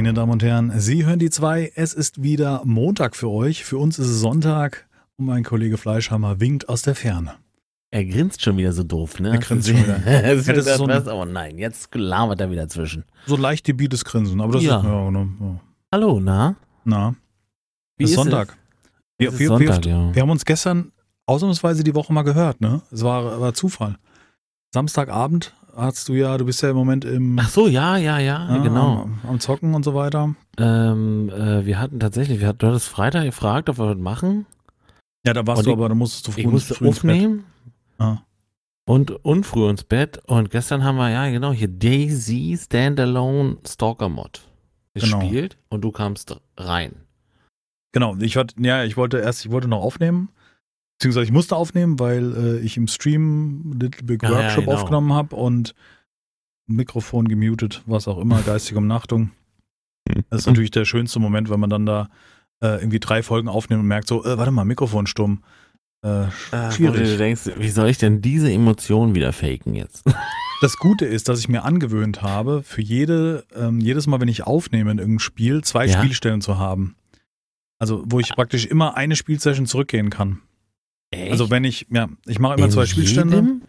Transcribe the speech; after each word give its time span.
Meine 0.00 0.14
Damen 0.14 0.32
und 0.32 0.42
Herren, 0.42 0.72
Sie 0.80 1.04
hören 1.04 1.18
die 1.18 1.28
zwei. 1.28 1.72
Es 1.74 1.92
ist 1.92 2.22
wieder 2.22 2.62
Montag 2.64 3.14
für 3.14 3.28
euch. 3.28 3.66
Für 3.66 3.76
uns 3.76 3.98
ist 3.98 4.06
es 4.06 4.20
Sonntag 4.20 4.88
und 5.18 5.26
mein 5.26 5.44
Kollege 5.44 5.76
Fleischhammer 5.76 6.40
winkt 6.40 6.70
aus 6.70 6.80
der 6.80 6.94
Ferne. 6.94 7.34
Er 7.90 8.06
grinst 8.06 8.40
schon 8.40 8.56
wieder 8.56 8.72
so 8.72 8.82
doof, 8.82 9.20
ne? 9.20 9.32
Er 9.32 9.38
grinst 9.40 9.68
schon 9.68 9.76
wieder. 9.76 9.98
das 9.98 10.46
Ja, 10.46 10.52
das 10.54 10.66
ist 10.66 10.76
so 10.78 10.86
ein- 10.86 11.06
oh 11.08 11.26
nein, 11.26 11.58
jetzt 11.58 11.94
labert 11.94 12.40
er 12.40 12.50
wieder 12.50 12.66
zwischen. 12.70 13.04
So 13.26 13.36
leicht 13.36 13.68
debiles 13.68 14.06
Grinsen, 14.06 14.40
aber 14.40 14.54
das 14.54 14.62
Ja. 14.62 14.78
ist 14.78 14.84
ja, 14.84 15.10
ne, 15.10 15.28
ja. 15.38 15.60
Hallo, 15.92 16.18
na? 16.18 16.56
Na, 16.84 17.14
Wie 17.98 18.04
ist 18.04 18.10
es? 18.12 18.16
Sonntag. 18.16 18.56
Wir, 19.18 19.28
Es 19.28 19.34
ist 19.34 19.40
wir, 19.40 19.48
Sonntag, 19.48 19.84
wir, 19.84 19.92
ja. 19.92 20.14
wir 20.14 20.22
haben 20.22 20.30
uns 20.30 20.46
gestern 20.46 20.92
ausnahmsweise 21.26 21.84
die 21.84 21.94
Woche 21.94 22.10
mal 22.14 22.22
gehört, 22.22 22.62
ne? 22.62 22.80
Es 22.90 23.02
war, 23.04 23.38
war 23.38 23.52
Zufall. 23.52 23.98
Samstagabend 24.72 25.54
hast 25.80 26.08
du 26.08 26.14
ja, 26.14 26.36
du 26.38 26.44
bist 26.44 26.62
ja 26.62 26.70
im 26.70 26.76
Moment 26.76 27.04
im 27.04 27.38
Ach 27.38 27.48
so, 27.48 27.66
ja, 27.68 27.96
ja, 27.96 28.18
ja, 28.18 28.48
ja, 28.48 28.58
genau. 28.58 29.02
am, 29.02 29.18
am 29.28 29.40
Zocken 29.40 29.74
und 29.74 29.84
so 29.84 29.94
weiter. 29.94 30.34
Ähm, 30.58 31.28
äh, 31.30 31.64
wir 31.66 31.78
hatten 31.78 31.98
tatsächlich, 32.00 32.40
wir 32.40 32.48
hatten, 32.48 32.58
du 32.58 32.66
hattest 32.68 32.88
Freitag 32.88 33.24
gefragt, 33.24 33.68
ob 33.68 33.78
wir 33.78 33.86
was 33.88 33.96
machen. 33.98 34.46
Ja, 35.26 35.32
da 35.34 35.46
warst 35.46 35.58
Und 35.60 35.64
du 35.66 35.70
ich- 35.70 35.76
aber, 35.76 35.88
da 35.88 35.94
musstest 35.94 36.26
du 36.28 36.32
früh, 36.32 36.40
Ich 36.42 36.46
musste 36.46 36.74
früh 36.74 36.86
ins 36.88 37.00
Bett. 37.00 37.10
aufnehmen 37.10 37.44
Ah. 37.98 38.18
und, 38.86 39.10
und 39.24 39.44
früh 39.44 39.68
ins 39.68 39.84
Bett. 39.84 40.20
Und 40.26 40.50
gestern 40.50 40.82
haben 40.84 40.96
wir, 40.96 41.10
ja, 41.10 41.28
genau, 41.30 41.52
hier 41.52 41.68
Daisy 41.68 42.58
Standalone 42.60 43.58
Stalker 43.66 44.08
Mod 44.08 44.42
Genau. 44.94 45.20
gespielt 45.20 45.56
und 45.68 45.82
du 45.82 45.92
kamst 45.92 46.36
rein. 46.56 46.94
Genau, 47.92 48.16
ich 48.20 48.36
hatte, 48.36 48.54
ja, 48.62 48.84
ich 48.84 48.96
wollte 48.96 49.18
erst, 49.18 49.44
ich 49.44 49.50
wollte 49.50 49.68
noch 49.68 49.80
aufnehmen, 49.82 50.28
beziehungsweise 51.00 51.24
ich 51.24 51.32
musste 51.32 51.56
aufnehmen, 51.56 51.98
weil 51.98 52.36
äh, 52.36 52.58
ich 52.60 52.76
im 52.76 52.86
Stream 52.86 53.72
Little 53.80 54.04
Big 54.06 54.22
Ah, 54.22 54.28
ja, 54.28 54.36
Workshop 54.36 54.64
genau. 54.66 54.76
aufgenommen 54.76 55.12
habe 55.14 55.34
und 55.34 55.74
Mikrofon 56.66 57.26
gemutet, 57.26 57.82
was 57.86 58.06
auch 58.06 58.18
immer, 58.18 58.42
geistige 58.42 58.78
Umnachtung. 58.78 59.30
Das 60.28 60.40
ist 60.42 60.46
natürlich 60.46 60.70
der 60.70 60.84
schönste 60.84 61.18
Moment, 61.18 61.48
wenn 61.50 61.58
man 61.58 61.70
dann 61.70 61.86
da 61.86 62.10
äh, 62.62 62.76
irgendwie 62.80 63.00
drei 63.00 63.22
Folgen 63.22 63.48
aufnimmt 63.48 63.80
und 63.80 63.88
merkt 63.88 64.08
so, 64.08 64.24
äh, 64.24 64.36
warte 64.36 64.50
mal, 64.50 64.64
Mikrofon 64.66 65.06
stumm. 65.06 65.42
Äh, 66.04 66.24
Äh, 66.24 66.28
du 66.52 66.72
schwierig. 66.72 67.08
dir 67.08 67.16
denkst, 67.18 67.42
wie 67.56 67.70
soll 67.70 67.88
ich 67.88 67.98
denn 67.98 68.20
diese 68.20 68.52
Emotion 68.52 69.14
wieder 69.14 69.32
faken 69.32 69.74
jetzt? 69.74 70.04
Das 70.62 70.76
Gute 70.76 71.06
ist, 71.06 71.30
dass 71.30 71.40
ich 71.40 71.48
mir 71.48 71.64
angewöhnt 71.64 72.20
habe, 72.20 72.62
für 72.62 72.82
jede, 72.82 73.46
ähm, 73.56 73.80
jedes 73.80 74.06
Mal, 74.06 74.20
wenn 74.20 74.28
ich 74.28 74.42
aufnehme 74.46 74.90
in 74.90 74.98
irgendeinem 74.98 75.18
Spiel, 75.20 75.64
zwei 75.64 75.86
Ja. 75.86 75.96
Spielstellen 75.98 76.42
zu 76.42 76.58
haben. 76.58 76.96
Also, 77.78 78.02
wo 78.04 78.20
ich 78.20 78.28
praktisch 78.34 78.66
immer 78.66 78.94
eine 78.94 79.16
Spielsession 79.16 79.64
zurückgehen 79.64 80.10
kann. 80.10 80.40
Echt? 81.10 81.32
Also 81.32 81.50
wenn 81.50 81.64
ich, 81.64 81.86
ja, 81.90 82.08
ich 82.26 82.38
mache 82.38 82.54
immer 82.54 82.66
In 82.66 82.70
zwei 82.70 82.86
Spielstände. 82.86 83.36
jedem? 83.36 83.62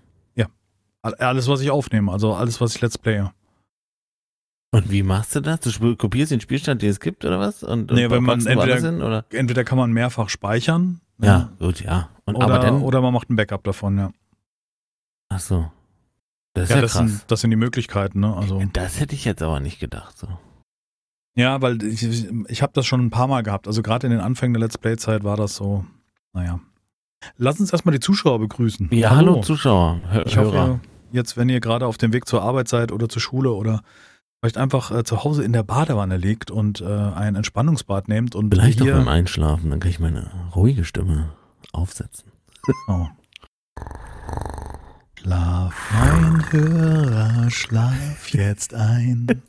All- 1.03 1.16
Alles, 1.16 1.47
was 1.47 1.61
ich 1.61 1.72
aufnehme, 1.72 2.11
also 2.11 2.36
alles, 2.36 2.61
was 2.61 2.75
ich 2.75 2.81
let's 2.81 2.95
playe. 3.00 3.31
Und 4.72 4.92
wie 4.92 5.02
machst 5.02 5.36
du 5.36 5.42
das? 5.42 5.62
Du 5.62 5.95
kopierst 5.95 6.31
den 6.31 6.39
Spielstand, 6.42 6.84
den 6.84 6.92
es 6.92 7.00
gibt, 7.00 7.25
oder 7.25 7.39
was? 7.39 7.64
Und, 7.64 7.89
und 7.92 7.97
Nee, 7.97 8.08
wenn 8.12 8.22
man 8.23 8.45
entweder- 8.45 8.75
hin, 8.80 9.02
oder? 9.02 9.25
Entweder 9.31 9.64
kann 9.64 9.80
man 9.80 9.92
mehrfach 9.92 10.30
speichern. 10.30 11.02
Ja, 11.19 11.52
gut, 11.58 11.81
ja. 11.81 12.09
Und, 12.25 12.36
Oder, 12.36 12.45
aber 12.45 12.59
dann, 12.59 12.84
oder 12.84 13.02
man 13.02 13.14
macht 13.14 13.31
ein 13.31 13.36
Backup 13.36 13.64
davon, 13.64 13.97
ja. 13.97 14.12
ach 15.30 15.39
so. 15.39 15.72
Das 16.53 16.66
ist 16.66 16.69
Ja, 16.69 16.75
ja, 16.75 16.81
das, 16.84 16.92
krass. 16.94 17.09
sind, 17.09 17.23
das 17.31 17.42
sind 17.42 17.50
die 17.50 17.56
Möglichkeiten, 17.58 18.19
ne? 18.19 18.36
Also, 18.38 18.62
das 18.72 19.00
hätte 19.00 19.16
ich 19.16 19.25
jetzt 19.25 19.42
aber 19.42 19.59
nicht 19.59 19.80
gedacht, 19.80 20.17
so. 20.19 20.28
ja, 21.36 21.62
weil 21.64 21.81
ich, 21.84 22.03
ich 22.47 22.62
habe 22.62 22.73
das 22.73 22.86
schon 22.86 23.02
ein 23.03 23.09
paar 23.09 23.25
Mal 23.28 23.42
gehabt. 23.42 23.66
Also 23.67 23.81
gerade 23.81 24.06
in 24.06 24.12
den 24.12 24.22
Anfängen 24.22 24.53
der 24.53 24.62
Let's 24.62 24.78
Play-Zeit 24.78 25.23
war 25.23 25.36
das 25.36 25.56
so, 25.56 25.84
naja. 26.34 26.59
Lass 27.38 27.59
uns 27.59 27.72
erstmal 27.72 27.94
die 27.94 28.00
Zuschauer 28.00 28.39
begrüßen. 28.39 28.89
Ja, 28.91 29.16
hallo, 29.16 29.41
Zuschauer, 29.41 30.00
Hör 30.09 30.25
Ich 30.25 30.38
hoffe, 30.38 30.52
Hörer. 30.53 30.67
ihr, 30.67 30.80
jetzt, 31.11 31.38
wenn 31.38 31.50
ihr 31.50 31.59
gerade 31.59 31.86
auf 31.86 31.97
dem 31.97 32.13
Weg 32.13 32.28
zur 32.28 32.41
Arbeit 32.41 32.67
seid 32.67 32.91
oder 32.91 33.09
zur 33.09 33.22
Schule 33.22 33.51
oder 33.51 33.81
vielleicht 34.41 34.57
einfach 34.57 34.91
äh, 34.91 35.03
zu 35.03 35.23
Hause 35.23 35.44
in 35.44 35.53
der 35.53 35.63
Badewanne 35.63 36.18
liegt 36.18 36.50
und 36.51 36.81
äh, 36.81 36.85
ein 36.85 37.35
Entspannungsbad 37.35 38.07
nehmt 38.07 38.35
und 38.35 38.51
Vielleicht 38.53 38.81
auch 38.81 38.88
beim 38.88 39.07
Einschlafen, 39.07 39.69
dann 39.69 39.79
kann 39.79 39.91
ich 39.91 40.00
meine 40.00 40.31
ruhige 40.56 40.84
Stimme 40.84 41.29
aufsetzen. 41.73 42.31
Oh. 42.88 43.07
Schlaf, 45.19 45.73
mein 45.94 46.51
Hörer, 46.51 47.50
schlaf 47.51 48.29
jetzt 48.29 48.73
ein. 48.73 49.28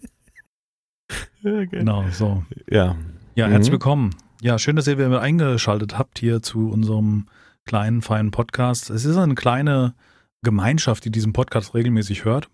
Genau, 1.42 2.04
so. 2.12 2.44
Ja. 2.70 2.94
Ja, 3.34 3.48
Mhm. 3.48 3.52
herzlich 3.52 3.72
willkommen. 3.72 4.10
Ja, 4.40 4.58
schön, 4.58 4.76
dass 4.76 4.86
ihr 4.86 4.96
wieder 4.96 5.20
eingeschaltet 5.20 5.98
habt 5.98 6.18
hier 6.20 6.40
zu 6.40 6.70
unserem 6.70 7.26
kleinen, 7.64 8.02
feinen 8.02 8.30
Podcast. 8.30 8.90
Es 8.90 9.04
ist 9.04 9.16
eine 9.16 9.34
kleine 9.34 9.94
Gemeinschaft, 10.42 11.04
die 11.04 11.10
diesen 11.10 11.32
Podcast 11.32 11.74
regelmäßig 11.74 12.24
hört. 12.24 12.48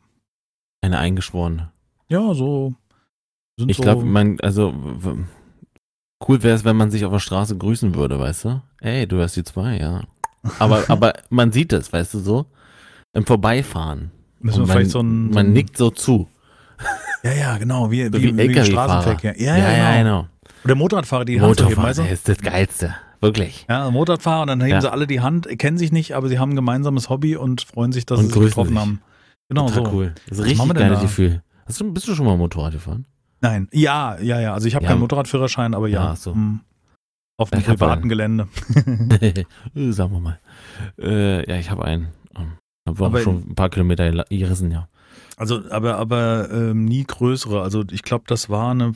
Eine 0.82 0.98
eingeschworene. 0.98 1.70
Ja, 2.08 2.34
so. 2.34 2.74
Sind 3.58 3.70
Ich 3.70 3.76
so, 3.76 3.82
glaube, 3.82 4.04
man, 4.04 4.38
also, 4.40 4.72
cool 6.26 6.42
wäre 6.42 6.54
es, 6.54 6.64
wenn 6.64 6.76
man 6.76 6.90
sich 6.90 7.04
auf 7.04 7.12
der 7.12 7.18
Straße 7.18 7.56
grüßen 7.56 7.94
würde, 7.94 8.18
weißt 8.18 8.44
du? 8.44 8.62
Ey, 8.80 9.06
du 9.06 9.20
hast 9.20 9.36
die 9.36 9.44
zwei, 9.44 9.78
ja. 9.78 10.02
Aber, 10.58 10.84
aber 10.88 11.14
man 11.30 11.52
sieht 11.52 11.72
es, 11.72 11.92
weißt 11.92 12.14
du, 12.14 12.18
so? 12.20 12.46
Im 13.14 13.26
Vorbeifahren. 13.26 14.10
müssen 14.40 14.60
wir 14.60 14.66
man, 14.66 14.76
vielleicht 14.76 14.90
so 14.90 15.00
ein. 15.00 15.30
man 15.30 15.52
nickt 15.52 15.76
so 15.76 15.90
zu. 15.90 16.28
Ja, 17.24 17.32
ja, 17.32 17.58
genau, 17.58 17.90
wie, 17.90 18.04
So 18.04 18.12
wie, 18.12 18.36
wie, 18.36 18.48
wie. 18.50 18.64
Straßenverkehr. 18.64 19.40
Ja, 19.40 19.56
ja, 19.56 19.72
ja, 19.72 19.98
genau. 19.98 20.20
genau. 20.22 20.28
Oder 20.64 20.74
Motorradfahrer, 20.76 21.24
die 21.24 21.40
Hand 21.40 21.56
so 21.56 21.66
heben, 21.66 21.82
weißt 21.82 21.98
du? 21.98 22.02
ist 22.04 22.28
das 22.28 22.38
Geilste. 22.38 22.94
Wirklich. 23.20 23.66
Ja, 23.68 23.90
Motorradfahrer 23.90 24.42
und 24.42 24.48
dann 24.48 24.60
heben 24.60 24.70
Ja. 24.70 24.80
sie 24.80 24.92
alle 24.92 25.06
die 25.06 25.20
Hand, 25.20 25.48
kennen 25.58 25.78
sich 25.78 25.90
nicht, 25.92 26.14
aber 26.14 26.28
sie 26.28 26.38
haben 26.38 26.52
ein 26.52 26.56
gemeinsames 26.56 27.08
Hobby 27.10 27.36
und 27.36 27.62
freuen 27.62 27.92
sich, 27.92 28.06
dass 28.06 28.18
Und 28.20 28.26
sie 28.26 28.32
sich 28.32 28.42
getroffen 28.50 28.70
sich. 28.70 28.78
haben. 28.78 29.00
Genau 29.48 29.66
Total 29.68 29.84
so. 29.86 29.92
cool. 29.92 30.14
Das 30.28 30.38
ist 30.38 30.44
ein 30.44 30.50
richtig 30.50 30.74
geiles? 30.76 31.00
Gefühl. 31.00 31.42
Hast 31.66 31.80
du, 31.80 31.92
bist 31.92 32.06
du 32.06 32.14
schon 32.14 32.26
mal 32.26 32.36
Motorrad 32.36 32.72
gefahren? 32.72 33.06
Nein, 33.40 33.68
ja, 33.72 34.18
ja, 34.20 34.40
ja. 34.40 34.52
Also 34.54 34.66
ich 34.68 34.74
habe 34.74 34.84
Ja. 34.84 34.90
keinen 34.90 35.00
Motorradführerschein, 35.00 35.74
aber 35.74 35.88
ja. 35.88 36.04
Ja, 36.06 36.16
so. 36.16 36.34
Hm. 36.34 36.60
Auf 37.40 37.50
dem 37.50 37.62
privaten 37.62 38.00
einen. 38.02 38.08
Gelände. 38.08 38.48
Sagen 39.74 40.12
wir 40.12 40.20
mal. 40.20 40.40
Äh, 41.00 41.48
ja, 41.48 41.56
ich 41.58 41.70
habe 41.70 41.84
einen. 41.84 42.08
Ähm, 42.36 42.52
Hab 42.86 43.00
auch 43.00 43.18
schon 43.18 43.50
ein 43.50 43.54
paar 43.54 43.68
Kilometer 43.70 44.10
gerissen, 44.28 44.70
ja. 44.70 44.88
Also, 45.36 45.62
aber, 45.70 45.96
aber 45.98 46.50
ähm, 46.50 46.84
nie 46.84 47.04
größere. 47.04 47.62
Also 47.62 47.84
ich 47.92 48.02
glaube, 48.02 48.24
das 48.26 48.50
war 48.50 48.72
eine 48.72 48.94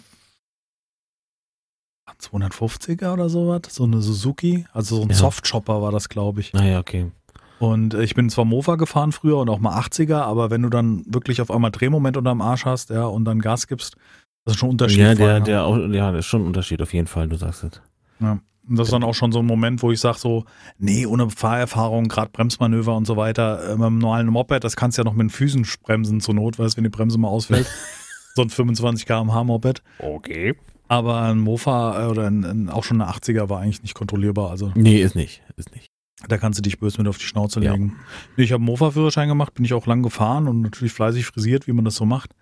250er 2.23 3.13
oder 3.13 3.29
sowas, 3.29 3.63
so 3.71 3.85
eine 3.85 4.01
Suzuki. 4.03 4.67
Also 4.73 4.97
so 4.97 5.03
ein 5.03 5.09
Ja. 5.11 5.15
Softchopper 5.17 5.83
war 5.83 5.93
das, 5.93 6.09
glaube 6.09 6.41
ich. 6.41 6.53
Naja, 6.53 6.79
okay. 6.79 7.11
Und 7.59 7.95
äh, 7.95 8.03
ich 8.03 8.15
bin 8.15 8.29
zwar 8.31 8.45
Mofa 8.45 8.77
gefahren 8.77 9.13
früher 9.13 9.39
und 9.39 9.49
auch 9.49 9.59
mal 9.61 9.79
80er, 9.79 10.17
aber 10.23 10.51
wenn 10.51 10.63
du 10.63 10.69
dann 10.69 11.05
wirklich 11.07 11.41
auf 11.41 11.51
einmal 11.51 11.71
Drehmoment 11.71 12.17
unterm 12.17 12.41
Arsch 12.41 12.65
hast, 12.65 12.91
ja, 12.91 13.05
und 13.05 13.25
dann 13.25 13.41
Gas 13.41 13.67
gibst, 13.67 13.97
das 14.45 14.55
ist 14.55 14.61
schon 14.61 14.69
ein 14.71 14.73
Unterschied. 14.73 14.99
Ja, 14.99 15.15
der, 15.15 15.17
vorher. 15.17 15.41
der, 15.41 15.65
auch- 15.65 15.79
ja, 15.79 16.11
das 16.11 16.21
ist 16.21 16.27
schon 16.27 16.43
ein 16.43 16.47
Unterschied 16.47 16.83
auf 16.83 16.93
jeden 16.93 17.07
Fall, 17.07 17.29
du 17.29 17.37
sagst 17.37 17.65
es. 17.65 17.81
Ja. 18.21 18.39
Und 18.69 18.79
das 18.79 18.89
ist 18.89 18.93
dann 18.93 19.03
auch 19.03 19.15
schon 19.15 19.33
so 19.33 19.41
ein 19.41 19.47
Moment, 19.47 19.83
wo 19.83 19.91
ich 19.91 19.99
sage 20.01 20.19
so, 20.19 20.45
nee, 20.79 21.05
ohne 21.05 21.29
Fahrerfahrung, 21.31 22.07
gerade 22.09 22.31
Bremsmanöver 22.31 22.97
und 22.97 23.07
so 23.07 23.17
weiter, 23.17 23.65
äh, 23.65 23.77
mit 23.77 23.83
einem 23.87 23.99
normalen 23.99 24.29
Moped, 24.29 24.63
das 24.63 24.77
kannst 24.77 24.99
du 24.99 25.03
ja 25.03 25.05
noch 25.05 25.15
mit 25.15 25.23
den 25.27 25.31
Füßen 25.31 25.67
bremsen 25.83 26.21
zur 26.21 26.35
Not, 26.35 26.59
weißt 26.61 26.77
wenn 26.77 26.85
die 26.85 26.91
Bremse 26.91 27.19
mal 27.19 27.29
ausfällt. 27.29 27.67
so 28.37 28.43
ein 28.43 28.51
25 28.51 29.05
km/h 29.07 29.45
Moped. 29.45 29.83
Okay. 29.99 30.55
Aber 30.93 31.23
ein 31.23 31.39
Mofa 31.39 32.03
äh, 32.05 32.07
oder 32.11 32.27
ein, 32.27 32.45
ein, 32.45 32.69
auch 32.69 32.85
schon 32.85 33.01
eine 33.01 33.11
80er 33.11 33.49
war 33.49 33.61
eigentlich 33.61 33.81
nicht 33.83 33.95
kontrollierbar. 33.95 34.51
Also 34.51 34.73
Nee, 34.75 35.01
ist 35.03 35.15
nicht. 35.17 35.43
Ist 35.57 35.75
nicht. 35.75 35.91
da 36.29 36.37
kannst 36.39 36.59
du 36.59 36.63
dich 36.63 36.79
böse 36.79 36.99
mit 36.99 37.09
auf 37.09 37.17
die 37.19 37.25
Schnauze 37.25 37.61
Ja. 37.61 37.73
legen. 37.73 37.97
Ich 38.37 38.53
habe 38.53 38.61
einen 38.61 38.67
Mofa-Führerschein 38.67 39.29
gemacht, 39.29 39.55
bin 39.55 39.65
ich 39.65 39.73
auch 39.73 39.87
lang 39.87 40.03
gefahren 40.03 40.49
und 40.49 40.61
natürlich 40.61 40.93
fleißig 40.93 41.25
frisiert, 41.27 41.67
wie 41.67 41.73
man 41.73 41.85
das 41.87 41.97
so 41.97 42.05
macht. 42.05 42.35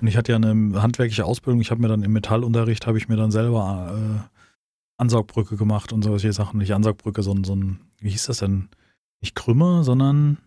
Und 0.00 0.06
ich 0.06 0.16
hatte 0.16 0.32
ja 0.32 0.36
eine 0.36 0.82
handwerkliche 0.82 1.24
Ausbildung. 1.24 1.60
Ich 1.62 1.70
habe 1.70 1.80
mir 1.80 1.88
dann 1.88 2.02
im 2.02 2.12
Metallunterricht, 2.12 2.86
habe 2.86 2.98
ich 2.98 3.08
mir 3.08 3.16
dann 3.16 3.30
selber 3.30 3.92
äh, 3.96 4.38
Ansaugbrücke 4.98 5.56
gemacht 5.56 5.92
und 5.94 6.02
solche 6.02 6.32
Sachen. 6.34 6.58
Nicht 6.58 6.74
Ansaugbrücke, 6.74 7.22
sondern 7.22 7.44
so 7.44 7.54
ein, 7.56 7.80
wie 8.00 8.10
hieß 8.10 8.26
das 8.26 8.38
denn? 8.38 8.68
Nicht 9.22 9.34
Krümmer, 9.34 9.82
sondern 9.82 10.38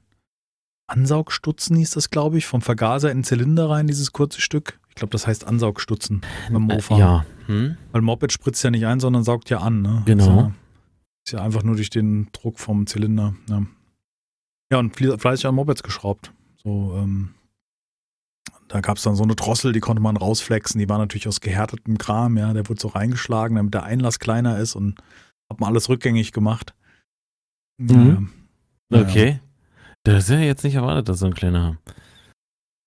Ansaugstutzen 0.88 1.75
hieß 1.77 1.91
das, 1.91 2.09
glaube 2.09 2.38
ich, 2.38 2.45
vom 2.45 2.61
Vergaser 2.61 3.11
in 3.11 3.19
den 3.19 3.23
Zylinder 3.23 3.69
rein, 3.69 3.88
dieses 3.88 4.11
kurze 4.11 4.41
Stück. 4.41 4.79
Ich 4.91 4.95
glaube, 4.95 5.11
das 5.11 5.25
heißt 5.25 5.47
Ansaugstutzen 5.47 6.21
beim 6.51 6.63
Mofa. 6.63 6.95
Äh, 6.95 6.99
ja. 6.99 7.25
Hm? 7.47 7.77
Weil 7.91 8.01
Moped 8.01 8.31
spritzt 8.31 8.61
ja 8.63 8.69
nicht 8.71 8.85
ein, 8.85 8.99
sondern 8.99 9.23
saugt 9.23 9.49
ja 9.49 9.59
an. 9.59 9.81
Ne? 9.81 10.03
Genau. 10.05 10.23
Ist 10.23 10.29
ja, 10.29 10.51
ist 11.25 11.31
ja 11.31 11.41
einfach 11.41 11.63
nur 11.63 11.75
durch 11.75 11.89
den 11.89 12.27
Druck 12.33 12.59
vom 12.59 12.85
Zylinder. 12.85 13.33
Ja, 13.49 13.63
ja 14.71 14.79
und 14.79 14.95
fle- 14.95 15.17
fleißig 15.17 15.47
an 15.47 15.55
Mopeds 15.55 15.81
geschraubt. 15.81 16.33
So, 16.61 16.93
ähm, 16.97 17.33
da 18.67 18.81
gab 18.81 18.97
es 18.97 19.03
dann 19.03 19.15
so 19.15 19.23
eine 19.23 19.35
Drossel, 19.35 19.71
die 19.71 19.79
konnte 19.79 20.01
man 20.01 20.17
rausflexen. 20.17 20.77
Die 20.77 20.89
war 20.89 20.97
natürlich 20.97 21.27
aus 21.27 21.41
gehärtetem 21.41 21.97
Kram, 21.97 22.38
ja. 22.38 22.53
Der 22.53 22.67
wurde 22.69 22.81
so 22.81 22.89
reingeschlagen, 22.89 23.55
damit 23.55 23.73
der 23.73 23.83
Einlass 23.83 24.19
kleiner 24.19 24.59
ist 24.59 24.75
und 24.75 24.99
hat 25.49 25.59
man 25.59 25.69
alles 25.69 25.89
rückgängig 25.89 26.33
gemacht. 26.33 26.75
Mhm. 27.79 28.31
Ja, 28.89 28.99
ja. 28.99 29.07
Okay. 29.07 29.39
Das 30.03 30.25
ist 30.25 30.29
ja 30.29 30.39
jetzt 30.39 30.63
nicht 30.63 30.75
erwartet, 30.75 31.09
dass 31.09 31.19
so 31.19 31.27
ein 31.27 31.33
kleiner 31.33 31.77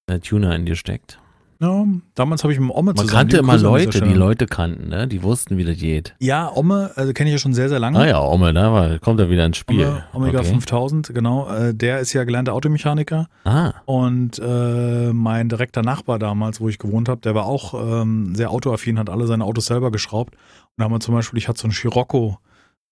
äh, 0.06 0.18
Tuner 0.20 0.54
in 0.54 0.66
dir 0.66 0.76
steckt. 0.76 1.18
Ja, 1.64 1.84
damals 2.14 2.42
habe 2.44 2.52
ich 2.52 2.60
mit 2.60 2.68
dem 2.68 2.70
Omme 2.70 2.92
Man 2.92 2.96
zusammen. 2.96 3.10
kannte 3.10 3.36
liebe 3.36 3.48
immer 3.48 3.56
Leute, 3.58 4.00
die. 4.02 4.12
Leute 4.12 4.46
kannten, 4.46 4.88
ne? 4.88 5.08
Die 5.08 5.22
wussten, 5.22 5.56
wie 5.56 5.64
das 5.64 5.78
geht. 5.78 6.14
Ja, 6.18 6.50
Omme, 6.54 6.90
also 6.94 7.12
kenne 7.12 7.30
ich 7.30 7.34
ja 7.34 7.38
schon 7.38 7.54
sehr, 7.54 7.68
sehr 7.68 7.78
lange. 7.78 7.98
Ah 7.98 8.06
ja, 8.06 8.20
Ome, 8.20 8.52
da 8.52 8.72
war, 8.72 8.98
kommt 8.98 9.18
er 9.20 9.30
wieder 9.30 9.46
ins 9.46 9.56
Spiel. 9.56 9.86
Omme, 9.86 10.04
Omega 10.12 10.40
okay. 10.40 10.48
5000, 10.48 11.12
genau. 11.14 11.48
Äh, 11.48 11.74
der 11.74 12.00
ist 12.00 12.12
ja 12.12 12.24
gelernter 12.24 12.52
Automechaniker 12.52 13.28
Ah, 13.44 13.72
und 13.86 14.38
äh, 14.38 15.12
mein 15.12 15.48
direkter 15.48 15.82
Nachbar 15.82 16.18
damals, 16.18 16.60
wo 16.60 16.68
ich 16.68 16.78
gewohnt 16.78 17.08
habe, 17.08 17.20
der 17.22 17.34
war 17.34 17.46
auch 17.46 17.74
ähm, 18.02 18.34
sehr 18.34 18.50
autoaffin, 18.50 18.98
hat 18.98 19.08
alle 19.10 19.26
seine 19.26 19.44
Autos 19.44 19.66
selber 19.66 19.90
geschraubt. 19.90 20.34
Und 20.34 20.72
da 20.78 20.84
haben 20.84 20.92
wir 20.92 21.00
zum 21.00 21.14
Beispiel, 21.14 21.38
ich 21.38 21.48
hatte 21.48 21.60
so 21.60 21.64
einen 21.64 21.72
Scirocco. 21.72 22.38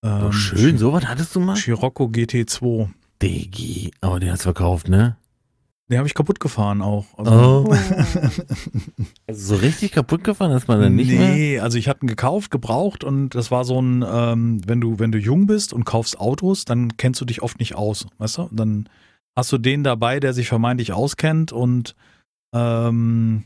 Ähm, 0.04 0.24
oh, 0.28 0.32
schön, 0.32 0.78
sowas 0.78 1.06
hattest 1.06 1.34
du 1.36 1.40
mal? 1.40 1.56
Scirocco 1.56 2.04
GT2. 2.06 2.88
Digi, 3.22 3.92
aber 4.00 4.18
den 4.18 4.32
hast 4.32 4.40
du 4.40 4.44
verkauft, 4.44 4.88
ne? 4.88 5.16
Den 5.90 5.98
habe 5.98 6.08
ich 6.08 6.14
kaputt 6.14 6.40
gefahren 6.40 6.80
auch. 6.80 7.06
Also, 7.18 7.66
Oh. 7.68 7.74
Also 9.26 9.56
so 9.56 9.60
richtig 9.60 9.92
kaputt 9.92 10.24
gefahren, 10.24 10.50
dass 10.50 10.66
man 10.68 10.80
dann 10.80 10.94
nicht 10.96 11.10
mehr. 11.10 11.32
nee, 11.34 11.58
also 11.58 11.76
ich 11.78 11.88
hatte 11.88 12.04
ihn 12.04 12.08
gekauft, 12.08 12.50
gebraucht 12.50 13.04
und 13.04 13.30
das 13.34 13.50
war 13.50 13.64
so 13.64 13.80
ein, 13.80 14.04
ähm, 14.06 14.60
wenn 14.66 14.80
du, 14.80 14.98
wenn 14.98 15.12
du 15.12 15.18
jung 15.18 15.46
bist 15.46 15.72
und 15.72 15.84
kaufst 15.84 16.18
Autos, 16.20 16.64
dann 16.64 16.96
kennst 16.96 17.20
du 17.20 17.24
dich 17.24 17.42
oft 17.42 17.58
nicht 17.58 17.74
aus, 17.74 18.06
weißt 18.18 18.38
du? 18.38 18.48
Dann 18.52 18.88
hast 19.36 19.52
du 19.52 19.58
den 19.58 19.82
dabei, 19.84 20.20
der 20.20 20.32
sich 20.34 20.48
vermeintlich 20.48 20.92
auskennt 20.92 21.52
und 21.52 21.94
ähm, 22.54 23.44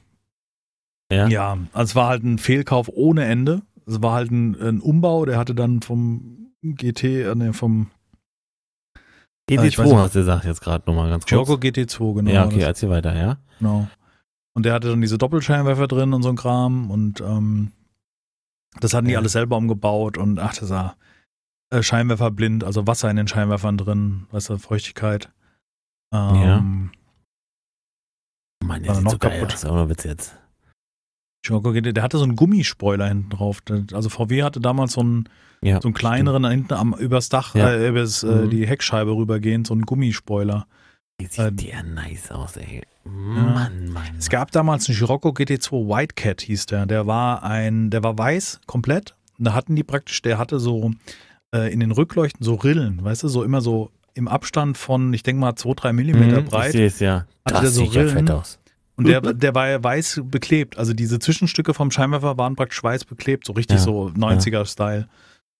Ja. 1.10 1.28
ja, 1.28 1.58
also 1.72 1.90
es 1.90 1.94
war 1.96 2.08
halt 2.08 2.24
ein 2.24 2.38
Fehlkauf 2.38 2.88
ohne 2.92 3.24
Ende. 3.24 3.62
Es 3.86 4.02
war 4.02 4.14
halt 4.14 4.30
ein, 4.30 4.54
ein 4.60 4.80
Umbau, 4.80 5.24
der 5.24 5.38
hatte 5.38 5.54
dann 5.54 5.80
vom 5.82 6.50
GT, 6.62 7.04
äh, 7.04 7.34
nee, 7.36 7.52
vom 7.52 7.88
ich 9.48 9.58
weiß 9.58 9.75
GT2 9.78 9.84
nicht. 9.84 9.96
hast 9.96 10.14
du 10.14 10.19
gesagt 10.20 10.44
jetzt 10.44 10.60
gerade 10.60 10.84
nochmal 10.90 11.08
ganz 11.10 11.25
kurz. 11.26 11.46
Giorgio 11.46 11.54
GT2, 11.56 12.14
genau. 12.16 12.31
ja, 12.31 12.44
okay, 12.46 12.60
erzähl 12.62 12.90
weiter, 12.90 13.14
ja? 13.16 13.38
Genau. 13.58 13.87
Und 14.54 14.64
der 14.64 14.72
hatte 14.75 14.88
dann 14.88 15.00
diese 15.00 15.19
Doppelscheinwerfer 15.19 15.87
drin 15.87 16.12
und 16.14 16.22
so 16.22 16.28
ein 16.31 16.37
Kram 16.37 16.90
und 16.90 17.20
ähm, 17.20 17.72
das 18.81 18.94
hatten 18.94 19.06
die 19.06 19.12
Ja. 19.12 19.19
alles 19.20 19.32
selber 19.32 19.56
umgebaut 19.56 20.19
und 20.19 20.38
ach, 20.40 20.54
das 20.54 20.70
war 20.70 20.96
äh, 21.70 21.82
Scheinwerfer 21.82 22.31
blind, 22.31 22.64
also 22.64 22.87
Wasser 22.87 23.10
in 23.10 23.16
den 23.16 23.28
Scheinwerfern 23.28 23.76
drin, 23.76 24.26
weißt 24.31 24.50
du, 24.50 24.58
Feuchtigkeit. 24.58 25.31
Ähm, 26.12 26.90
Mann, 28.64 28.69
War 28.69 28.78
der 28.81 28.94
sieht 28.94 29.04
noch 29.04 29.10
so 29.12 29.19
geil 29.19 29.40
kaputt. 29.40 29.54
aus, 29.54 29.64
ohne 29.64 29.88
Witz 29.88 30.04
jetzt. 30.04 30.37
GT, 31.50 31.93
der 31.96 32.02
hatte 32.02 32.19
so 32.19 32.25
einen 32.25 32.37
Gummispoiler 32.37 33.08
hinten 33.08 33.31
drauf. 33.31 33.62
Also 33.93 34.08
VW 34.08 34.43
hatte 34.43 34.60
damals 34.60 34.93
so 34.94 35.00
einen, 35.00 35.28
Ja, 35.62 35.81
so 35.81 35.88
einen 35.88 35.94
kleineren 35.94 36.43
da 36.43 36.50
hinten 36.50 36.75
am, 36.75 36.94
übers 36.94 37.28
Dach, 37.28 37.54
Ja. 37.54 37.70
äh, 37.70 37.88
übers, 37.88 38.22
äh, 38.22 38.26
Mhm. 38.26 38.50
die 38.50 38.66
Heckscheibe 38.66 39.10
rübergehend, 39.16 39.66
so 39.66 39.75
einen 39.75 39.82
Gummispoiler. 39.82 40.66
Die 41.20 41.26
sieht 41.26 41.38
äh, 41.44 41.52
der 41.52 41.82
nice 41.82 42.31
aus, 42.31 42.56
ey. 42.56 42.82
Mann, 43.04 43.88
Mann. 43.90 44.02
Es 44.19 44.28
gab 44.28 44.50
damals 44.50 44.88
einen 44.88 44.96
Scirocco 44.96 45.31
GT2 45.31 45.88
White 45.88 46.14
Cat 46.14 46.43
hieß 46.43 46.66
der. 46.66 46.87
Der 46.87 47.06
war 47.06 47.43
ein, 47.43 47.90
der 47.90 48.02
war 48.02 48.19
weiß 48.19 48.60
komplett. 48.66 49.14
Und 49.38 49.46
da 49.46 49.54
hatten 49.54 49.76
die 49.76 49.84
praktisch, 49.84 50.20
der 50.22 50.38
hatte 50.38 50.58
so 50.60 50.90
äh, 51.54 51.72
in 51.72 51.81
den 51.81 51.92
Rückleuchten 51.92 52.44
so 52.44 52.54
Rillen, 52.54 53.02
weißt 53.04 53.22
du, 53.22 53.28
so 53.28 53.44
immer 53.44 53.60
so 53.60 53.90
im 54.14 54.28
Abstand 54.28 54.76
von, 54.78 55.12
ich 55.14 55.22
denke 55.22 55.40
mal, 55.40 55.54
2, 55.56 55.75
3 55.75 55.92
Millimeter 55.92 56.40
Mhm, 56.40 56.44
Ich 56.46 56.50
breit. 56.50 56.72
sehe 56.72 56.87
es 56.87 57.00
ja. 57.00 57.26
Das 57.44 57.75
so 57.75 57.84
sieht 57.84 57.92
ja 57.94 58.00
Rillen? 58.02 58.16
fett 58.26 58.31
aus. 58.31 58.58
Und 58.96 59.08
der, 59.08 59.20
der 59.20 59.54
war 59.54 59.69
ja 59.69 59.82
weiß 59.82 60.22
beklebt. 60.25 60.78
Also 60.78 60.94
diese 60.94 61.19
Zwischenstücke 61.19 61.75
vom 61.75 61.90
Scheinwerfer 61.90 62.38
waren 62.38 62.56
praktisch 62.56 62.82
weiß 62.82 63.04
beklebt, 63.04 63.46
so 63.46 63.52
richtig 63.52 63.76
Ja, 63.76 63.82
so 63.82 64.06
90er-Style. 64.08 65.08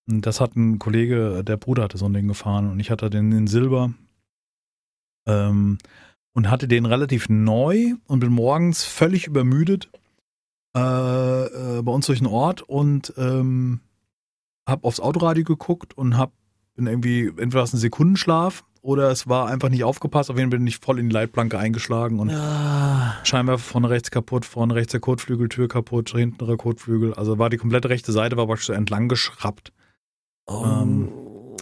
Und 0.09 0.25
das 0.25 0.41
hat 0.41 0.57
ein 0.57 0.79
Kollege, 0.79 1.43
der 1.45 1.57
Bruder 1.57 1.85
hatte 1.85 1.99
so 1.99 2.07
ein 2.07 2.15
Ding 2.15 2.29
gefahren 2.29 2.71
und 2.71 2.81
ich 2.81 2.91
hatte 2.91 3.11
den 3.11 3.33
in 3.33 3.47
Silber. 3.47 3.93
Ähm, 5.27 5.79
und 6.33 6.51
hatte 6.51 6.69
den 6.69 6.87
relativ 6.87 7.29
neu 7.29 7.95
und 8.07 8.21
bin 8.21 8.31
morgens 8.31 8.85
völlig 8.85 9.27
übermüdet 9.27 9.91
äh, 10.77 10.81
äh, 11.79 11.83
bei 11.83 11.93
uns 11.93 12.07
durch 12.07 12.19
den 12.19 12.29
Ort 12.29 12.63
und 12.63 13.15
ähm, 13.17 13.81
hab 14.69 14.85
aufs 14.85 15.01
Autoradio 15.01 15.45
geguckt 15.45 15.97
und 15.97 16.19
hab 16.19 16.33
bin 16.75 16.87
irgendwie 16.87 17.29
entweder 17.29 17.63
aus 17.63 17.73
einem 17.73 17.81
Sekundenschlaf 17.81 18.65
oder 18.87 19.11
es 19.11 19.29
war 19.29 19.49
einfach 19.49 19.69
nicht 19.69 19.83
aufgepasst. 19.83 20.31
Auf 20.31 20.39
jeden 20.39 20.51
Fall 20.51 20.59
bin 20.59 20.67
ich 20.67 20.79
voll 20.79 21.01
in 21.01 21.09
die 21.09 21.13
Leitplanke 21.13 21.59
eingeschlagen 21.59 22.21
und 22.21 22.31
Ah, 22.31 23.17
Scheinwerfer 23.25 23.65
vorne 23.65 23.91
rechts 23.91 24.13
kaputt, 24.13 24.45
vorne 24.45 24.77
rechts 24.77 24.93
der 24.93 25.01
Kotflügel, 25.01 25.49
Tür 25.49 25.67
kaputt, 25.67 26.11
hinten 26.11 26.47
der 26.47 26.57
Kotflügel. 26.57 27.13
Also 27.15 27.37
war 27.39 27.51
die 27.51 27.57
komplette 27.57 27.89
rechte 27.89 28.13
Seite 28.13 28.37
war 28.37 28.47
praktisch 28.47 28.67
so 28.67 28.73
entlang 28.73 29.09
geschraubt. 29.09 29.73
Ähm, 30.49 31.09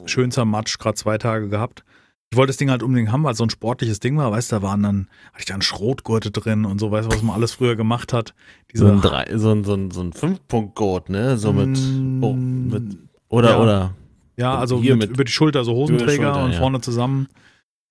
Schönster 0.05 0.44
Matsch, 0.44 0.79
gerade 0.79 0.97
zwei 0.97 1.17
Tage 1.17 1.49
gehabt. 1.49 1.82
Ich 2.31 2.37
wollte 2.37 2.50
das 2.50 2.59
Ding 2.59 2.71
halt 2.71 2.82
unbedingt 2.82 3.11
haben, 3.11 3.25
weil 3.25 3.32
es 3.32 3.38
so 3.38 3.44
ein 3.44 3.50
sportliches 3.50 4.00
Ding 4.00 4.19
war. 4.19 4.31
Weißt 4.31 4.53
du, 4.53 4.56
da 4.56 4.62
waren 4.62 4.82
dann, 4.82 5.09
hatte 5.29 5.41
ich 5.41 5.44
dann 5.47 5.62
Schrotgurte 5.62 6.31
drin 6.31 6.67
und 6.67 6.79
so, 6.79 6.91
weißt 6.91 7.11
du, 7.11 7.15
was 7.15 7.23
man 7.23 7.37
alles 7.37 7.53
früher 7.53 7.75
gemacht 7.75 8.12
hat. 8.12 8.35
so 8.75 8.87
ein, 8.87 9.00
drei, 9.00 9.27
so 9.35 9.50
ein, 9.50 9.65
so 9.65 9.73
ein, 9.75 9.91
so 9.91 10.03
ein 10.03 10.12
Fünf-Punkt-Code, 10.12 11.11
ne? 11.11 11.38
So 11.38 11.55
mit, 11.55 11.79
oh, 12.23 12.35
mit 12.35 12.99
oder, 13.29 13.50
ja. 13.50 13.59
oder. 13.61 13.94
Ja, 14.36 14.56
also 14.58 14.81
hier 14.81 14.96
mit, 14.96 15.08
mit- 15.08 15.16
über 15.16 15.25
die 15.25 15.32
Schulter, 15.32 15.64
so 15.64 15.75
Hosenträger 15.75 16.12
Schulter, 16.32 16.44
und 16.44 16.52
ja. 16.52 16.58
vorne 16.58 16.81
zusammen. 16.81 17.28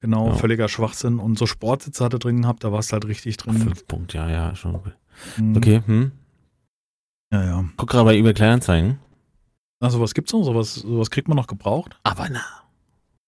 Genau, 0.01 0.27
Ja. 0.29 0.33
völliger 0.35 0.67
Schwachsinn. 0.67 1.19
Und 1.19 1.37
so 1.37 1.45
Sportsitze 1.45 2.03
hatte 2.03 2.19
drin 2.19 2.41
gehabt, 2.41 2.63
da 2.63 2.71
war 2.71 2.79
es 2.79 2.91
halt 2.91 3.05
richtig 3.07 3.37
drin. 3.37 3.57
Fünf 3.57 3.87
Punkt, 3.87 4.13
ja, 4.13 4.29
ja, 4.29 4.53
schon. 4.55 4.79
Mhm. 5.37 5.55
Okay, 5.55 5.81
hm. 5.85 6.11
Ja, 7.31 7.43
ja. 7.43 7.65
Guck 7.77 7.89
gerade 7.89 8.05
bei 8.05 8.15
eBay 8.17 8.33
Kleinanzeigen. 8.33 8.99
Ach, 9.79 9.89
sowas 9.91 10.13
gibt's 10.13 10.33
noch? 10.33 10.43
Sowas, 10.43 10.75
sowas 10.75 11.09
kriegt 11.09 11.27
man 11.29 11.37
noch 11.37 11.47
gebraucht? 11.47 11.97
Aber 12.03 12.27
na. 12.29 12.41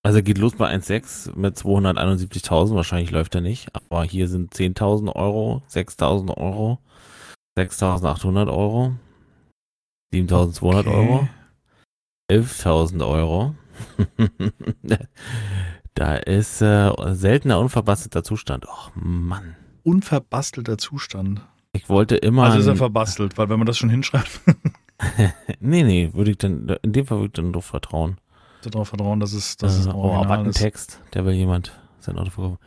Also 0.03 0.21
geht 0.21 0.37
los 0.37 0.55
bei 0.55 0.69
1,6 0.71 1.35
mit 1.35 1.55
271.000. 1.57 2.75
Wahrscheinlich 2.75 3.09
läuft 3.11 3.33
er 3.35 3.41
nicht. 3.41 3.69
Aber 3.73 4.03
hier 4.03 4.27
sind 4.27 4.53
10.000 4.53 5.15
Euro, 5.15 5.63
6.000 5.71 6.35
Euro, 6.37 6.79
6.800 7.57 8.47
Euro, 8.53 8.93
7.200 10.13 10.79
Okay. 10.79 10.89
Euro, 10.89 11.27
11.000 12.29 13.07
Euro. 13.07 13.55
da 15.93 16.15
ist 16.15 16.61
äh, 16.61 16.91
seltener 17.13 17.59
unverbastelter 17.59 18.23
Zustand. 18.23 18.67
Och 18.67 18.91
Mann. 18.95 19.55
Unverbastelter 19.83 20.77
Zustand. 20.77 21.41
Ich 21.73 21.89
wollte 21.89 22.15
immer. 22.15 22.45
Also 22.45 22.59
ist 22.59 22.67
er 22.67 22.75
verbastelt, 22.77 23.37
weil 23.37 23.49
wenn 23.49 23.59
man 23.59 23.67
das 23.67 23.77
schon 23.77 23.89
hinschreibt, 23.89 24.41
nee, 25.59 25.83
nee, 25.83 26.11
würde 26.13 26.31
ich 26.31 26.37
dann, 26.37 26.75
in 26.81 26.93
dem 26.93 27.05
Fall 27.05 27.17
würde 27.17 27.27
ich 27.27 27.33
dann 27.33 27.53
doch 27.53 27.63
vertrauen. 27.63 28.17
darauf 28.63 28.87
vertrauen, 28.87 29.19
dass 29.19 29.33
es, 29.33 29.57
dass 29.57 29.77
es 29.77 29.85
äh, 29.85 29.89
ein 29.89 29.95
oh, 29.95 30.03
Original 30.03 30.39
aber 30.39 30.47
ein. 30.47 30.51
Text, 30.51 31.01
der 31.13 31.25
will 31.25 31.33
jemand 31.33 31.77
sein 31.99 32.17
Auto 32.17 32.31
verkaufen. 32.31 32.57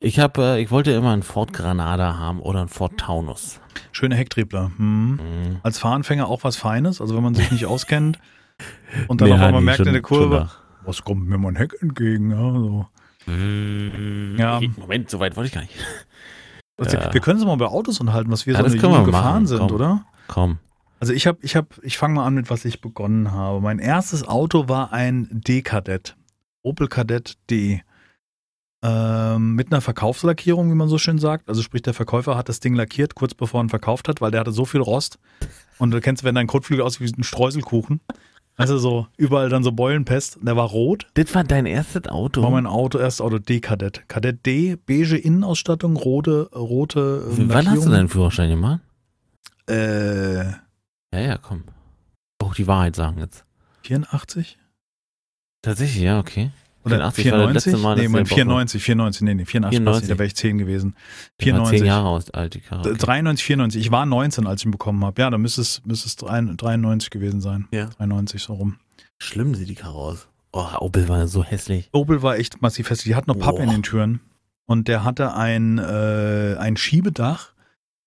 Ich 0.00 0.18
habe, 0.18 0.42
äh, 0.42 0.60
ich 0.60 0.70
wollte 0.72 0.90
immer 0.90 1.12
einen 1.12 1.22
Ford 1.22 1.52
Granada 1.52 2.18
haben 2.18 2.40
oder 2.40 2.58
einen 2.58 2.68
Ford 2.68 2.98
Taunus. 2.98 3.60
Schöne 3.92 4.16
Hecktriebler. 4.16 4.72
Hm. 4.76 5.12
Mhm. 5.12 5.20
Als 5.62 5.78
Fahranfänger 5.78 6.26
auch 6.26 6.42
was 6.42 6.56
Feines, 6.56 7.00
also 7.00 7.14
wenn 7.14 7.22
man 7.22 7.34
sich 7.34 7.50
nicht 7.52 7.66
auskennt 7.66 8.18
und 9.08 9.20
dann 9.20 9.28
Nee, 9.28 9.34
einmal 9.34 9.52
Hani, 9.54 9.64
merkt 9.64 9.76
schon- 9.78 9.86
in 9.88 9.92
der 9.92 10.02
Kurve, 10.02 10.50
was 10.84 11.02
kommt 11.02 11.26
mir 11.28 11.38
mein 11.38 11.56
Heck 11.56 11.74
entgegen? 11.80 12.30
Ja, 12.30 12.36
so. 12.52 12.86
nach. 13.26 14.60
Ja. 14.60 14.68
Moment, 14.76 15.10
so 15.10 15.20
weit 15.20 15.36
wollte 15.36 15.48
ich 15.48 15.54
gar 15.54 15.62
nicht. 15.62 15.74
Also, 16.78 16.96
Ja. 16.96 17.12
Wir 17.12 17.20
können 17.20 17.38
uns 17.38 17.46
mal 17.46 17.54
bei 17.56 17.66
Autos 17.66 18.00
unterhalten, 18.00 18.30
was 18.32 18.46
wir 18.46 18.54
Ja, 18.54 18.60
so 18.60 18.64
eine 18.64 18.74
Jugend 18.74 19.04
gefahren 19.04 19.46
sind, 19.46 19.58
komm. 19.58 19.72
oder? 19.72 20.04
Komm. 20.26 20.58
Also 20.98 21.12
ich 21.12 21.26
habe, 21.26 21.38
ich 21.42 21.54
habe, 21.54 21.68
ich 21.82 21.98
fange 21.98 22.14
mal 22.14 22.24
an 22.26 22.34
mit, 22.34 22.48
was 22.50 22.64
ich 22.64 22.80
begonnen 22.80 23.30
habe. 23.30 23.60
Mein 23.60 23.78
erstes 23.78 24.26
Auto 24.26 24.68
war 24.68 24.92
ein 24.92 25.28
D-Kadett. 25.30 26.16
Opel 26.62 26.88
Kadett 26.88 27.36
D. 27.50 27.82
Ähm, 28.84 29.54
mit 29.54 29.70
einer 29.70 29.80
Verkaufslackierung, 29.80 30.70
wie 30.70 30.74
man 30.74 30.88
so 30.88 30.98
schön 30.98 31.18
sagt. 31.18 31.48
Also 31.48 31.62
sprich, 31.62 31.82
der 31.82 31.94
Verkäufer 31.94 32.36
hat 32.36 32.48
das 32.48 32.58
Ding 32.58 32.74
lackiert, 32.74 33.14
kurz 33.14 33.34
bevor 33.34 33.60
er 33.60 33.64
ihn 33.64 33.68
verkauft 33.68 34.08
hat, 34.08 34.20
weil 34.20 34.30
der 34.32 34.40
hatte 34.40 34.50
so 34.52 34.64
viel 34.64 34.80
Rost. 34.80 35.18
Und 35.78 35.92
du 35.92 36.00
kennst, 36.00 36.24
wenn 36.24 36.34
dein 36.34 36.48
Kotflügel 36.48 36.84
aussieht 36.84 37.06
wie 37.06 37.20
ein 37.20 37.22
Streuselkuchen. 37.22 38.00
Also 38.56 38.78
so, 38.78 39.06
überall 39.16 39.48
dann 39.48 39.64
so 39.64 39.72
Beulenpest. 39.72 40.38
Der 40.42 40.56
war 40.56 40.68
rot. 40.68 41.06
Das 41.14 41.34
war 41.34 41.42
dein 41.42 41.66
erstes 41.66 42.06
Auto. 42.08 42.42
War 42.42 42.50
mein 42.50 42.66
Auto, 42.66 42.98
erstes 42.98 43.20
Auto 43.22 43.38
D-Kadett. 43.38 44.08
Kadett 44.08 44.44
D, 44.44 44.76
beige 44.76 45.16
Innenausstattung, 45.16 45.96
rote, 45.96 46.50
rote 46.54 47.26
ähm, 47.38 47.48
Wann 47.48 47.70
hast 47.70 47.84
du 47.86 47.90
deinen 47.90 48.08
Führerschein 48.08 48.50
gemacht? 48.50 48.80
Äh, 49.68 50.44
Ja, 50.44 50.58
ja, 51.12 51.38
komm. 51.38 51.64
Auch 52.42 52.54
die 52.54 52.66
Wahrheit 52.66 52.94
sagen 52.96 53.18
jetzt. 53.18 53.44
84? 53.84 54.58
Tatsächlich, 55.62 56.02
ja, 56.02 56.18
okay. 56.18 56.50
Oder 56.84 57.12
84 57.12 57.32
war 57.32 57.52
das 57.52 57.64
94? 57.64 57.72
letzte 57.72 57.82
Mal, 57.82 57.94
nee, 57.96 58.08
der 58.08 58.26
94, 58.26 58.82
94, 58.82 59.22
nee, 59.22 59.34
nee, 59.34 59.44
84, 59.44 59.78
94. 59.78 60.08
da 60.08 60.18
wäre 60.18 60.26
ich 60.26 60.34
10 60.34 60.58
gewesen. 60.58 60.94
Der 61.40 61.46
war 61.46 61.66
94. 61.66 61.78
zehn 61.78 61.86
Jahre 61.86 62.08
aus, 62.08 62.30
alte 62.30 62.60
Karre. 62.60 62.90
Okay. 62.90 62.98
93, 62.98 63.44
94. 63.44 63.80
Ich 63.80 63.90
war 63.90 64.06
19, 64.06 64.46
als 64.46 64.62
ich 64.62 64.66
ihn 64.66 64.70
bekommen 64.72 65.04
habe. 65.04 65.20
Ja, 65.20 65.30
dann 65.30 65.40
müsste 65.40 65.60
es, 65.60 65.82
müsste 65.84 66.08
es 66.08 66.16
93 66.16 67.10
gewesen 67.10 67.40
sein. 67.40 67.68
Ja. 67.72 67.86
93 67.98 68.42
so 68.42 68.54
rum. 68.54 68.76
Schlimm 69.18 69.54
sieht 69.54 69.68
die 69.68 69.74
Karre 69.74 69.94
aus. 69.94 70.28
Oh, 70.52 70.66
Opel 70.80 71.08
war 71.08 71.28
so 71.28 71.44
hässlich. 71.44 71.88
Opel 71.92 72.22
war 72.22 72.36
echt 72.36 72.60
massiv 72.60 72.88
fest. 72.88 73.04
Die 73.06 73.14
hat 73.14 73.26
noch 73.26 73.38
Pappe 73.38 73.62
in 73.62 73.70
den 73.70 73.82
Türen. 73.82 74.20
Und 74.66 74.88
der 74.88 75.04
hatte 75.04 75.34
ein, 75.34 75.78
äh, 75.78 76.56
ein 76.58 76.76
Schiebedach. 76.76 77.51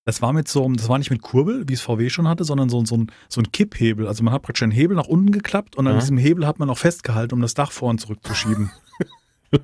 Das 0.05 0.21
war 0.21 0.33
mit 0.33 0.47
so 0.47 0.63
einem, 0.63 0.77
das 0.77 0.87
war 0.87 0.99
nicht 0.99 1.09
mit 1.09 1.23
Kurbel, 1.23 1.67
wie 1.67 1.73
es 1.73 1.81
VW 1.81 2.09
schon 2.11 2.27
hatte, 2.27 2.43
sondern 2.43 2.69
so, 2.69 2.85
so, 2.85 2.95
ein, 2.95 3.11
so 3.27 3.41
ein 3.41 3.51
Kipphebel. 3.51 4.07
Also 4.07 4.23
man 4.23 4.33
hat 4.33 4.43
praktisch 4.43 4.61
einen 4.61 4.71
Hebel 4.71 4.95
nach 4.95 5.07
unten 5.07 5.31
geklappt 5.31 5.75
und 5.75 5.87
an 5.87 5.93
Ja. 5.95 5.99
diesem 5.99 6.17
Hebel 6.17 6.45
hat 6.45 6.59
man 6.59 6.67
noch 6.67 6.77
festgehalten, 6.77 7.33
um 7.33 7.41
das 7.41 7.55
Dach 7.55 7.71
vor 7.71 7.89
und 7.89 7.99
zurück 7.99 8.19
zu 8.23 8.33
schieben. 8.33 8.71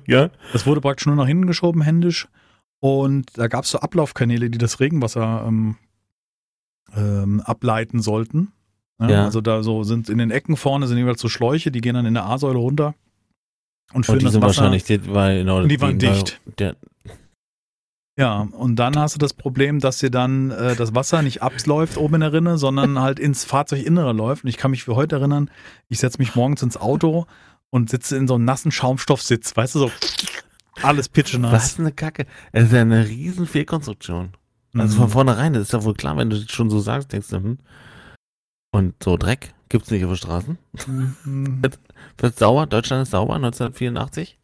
Ja? 0.06 0.30
Das 0.54 0.64
wurde 0.66 0.80
praktisch 0.80 1.06
nur 1.06 1.16
nach 1.16 1.26
hinten 1.26 1.46
geschoben, 1.46 1.82
händisch. 1.82 2.26
Und 2.80 3.26
da 3.36 3.46
gab 3.48 3.64
es 3.64 3.70
so 3.72 3.78
Ablaufkanäle, 3.80 4.48
die 4.48 4.56
das 4.56 4.80
Regenwasser 4.80 5.44
ähm, 5.46 5.76
ähm, 6.96 7.40
ableiten 7.42 8.00
sollten. 8.00 8.52
Ja, 9.00 9.10
Ja. 9.10 9.24
Also 9.24 9.40
da 9.42 9.62
so 9.62 9.82
sind 9.82 10.08
in 10.08 10.16
den 10.18 10.30
Ecken 10.30 10.56
vorne 10.56 10.86
sind 10.86 10.96
jeweils 10.96 11.20
so 11.20 11.28
Schläuche, 11.28 11.70
die 11.70 11.80
gehen 11.82 11.94
dann 11.94 12.06
in 12.06 12.14
der 12.14 12.24
A-Säule 12.24 12.58
runter 12.58 12.94
und 13.92 14.06
führen 14.06 14.14
Und 14.16 14.20
die 14.20 14.24
das 14.24 14.32
sind 14.32 14.42
Wasser. 14.42 14.62
wahrscheinlich, 14.62 14.84
die, 14.84 15.06
weil, 15.12 15.40
genau, 15.40 15.58
Und 15.60 15.68
die 15.68 15.80
waren 15.80 15.98
dicht. 15.98 16.40
Der, 16.58 16.74
Ja, 18.18 18.40
und 18.52 18.76
dann 18.76 18.96
hast 18.98 19.14
du 19.14 19.18
das 19.18 19.32
Problem, 19.32 19.80
dass 19.80 19.98
dir 19.98 20.10
dann 20.10 20.50
äh, 20.50 20.76
das 20.76 20.94
Wasser 20.94 21.22
nicht 21.22 21.42
abläuft 21.42 21.96
oben 21.96 22.16
in 22.16 22.20
der 22.20 22.32
Rinne, 22.32 22.58
sondern 22.58 22.98
halt 23.00 23.18
ins 23.18 23.44
Fahrzeuginnere 23.44 24.12
läuft. 24.12 24.44
Und 24.44 24.50
ich 24.50 24.58
kann 24.58 24.70
mich 24.70 24.84
für 24.84 24.96
heute 24.96 25.16
erinnern, 25.16 25.50
ich 25.88 25.98
setze 25.98 26.18
mich 26.18 26.34
morgens 26.34 26.62
ins 26.62 26.76
Auto 26.76 27.26
und 27.70 27.88
sitze 27.88 28.16
in 28.18 28.28
so 28.28 28.34
einem 28.34 28.44
nassen 28.44 28.70
Schaumstoffsitz, 28.70 29.56
weißt 29.56 29.76
du, 29.76 29.78
so 29.78 29.90
alles 30.82 31.06
was 31.06 31.08
pitschenass. 31.08 31.78
eine 31.78 31.92
Kacke. 31.92 32.26
Es 32.52 32.64
ist 32.64 32.72
ja 32.72 32.82
eine 32.82 33.08
riesen 33.08 33.46
Fehlkonstruktion. 33.46 34.32
Also 34.74 34.94
Mhm. 34.96 35.00
von 35.00 35.08
vornherein, 35.10 35.52
das 35.54 35.64
ist 35.64 35.72
ja 35.72 35.84
wohl 35.84 35.94
klar, 35.94 36.16
wenn 36.16 36.28
du 36.30 36.38
das 36.38 36.50
schon 36.50 36.70
so 36.70 36.80
sagst, 36.80 37.12
denkst 37.12 37.28
du, 37.28 37.36
hm. 37.36 37.58
Und 38.74 38.94
so 39.02 39.16
Dreck 39.18 39.52
gibt's 39.68 39.90
nicht 39.90 40.04
auf 40.04 40.10
den 40.12 40.16
Straßen. 40.16 40.58
Mhm. 40.86 41.62
Wird 42.18 42.38
sauber, 42.38 42.66
Deutschland 42.66 43.02
ist 43.04 43.10
sauber, 43.10 43.34
1984. 43.36 44.38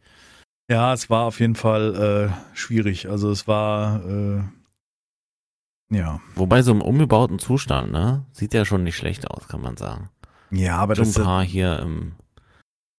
Ja, 0.69 0.93
es 0.93 1.09
war 1.09 1.25
auf 1.25 1.39
jeden 1.39 1.55
Fall 1.55 2.31
äh, 2.31 2.55
schwierig. 2.55 3.09
Also 3.09 3.31
es 3.31 3.47
war 3.47 4.05
äh, 4.05 4.41
ja. 5.91 6.21
Wobei 6.35 6.61
so 6.61 6.71
im 6.71 6.81
umgebauten 6.81 7.39
Zustand, 7.39 7.91
ne, 7.91 8.25
sieht 8.31 8.53
ja 8.53 8.63
schon 8.63 8.83
nicht 8.83 8.95
schlecht 8.95 9.29
aus, 9.29 9.47
kann 9.47 9.61
man 9.61 9.75
sagen. 9.77 10.09
Ja, 10.51 10.77
aber 10.77 10.93
ein 10.93 10.99
das 10.99 11.17
äh, 11.17 11.23
paar 11.23 11.43
hier 11.43 11.79
im, 11.79 12.13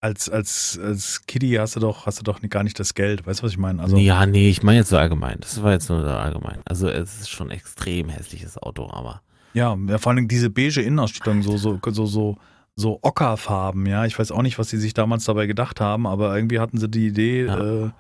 als, 0.01 0.29
als, 0.29 0.81
als 0.83 1.27
Kiddie 1.27 1.61
hast 1.61 1.77
du 1.77 1.81
doch, 1.81 2.07
hast 2.07 2.19
du 2.19 2.23
doch 2.23 2.41
gar 2.49 2.63
nicht 2.65 2.79
das 2.81 2.95
Geld. 2.95 3.27
Weißt 3.27 3.41
du, 3.41 3.45
was 3.45 3.53
ich 3.53 3.59
meine? 3.59 3.83
Also 3.83 3.97
ja, 3.99 4.25
nee, 4.27 4.49
ich 4.49 4.63
meine 4.63 4.79
jetzt 4.79 4.89
so 4.89 4.97
allgemein. 4.97 5.37
Das 5.41 5.63
war 5.63 5.73
jetzt 5.73 5.89
nur 5.91 6.01
so 6.01 6.09
allgemein. 6.09 6.61
Also 6.65 6.89
es 6.89 7.21
ist 7.21 7.31
schon 7.31 7.49
ein 7.49 7.57
extrem 7.57 8.09
hässliches 8.09 8.57
Auto, 8.59 8.91
aber 8.91 9.23
Ja, 9.53 9.77
ja, 9.87 9.99
vor 9.99 10.13
allem 10.13 10.27
diese 10.27 10.49
beige 10.49 10.81
Innenausstattung, 10.81 11.43
so, 11.43 11.57
so, 11.57 11.79
so, 11.91 12.07
so, 12.07 12.39
so 12.81 12.99
Ockerfarben, 13.03 13.87
ja. 13.87 14.05
Ich 14.07 14.19
weiß 14.19 14.33
auch 14.33 14.43
nicht, 14.43 14.59
was 14.59 14.71
sie 14.71 14.79
sich 14.79 14.95
damals 14.95 15.25
dabei 15.25 15.47
gedacht 15.47 15.81
haben, 15.81 16.07
aber 16.07 16.35
irgendwie 16.35 16.59
hatten 16.59 16.79
sie 16.79 16.89
die 16.89 17.07
Idee, 17.07 17.45
Ja. 17.47 17.85
äh, 17.87 17.91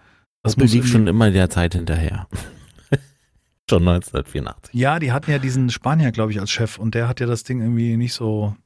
das 0.42 0.56
Opel 0.56 0.66
lief 0.68 0.88
schon 0.88 1.06
immer 1.06 1.30
der 1.30 1.50
Zeit 1.50 1.75
hinterher. 1.75 2.26
schon 3.70 3.87
1984. 3.87 4.75
Ja, 4.75 4.99
die 4.99 5.12
hatten 5.12 5.30
ja 5.30 5.38
diesen 5.38 5.70
Spanier, 5.70 6.12
glaube 6.12 6.32
ich, 6.32 6.40
als 6.40 6.50
Chef 6.50 6.78
und 6.78 6.94
der 6.94 7.08
hat 7.08 7.20
ja 7.20 7.26
das 7.26 7.44
Ding 7.44 7.60
irgendwie 7.60 7.96
nicht 7.96 8.14
so. 8.14 8.56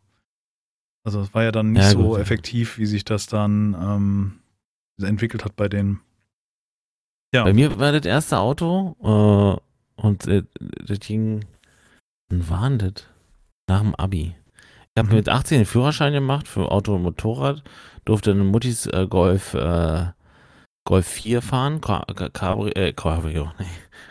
Also 1.04 1.20
es 1.20 1.34
war 1.34 1.42
ja 1.42 1.52
dann 1.52 1.72
nicht 1.72 1.82
Ja, 1.82 1.90
so 1.90 2.16
effektiv, 2.16 2.78
wie 2.78 2.86
sich 2.86 3.04
das 3.04 3.26
dann 3.26 3.74
ähm, 3.78 4.38
entwickelt 5.04 5.44
hat 5.44 5.56
bei 5.56 5.68
denen. 5.68 6.00
Ja. 7.34 7.42
Bei 7.44 7.52
mir 7.52 7.78
war 7.78 7.92
das 7.92 8.06
erste 8.06 8.38
Auto 8.38 8.96
äh, 9.02 10.00
und 10.00 10.26
äh, 10.28 10.44
das 10.86 11.00
ging, 11.00 11.44
wann 12.30 12.48
war 12.48 12.70
das? 12.70 13.04
Nach 13.68 13.80
dem 13.80 13.94
Abi. 13.96 14.34
Ich 14.96 15.00
habe 15.00 15.08
Mhm. 15.10 15.16
mit 15.16 15.28
18 15.28 15.58
den 15.58 15.66
Führerschein 15.66 16.12
gemacht 16.12 16.46
für 16.46 16.70
Auto 16.70 16.94
und 16.94 17.02
Motorrad, 17.02 17.64
durfte 18.04 18.30
in 18.30 18.46
Muttis 18.46 18.86
äh, 18.86 19.08
Golf, 19.10 19.54
äh, 19.54 20.04
Golf 20.84 21.06
4 21.08 21.42
fahren, 21.42 21.80
Ca- 21.80 22.04
Ca- 22.14 22.28
Cabri, 22.28 22.70
äh, 22.76 22.92
Cabrio, 22.92 23.50
nee, 23.58 23.66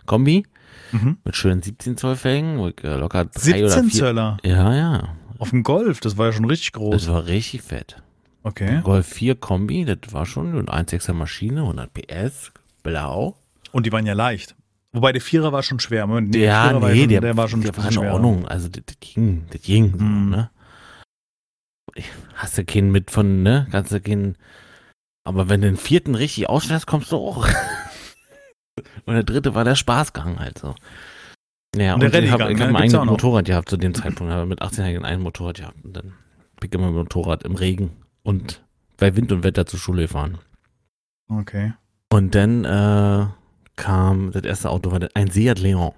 Kombi, 0.06 0.44
Mhm. 0.92 1.20
mit 1.24 1.38
schönen 1.38 1.62
17 1.62 1.96
Zoll 1.96 2.18
Felgen, 2.18 2.60
ich, 2.68 2.84
äh, 2.84 2.98
locker 2.98 3.24
drei 3.24 3.60
oder 3.64 3.70
17 3.70 3.90
vier. 3.92 4.00
Zöller 4.00 4.38
Ja, 4.44 4.76
ja, 4.76 5.04
auf 5.40 5.52
dem 5.52 5.64
Golf, 5.64 6.02
das 6.02 6.18
war 6.18 6.26
ja 6.28 6.32
schon 6.34 6.44
richtig 6.46 6.74
das 6.74 6.82
groß. 6.82 7.08
war 7.08 7.28
richtig 7.28 7.62
fett. 7.62 8.04
Okay. 8.44 8.82
Golf 8.84 9.08
4 9.08 9.36
Kombi, 9.36 9.86
das 9.86 10.12
war 10.12 10.26
schon 10.26 10.50
eine 10.52 10.64
1,6er 10.64 11.14
Maschine, 11.14 11.62
100 11.62 11.94
PS, 11.94 12.52
blau. 12.84 13.38
Und 13.72 13.86
die 13.86 13.92
waren 13.94 14.06
ja 14.06 14.14
leicht. 14.16 14.54
Wobei 14.92 15.14
der 15.14 15.22
Vierer 15.22 15.54
war 15.54 15.64
schon 15.64 15.80
schwer. 15.80 16.06
Moment, 16.08 16.32
nee, 16.32 16.44
ja, 16.44 16.80
war 16.82 16.90
nee, 16.90 17.00
schon, 17.00 17.10
der, 17.10 17.22
der 17.22 17.38
war 17.38 17.48
schon 17.48 17.62
der 17.62 17.76
war 17.78 17.90
in. 17.90 17.98
Ordnung. 18.00 18.46
Also 18.50 18.68
das, 18.68 18.84
das 18.86 18.98
ging, 19.00 19.46
das 19.50 19.62
ging. 19.62 19.94
So, 19.98 20.04
Mhm. 20.04 20.30
ne? 20.30 20.50
Hast 22.36 22.58
du 22.58 22.66
keinen 22.66 22.92
mit 22.92 23.12
von, 23.12 23.44
ne? 23.44 23.68
Kannst 23.72 23.92
du 23.92 24.02
keinen. 24.02 24.38
Aber 25.24 25.50
wenn 25.50 25.62
du 25.62 25.68
den 25.68 25.78
vierten 25.78 26.16
richtig 26.16 26.50
ausstellst, 26.50 26.88
kommst 26.88 27.12
du 27.12 27.18
auch. 27.18 27.48
und 29.06 29.14
der 29.14 29.24
dritte 29.24 29.56
war 29.56 29.64
der 29.64 29.76
Spaßgang 29.76 30.40
halt 30.40 30.60
so. 30.60 30.76
Ja, 31.76 31.96
Und 31.96 32.04
und, 32.04 32.14
ich 32.14 32.32
habe 32.32 32.44
Rallye-Gang, 32.44 32.52
ich 32.52 32.58
ne? 32.58 32.64
hab 32.66 32.70
ein 32.70 32.76
eigenes. 32.76 33.06
Motorrad 33.06 33.46
gehabt 33.46 33.70
zu 33.70 33.78
dem 33.78 33.94
Zeitpunkt. 33.94 34.32
habe 34.32 34.46
mit 34.46 34.62
18 34.62 34.86
Jahren 34.86 35.06
ein 35.06 35.22
Motorrad 35.22 35.58
gehabt. 35.58 35.84
Und 35.84 35.94
dann 35.94 36.14
bin 36.60 36.70
ich 36.70 36.74
immer 36.74 36.88
mit 36.88 36.96
dem 36.96 37.04
Motorrad 37.04 37.44
im 37.44 37.56
Regen 37.56 37.92
und 38.24 38.64
bei 38.98 39.16
Wind 39.16 39.32
und 39.32 39.44
Wetter 39.44 39.66
zur 39.66 39.80
Schule 39.80 40.04
gefahren. 40.04 40.38
Okay. 41.30 41.74
Und 42.12 42.36
dann 42.36 42.64
äh, 42.66 43.28
kam 43.76 44.32
das 44.32 44.44
erste 44.44 44.70
Auto, 44.70 44.92
war 44.92 45.00
ein 45.16 45.32
Seat 45.32 45.60
Leon. 45.60 45.94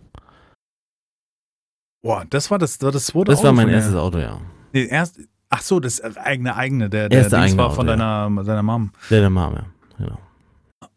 Boah, 2.01 2.23
das 2.29 2.51
war 2.51 2.59
das, 2.59 2.77
das, 2.77 2.85
war 2.85 2.91
das 2.91 3.05
zweite 3.07 3.31
Das 3.31 3.43
war 3.43 3.49
Auto 3.49 3.55
mein 3.55 3.69
erstes 3.69 3.95
Auto, 3.95 4.19
ja. 4.19 4.39
Nee, 4.73 4.85
erst, 4.85 5.19
ach 5.49 5.61
so, 5.61 5.79
das 5.79 6.01
eigene, 6.01 6.55
eigene, 6.55 6.89
der, 6.89 7.09
der 7.09 7.19
Erste 7.19 7.35
Dings 7.37 7.43
eigene 7.51 7.63
war 7.63 7.71
von 7.71 7.87
Auto, 7.89 7.97
deiner, 7.97 8.43
deiner 8.43 8.63
Mom. 8.63 8.91
Der, 9.09 9.21
der 9.21 9.29
Mame, 9.29 9.65
genau. 9.97 10.19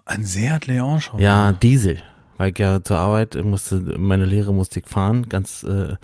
Ein 0.04 0.24
Seat 0.24 0.66
Leon 0.66 1.00
schon. 1.00 1.20
Ja, 1.20 1.52
Diesel. 1.52 1.98
Weil 2.38 2.52
ich 2.52 2.58
ja 2.58 2.82
zur 2.82 2.98
Arbeit 2.98 3.34
musste, 3.44 3.76
meine 3.98 4.24
Lehre 4.24 4.54
musste 4.54 4.80
ich 4.80 4.86
fahren, 4.86 5.28
ganz 5.28 5.64
äh, 5.64 5.96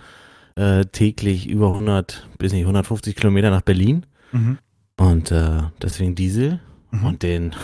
äh, 0.61 0.85
täglich 0.85 1.47
über 1.47 1.69
100, 1.69 2.27
bis 2.37 2.51
nicht 2.53 2.63
150 2.63 3.15
Kilometer 3.15 3.49
nach 3.49 3.61
Berlin. 3.61 4.05
Mhm. 4.31 4.57
Und 4.97 5.31
äh, 5.31 5.63
deswegen 5.81 6.13
Diesel. 6.15 6.59
Mhm. 6.91 7.05
Und 7.05 7.23
den, 7.23 7.55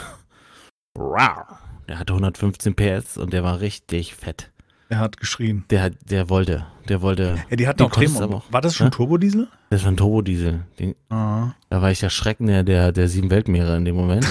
der 0.97 1.99
hatte 1.99 2.13
115 2.13 2.75
PS 2.75 3.17
und 3.17 3.33
der 3.33 3.43
war 3.43 3.59
richtig 3.61 4.15
fett. 4.15 4.51
Er 4.89 4.99
hat 4.99 5.17
geschrien. 5.17 5.63
Der, 5.69 5.83
hat- 5.83 5.97
der 6.09 6.29
wollte, 6.29 6.65
der 6.91 7.01
wollte, 7.01 7.37
Ja, 7.49 7.55
die 7.55 7.67
hatten 7.67 7.77
Die 7.79 7.83
auch 7.85 7.91
Themen. 7.91 8.41
War 8.51 8.61
das 8.61 8.75
schon 8.75 8.85
ne? 8.87 8.91
Turbodiesel? 8.91 9.47
das 9.69 9.83
war 9.83 9.91
ein 9.91 9.97
Turbodiesel. 9.97 10.65
Den, 10.79 10.95
Ah. 11.09 11.53
Da 11.69 11.81
war 11.81 11.89
ich 11.91 11.99
der 11.99 12.09
Schrecken 12.09 12.47
der, 12.47 12.63
der, 12.63 12.91
der 12.91 13.07
sieben 13.07 13.29
Weltmeere 13.31 13.75
in 13.77 13.85
dem 13.85 13.95
Moment. 13.95 14.27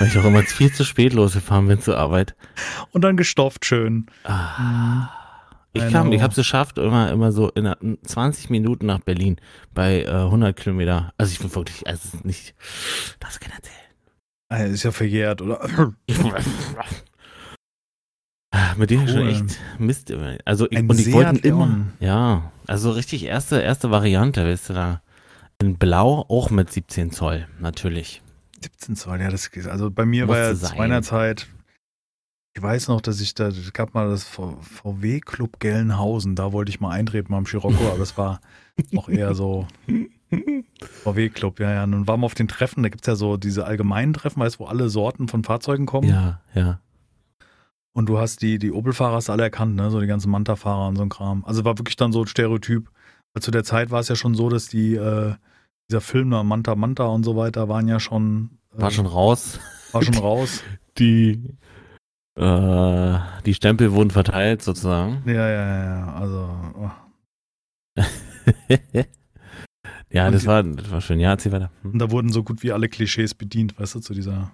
weil 0.00 0.08
ich 0.08 0.18
auch 0.18 0.24
immer 0.24 0.42
viel 0.44 0.72
zu 0.72 0.84
spät 0.84 1.12
losgefahren 1.12 1.66
bin 1.68 1.80
zur 1.80 1.96
Arbeit. 1.98 2.34
Und 2.92 3.02
dann 3.02 3.16
gestopft 3.16 3.64
schön. 3.64 4.06
Ah. 4.24 5.08
Ich 5.74 5.84
I 5.84 5.90
kam, 5.92 6.10
ich 6.12 6.22
habe 6.22 6.30
es 6.30 6.36
geschafft, 6.36 6.78
immer, 6.78 7.10
immer 7.10 7.30
so 7.30 7.50
in 7.50 7.66
einer- 7.66 7.76
20 8.04 8.48
Minuten 8.50 8.86
nach 8.86 9.00
Berlin 9.00 9.36
bei 9.74 10.02
äh, 10.02 10.08
100 10.10 10.56
Kilometer. 10.56 11.12
Also 11.18 11.32
ich 11.32 11.38
bin 11.38 11.54
wirklich, 11.54 11.86
also 11.86 12.18
nicht, 12.24 12.54
das 13.20 13.38
kann 13.38 13.52
erzählen. 13.52 14.72
Ist 14.72 14.82
ja 14.82 14.92
verjährt, 14.92 15.42
oder? 15.42 15.60
Ah, 18.50 18.74
Mit 18.76 18.90
denen 18.90 19.06
schon 19.08 19.18
Cool. 19.22 19.28
echt 19.28 19.58
Mist. 19.78 20.12
Also 20.44 20.66
ich, 20.70 20.78
und 20.78 20.98
ich 20.98 21.12
wollte 21.12 21.34
Seat 21.34 21.44
immer, 21.44 21.86
ja, 22.00 22.50
also 22.66 22.90
richtig 22.92 23.24
erste, 23.24 23.60
erste 23.60 23.90
Variante, 23.90 24.44
weißt 24.46 24.70
du 24.70 24.72
da. 24.74 25.02
In 25.60 25.76
Blau 25.76 26.24
auch 26.28 26.50
mit 26.50 26.72
17 26.72 27.10
Zoll, 27.10 27.46
natürlich. 27.60 28.22
17 28.62 28.96
Zoll, 28.96 29.20
ja, 29.20 29.30
das. 29.30 29.50
Also 29.66 29.90
bei 29.90 30.06
mir 30.06 30.26
Musste 30.26 30.40
war 30.40 30.48
ja 30.48 30.54
sein. 30.54 30.70
zu 30.70 30.76
meiner 30.76 31.02
Zeit, 31.02 31.46
ich 32.54 32.62
weiß 32.62 32.88
noch, 32.88 33.00
dass 33.00 33.20
ich 33.20 33.34
da, 33.34 33.48
es 33.48 33.72
gab 33.72 33.92
mal 33.92 34.08
das 34.08 34.24
VW 34.24 35.20
Club 35.20 35.60
Gelnhausen, 35.60 36.34
da 36.34 36.52
wollte 36.52 36.70
ich 36.70 36.80
mal 36.80 36.90
eintreten 36.90 37.34
am 37.34 37.44
Scirocco, 37.44 37.86
aber 37.88 37.98
das 37.98 38.16
war 38.16 38.40
auch 38.96 39.08
eher 39.08 39.34
so 39.34 39.66
VW 41.04 41.28
Club, 41.28 41.60
ja, 41.60 41.72
ja. 41.72 41.84
Und 41.84 41.92
dann 41.92 42.06
waren 42.06 42.20
wir 42.20 42.26
auf 42.26 42.34
den 42.34 42.48
Treffen, 42.48 42.82
da 42.82 42.88
gibt 42.88 43.02
es 43.02 43.06
ja 43.06 43.16
so 43.16 43.36
diese 43.36 43.66
allgemeinen 43.66 44.12
Treffen, 44.14 44.40
weißt 44.40 44.56
du, 44.56 44.60
wo 44.60 44.64
alle 44.66 44.88
Sorten 44.88 45.28
von 45.28 45.44
Fahrzeugen 45.44 45.86
kommen. 45.86 46.08
Ja, 46.08 46.40
ja. 46.54 46.80
Und 47.94 48.08
du 48.08 48.18
hast 48.18 48.42
die, 48.42 48.58
die 48.58 48.70
Opel-Fahrer 48.72 49.14
hast 49.16 49.30
alle 49.30 49.42
erkannt, 49.42 49.74
ne? 49.76 49.90
So 49.90 50.00
die 50.00 50.06
ganzen 50.06 50.30
Manta-Fahrer 50.30 50.88
und 50.88 50.96
so 50.96 51.02
ein 51.02 51.08
Kram. 51.08 51.44
Also 51.44 51.64
war 51.64 51.78
wirklich 51.78 51.96
dann 51.96 52.12
so 52.12 52.20
ein 52.22 52.26
Stereotyp. 52.28 52.90
Weil 53.34 53.42
zu 53.42 53.50
der 53.50 53.64
Zeit 53.64 53.90
war 53.90 54.00
es 54.00 54.08
ja 54.08 54.16
schon 54.16 54.34
so, 54.34 54.48
dass 54.48 54.68
die, 54.68 54.94
äh, 54.94 55.34
dieser 55.90 56.00
Film 56.00 56.30
da, 56.30 56.42
Manta 56.44 56.74
Manta 56.76 57.06
und 57.06 57.24
so 57.24 57.36
weiter, 57.36 57.68
waren 57.68 57.88
ja 57.88 57.98
schon, 58.00 58.58
äh, 58.76 58.82
War 58.82 58.90
schon 58.90 59.06
raus. 59.06 59.58
war 59.92 60.02
schon 60.02 60.14
raus. 60.18 60.62
Die, 60.98 61.42
äh, 62.36 63.18
die 63.44 63.54
Stempel 63.54 63.92
wurden 63.92 64.10
verteilt 64.10 64.62
sozusagen. 64.62 65.22
Ja, 65.26 65.32
ja, 65.34 65.48
ja, 65.48 65.84
ja. 65.84 66.14
Also, 66.14 66.48
oh. 66.78 66.90
ja, 70.10 70.30
das 70.30 70.42
die- 70.42 70.46
war, 70.48 70.62
das 70.62 70.90
war 70.90 71.00
schön. 71.00 71.20
Ja, 71.20 71.30
erzähl 71.30 71.52
weiter. 71.52 71.70
Hm. 71.82 71.92
und 71.92 71.98
da 71.98 72.10
wurden 72.10 72.30
so 72.32 72.42
gut 72.42 72.62
wie 72.62 72.72
alle 72.72 72.88
Klischees 72.88 73.34
bedient, 73.34 73.78
weißt 73.78 73.96
du, 73.96 74.00
zu 74.00 74.14
dieser, 74.14 74.50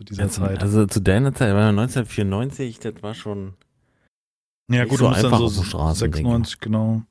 zu 0.00 0.04
dieser 0.04 0.22
Also, 0.22 0.42
Zeit. 0.42 0.62
also 0.62 0.86
zu 0.86 1.00
deiner 1.00 1.34
Zeit, 1.34 1.54
war 1.54 1.68
1994, 1.68 2.78
das 2.78 2.94
war 3.02 3.14
schon. 3.14 3.52
ja, 4.70 4.84
gut, 4.84 4.98
so 4.98 5.04
du 5.04 5.10
musst 5.10 5.24
dann 5.24 5.48
so 5.48 5.62
Straßen, 5.62 6.10
denke 6.10 6.18
ich 6.18 6.24
96, 6.24 6.60
genau. 6.60 7.02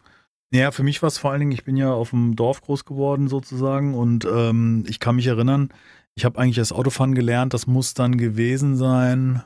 Ja, 0.52 0.72
für 0.72 0.82
mich 0.82 1.00
war 1.04 1.08
es 1.08 1.20
vor 1.20 1.30
allen 1.30 1.42
Dingen, 1.42 1.52
ich 1.52 1.64
bin 1.64 1.78
ja 1.78 1.94
auf 1.94 2.10
dem 2.10 2.36
Dorf 2.36 2.62
groß 2.62 2.86
geworden 2.86 3.28
sozusagen 3.28 3.94
und 3.94 4.26
ähm, 4.26 4.84
ich 4.88 5.00
kann 5.00 5.18
mich 5.18 5.28
erinnern, 5.28 5.70
ich 6.16 6.26
habe 6.26 6.40
eigentlich 6.40 6.56
das 6.56 6.72
Autofahren 6.72 7.14
gelernt, 7.14 7.54
das 7.54 7.68
muss 7.68 7.94
dann 7.94 8.18
gewesen 8.18 8.76
sein 8.76 9.44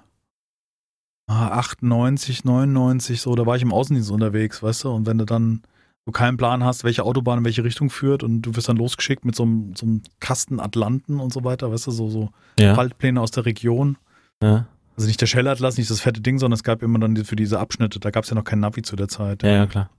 ah, 1.27 1.49
98, 1.49 2.45
99, 2.45 3.19
so, 3.19 3.35
da 3.35 3.45
war 3.45 3.57
ich 3.57 3.61
im 3.61 3.73
Außendienst 3.73 4.09
unterwegs, 4.09 4.63
weißt 4.63 4.85
du, 4.85 4.91
und 4.91 5.05
wenn 5.05 5.17
du 5.17 5.25
dann 5.25 5.63
so 6.05 6.11
keinen 6.11 6.37
Plan 6.37 6.63
hast, 6.63 6.83
welche 6.83 7.03
Autobahn 7.03 7.39
in 7.39 7.45
welche 7.45 7.63
Richtung 7.63 7.89
führt 7.89 8.23
und 8.23 8.41
du 8.41 8.55
wirst 8.55 8.67
dann 8.69 8.77
losgeschickt 8.77 9.23
mit 9.25 9.35
so 9.35 9.43
einem, 9.43 9.75
so 9.75 9.85
einem 9.85 10.01
Kasten 10.19 10.59
Atlanten 10.59 11.19
und 11.19 11.31
so 11.31 11.43
weiter, 11.43 11.71
weißt 11.71 11.87
du, 11.87 11.91
so, 11.91 12.09
so 12.09 12.29
Ja. 12.59 12.75
Waldpläne 12.75 13.19
aus 13.21 13.31
der 13.31 13.45
Region. 13.45 13.97
ja. 14.41 14.67
Also 14.95 15.07
nicht 15.07 15.19
der 15.21 15.25
Schellatlas, 15.25 15.77
nicht 15.79 15.89
das 15.89 16.01
fette 16.01 16.21
Ding, 16.21 16.37
sondern 16.37 16.53
es 16.55 16.61
gab 16.63 16.83
immer 16.83 16.99
dann 16.99 17.15
für 17.25 17.35
diese 17.35 17.59
Abschnitte. 17.59 17.99
Da 17.99 18.11
gab 18.11 18.25
es 18.25 18.29
ja 18.29 18.35
noch 18.35 18.43
kein 18.43 18.59
Navi 18.59 18.83
zu 18.83 18.95
der 18.95 19.07
Zeit. 19.07 19.41
Ja, 19.41 19.49
ja, 19.49 19.65
klar. 19.65 19.89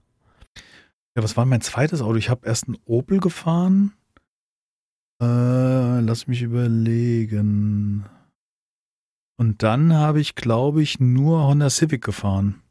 Ja, 1.17 1.21
was 1.21 1.35
war 1.35 1.43
mein 1.45 1.59
zweites 1.59 2.01
Auto? 2.01 2.15
Ich 2.15 2.29
habe 2.29 2.47
erst 2.47 2.67
einen 2.67 2.77
Opel 2.85 3.19
gefahren. 3.19 3.91
Äh, 5.21 5.99
lass 5.99 6.27
mich 6.27 6.41
überlegen. 6.43 8.05
Und 9.37 9.63
dann 9.63 9.93
habe 9.93 10.21
ich, 10.21 10.35
glaube 10.35 10.81
ich, 10.81 10.99
nur 11.01 11.45
Honda 11.45 11.69
Civic 11.69 12.01
gefahren. 12.01 12.61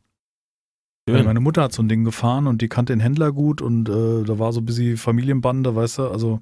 Schön. 1.09 1.25
Meine 1.25 1.41
Mutter 1.41 1.63
hat 1.63 1.73
so 1.73 1.83
ein 1.83 1.89
Ding 1.89 2.05
gefahren 2.05 2.47
und 2.47 2.63
die 2.63 2.69
kannte 2.69 2.93
den 2.93 3.01
Händler 3.01 3.33
gut 3.33 3.61
und 3.61 3.89
äh, 3.89 4.25
da 4.25 4.39
war 4.39 4.53
so 4.53 4.61
ein 4.61 4.65
bisschen 4.65 4.97
Familienbande, 4.97 5.77
weißt 5.77 5.99
du, 5.99 6.09
also 6.09 6.41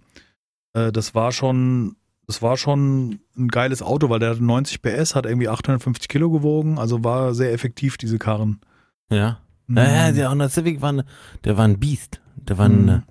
äh, 0.73 0.92
das 0.92 1.14
war 1.16 1.33
schon, 1.33 1.97
das 2.28 2.42
war 2.42 2.57
schon 2.57 3.19
ein 3.37 3.49
geiles 3.49 3.83
Auto, 3.83 4.09
weil 4.09 4.21
der 4.21 4.31
hatte 4.31 4.45
90 4.45 4.81
PS, 4.81 5.16
hat 5.16 5.26
irgendwie 5.26 5.49
850 5.49 6.09
Kilo 6.09 6.31
gewogen, 6.31 6.78
also 6.78 7.02
war 7.02 7.35
sehr 7.35 7.52
effektiv, 7.52 7.97
diese 7.97 8.19
Karren. 8.19 8.61
Ja. 9.11 9.38
Mhm. 9.66 9.76
der 9.76 10.31
Honda 10.31 10.49
Civic 10.49 10.81
war, 10.81 10.92
ne, 10.92 11.04
der 11.45 11.57
war 11.57 11.64
ein 11.64 11.81
Biest. 11.81 12.21
Der 12.37 12.59
war 12.59 12.66
ein, 12.66 12.85
Mhm. 12.87 13.02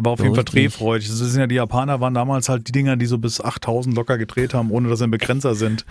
Er 0.00 0.04
war 0.06 0.12
auf 0.12 0.18
so 0.18 0.24
jeden 0.24 0.34
Fall 0.34 0.44
drehfreudig. 0.44 1.08
Das 1.08 1.18
sind 1.18 1.40
ja 1.40 1.46
die 1.46 1.56
Japaner 1.56 2.00
waren 2.00 2.14
damals 2.14 2.48
halt 2.48 2.66
die 2.66 2.72
Dinger, 2.72 2.96
die 2.96 3.04
so 3.04 3.18
bis 3.18 3.38
8000 3.40 3.94
locker 3.94 4.16
gedreht 4.16 4.54
haben, 4.54 4.70
ohne 4.70 4.88
dass 4.88 4.98
sie 5.00 5.04
ein 5.04 5.10
Begrenzer 5.10 5.54
sind. 5.54 5.84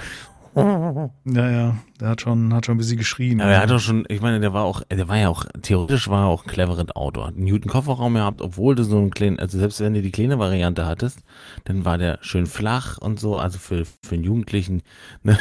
Ja, 0.56 1.50
ja, 1.50 1.76
der 2.00 2.10
hat 2.10 2.22
schon, 2.22 2.54
hat 2.54 2.66
schon 2.66 2.76
ein 2.76 2.78
bisschen 2.80 2.98
geschrien. 2.98 3.42
Aber 3.42 3.52
er 3.52 3.62
hat 3.62 3.70
doch 3.70 3.80
schon, 3.80 4.06
ich 4.10 4.22
meine, 4.22 4.40
der 4.40 4.54
war 4.54 4.64
auch, 4.64 4.82
der 4.92 5.08
war 5.08 5.18
ja 5.18 5.30
auch, 5.30 5.46
theoretisch 5.62 6.08
war 6.10 6.24
er 6.26 6.28
auch 6.28 6.46
cleveres 6.46 6.90
Auto. 6.96 7.26
Hat 7.26 7.36
einen 7.36 7.46
Newton 7.46 7.70
Kofferraum 7.72 8.14
gehabt, 8.16 8.42
obwohl 8.42 8.76
du 8.76 8.84
so 8.84 8.98
einen 8.98 9.12
kleinen, 9.12 9.40
also 9.40 9.58
selbst 9.60 9.80
wenn 9.80 9.94
du 9.94 10.02
die 10.02 10.12
kleine 10.12 10.40
Variante 10.40 10.86
hattest, 10.86 11.20
dann 11.66 11.86
war 11.86 11.98
der 11.98 12.20
schön 12.22 12.46
flach 12.46 12.98
und 12.98 13.20
so, 13.20 13.38
also 13.38 13.58
für, 13.60 13.86
für 13.86 14.16
einen 14.16 14.24
Jugendlichen, 14.24 14.82
ne, 15.24 15.38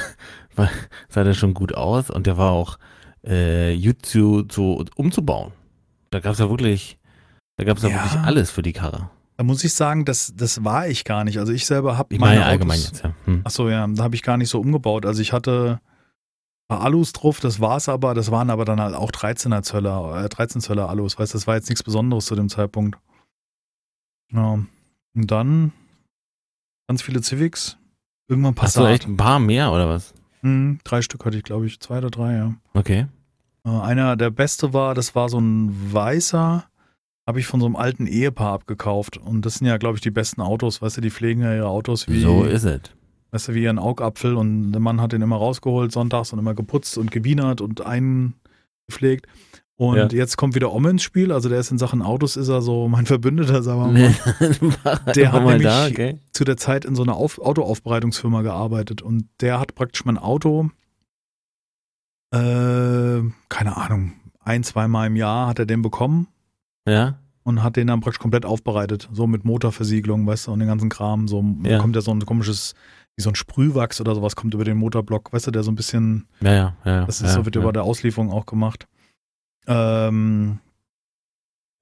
war, 0.57 0.69
sah 1.09 1.25
der 1.25 1.35
schon 1.35 1.55
gut 1.55 1.75
aus 1.75 2.11
und 2.11 2.27
der 2.27 2.37
war 2.38 2.50
auch, 2.53 2.79
äh, 3.23 3.77
gut 3.77 4.05
zu, 4.07 4.45
zu, 4.45 4.85
umzubauen. 4.97 5.53
Da 6.11 6.21
gab's 6.21 6.38
ja 6.38 6.49
wirklich, 6.49 6.99
da 7.57 7.65
gab's 7.65 7.83
Ja. 7.83 7.91
wirklich 7.91 8.12
alles 8.21 8.50
für 8.50 8.62
die 8.62 8.73
Karre. 8.73 9.11
Da 9.38 9.45
muss 9.45 9.62
ich 9.62 9.73
sagen, 9.73 10.04
das, 10.04 10.35
das 10.37 10.64
war 10.64 10.88
ich 10.88 11.04
gar 11.04 11.23
nicht. 11.23 11.38
Also 11.38 11.52
ich 11.52 11.64
selber 11.64 11.97
habe 11.97 12.12
Ich 12.12 12.21
meine 12.21 12.45
allgemein 12.45 12.80
jetzt, 12.80 13.04
ja. 13.04 13.14
Hm. 13.25 13.42
Achso, 13.45 13.68
ja, 13.68 13.87
da 13.87 14.02
habe 14.02 14.16
ich 14.16 14.23
gar 14.25 14.37
nicht 14.37 14.49
so 14.49 14.61
umgebaut. 14.61 15.07
Also 15.07 15.23
ich 15.23 15.33
hatte 15.33 15.80
ein 15.80 16.76
paar 16.76 16.80
Alus 16.85 17.12
drauf, 17.12 17.38
das 17.38 17.61
war's 17.61 17.88
aber, 17.88 18.14
das 18.14 18.33
waren 18.33 18.50
aber 18.50 18.64
dann 18.64 18.80
halt 18.80 18.97
auch 18.97 19.12
13er 19.12 19.62
Zöller, 19.62 20.25
äh, 20.25 20.28
13 20.28 20.61
Zöller 20.61 20.88
Alus, 20.88 21.18
weißt 21.18 21.33
du, 21.33 21.38
das 21.38 21.47
war 21.47 21.54
jetzt 21.54 21.68
nichts 21.68 21.85
Besonderes 21.85 22.26
zu 22.26 22.35
dem 22.35 22.49
Zeitpunkt. 22.49 22.99
Ja. 24.33 24.54
Und 25.14 25.30
dann 25.30 25.73
ganz 26.88 27.02
viele 27.02 27.23
Civics, 27.23 27.78
irgendwann 28.28 28.57
Hast 28.59 28.76
du 28.76 28.80
Passat. 28.80 28.92
echt 28.95 29.07
ein 29.09 29.16
paar 29.16 29.38
mehr 29.38 29.71
oder 29.73 29.88
was? 29.88 30.14
Hm, 30.40 30.80
drei 30.83 31.00
Stück 31.00 31.25
hatte 31.25 31.37
ich, 31.37 31.45
glaube 31.45 31.66
ich, 31.66 31.78
zwei 31.78 31.99
oder 31.99 32.11
drei, 32.11 32.35
ja. 32.37 32.54
Okay. 32.75 33.07
Äh, 33.64 33.71
Einer 33.71 34.16
der 34.16 34.30
beste 34.30 34.73
war, 34.73 34.95
das 34.95 35.14
war 35.14 35.28
so 35.28 35.38
ein 35.40 35.92
weißer, 35.92 36.68
habe 37.28 37.40
ich 37.40 37.47
von 37.47 37.61
so 37.61 37.66
einem 37.66 37.76
alten 37.76 38.06
Ehepaar 38.06 38.54
abgekauft. 38.54 39.18
Und 39.18 39.44
das 39.44 39.56
sind 39.56 39.66
ja, 39.66 39.76
glaube 39.76 39.97
ich, 39.97 40.00
die 40.00 40.11
besten 40.11 40.40
Autos, 40.40 40.80
weißt 40.80 40.97
du, 40.97 41.00
die 41.02 41.11
pflegen 41.11 41.42
ja 41.42 41.54
ihre 41.54 41.68
Autos 41.68 42.08
wie, 42.08 42.20
So 42.23 42.42
ist 42.44 42.64
es. 42.64 42.80
weißt 43.32 43.49
du, 43.49 43.54
wie 43.54 43.64
ihren 43.64 43.78
Augapfel. 43.78 44.35
Und 44.35 44.73
der 44.73 44.80
Mann 44.80 44.99
hat 45.02 45.12
den 45.12 45.20
immer 45.20 45.37
rausgeholt 45.37 45.92
sonntags 45.92 46.32
und 46.32 46.38
immer 46.38 46.54
geputzt 46.54 46.97
und 46.97 47.11
gewienert 47.11 47.61
und 47.61 47.82
eingepflegt. 47.85 49.26
Und 49.76 49.97
Ja. 49.97 50.08
jetzt 50.08 50.38
kommt 50.38 50.54
wieder 50.54 50.73
Om 50.73 50.87
ins 50.87 51.02
Spiel. 51.02 51.30
Also 51.30 51.50
der 51.50 51.61
ist 51.61 51.70
in 51.70 51.76
Sachen 51.76 52.00
Autos, 52.00 52.38
ist 52.38 52.49
er 52.49 52.62
so 52.62 52.88
mein 52.88 53.04
Verbündeter, 53.04 53.62
sagen 53.62 53.94
wir 53.94 54.08
mal. 54.08 55.12
der 55.14 55.30
hat 55.32 55.44
nämlich- 55.44 55.62
da, 55.64 55.87
okay. 55.87 56.18
zu 56.32 56.44
der 56.44 56.56
Zeit 56.56 56.87
in 56.87 56.94
so 56.97 57.02
einer 57.02 57.14
Auf 57.14 57.38
Autoaufbereitungsfirma 57.38 58.40
gearbeitet 58.40 59.02
und 59.02 59.28
der 59.40 59.61
hat 59.61 59.75
praktisch 59.75 60.06
mein 60.06 60.16
Auto, 60.16 60.70
äh, 62.32 63.20
keine 63.49 63.76
Ahnung, 63.76 64.12
ein, 64.40 64.62
zweimal 64.64 65.08
im 65.08 65.16
Jahr 65.16 65.47
hat 65.49 65.58
er 65.58 65.66
den 65.66 65.82
bekommen 65.82 66.26
Ja. 66.88 67.18
und 67.45 67.62
hat 67.62 67.76
den 67.76 67.87
dann 67.87 68.00
praktisch 68.00 68.18
komplett 68.21 68.45
aufbereitet, 68.45 69.09
so 69.12 69.26
mit 69.26 69.45
Motorversiegelung, 69.45 70.26
weißt 70.26 70.47
du, 70.49 70.52
und 70.52 70.59
den 70.61 70.68
ganzen 70.68 70.88
Kram, 70.88 71.28
so 71.28 71.45
Ja. 71.64 71.78
kommt 71.78 71.95
ja 71.97 72.02
so 72.02 72.11
ein 72.12 72.25
komisches, 72.26 72.75
wie 73.16 73.23
so 73.23 73.30
ein 73.30 73.35
Sprühwachs 73.35 74.00
oder 74.00 74.14
sowas 74.14 74.37
kommt 74.37 74.54
über 74.54 74.64
den 74.64 74.76
Motorblock, 74.76 75.33
weißt 75.33 75.47
du, 75.47 75.50
der 75.50 75.63
so 75.63 75.71
ein 75.71 75.75
bisschen, 75.76 76.26
Ja, 76.41 76.52
ja, 76.52 76.76
ja. 76.84 77.04
das 77.06 77.21
ist 77.21 77.28
ja, 77.28 77.34
so 77.34 77.45
wird 77.45 77.56
ja. 77.56 77.63
über 77.63 77.73
der 77.73 77.84
Auslieferung 77.84 78.30
auch 78.30 78.47
gemacht. 78.47 78.86
Ähm, 79.67 80.58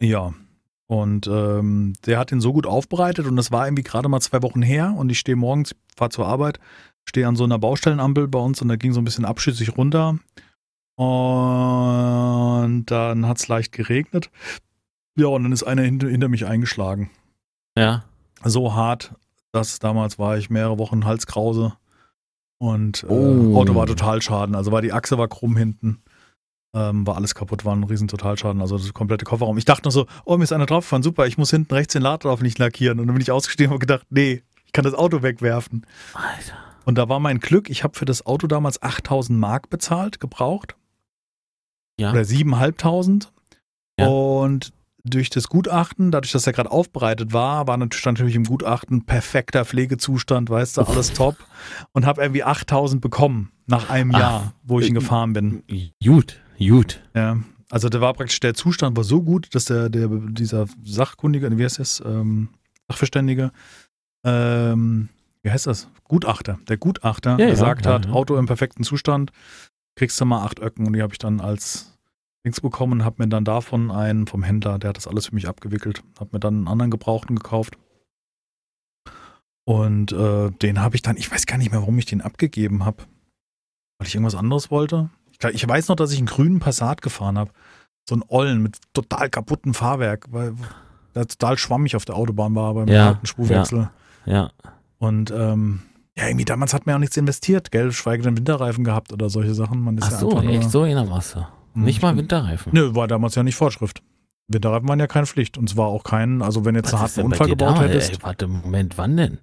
ja. 0.01 0.33
Und 0.89 1.27
ähm, 1.27 1.95
der 2.07 2.19
hat 2.21 2.31
den 2.31 2.41
so 2.41 2.53
gut 2.53 2.65
aufbereitet 2.67 3.27
und 3.27 3.35
das 3.35 3.51
war 3.51 3.67
irgendwie 3.67 3.83
gerade 3.83 4.09
mal 4.09 4.21
zwei 4.21 4.41
Wochen 4.43 4.63
her 4.63 4.95
und 4.97 5.11
ich 5.11 5.19
stehe 5.19 5.35
morgens, 5.35 5.75
fahre 5.97 6.11
zur 6.11 6.27
Arbeit, 6.29 6.61
stehe 7.09 7.27
an 7.27 7.35
so 7.35 7.43
einer 7.43 7.59
Baustellenampel 7.59 8.29
bei 8.29 8.39
uns 8.39 8.63
und 8.63 8.69
da 8.69 8.77
ging 8.77 8.93
so 8.93 9.01
ein 9.01 9.05
bisschen 9.05 9.25
abschüssig 9.25 9.77
runter. 9.77 10.17
Und 10.99 12.85
dann 12.87 13.27
hat 13.27 13.39
es 13.39 13.49
leicht 13.49 13.73
geregnet. 13.73 14.31
Ja, 15.17 15.27
und 15.29 15.43
dann 15.45 15.53
ist 15.53 15.63
einer 15.63 15.83
hinter, 15.83 16.09
hinter 16.09 16.29
mich 16.29 16.47
eingeschlagen. 16.47 17.11
Ja. 17.77 18.05
So 18.45 18.75
hart, 18.75 19.15
dass 19.53 19.79
damals 19.79 20.19
war 20.19 20.37
ich 20.37 20.51
mehrere 20.51 20.79
Wochen 20.79 21.05
Halskrause 21.05 21.73
und 22.59 23.03
äh, 23.05 23.07
Oh. 23.07 23.57
Auto 23.59 23.75
war 23.75 23.87
Totalschaden. 23.87 24.55
Also 24.55 24.73
war 24.73 24.83
die 24.83 24.93
Achse 24.93 25.19
war 25.19 25.29
krumm 25.29 25.57
hinten. 25.57 26.03
Ähm, 26.75 27.07
war 27.07 27.17
alles 27.17 27.35
kaputt, 27.35 27.65
war 27.65 27.75
ein 27.75 27.85
riesen 27.85 28.07
Totalschaden, 28.09 28.61
also 28.61 28.77
das 28.77 28.93
komplette 28.93 29.25
Kofferraum. 29.25 29.57
Ich 29.57 29.65
dachte 29.65 29.85
noch 29.85 29.93
so, 29.93 30.07
oh, 30.27 30.37
mir 30.37 30.45
ist 30.45 30.53
einer 30.53 30.67
draufgefahren, 30.67 31.03
super, 31.03 31.27
ich 31.27 31.39
muss 31.39 31.51
hinten 31.51 31.73
rechts 31.73 31.95
den 31.95 32.03
Lader 32.03 32.37
nicht 32.43 32.59
lackieren. 32.59 33.01
Und 33.01 33.07
dann 33.07 33.15
bin 33.15 33.23
ich 33.23 33.31
ausgestiegen 33.31 33.71
und 33.71 33.77
habe 33.77 33.87
gedacht, 33.87 34.07
nee, 34.11 34.43
ich 34.67 34.73
kann 34.73 34.85
das 34.85 34.93
Auto 34.93 35.23
wegwerfen. 35.23 35.87
Alter. 36.13 36.55
Und 36.85 36.99
da 36.99 37.09
war 37.09 37.19
mein 37.19 37.41
Glück, 37.41 37.71
ich 37.71 37.83
habe 37.83 37.97
für 37.97 38.05
das 38.05 38.27
Auto 38.27 38.47
damals 38.47 38.83
8000 38.83 39.39
Mark 39.39 39.71
bezahlt, 39.71 40.21
gebraucht. 40.21 40.77
Ja. 41.99 42.11
Oder 42.11 42.21
7.500. 42.21 43.29
Ja. 43.99 44.09
Und 44.09 44.73
durch 45.07 45.31
das 45.31 45.49
Gutachten, 45.49 46.11
dadurch, 46.11 46.33
dass 46.33 46.47
er 46.47 46.53
gerade 46.53 46.71
aufbereitet 46.71 47.33
war, 47.33 47.67
war 47.67 47.77
natürlich, 47.77 48.01
stand 48.01 48.19
natürlich 48.19 48.37
im 48.37 48.45
Gutachten 48.45 49.05
perfekter 49.05 49.65
Pflegezustand, 49.65 50.51
weißt 50.51 50.77
du, 50.77 50.83
alles 50.83 51.13
top. 51.13 51.37
Und 51.93 52.07
habe 52.07 52.23
irgendwie 52.23 52.45
8000 52.45 53.01
bekommen 53.01 53.51
nach 53.67 53.91
einem 53.91 54.15
Ach, 54.15 54.19
Jahr, 54.19 54.53
wo 54.63 54.81
ich 54.81 54.89
ihn 54.89 54.97
äh, 54.97 55.01
gefahren 55.01 55.33
bin. 55.33 55.63
Gut, 56.05 56.41
gut. 56.59 57.03
Ja. 57.15 57.39
Also 57.71 57.89
der 57.89 58.01
war 58.01 58.15
praktisch, 58.15 58.41
der 58.41 58.55
Zustand 58.55 58.97
war 58.97 59.05
so 59.05 59.23
gut, 59.23 59.55
dass 59.55 59.65
der, 59.65 59.89
der 59.89 60.09
dieser 60.09 60.67
Sachkundige, 60.85 61.57
wie 61.59 61.65
heißt 61.65 61.79
das, 61.79 62.03
ähm, 62.05 62.51
Sachverständige, 62.89 63.51
ähm, 64.25 65.09
wie 65.43 65.51
heißt 65.51 65.67
das? 65.67 65.89
Gutachter. 66.05 66.59
Der 66.69 66.77
Gutachter 66.77 67.39
Ja, 67.39 67.49
gesagt 67.49 67.87
ja, 67.87 67.95
hat, 67.95 68.07
ja. 68.07 68.13
Auto 68.13 68.37
im 68.37 68.47
perfekten 68.47 68.85
Zustand, 68.85 69.33
kriegst 69.97 70.21
du 70.21 70.25
mal 70.25 70.45
acht 70.45 70.61
Öcken 70.61 70.87
und 70.87 70.93
die 70.93 71.03
habe 71.03 71.15
ich 71.15 71.19
dann 71.19 71.41
als 71.41 71.96
Dings 72.47 72.61
bekommen, 72.61 73.05
habe 73.05 73.17
mir 73.19 73.29
dann 73.29 73.45
davon 73.45 73.91
einen 73.91 74.29
vom 74.29 74.45
Händler, 74.45 74.79
der 74.79 74.91
hat 74.91 74.97
das 74.97 75.09
alles 75.09 75.27
für 75.27 75.35
mich 75.35 75.49
abgewickelt, 75.49 76.03
habe 76.21 76.31
mir 76.33 76.41
dann 76.41 76.55
einen 76.55 76.69
anderen 76.69 76.93
Gebrauchten 76.93 77.35
gekauft. 77.35 77.77
Und 79.69 80.13
äh, 80.13 80.51
den 80.51 80.81
habe 80.81 80.95
ich 80.95 81.03
dann, 81.03 81.17
ich 81.17 81.31
weiß 81.31 81.47
gar 81.47 81.59
nicht 81.59 81.73
mehr, 81.73 81.81
warum 81.81 81.99
ich 81.99 82.07
den 82.07 82.21
abgegeben 82.21 82.85
habe. 82.85 82.99
Weil 83.99 84.07
ich 84.07 84.15
irgendwas 84.15 84.37
anderes 84.37 84.71
wollte. 84.71 85.11
Ich, 85.33 85.43
ich 85.45 85.69
weiß 85.69 85.89
noch, 85.89 85.97
dass 85.97 86.13
ich 86.13 86.19
einen 86.19 86.29
grünen 86.29 86.61
Passat 86.61 87.03
gefahren 87.03 87.37
habe. 87.37 87.51
So 88.09 88.15
einen 88.15 88.23
Ollen 88.29 88.63
mit 88.63 88.79
total 88.93 89.29
kaputtem 89.29 89.75
Fahrwerk, 89.75 90.27
weil 90.31 90.55
der 91.17 91.27
total 91.27 91.59
schwammig 91.59 91.97
auf 91.97 92.05
der 92.05 92.15
Autobahn 92.15 92.55
war 92.55 92.75
beim 92.75 92.87
Ja, 92.87 93.19
Spurwechsel. 93.25 93.91
Ja. 94.25 94.53
Und 94.99 95.33
ähm, 95.33 95.83
ja, 96.17 96.29
irgendwie 96.29 96.45
damals 96.45 96.73
hat 96.73 96.87
man 96.87 96.93
ja 96.93 96.97
auch 96.97 97.01
nichts 97.01 97.17
investiert, 97.17 97.73
gell? 97.73 97.91
Schweige 97.91 98.23
denn 98.23 98.37
Winterreifen 98.37 98.85
gehabt 98.85 99.13
oder 99.13 99.29
solche 99.31 99.55
Sachen. 99.55 99.81
Man 99.81 99.99
ist 99.99 100.05
Ach 100.05 100.13
ja 100.13 100.19
so, 100.19 100.31
einfach 100.31 100.43
nur, 100.45 100.53
echt 100.53 100.71
so 100.71 100.85
in 100.85 100.95
der 100.95 101.05
Masse. 101.05 101.49
Hm, 101.77 101.85
Nicht 101.85 101.97
ich 101.99 102.03
mal 102.03 102.17
Winterreifen. 102.17 102.73
Nö, 102.75 102.95
war 102.95 103.07
damals 103.07 103.35
ja 103.35 103.43
nicht 103.43 103.55
Vorschrift. 103.57 104.03
Winterreifen 104.49 104.89
waren 104.89 104.99
ja 105.01 105.07
keine 105.07 105.27
Pflicht. 105.27 105.59
Und 105.59 105.69
zwar 105.69 105.87
auch 105.89 106.05
kein, 106.05 106.41
also 106.43 106.65
wenn 106.65 106.75
jetzt 106.75 106.93
einen 106.95 107.03
Was 107.03 107.13
ist 107.13 107.17
harten 107.19 107.33
Unfall 107.33 107.49
gebaut 107.49 107.69
damals? 107.77 107.91
hättest. 107.93 108.13
Ey, 108.15 108.19
warte, 108.23 108.47
Moment, 108.49 108.97
wann 108.99 109.17
denn? 109.17 109.39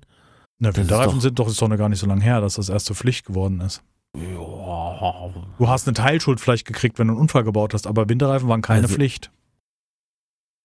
Na, 0.60 0.76
Winterreifen 0.76 1.16
doch- 1.16 1.22
sind 1.22 1.40
doch, 1.40 1.48
ist 1.48 1.62
doch 1.62 1.68
noch 1.68 1.78
gar 1.78 1.90
nicht 1.90 2.00
so 2.00 2.08
lange 2.08 2.24
her, 2.24 2.42
dass 2.42 2.56
das 2.56 2.70
erst 2.70 2.86
zur 2.88 2.96
Pflicht 2.96 3.26
geworden 3.26 3.62
ist. 3.62 3.82
Ja. 4.16 5.30
Du 5.58 5.68
hast 5.68 5.88
eine 5.88 5.94
Teilschuld 5.96 6.40
vielleicht 6.40 6.66
gekriegt, 6.66 7.00
wenn 7.00 7.08
du 7.08 7.14
einen 7.14 7.22
Unfall 7.22 7.44
gebaut 7.44 7.74
hast, 7.74 7.88
aber 7.88 8.08
Winterreifen 8.10 8.48
waren 8.48 8.62
keine 8.62 8.84
Also- 8.84 8.94
Pflicht. 8.96 9.32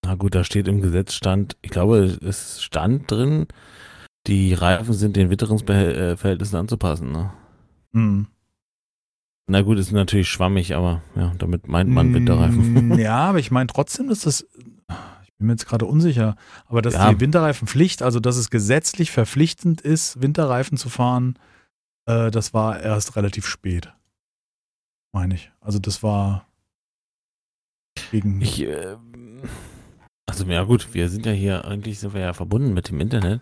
Na 0.05 0.15
gut, 0.15 0.35
da 0.35 0.45
steht 0.45 0.69
im 0.69 0.81
Gesetz 0.81 1.15
stand, 1.15 1.57
ich 1.61 1.71
glaube, 1.71 1.99
es 2.23 2.63
stand 2.63 3.11
drin, 3.11 3.47
die 4.27 4.55
Reifen 4.55 4.95
sind 4.95 5.17
den 5.17 5.29
Witterungsverhältnissen 5.31 6.57
anzupassen. 6.59 7.11
Ne? 7.13 7.33
Hm. 7.95 8.27
Na 9.51 9.63
gut, 9.63 9.79
ist 9.79 9.93
natürlich 9.93 10.29
schwammig, 10.29 10.75
aber 10.75 11.01
ja, 11.17 11.33
damit 11.39 11.69
meint 11.69 11.89
man 11.91 12.13
Winterreifen. 12.13 12.89
Mm, 12.91 12.93
Ja, 12.99 13.17
aber 13.31 13.39
ich 13.39 13.51
meine 13.51 13.67
trotzdem, 13.67 14.09
dass 14.09 14.21
das, 14.21 14.43
ich 15.23 15.33
bin 15.39 15.47
mir 15.47 15.55
jetzt 15.55 15.67
gerade 15.67 15.87
unsicher, 15.87 16.37
aber 16.67 16.83
dass 16.83 16.95
Ja. 16.95 17.11
die 17.13 17.21
Winterreifenpflicht, 17.21 18.03
also 18.03 18.21
dass 18.21 18.37
es 18.37 18.51
gesetzlich 18.51 19.11
verpflichtend 19.11 19.81
ist, 19.81 20.21
Winterreifen 20.21 20.77
zu 20.77 20.91
fahren, 20.91 21.39
äh, 22.07 22.31
das 22.31 22.53
war 22.53 22.79
erst 22.81 23.17
relativ 23.17 23.47
spät. 23.47 23.91
Meine 25.13 25.35
ich. 25.35 25.51
Also 25.61 25.79
das 25.79 26.03
war 26.03 26.47
gegen. 28.11 28.41
Ich, 28.43 28.61
äh, 28.63 28.97
also 30.27 30.45
ja 30.45 30.63
gut, 30.65 30.93
wir 30.93 31.09
sind 31.09 31.25
ja 31.25 31.33
hier, 31.33 31.65
eigentlich 31.65 31.99
sind 32.01 32.13
wir 32.13 32.21
ja 32.21 32.33
verbunden 32.35 32.75
mit 32.75 32.91
dem 32.91 33.01
Internet. 33.01 33.41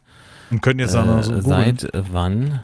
und 0.52 0.62
können 0.62 0.78
jetzt 0.78 0.94
auch 0.94 1.04
noch 1.04 1.22
so 1.24 1.32
äh, 1.34 1.42
seit 1.42 1.82
äh, 1.94 2.02
wann 2.12 2.60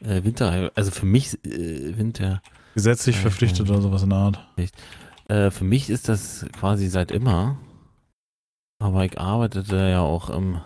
Äh, 0.00 0.24
Winterreifen, 0.24 0.70
also 0.74 0.90
für 0.90 1.04
mich 1.06 1.34
äh, 1.44 1.96
Winter. 1.98 2.40
Gesetzlich 2.74 3.16
Reifen. 3.16 3.30
verpflichtet 3.30 3.70
oder 3.70 3.82
sowas 3.82 4.02
in 4.02 4.10
der 4.10 4.18
Art. 4.18 4.48
Äh, 5.28 5.50
für 5.50 5.64
mich 5.64 5.90
ist 5.90 6.08
das 6.08 6.46
quasi 6.52 6.88
seit 6.88 7.10
immer. 7.10 7.58
Aber 8.82 9.04
ich 9.04 9.20
arbeitete 9.20 9.76
ja 9.76 10.00
auch 10.00 10.30
im 10.30 10.60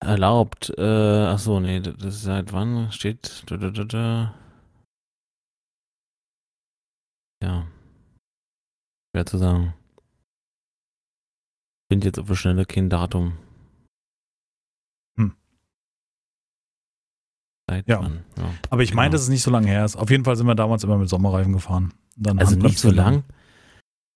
erlaubt. 0.00 0.72
Äh, 0.78 1.26
ach 1.26 1.38
so, 1.38 1.60
nee, 1.60 1.80
das 1.80 2.14
ist 2.14 2.22
seit 2.22 2.52
wann 2.52 2.90
steht. 2.92 3.44
Da, 3.46 3.56
da, 3.56 3.70
da, 3.70 3.84
da. 3.84 4.34
Ja. 7.42 7.66
Schwer 9.14 9.26
zu 9.26 9.38
sagen. 9.38 9.74
Finde 11.90 12.06
jetzt 12.06 12.18
auf 12.18 12.28
der 12.28 12.36
Schnelle 12.36 12.64
kein 12.66 12.88
Datum. 12.88 13.36
Hm. 15.16 15.34
Seit 17.70 17.86
Ja. 17.88 18.00
wann? 18.02 18.24
ja. 18.36 18.44
Aber 18.68 18.82
ich 18.82 18.92
meine, 18.94 19.08
Genau. 19.10 19.14
dass 19.14 19.22
es 19.22 19.28
nicht 19.28 19.42
so 19.42 19.50
lange 19.52 19.68
her 19.68 19.84
ist. 19.84 19.94
Auf 19.96 20.10
jeden 20.10 20.24
Fall 20.24 20.34
sind 20.36 20.46
wir 20.48 20.54
damals 20.56 20.82
immer 20.84 20.98
mit 20.98 21.08
Sommerreifen 21.08 21.52
gefahren. 21.52 21.92
Dann 22.16 22.38
Also 22.40 22.56
nicht 22.56 22.78
so 22.80 22.90
lang. 22.90 23.22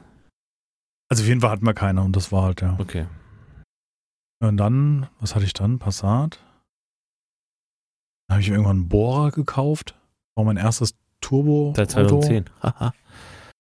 Also 1.10 1.24
auf 1.24 1.28
jeden 1.28 1.42
Fall 1.42 1.50
hatten 1.52 1.66
wir 1.66 1.74
keine 1.74 2.02
und 2.04 2.16
das 2.16 2.32
war 2.32 2.44
halt, 2.44 2.62
ja. 2.62 2.76
Okay. 2.80 3.08
Und 4.42 4.58
dann, 4.58 5.08
was 5.20 5.36
hatte 5.36 5.46
ich 5.46 5.54
dann? 5.54 5.80
Passat. 5.80 6.40
Dann 8.28 8.36
habe 8.36 8.42
ich 8.42 8.50
irgendwann 8.50 8.78
einen 8.78 8.90
Bohrer 8.90 9.32
gekauft. 9.32 9.96
War 10.36 10.46
mein 10.46 10.58
erstes 10.58 10.96
Turbo. 11.22 11.74
Seit 11.76 11.92
2010. 11.92 12.46
Haha. 12.62 12.94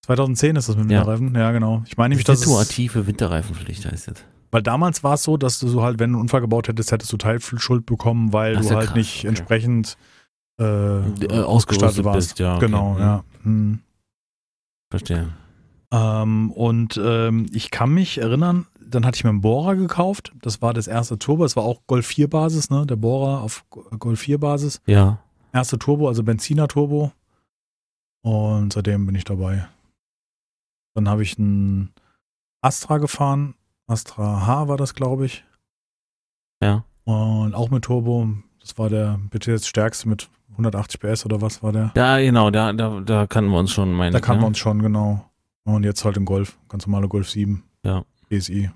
2010 0.06 0.56
ist 0.56 0.70
das 0.70 0.76
mit 0.76 0.90
Ja. 0.92 1.00
Winterreifen. 1.00 1.36
Ja, 1.36 1.52
genau. 1.52 1.84
Ich 1.88 1.98
meine 1.98 2.14
nämlich, 2.14 2.26
dass 2.26 2.42
Situative 2.42 3.06
Winterreifenpflicht 3.08 3.86
heißt 3.86 4.08
jetzt. 4.08 4.26
weil 4.52 4.64
damals 4.64 5.04
war 5.04 5.14
es 5.14 5.24
so, 5.24 5.38
dass 5.38 5.60
du 5.60 5.68
so 5.68 5.84
halt, 5.84 6.00
wenn 6.00 6.12
du 6.12 6.18
einen 6.18 6.22
Unfall 6.24 6.42
gebaut 6.42 6.68
hättest, 6.68 6.92
hättest 6.92 7.12
du 7.14 7.18
Teilschuld 7.18 7.86
bekommen, 7.86 8.34
weil 8.34 8.58
Ach, 8.58 8.62
du 8.62 8.68
ja 8.68 8.76
halt 8.76 8.88
krass, 8.88 8.96
nicht 8.96 9.20
okay. 9.20 9.28
entsprechend 9.28 9.98
äh, 10.60 10.64
Äh, 11.00 11.42
ausgestattet 11.44 12.04
warst. 12.04 12.18
bist, 12.30 12.40
ja. 12.40 12.56
okay. 12.56 12.66
Genau, 12.66 12.96
Hm, 12.96 13.00
ja. 13.00 13.24
Hm. 13.44 13.80
Verstehe. 14.92 15.30
Ähm, 15.92 16.52
und 16.52 17.00
ähm, 17.04 17.46
ich 17.54 17.72
kann 17.72 17.92
mich 17.92 18.18
erinnern, 18.20 18.66
dann 18.84 19.06
hatte 19.06 19.16
ich 19.18 19.24
mir 19.24 19.30
einen 19.30 19.42
Bohrer 19.42 19.76
gekauft. 19.76 20.34
Das 20.42 20.62
war 20.62 20.74
das 20.74 20.88
erste 20.88 21.18
Turbo. 21.20 21.46
Es 21.46 21.56
war 21.56 21.64
auch 21.64 21.82
Golf 21.88 22.08
4 22.08 22.28
Basis, 22.30 22.70
ne? 22.72 22.86
Der 22.88 22.96
Bohrer 22.96 23.42
auf 23.42 23.64
Go- 23.70 23.86
Golf 24.00 24.20
4 24.22 24.40
Basis. 24.40 24.82
Ja. 24.88 25.20
Erste 25.54 25.78
Turbo, 25.80 26.08
also 26.08 26.24
Benziner 26.24 26.68
Turbo. 26.68 27.12
Und 28.22 28.74
seitdem 28.74 29.06
bin 29.06 29.16
ich 29.16 29.24
dabei. 29.24 29.68
Dann 30.94 31.08
habe 31.08 31.24
ich 31.24 31.38
einen 31.38 31.94
Astra 32.62 32.98
gefahren. 32.98 33.56
Astra 33.88 34.46
H 34.46 34.68
war 34.68 34.78
das, 34.78 34.94
glaube 34.96 35.26
ich. 35.26 35.44
Ja. 36.62 36.84
Und 37.06 37.56
auch 37.56 37.70
mit 37.70 37.86
Turbo. 37.86 38.28
Das 38.60 38.78
war 38.78 38.90
der 38.90 39.20
bitte 39.30 39.52
jetzt 39.52 39.68
stärkste 39.68 40.10
mit 40.10 40.30
180 40.52 41.00
PS 41.00 41.26
oder 41.26 41.42
was 41.42 41.64
war 41.64 41.72
der? 41.72 41.92
Da, 41.96 42.20
genau, 42.20 42.52
da, 42.52 42.74
da, 42.74 43.00
da 43.00 43.28
kannten 43.28 43.52
wir 43.52 43.60
uns 43.60 43.72
schon, 43.72 43.94
meine 43.94 44.12
Da 44.12 44.20
kannten 44.20 44.40
ne? 44.40 44.44
wir 44.44 44.48
uns 44.48 44.58
schon, 44.58 44.82
genau. 44.82 45.26
Und 45.64 45.84
jetzt 45.84 46.04
halt 46.04 46.18
den 46.18 46.26
Golf. 46.26 46.58
Ganz 46.68 46.86
normale 46.86 47.08
Golf 47.08 47.30
7. 47.30 47.64
Ja. 47.84 48.04
TSI. 48.30 48.70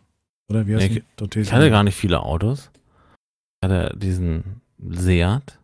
Oder 0.50 0.66
wie 0.68 0.76
heißt 0.76 0.90
Ja? 0.90 1.02
Der 1.20 1.30
TSI. 1.30 1.42
Ich 1.42 1.54
hatte 1.54 1.70
gar 1.70 1.84
nicht 1.84 1.96
viele 1.96 2.22
Autos. 2.22 2.72
Ich 3.62 3.70
hatte 3.70 3.96
diesen 3.98 4.62
Seat. 4.90 5.60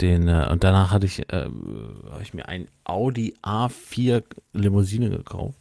Den, 0.00 0.28
äh, 0.28 0.48
und 0.50 0.62
danach 0.62 0.90
hatte 0.90 1.06
ich, 1.06 1.20
äh, 1.32 1.48
habe 2.10 2.22
ich 2.22 2.34
mir 2.34 2.48
ein 2.48 2.68
Audi 2.84 3.34
A4 3.42 4.22
Limousine 4.52 5.10
gekauft. 5.10 5.58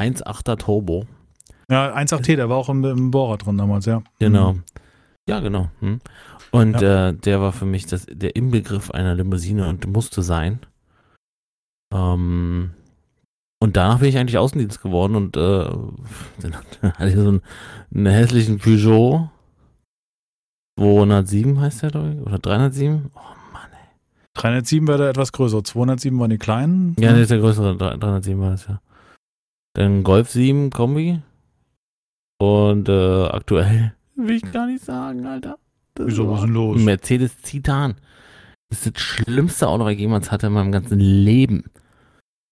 1.8er 0.00 0.58
Turbo. 0.58 1.06
Ja, 1.70 1.94
1.8T, 1.94 2.36
der 2.36 2.48
war 2.48 2.56
auch 2.58 2.68
im, 2.68 2.84
im 2.84 3.10
Bohrer 3.10 3.38
drin 3.38 3.56
damals, 3.56 3.86
ja. 3.86 4.02
Genau. 4.18 4.54
Mhm. 4.54 4.62
Ja, 5.28 5.40
genau. 5.40 5.70
Hm. 5.80 6.00
Und 6.50 6.82
äh, 6.82 7.14
der 7.14 7.40
war 7.40 7.52
für 7.52 7.64
mich 7.64 7.86
das, 7.86 8.06
der 8.10 8.36
Inbegriff 8.36 8.90
einer 8.90 9.14
Limousine 9.14 9.68
und 9.68 9.86
musste 9.86 10.22
sein. 10.22 10.58
Ähm, 11.94 12.72
und 13.60 13.76
danach 13.76 14.00
bin 14.00 14.08
ich 14.08 14.18
eigentlich 14.18 14.38
Außendienst 14.38 14.82
geworden 14.82 15.14
und 15.14 15.36
äh, 15.36 15.40
dann 16.40 16.54
hatte 16.94 17.08
ich 17.08 17.14
so 17.14 17.28
einen, 17.28 17.42
einen 17.94 18.06
hässlichen 18.06 18.58
Peugeot 18.58 19.30
207 20.78 21.60
heißt 21.60 21.82
der, 21.82 21.90
glaube 21.90 22.14
ich, 22.14 22.20
oder 22.26 22.38
307. 22.38 23.10
Oh. 23.14 23.20
307 24.34 24.86
war 24.88 24.98
der 24.98 25.10
etwas 25.10 25.32
größer. 25.32 25.62
207 25.62 26.18
waren 26.18 26.30
die 26.30 26.38
kleinen. 26.38 26.96
Ja, 26.98 27.12
das 27.12 27.22
ist 27.22 27.30
der 27.30 27.38
größere, 27.38 27.76
307 27.76 28.40
war 28.40 28.50
das 28.50 28.66
ja. 28.66 28.80
Dann 29.74 30.02
Golf 30.02 30.30
7 30.30 30.70
Kombi. 30.70 31.20
Und 32.38 32.88
äh, 32.88 33.26
aktuell 33.26 33.94
will 34.16 34.36
ich 34.36 34.52
gar 34.52 34.66
nicht 34.66 34.84
sagen, 34.84 35.26
Alter. 35.26 35.58
Das 35.94 36.06
Wieso, 36.06 36.28
was 36.30 36.40
ist 36.40 36.46
denn 36.46 36.54
los? 36.54 36.80
Mercedes 36.80 37.36
Titan. 37.42 37.94
Das 38.70 38.86
ist 38.86 38.96
das 38.96 39.02
schlimmste 39.02 39.68
Auto, 39.68 39.84
was 39.84 39.92
ich 39.92 39.98
jemals 39.98 40.30
hatte 40.30 40.46
in 40.46 40.54
meinem 40.54 40.72
ganzen 40.72 40.98
Leben. 40.98 41.64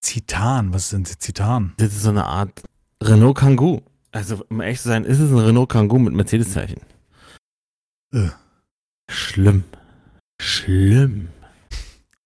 Zitan, 0.01 0.73
was 0.73 0.89
sind 0.89 1.07
Zitan? 1.07 1.73
Das 1.77 1.93
ist 1.93 2.03
so 2.03 2.09
eine 2.09 2.25
Art 2.25 2.63
Renault 3.01 3.37
Kangoo. 3.37 3.81
Also, 4.11 4.43
um 4.49 4.61
ehrlich 4.61 4.81
zu 4.81 4.89
sein, 4.89 5.03
ist 5.03 5.19
es 5.19 5.31
ein 5.31 5.37
Renault 5.37 5.69
Kangoo 5.69 5.99
mit 5.99 6.13
Mercedes-Zeichen. 6.13 6.81
Äh. 8.13 8.29
Schlimm. 9.09 9.63
Schlimm. 10.41 11.29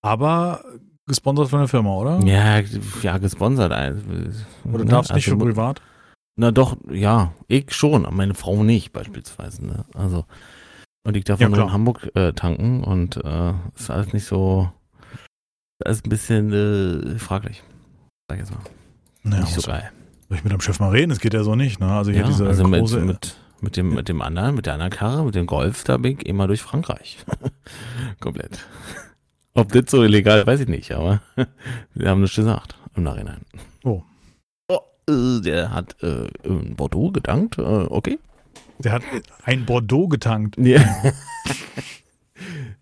Aber 0.06 0.64
gesponsert 1.08 1.50
von 1.50 1.60
der 1.60 1.68
Firma, 1.68 1.96
oder? 1.96 2.20
Ja, 2.20 2.62
ja, 3.02 3.18
gesponsert. 3.18 3.72
Oder 3.72 4.84
ne, 4.84 4.86
darfst 4.86 5.14
nicht 5.16 5.28
also, 5.28 5.40
für 5.40 5.46
privat? 5.46 5.82
Na 6.36 6.52
doch, 6.52 6.78
ja, 6.92 7.34
ich 7.48 7.74
schon, 7.74 8.06
aber 8.06 8.16
meine 8.16 8.36
Frau 8.36 8.64
nicht 8.64 8.94
beispielsweise. 8.94 9.66
Ne? 9.66 9.86
Also, 9.96 10.26
und 11.04 11.18
ich 11.18 11.24
darf 11.24 11.40
Ja, 11.40 11.50
nur 11.50 11.60
in. 11.60 11.74
Hamburg 11.74 12.12
äh, 12.16 12.34
tanken 12.34 12.84
und 12.84 13.18
äh, 13.18 13.54
ist 13.76 13.90
alles 13.90 14.14
nicht 14.14 14.26
so, 14.26 14.70
ist 15.84 16.06
ein 16.06 16.10
bisschen 16.10 16.54
äh, 16.54 17.18
fraglich. 17.18 17.64
Sag 18.30 18.38
ich 18.38 18.46
jetzt 18.46 18.52
mal. 18.52 18.64
Naja, 19.24 19.42
nicht 19.42 19.56
so 19.56 19.62
geil. 19.62 19.92
soll 20.28 20.38
ich 20.38 20.44
mit 20.44 20.54
dem 20.54 20.62
Chef 20.62 20.80
mal 20.80 20.92
reden? 20.92 21.10
Das 21.10 21.20
geht 21.20 21.34
ja 21.34 21.44
so 21.44 21.56
nicht, 21.56 21.80
ne? 21.80 21.92
Also 21.92 22.12
hier 22.12 22.22
Ja, 22.22 22.28
diese 22.28 22.46
also 22.46 22.68
mit, 22.68 22.82
große... 22.82 23.00
mit, 23.00 23.38
mit, 23.62 23.76
dem, 23.76 23.96
mit 23.96 24.08
dem 24.08 24.22
anderen, 24.22 24.54
mit 24.54 24.68
der 24.68 24.74
anderen 24.74 24.92
Karre, 24.92 25.26
mit 25.26 25.34
dem 25.34 25.48
Golf, 25.48 25.84
da 25.84 25.98
bin 25.98 26.20
ich 26.20 26.28
immer 26.28 26.46
durch 26.46 26.62
Frankreich. 26.62 27.26
Komplett. 28.20 28.60
Ob 29.56 29.72
das 29.72 29.86
so 29.90 30.04
illegal, 30.04 30.46
weiß 30.46 30.60
ich 30.60 30.68
nicht, 30.68 30.92
aber 30.92 31.22
wir 31.94 32.10
haben 32.10 32.22
nichts 32.22 32.36
gesagt 32.36 32.78
im 32.96 33.04
Nachhinein. 33.04 33.42
Oh. 33.84 34.04
Oh, 34.70 34.80
äh, 35.10 35.42
der 35.42 35.72
hat 35.72 35.96
äh, 36.04 36.28
in 36.44 36.76
Bordeaux 36.76 37.12
gedankt, 37.12 37.58
äh, 37.58 37.62
okay. 37.62 38.20
der 38.80 38.92
hat 38.92 39.04
ein 39.44 39.66
Bordeaux 39.66 40.08
getankt. 40.08 40.58
Ja. 40.62 40.82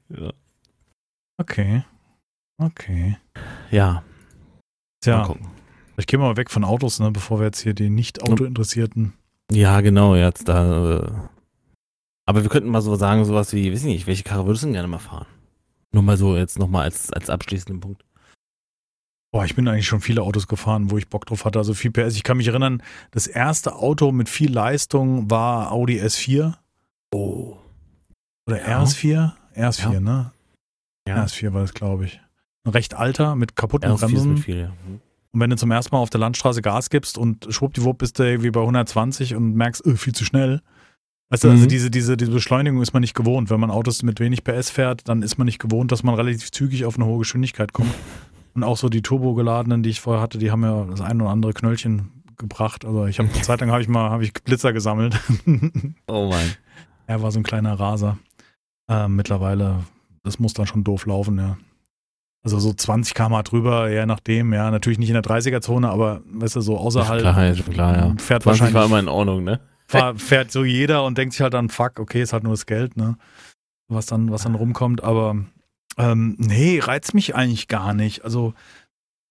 ja. 0.10 0.34
Okay. 1.38 1.84
Okay. 2.58 3.18
Ja, 3.70 3.92
mal 3.92 4.04
Tja, 5.02 5.26
gucken. 5.26 5.48
ich 5.98 6.08
gehe 6.08 6.20
mal 6.20 6.38
weg 6.38 6.50
von 6.50 6.64
Autos, 6.64 7.00
ne, 7.00 7.12
bevor 7.12 7.40
wir 7.40 7.46
jetzt 7.46 7.62
hier 7.62 7.74
die 7.74 7.90
Nicht-Auto-Interessierten... 7.90 9.14
Ja, 9.52 9.82
genau, 9.82 10.16
jetzt 10.16 10.48
da. 10.48 10.98
Äh, 10.98 11.12
aber 12.26 12.42
wir 12.44 12.50
könnten 12.50 12.70
mal 12.70 12.82
so 12.82 12.96
sagen, 12.96 13.26
sowas 13.26 13.54
wie, 13.54 13.72
weiß 13.72 13.82
ich 13.82 13.86
nicht, 13.86 14.08
welche 14.08 14.24
Karre 14.24 14.46
würdest 14.48 14.64
du 14.64 14.68
denn 14.68 14.74
gerne 14.74 14.88
mal 14.88 15.00
fahren? 15.00 15.28
Nur 15.94 16.04
mal 16.04 16.18
so 16.18 16.36
jetzt 16.36 16.60
nochmal 16.60 16.84
als, 16.84 17.12
als 17.14 17.30
abschließenden 17.30 17.80
Punkt. 17.80 18.04
Boah, 19.32 19.46
ich 19.46 19.56
bin 19.56 19.68
eigentlich 19.68 19.88
schon 19.88 20.02
viele 20.02 20.22
Autos 20.22 20.48
gefahren, 20.48 20.92
wo 20.92 20.98
ich 20.98 21.08
Bock 21.08 21.26
drauf 21.26 21.46
hatte. 21.46 21.58
Also 21.60 21.74
viel 21.74 21.92
PS. 21.92 22.16
Ich 22.16 22.24
kann 22.24 22.38
mich 22.38 22.48
erinnern, 22.48 22.84
das 23.12 23.26
erste 23.28 23.76
Auto 23.76 24.12
mit 24.12 24.30
viel 24.30 24.52
Leistung 24.52 25.30
war 25.32 25.72
Audi 25.72 26.00
S4 26.02 26.54
Oh. 27.14 27.58
oder 28.48 28.60
Ja. 28.68 28.84
RS4. 28.84 29.34
RS4, 29.56 29.94
Ja. 29.94 30.00
ne? 30.00 30.32
Ja. 31.08 31.24
RS4 31.24 31.54
war 31.54 31.62
das, 31.62 31.74
glaube 31.74 32.06
ich. 32.06 32.20
Ein 32.66 32.72
recht 32.72 32.94
alter 32.96 33.36
mit 33.36 33.56
kaputten 33.56 33.90
RS4 33.92 33.94
ist 33.96 34.00
Bremsen. 34.02 34.34
mit 34.34 34.40
viel, 34.44 34.58
ja. 34.62 34.74
Und 35.32 35.40
wenn 35.40 35.50
du 35.50 35.58
zum 35.58 35.72
ersten 35.72 35.96
Mal 35.96 36.02
auf 36.02 36.12
der 36.12 36.20
Landstraße 36.20 36.62
Gas 36.62 36.90
gibst 36.92 37.18
und 37.18 37.48
schwuppdiwupp 37.50 37.98
bist 37.98 38.20
du 38.20 38.24
irgendwie 38.24 38.52
bei 38.52 38.62
120 38.62 39.34
und 39.36 39.56
merkst, 39.56 39.84
öh, 39.86 39.96
viel 39.96 40.14
zu 40.14 40.26
schnell. 40.26 40.62
Weißt 41.34 41.44
du, 41.46 41.50
also 41.50 41.64
Mhm. 41.64 41.68
diese, 41.68 41.90
diese, 41.90 42.16
diese 42.16 42.30
Beschleunigung 42.32 42.80
ist 42.84 42.94
man 42.94 43.02
nicht 43.02 43.16
gewohnt. 43.16 43.50
Wenn 43.50 43.60
man 43.60 43.72
Autos 43.72 44.04
mit 44.04 44.20
wenig 44.20 44.44
PS 44.44 44.70
fährt, 44.70 45.08
dann 45.10 45.24
ist 45.24 45.40
man 45.40 45.46
nicht 45.46 45.58
gewohnt, 45.58 45.92
dass 45.92 46.04
man 46.04 46.14
relativ 46.14 46.52
zügig 46.52 46.86
auf 46.86 46.96
eine 46.96 47.06
hohe 47.08 47.18
Geschwindigkeit 47.20 47.74
kommt. 47.74 47.90
Und 48.54 48.64
auch 48.64 48.78
so 48.78 48.88
die 48.88 49.02
turbogeladenen, 49.02 49.82
die 49.82 49.90
ich 49.90 50.00
vorher 50.00 50.22
hatte, 50.22 50.38
die 50.38 50.52
haben 50.52 50.62
ja 50.64 50.86
das 50.86 51.02
ein 51.02 51.20
oder 51.20 51.32
andere 51.32 51.54
Knöllchen 51.54 52.12
gebracht. 52.38 52.86
Also 52.86 53.08
ich 53.08 53.18
habe 53.18 53.30
eine 53.34 53.42
Zeit 53.42 53.62
lang 53.62 53.72
habe 53.72 53.82
ich 53.82 53.88
mal 53.88 54.12
habe 54.12 54.24
ich 54.24 54.32
Blitzer 54.34 54.74
gesammelt. 54.74 55.20
Oh 56.08 56.30
mein. 56.30 56.52
er 57.08 57.24
war 57.24 57.32
so 57.32 57.40
ein 57.40 57.44
kleiner 57.44 57.74
Raser. 57.80 58.20
Ähm, 58.88 59.16
mittlerweile, 59.16 59.80
das 60.24 60.38
muss 60.38 60.54
dann 60.54 60.68
schon 60.68 60.84
doof 60.84 61.08
laufen, 61.08 61.40
ja. 61.40 61.58
Also 62.46 62.60
so 62.60 62.74
20 62.74 63.16
km 63.16 63.42
drüber, 63.44 63.90
je 63.90 64.06
nachdem, 64.06 64.54
ja, 64.54 64.70
natürlich 64.70 65.00
nicht 65.00 65.10
in 65.10 65.14
der 65.16 65.24
30er-Zone, 65.24 65.90
aber 65.90 66.22
weißt 66.32 66.58
du, 66.58 66.62
so 66.62 66.78
außerhalb 66.78 67.22
Klar, 67.22 67.54
klar, 67.54 67.96
ja. 67.98 68.16
fährt 68.18 68.44
20 68.44 68.46
wahrscheinlich 68.46 68.74
war 68.76 68.86
immer 68.86 69.00
in 69.00 69.08
Ordnung, 69.08 69.44
ne? 69.44 69.62
Fahr, 70.00 70.16
fährt 70.18 70.52
so 70.52 70.64
jeder 70.64 71.04
und 71.06 71.18
denkt 71.18 71.34
sich 71.34 71.42
halt 71.42 71.54
dann, 71.54 71.70
fuck, 71.70 72.00
okay, 72.00 72.22
ist 72.22 72.34
halt 72.34 72.44
nur 72.44 72.54
das 72.54 72.66
Geld, 72.66 72.98
ne? 72.98 73.18
Was 73.88 74.06
dann, 74.08 74.32
was 74.32 74.44
dann 74.44 74.56
rumkommt, 74.56 75.04
aber 75.04 75.38
ähm, 75.98 76.36
nee, 76.40 76.80
reizt 76.80 77.14
mich 77.14 77.36
eigentlich 77.36 77.68
gar 77.68 77.94
nicht. 77.94 78.24
Also 78.26 78.54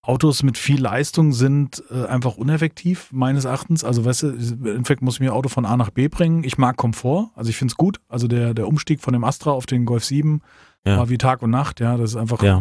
Autos 0.05 0.43
mit 0.43 0.59
viel 0.59 0.81
Leistung 0.81 1.33
sind 1.33 1.83
äh, 1.91 2.07
einfach 2.07 2.37
uneffektiv, 2.37 3.09
meines 3.13 3.45
Erachtens. 3.45 3.85
Also, 3.85 4.05
weißt 4.05 4.23
du, 4.25 4.29
im 4.31 4.67
Endeffekt 4.67 5.01
muss 5.01 5.15
ich 5.15 5.21
mir 5.21 5.31
ein 5.31 5.37
Auto 5.37 5.49
von 5.49 5.65
A 5.65 5.77
nach 5.77 5.91
B 5.91 6.09
bringen. 6.09 6.43
Ich 6.43 6.59
mag 6.59 6.77
Komfort, 6.77 7.31
also 7.37 7.51
ich 7.51 7.57
finde 7.57 7.71
es 7.73 7.77
gut. 7.77 8.01
Also 8.09 8.27
der, 8.27 8.53
der 8.53 8.67
Umstieg 8.67 9.01
von 9.01 9.13
dem 9.13 9.23
Astra 9.23 9.53
auf 9.53 9.65
den 9.67 9.85
Golf 9.85 10.05
7 10.05 10.41
Ja. 10.85 10.97
war 10.99 11.09
wie 11.09 11.19
Tag 11.19 11.41
und 11.43 11.51
Nacht, 11.51 11.79
ja. 11.79 11.97
Das 11.97 12.11
ist 12.11 12.17
einfach 12.17 12.43
Ja. 12.43 12.61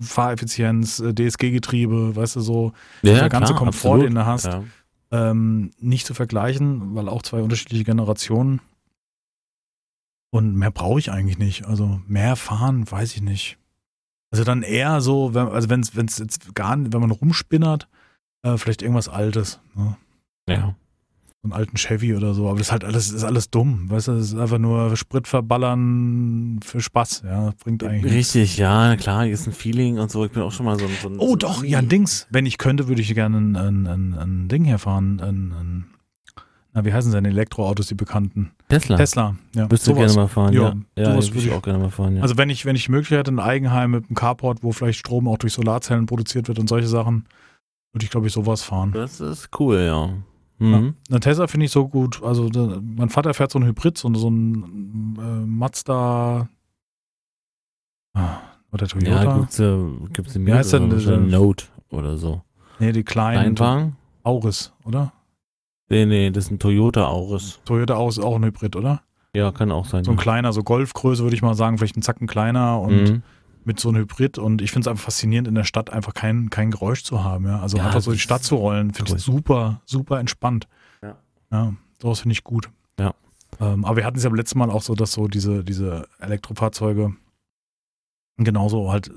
Fahreffizienz, 0.00 1.00
äh, 1.00 1.12
DSG-Getriebe, 1.12 2.14
weißt 2.16 2.36
du, 2.36 2.40
so 2.40 2.72
Ja, 3.02 3.14
dieser 3.14 3.28
ganze 3.28 3.52
klar, 3.52 3.64
Komfort, 3.64 3.90
absolut. 3.94 4.06
den 4.06 4.14
du 4.14 4.26
hast. 4.26 4.48
Ähm, 5.10 5.70
nicht 5.78 6.06
zu 6.06 6.14
vergleichen, 6.14 6.94
weil 6.94 7.08
auch 7.08 7.22
zwei 7.22 7.40
unterschiedliche 7.42 7.84
Generationen. 7.84 8.60
Und 10.30 10.54
mehr 10.56 10.70
brauche 10.70 10.98
ich 10.98 11.10
eigentlich 11.10 11.38
nicht. 11.38 11.64
Also 11.64 12.00
mehr 12.06 12.36
fahren, 12.36 12.90
weiß 12.90 13.14
ich 13.14 13.22
nicht. 13.22 13.58
Also 14.30 14.44
dann 14.44 14.62
eher 14.62 15.00
so, 15.00 15.34
wenn, 15.34 15.48
also 15.48 15.70
wenn 15.70 15.80
es 15.80 16.18
jetzt 16.18 16.54
gar 16.54 16.76
nicht, 16.76 16.92
wenn 16.92 17.00
man 17.00 17.12
rumspinnert, 17.12 17.88
äh, 18.42 18.58
vielleicht 18.58 18.82
irgendwas 18.82 19.08
Altes. 19.08 19.60
Ne? 19.74 19.96
ja. 20.48 20.74
Einen 21.46 21.52
alten 21.52 21.76
Chevy 21.76 22.14
oder 22.14 22.34
so. 22.34 22.48
Aber 22.48 22.58
das 22.58 22.68
ist 22.68 22.72
halt 22.72 22.84
alles, 22.84 23.10
ist 23.10 23.24
alles 23.24 23.50
dumm. 23.50 23.88
Weißt 23.90 24.08
du, 24.08 24.12
das 24.12 24.32
ist 24.32 24.38
einfach 24.38 24.58
nur 24.58 24.96
Sprit 24.96 25.28
verballern 25.28 26.60
für 26.64 26.80
Spaß. 26.80 27.22
Ja, 27.24 27.52
bringt 27.62 27.84
eigentlich 27.84 28.02
nichts. 28.02 28.34
Richtig, 28.34 28.56
ja, 28.58 28.96
klar, 28.96 29.24
hier 29.24 29.32
ist 29.34 29.46
ein 29.46 29.52
Feeling 29.52 29.98
und 29.98 30.10
so. 30.10 30.24
Ich 30.24 30.32
bin 30.32 30.42
auch 30.42 30.52
schon 30.52 30.66
mal 30.66 30.78
so 30.78 30.86
ein. 30.86 30.90
So 31.00 31.08
ein 31.08 31.18
Oh 31.18 31.36
doch, 31.36 31.62
ja, 31.62 31.78
ein 31.78 31.88
Dings. 31.88 32.26
Wenn 32.30 32.46
ich 32.46 32.58
könnte, 32.58 32.88
würde 32.88 33.00
ich 33.00 33.14
gerne 33.14 33.38
ein, 33.38 33.56
ein, 33.56 33.86
ein, 33.86 34.14
ein 34.14 34.48
Ding 34.48 34.64
hier 34.64 34.78
fahren. 34.78 35.20
Ein, 35.20 35.52
ein, 35.52 35.84
na, 36.74 36.84
wie 36.84 36.92
heißen 36.92 37.10
seine 37.10 37.28
Elektroautos, 37.28 37.86
die 37.86 37.94
bekannten? 37.94 38.50
Tesla. 38.68 38.96
Tesla. 38.96 39.36
Ja, 39.54 39.62
Würdest 39.64 39.86
du 39.86 39.94
gerne 39.94 40.12
mal 40.12 40.28
fahren? 40.28 40.52
Ja, 40.52 40.74
Ja, 40.96 41.10
ja, 41.10 41.14
würde 41.14 41.38
ich 41.38 41.52
auch 41.52 41.62
gerne 41.62 41.78
mal 41.78 41.90
fahren. 41.90 42.16
Ja. 42.16 42.22
Also 42.22 42.36
wenn 42.36 42.50
ich, 42.50 42.66
wenn 42.66 42.76
ich 42.76 42.88
Möglichkeit 42.88 43.20
hätte, 43.20 43.30
ein 43.32 43.40
Eigenheim 43.40 43.92
mit 43.92 44.04
einem 44.04 44.14
Carport, 44.14 44.62
wo 44.62 44.72
vielleicht 44.72 44.98
Strom 44.98 45.26
auch 45.28 45.38
durch 45.38 45.54
Solarzellen 45.54 46.06
produziert 46.06 46.48
wird 46.48 46.58
und 46.58 46.68
solche 46.68 46.88
Sachen, 46.88 47.24
würde 47.92 48.04
ich, 48.04 48.10
glaube 48.10 48.26
ich, 48.26 48.32
sowas 48.34 48.62
fahren. 48.62 48.92
das 48.92 49.20
ist 49.20 49.48
cool, 49.58 49.78
ja. 49.78 50.10
Mhm. 50.58 50.94
Eine 51.10 51.20
Tesla 51.20 51.46
finde 51.46 51.66
ich 51.66 51.72
so 51.72 51.88
gut. 51.88 52.22
Also 52.22 52.48
da, 52.48 52.80
mein 52.82 53.10
Vater 53.10 53.34
fährt 53.34 53.50
so 53.50 53.58
ein 53.58 53.66
Hybrid, 53.66 53.98
so, 53.98 54.12
so 54.14 54.30
ein 54.30 55.16
äh, 55.18 55.46
Mazda 55.46 56.48
ah, 58.14 58.38
oder 58.72 58.86
Toyota. 58.86 59.24
Ja, 59.24 59.38
gibt's, 59.38 59.58
äh, 59.58 59.76
gibt's 60.12 60.38
Wie 60.38 60.52
heißt 60.52 60.72
denn 60.72 61.30
Note 61.30 61.66
oder 61.90 62.16
so. 62.16 62.42
nee, 62.78 62.92
die 62.92 63.04
kleinen 63.04 63.54
Kleinwagen? 63.54 63.96
Auris, 64.22 64.72
oder? 64.84 65.12
Nee, 65.88 66.04
nee, 66.06 66.30
das 66.30 66.46
ist 66.46 66.50
ein 66.50 66.58
Toyota 66.58 67.06
Auris. 67.06 67.60
Toyota 67.64 67.94
Auris 67.94 68.18
ist 68.18 68.24
auch 68.24 68.36
ein 68.36 68.44
Hybrid, 68.44 68.74
oder? 68.74 69.02
Ja, 69.34 69.52
kann 69.52 69.70
auch 69.70 69.84
sein. 69.84 70.02
So 70.02 70.10
ein 70.12 70.16
ja. 70.16 70.22
kleiner, 70.22 70.52
so 70.52 70.62
Golfgröße 70.62 71.22
würde 71.22 71.36
ich 71.36 71.42
mal 71.42 71.54
sagen, 71.54 71.78
vielleicht 71.78 71.96
ein 71.96 72.02
Zacken 72.02 72.26
kleiner 72.26 72.80
und 72.80 73.02
Mhm. 73.10 73.22
Mit 73.66 73.80
so 73.80 73.88
einem 73.88 74.02
Hybrid. 74.02 74.38
Und 74.38 74.62
ich 74.62 74.70
finde 74.70 74.88
es 74.88 74.90
einfach 74.90 75.04
faszinierend, 75.04 75.48
in 75.48 75.54
der 75.54 75.64
Stadt 75.64 75.90
einfach 75.90 76.14
kein, 76.14 76.50
kein 76.50 76.70
Geräusch 76.70 77.02
zu 77.02 77.22
haben. 77.24 77.46
Ja? 77.46 77.60
Also 77.60 77.76
Ja, 77.76 77.86
einfach 77.86 78.00
so 78.00 78.12
die 78.12 78.18
Stadt 78.18 78.44
zu 78.44 78.56
rollen, 78.56 78.94
finde 78.94 79.16
ich 79.16 79.22
super, 79.22 79.80
super 79.84 80.18
entspannt. 80.20 80.68
Ja. 81.02 81.16
Ja, 81.50 81.74
sowas 82.00 82.20
finde 82.20 82.32
ich 82.32 82.44
gut. 82.44 82.70
Ja. 82.98 83.12
Ähm, 83.60 83.84
aber 83.84 83.96
wir 83.96 84.04
hatten 84.04 84.16
es 84.18 84.24
ja 84.24 84.30
beim 84.30 84.36
letzten 84.36 84.58
Mal 84.58 84.70
auch 84.70 84.82
so, 84.82 84.94
dass 84.94 85.12
so 85.12 85.28
diese, 85.28 85.64
diese 85.64 86.08
Elektrofahrzeuge 86.20 87.14
genauso 88.38 88.92
halt, 88.92 89.10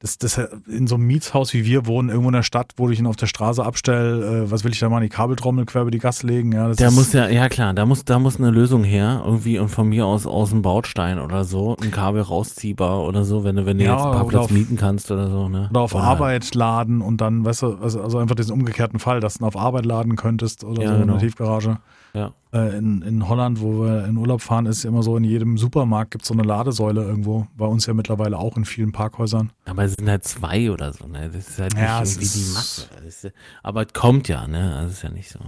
das, 0.00 0.18
das 0.18 0.38
in 0.66 0.86
so 0.86 0.96
einem 0.96 1.06
Mietshaus 1.06 1.54
wie 1.54 1.64
wir 1.64 1.86
wohnen, 1.86 2.10
irgendwo 2.10 2.28
in 2.28 2.34
der 2.34 2.42
Stadt, 2.42 2.72
wo 2.76 2.90
ich 2.90 2.98
ihn 2.98 3.06
auf 3.06 3.16
der 3.16 3.26
Straße 3.26 3.64
abstelle, 3.64 4.44
äh, 4.44 4.50
was 4.50 4.62
will 4.64 4.72
ich 4.72 4.78
da 4.78 4.88
mal 4.90 5.00
die 5.00 5.08
Kabeltrommel 5.08 5.64
quer 5.64 5.82
über 5.82 5.90
die 5.90 5.98
Gasse 5.98 6.26
legen? 6.26 6.52
Ja, 6.52 6.68
ist, 6.70 6.80
muss 6.94 7.12
ja, 7.14 7.28
ja 7.28 7.48
klar, 7.48 7.72
da 7.72 7.86
muss, 7.86 8.04
da 8.04 8.18
muss 8.18 8.36
eine 8.38 8.50
Lösung 8.50 8.84
her, 8.84 9.22
irgendwie 9.24 9.58
und 9.58 9.68
von 9.70 9.88
mir 9.88 10.04
aus 10.06 10.26
aus 10.26 10.50
dem 10.50 10.60
Baustein 10.62 11.18
oder 11.18 11.44
so, 11.44 11.76
ein 11.82 11.90
Kabel 11.90 12.20
rausziehbar 12.20 13.02
oder 13.04 13.24
so, 13.24 13.42
wenn 13.44 13.56
du, 13.56 13.64
wenn 13.64 13.78
du 13.78 13.84
Ja, 13.84 13.92
jetzt 13.92 14.00
einen 14.02 14.10
oder 14.10 14.18
Parkplatz 14.18 14.44
auf- 14.44 14.50
mieten 14.50 14.76
kannst 14.76 15.10
oder 15.10 15.30
so, 15.30 15.48
ne? 15.48 15.68
Oder 15.70 15.80
auf 15.80 15.96
Arbeit 15.96 16.54
laden 16.54 17.00
und 17.00 17.20
dann, 17.22 17.44
weißt 17.46 17.62
du, 17.62 17.76
also, 17.78 18.02
also 18.02 18.18
einfach 18.18 18.34
diesen 18.34 18.52
umgekehrten 18.52 18.98
Fall, 18.98 19.20
dass 19.20 19.34
du 19.38 19.46
auf 19.46 19.56
Arbeit 19.56 19.86
laden 19.86 20.16
könntest 20.16 20.64
oder 20.64 20.82
Ja, 20.82 20.88
so 20.90 20.94
in 20.96 21.00
genau. 21.00 21.12
der 21.14 21.22
Tiefgarage. 21.22 21.78
Ja. 22.14 22.34
Äh, 22.52 22.78
in, 22.78 23.02
in 23.02 23.28
Holland, 23.28 23.60
wo 23.60 23.84
wir 23.84 24.06
in 24.06 24.16
Urlaub 24.16 24.40
fahren, 24.40 24.66
ist 24.66 24.84
immer 24.84 25.02
so, 25.02 25.16
in 25.16 25.24
jedem 25.24 25.58
Supermarkt 25.58 26.12
gibt 26.12 26.22
es 26.22 26.28
so 26.28 26.34
eine 26.34 26.42
Ladesäule 26.42 27.02
irgendwo. 27.02 27.46
Bei 27.56 27.66
uns 27.66 27.86
ja 27.86 27.94
mittlerweile 27.94 28.38
auch 28.38 28.56
in 28.56 28.64
vielen 28.64 28.92
Parkhäusern. 28.92 29.52
Aber 29.66 29.84
es 29.84 29.94
sind 29.94 30.08
halt 30.08 30.24
zwei 30.24 30.70
oder 30.70 30.92
so, 30.92 31.06
ne? 31.06 31.30
Das 31.30 31.48
ist 31.48 31.58
halt 31.58 31.74
nicht 31.74 31.82
Ja, 31.82 31.98
irgendwie 31.98 32.26
die 32.26 32.52
Masse. 32.54 32.88
Das 32.94 33.24
ist, 33.24 33.32
aber 33.62 33.86
es 33.86 33.92
kommt 33.92 34.28
ja, 34.28 34.46
ne? 34.46 34.76
Also 34.76 34.88
es 34.88 34.94
ist 34.94 35.02
ja 35.02 35.10
nicht 35.10 35.30
so. 35.30 35.40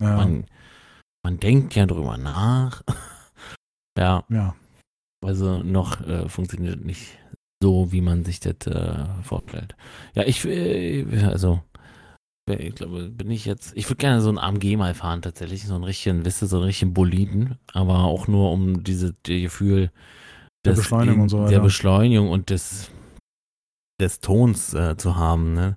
Ja, 0.00 0.16
Man, 0.16 0.44
man 1.24 1.40
denkt 1.40 1.74
ja 1.74 1.86
drüber 1.86 2.16
nach. 2.16 2.82
ja, 3.98 4.24
ja. 4.28 4.54
also 5.24 5.62
noch 5.62 6.00
äh, 6.06 6.28
funktioniert 6.28 6.84
nicht 6.84 7.18
so, 7.62 7.90
wie 7.90 8.02
man 8.02 8.24
sich 8.24 8.38
das 8.40 8.66
äh, 8.66 9.04
vorstellt. 9.22 9.74
Ja, 10.14 10.24
ich, 10.24 10.44
äh, 10.44 11.04
also, 11.24 11.62
ich 12.48 12.74
glaube, 12.76 13.08
bin 13.10 13.30
ich 13.30 13.44
jetzt, 13.44 13.72
ich 13.76 13.88
würde 13.88 13.96
gerne 13.98 14.20
so 14.20 14.30
ein 14.30 14.38
AMG 14.38 14.76
mal 14.76 14.94
fahren, 14.94 15.20
tatsächlich, 15.22 15.66
so 15.66 15.74
einen 15.74 15.84
richtigen, 15.84 16.24
wisst 16.24 16.42
ihr, 16.42 16.46
so 16.48 16.56
einen 16.58 16.66
richtigen 16.66 16.94
Boliden, 16.94 17.58
aber 17.72 18.04
auch 18.04 18.28
nur 18.28 18.52
um 18.52 18.84
diese, 18.84 19.14
die 19.26 19.42
Gefühl 19.42 19.90
Der 20.64 20.72
des- 20.74 20.82
Beschleunigung 20.82 21.22
und 21.22 21.28
so 21.28 21.38
Der 21.38 21.46
weiter. 21.48 21.60
Beschleunigung 21.60 22.30
und 22.30 22.50
des, 22.50 22.90
des 24.00 24.20
Tons 24.20 24.74
äh, 24.74 24.96
zu 24.96 25.16
haben, 25.16 25.54
ne? 25.54 25.76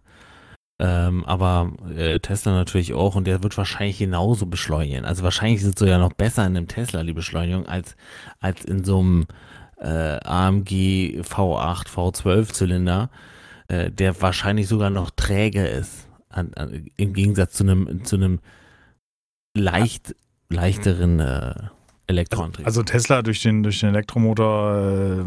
Ähm, 0.81 1.25
aber 1.25 1.73
äh, 1.93 2.19
Tesla 2.19 2.53
natürlich 2.53 2.93
auch 2.93 3.15
und 3.15 3.25
der 3.27 3.43
wird 3.43 3.57
wahrscheinlich 3.57 3.97
genauso 3.97 4.45
beschleunigen. 4.45 5.03
Also 5.03 5.23
wahrscheinlich 5.23 5.61
ist 5.61 5.67
es 5.67 5.75
sogar 5.79 5.99
noch 5.99 6.13
besser 6.13 6.45
in 6.45 6.55
einem 6.55 6.67
Tesla 6.69 7.03
die 7.03 7.11
Beschleunigung 7.11 7.65
als, 7.65 7.97
als 8.39 8.63
in 8.63 8.85
so 8.85 8.99
einem 8.99 9.27
äh, 9.77 10.19
AMG 10.23 11.19
V8, 11.21 11.87
V12 11.89 12.53
Zylinder, 12.53 13.09
äh, 13.67 13.91
der 13.91 14.21
wahrscheinlich 14.21 14.69
sogar 14.69 14.89
noch 14.89 15.09
träger 15.09 15.69
ist. 15.69 16.07
An, 16.29 16.53
an, 16.55 16.87
Im 16.95 17.13
Gegensatz 17.13 17.53
zu 17.53 17.63
einem, 17.63 18.05
zu 18.05 18.15
einem 18.15 18.39
leicht, 19.57 20.15
leichteren 20.49 21.19
äh, 21.19 21.53
Elektroantrieb. 22.07 22.65
Also 22.65 22.83
Tesla 22.83 23.21
durch 23.21 23.41
den, 23.41 23.63
durch 23.63 23.79
den 23.79 23.89
Elektromotor, 23.89 25.21
äh, 25.21 25.23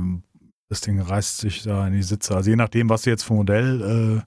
das 0.69 0.81
Ding 0.81 1.01
reißt 1.01 1.38
sich 1.38 1.62
da 1.62 1.87
in 1.87 1.93
die 1.93 2.03
Sitze. 2.03 2.35
Also 2.35 2.51
je 2.51 2.57
nachdem, 2.57 2.88
was 2.88 3.03
du 3.03 3.11
jetzt 3.11 3.31
ein 3.31 3.37
Modell 3.37 4.23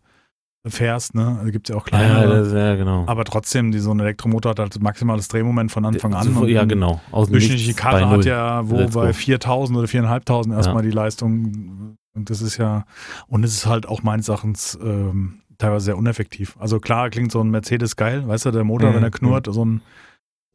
äh, 0.66 0.70
fährst, 0.70 1.14
ne? 1.16 1.38
Also 1.40 1.52
gibt 1.52 1.70
es 1.70 1.74
ja 1.74 1.80
auch 1.80 1.88
ja, 1.88 1.98
kleinere. 1.98 2.44
das, 2.44 2.54
ja, 2.54 2.76
genau. 2.76 3.06
aber 3.08 3.24
trotzdem, 3.24 3.72
die, 3.72 3.80
so 3.80 3.92
ein 3.92 4.00
Elektromotor 4.00 4.52
hat 4.52 4.60
halt 4.60 4.82
maximales 4.82 5.28
Drehmoment 5.28 5.72
von 5.72 5.86
Anfang 5.86 6.14
an. 6.14 6.34
So, 6.34 6.46
ja, 6.46 6.66
genau. 6.66 7.02
Aus 7.12 7.30
Durchschnittliche 7.30 7.74
Karre 7.74 8.10
hat 8.10 8.26
ja 8.26 8.68
wo 8.68 8.78
bei 8.78 9.08
go. 9.08 9.14
4000 9.14 9.78
oder 9.78 9.88
4500 9.88 10.58
erstmal 10.58 10.84
die 10.84 10.92
Leistung. 10.92 11.98
Und 12.16 12.30
das 12.30 12.42
ist 12.42 12.58
ja, 12.58 12.86
und 13.28 13.44
es 13.44 13.54
ist 13.54 13.66
halt 13.66 13.88
auch 13.88 14.02
meines 14.02 14.30
Erachtens 14.30 14.78
ähm, 14.82 15.42
teilweise 15.58 15.86
sehr 15.86 15.98
uneffektiv. 15.98 16.56
Also 16.60 16.80
klar 16.80 17.10
klingt 17.10 17.32
so 17.32 17.42
ein 17.42 17.50
Mercedes 17.50 17.96
geil, 17.96 18.28
weißt 18.28 18.46
du, 18.46 18.52
der 18.52 18.64
Motor, 18.64 18.92
Mhm, 18.92 18.96
wenn 18.96 19.04
er 19.04 19.12
knurrt, 19.12 19.48
so 19.52 19.64
ein, 19.66 19.82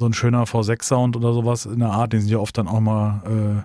so 0.00 0.06
ein 0.06 0.12
schöner 0.14 0.44
V6-Sound 0.44 1.16
oder 1.16 1.32
sowas 1.32 1.66
in 1.66 1.78
der 1.80 1.90
Art, 1.90 2.12
den 2.12 2.20
sind 2.20 2.30
ja 2.30 2.38
oft 2.38 2.56
dann 2.56 2.68
auch 2.68 2.80
mal, 2.80 3.64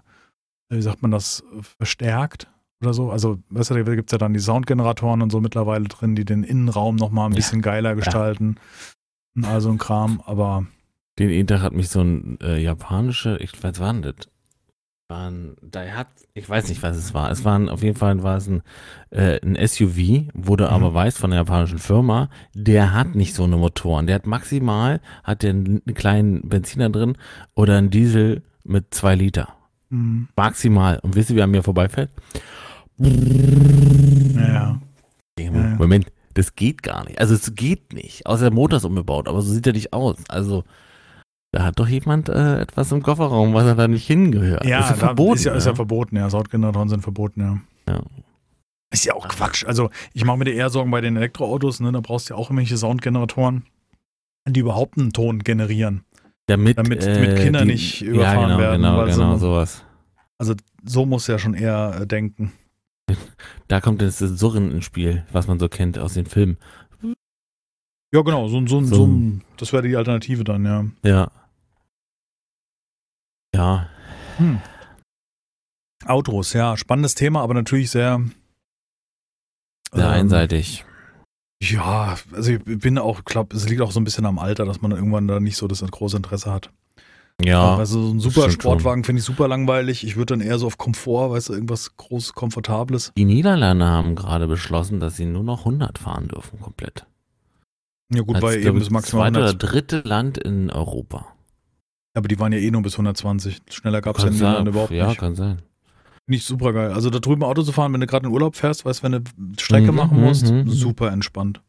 äh, 0.71 0.76
wie 0.76 0.82
sagt 0.82 1.02
man 1.02 1.12
das, 1.12 1.43
verstärkt 1.78 2.48
oder 2.82 2.93
so. 2.93 3.12
Also, 3.12 3.39
weißt 3.50 3.71
du, 3.71 3.84
da 3.84 3.95
gibt 3.95 4.10
es 4.10 4.12
ja 4.12 4.17
dann 4.17 4.34
die 4.34 4.39
Soundgeneratoren 4.39 5.21
und 5.21 5.32
so 5.32 5.39
mittlerweile 5.39 5.86
drin, 5.86 6.15
die 6.15 6.26
den 6.26 6.43
Innenraum 6.43 6.95
nochmal 6.95 7.30
ein 7.30 7.32
Ja. 7.34 7.38
bisschen 7.38 7.62
geiler 7.62 7.95
gestalten. 7.95 8.58
Und 9.36 9.45
all 9.45 9.62
so 9.62 9.69
ein 9.69 9.78
Kram, 9.78 10.21
aber 10.26 10.65
Den 11.19 11.48
Tag 11.48 11.62
hat 11.62 11.74
mich 11.74 11.89
so 11.89 12.02
ein 12.02 12.38
äh, 12.41 12.58
japanischer, 12.62 13.39
ich 13.39 13.52
weiß, 13.63 13.78
denn 13.78 14.02
das? 14.02 14.15
War 15.08 15.30
ein, 15.30 15.56
da 15.62 15.82
hat, 15.89 16.08
ich 16.34 16.50
weiß 16.50 16.68
nicht, 16.70 16.82
was 16.82 16.98
es 16.98 17.13
war. 17.13 17.30
Es 17.30 17.46
war 17.46 17.60
ein, 17.60 17.70
auf 17.70 17.84
jeden 17.84 17.96
Fall 17.96 18.24
war 18.24 18.38
es 18.38 18.48
ein, 18.48 18.63
äh, 19.12 19.39
ein 19.46 19.56
SUV, 19.56 20.32
wurde 20.34 20.63
Mhm. 20.65 20.70
aber 20.72 20.94
weiß 20.96 21.18
von 21.20 21.32
einer 21.32 21.41
japanischen 21.41 21.78
Firma, 21.78 22.30
der 22.56 22.91
hat 22.91 23.13
nicht 23.13 23.36
so 23.36 23.44
eine 23.44 23.56
Motoren. 23.58 24.08
Der 24.08 24.15
hat 24.15 24.26
maximal, 24.26 25.02
hat 25.24 25.44
der 25.44 25.52
einen 25.52 25.86
kleinen 25.94 26.50
Benziner 26.50 26.89
drin 26.89 27.20
oder 27.54 27.78
einen 27.78 27.91
Diesel 27.91 28.41
mit 28.63 28.96
zwei 28.96 29.13
Liter. 29.13 29.50
mh, 29.91 30.26
Maximal. 30.36 30.98
Und 31.04 31.15
wisst 31.15 31.30
ihr, 31.30 31.36
wie 31.36 31.41
er 31.41 31.46
mir 31.48 31.62
vorbeifährt? 31.62 32.10
Ja, 32.98 34.80
Ja. 35.39 35.76
Moment, 35.78 36.08
das 36.34 36.56
geht 36.56 36.82
gar 36.82 37.06
nicht. 37.06 37.20
Also 37.20 37.36
es 37.36 37.54
geht 37.54 37.94
nicht. 37.94 38.26
Außer 38.26 38.46
der 38.46 38.54
Motor 38.54 38.78
ist 38.78 38.86
umgebaut, 38.86 39.28
aber 39.28 39.44
so 39.44 39.54
sieht 39.54 39.68
er 39.68 39.74
nicht 39.74 39.94
aus. 39.94 40.18
Also 40.30 40.63
da 41.56 41.63
hat 41.63 41.80
doch 41.80 41.88
jemand 41.88 42.28
äh, 42.28 42.60
etwas 42.60 42.91
im 42.91 43.02
Kofferraum, 43.02 43.54
was 43.54 43.63
er 43.65 43.76
da 43.76 43.88
nicht 43.88 44.06
hingehört. 44.06 44.65
Ja, 44.65 44.82
ist 44.82 44.89
ja 44.89 44.96
verboten. 44.96 45.36
Ist 45.36 45.44
ja, 45.46 45.54
ist 45.54 45.65
ja 45.65 45.74
verboten, 45.74 46.18
ja. 46.18 46.30
Soundgeneratoren 46.30 46.89
sind 46.89 47.02
verboten, 47.02 47.39
ja. 47.39 47.94
Ja. 47.94 48.02
Ist 48.91 49.06
ja 49.06 49.13
auch 49.13 49.26
Quatsch. 49.30 49.63
Also, 49.65 49.89
ich 50.13 50.26
mache 50.26 50.38
mir 50.38 50.44
da 50.46 50.52
eher 50.52 50.70
Sorgen 50.70 50.91
bei 50.91 51.00
den 51.00 51.15
Elektroautos, 51.15 51.80
ne? 51.80 51.94
Da 51.94 52.02
brauchst 52.02 52.30
du 52.30 52.34
ja 52.34 52.38
auch 52.38 52.50
irgendwelche 52.50 52.76
Soundgeneratoren, 52.76 53.63
die 54.50 54.60
überhaupt 54.60 54.98
einen 54.98 55.13
Ton 55.13 55.39
generieren. 55.46 56.04
damit, 56.48 56.78
damit- 56.78 57.04
äh, 57.06 57.13
damit 57.13 57.38
Kinder 57.39 57.62
die, 57.62 57.68
nicht 57.68 58.02
überfahren 58.02 58.41
ja, 58.41 58.46
genau, 58.48 58.60
werden, 58.60 58.82
Genau, 58.82 59.06
genau, 59.06 59.32
noch- 59.32 59.39
sowas. 59.39 59.84
So 60.84 61.06
muss 61.06 61.26
ja 61.28 61.39
schon 61.39 61.54
eher 61.54 62.00
äh, 62.02 62.06
denken. 62.08 62.52
Da 63.70 63.80
kommt 63.82 64.02
das 64.02 64.20
Surren 64.20 64.72
ins 64.72 64.84
Spiel, 64.86 65.24
was 65.32 65.48
man 65.48 65.58
so 65.58 65.70
kennt 65.70 65.98
aus 65.98 66.13
den 66.15 66.26
Filmen. 66.26 66.58
Ja, 68.13 68.22
genau, 68.22 68.48
so, 68.48 68.60
so, 68.68 68.82
So 68.82 68.96
so, 68.96 69.08
ein- 69.08 69.41
das 69.58 69.74
wäre 69.74 69.88
die 69.88 69.96
Alternative 69.96 70.44
dann, 70.44 70.65
ja. 70.65 70.86
Ja. 71.04 71.32
Ja, 73.56 73.89
Hm. 74.38 74.60
Autos, 76.06 76.54
ja, 76.54 76.78
spannendes 76.78 77.15
Thema, 77.15 77.41
aber 77.41 77.54
natürlich 77.54 77.89
sehr, 77.89 78.22
sehr 79.94 80.06
ähm, 80.06 80.12
einseitig. 80.12 80.86
Ja, 81.63 82.18
also 82.34 82.52
ich 82.52 82.63
bin 82.63 82.98
auch, 82.98 83.24
glaube, 83.24 83.56
es 83.56 83.68
liegt 83.68 83.82
auch 83.82 83.91
so 83.91 84.00
ein 84.00 84.04
bisschen 84.04 84.26
am 84.26 84.38
Alter, 84.38 84.65
dass 84.65 84.82
man 84.82 84.91
irgendwann 84.91 85.28
da 85.28 85.39
nicht 85.39 85.58
so 85.58 85.68
das 85.68 85.82
große 85.82 86.18
Interesse 86.18 86.52
hat. 86.52 86.70
Ja. 87.44 87.76
Also 87.76 88.02
so 88.06 88.13
ein 88.13 88.20
super 88.20 88.50
Sportwagen 88.50 89.04
finde 89.04 89.20
ich 89.20 89.26
super 89.26 89.48
langweilig. 89.48 90.06
Ich 90.06 90.15
würde 90.15 90.38
dann 90.38 90.41
eher 90.41 90.58
so 90.58 90.68
auf 90.68 90.78
Komfort, 90.78 91.32
weißt 91.32 91.50
du, 91.50 91.54
irgendwas 91.54 91.98
großes, 91.98 92.34
komfortables. 92.34 93.12
Die 93.18 93.26
Niederlande 93.26 93.86
haben 93.86 94.15
gerade 94.15 94.48
beschlossen, 94.48 95.00
dass 95.00 95.18
sie 95.18 95.26
nur 95.26 95.44
noch 95.44 95.60
100 95.60 95.98
fahren 95.98 96.28
dürfen, 96.28 96.60
komplett. 96.60 97.06
Ja 98.13 98.22
gut, 98.22 98.36
Als, 98.36 98.44
weil 98.44 98.65
eben 98.65 98.80
das 98.80 98.89
maximal 98.89 99.32
zweite 99.32 99.39
oder 99.39 99.48
100. 99.50 99.72
dritte 99.72 100.00
Land 100.08 100.38
in 100.38 100.70
Europa. 100.70 101.36
Aber 102.15 102.28
die 102.28 102.39
waren 102.39 102.51
ja 102.51 102.60
eh 102.60 102.71
nur 102.71 102.82
bis 102.82 102.93
120. 102.93 103.62
Schneller 103.69 104.01
gab 104.01 104.17
es 104.17 104.23
ja 104.23 104.32
sein. 104.32 104.65
Überhaupt 104.67 104.91
ja, 104.91 105.08
nicht. 105.10 105.19
kann 105.19 105.36
sein. 105.36 105.62
Nicht 106.28 106.45
super 106.45 106.73
geil. 106.73 106.91
Also 106.91 107.12
da 107.12 107.19
drüben 107.19 107.43
Auto 107.43 107.62
zu 107.62 107.71
fahren, 107.71 107.93
wenn 107.93 108.01
du 108.01 108.08
gerade 108.08 108.25
in 108.25 108.32
Urlaub 108.34 108.56
fährst, 108.56 108.84
weißt 108.86 109.04
du, 109.04 109.04
wenn 109.04 109.12
du 109.12 109.21
Strecke 109.62 109.91
Mhm, 109.91 109.97
machen 109.97 110.19
musst, 110.19 110.49
mhm, 110.51 110.62
mhm. 110.62 110.69
super 110.69 111.12
entspannt. 111.12 111.62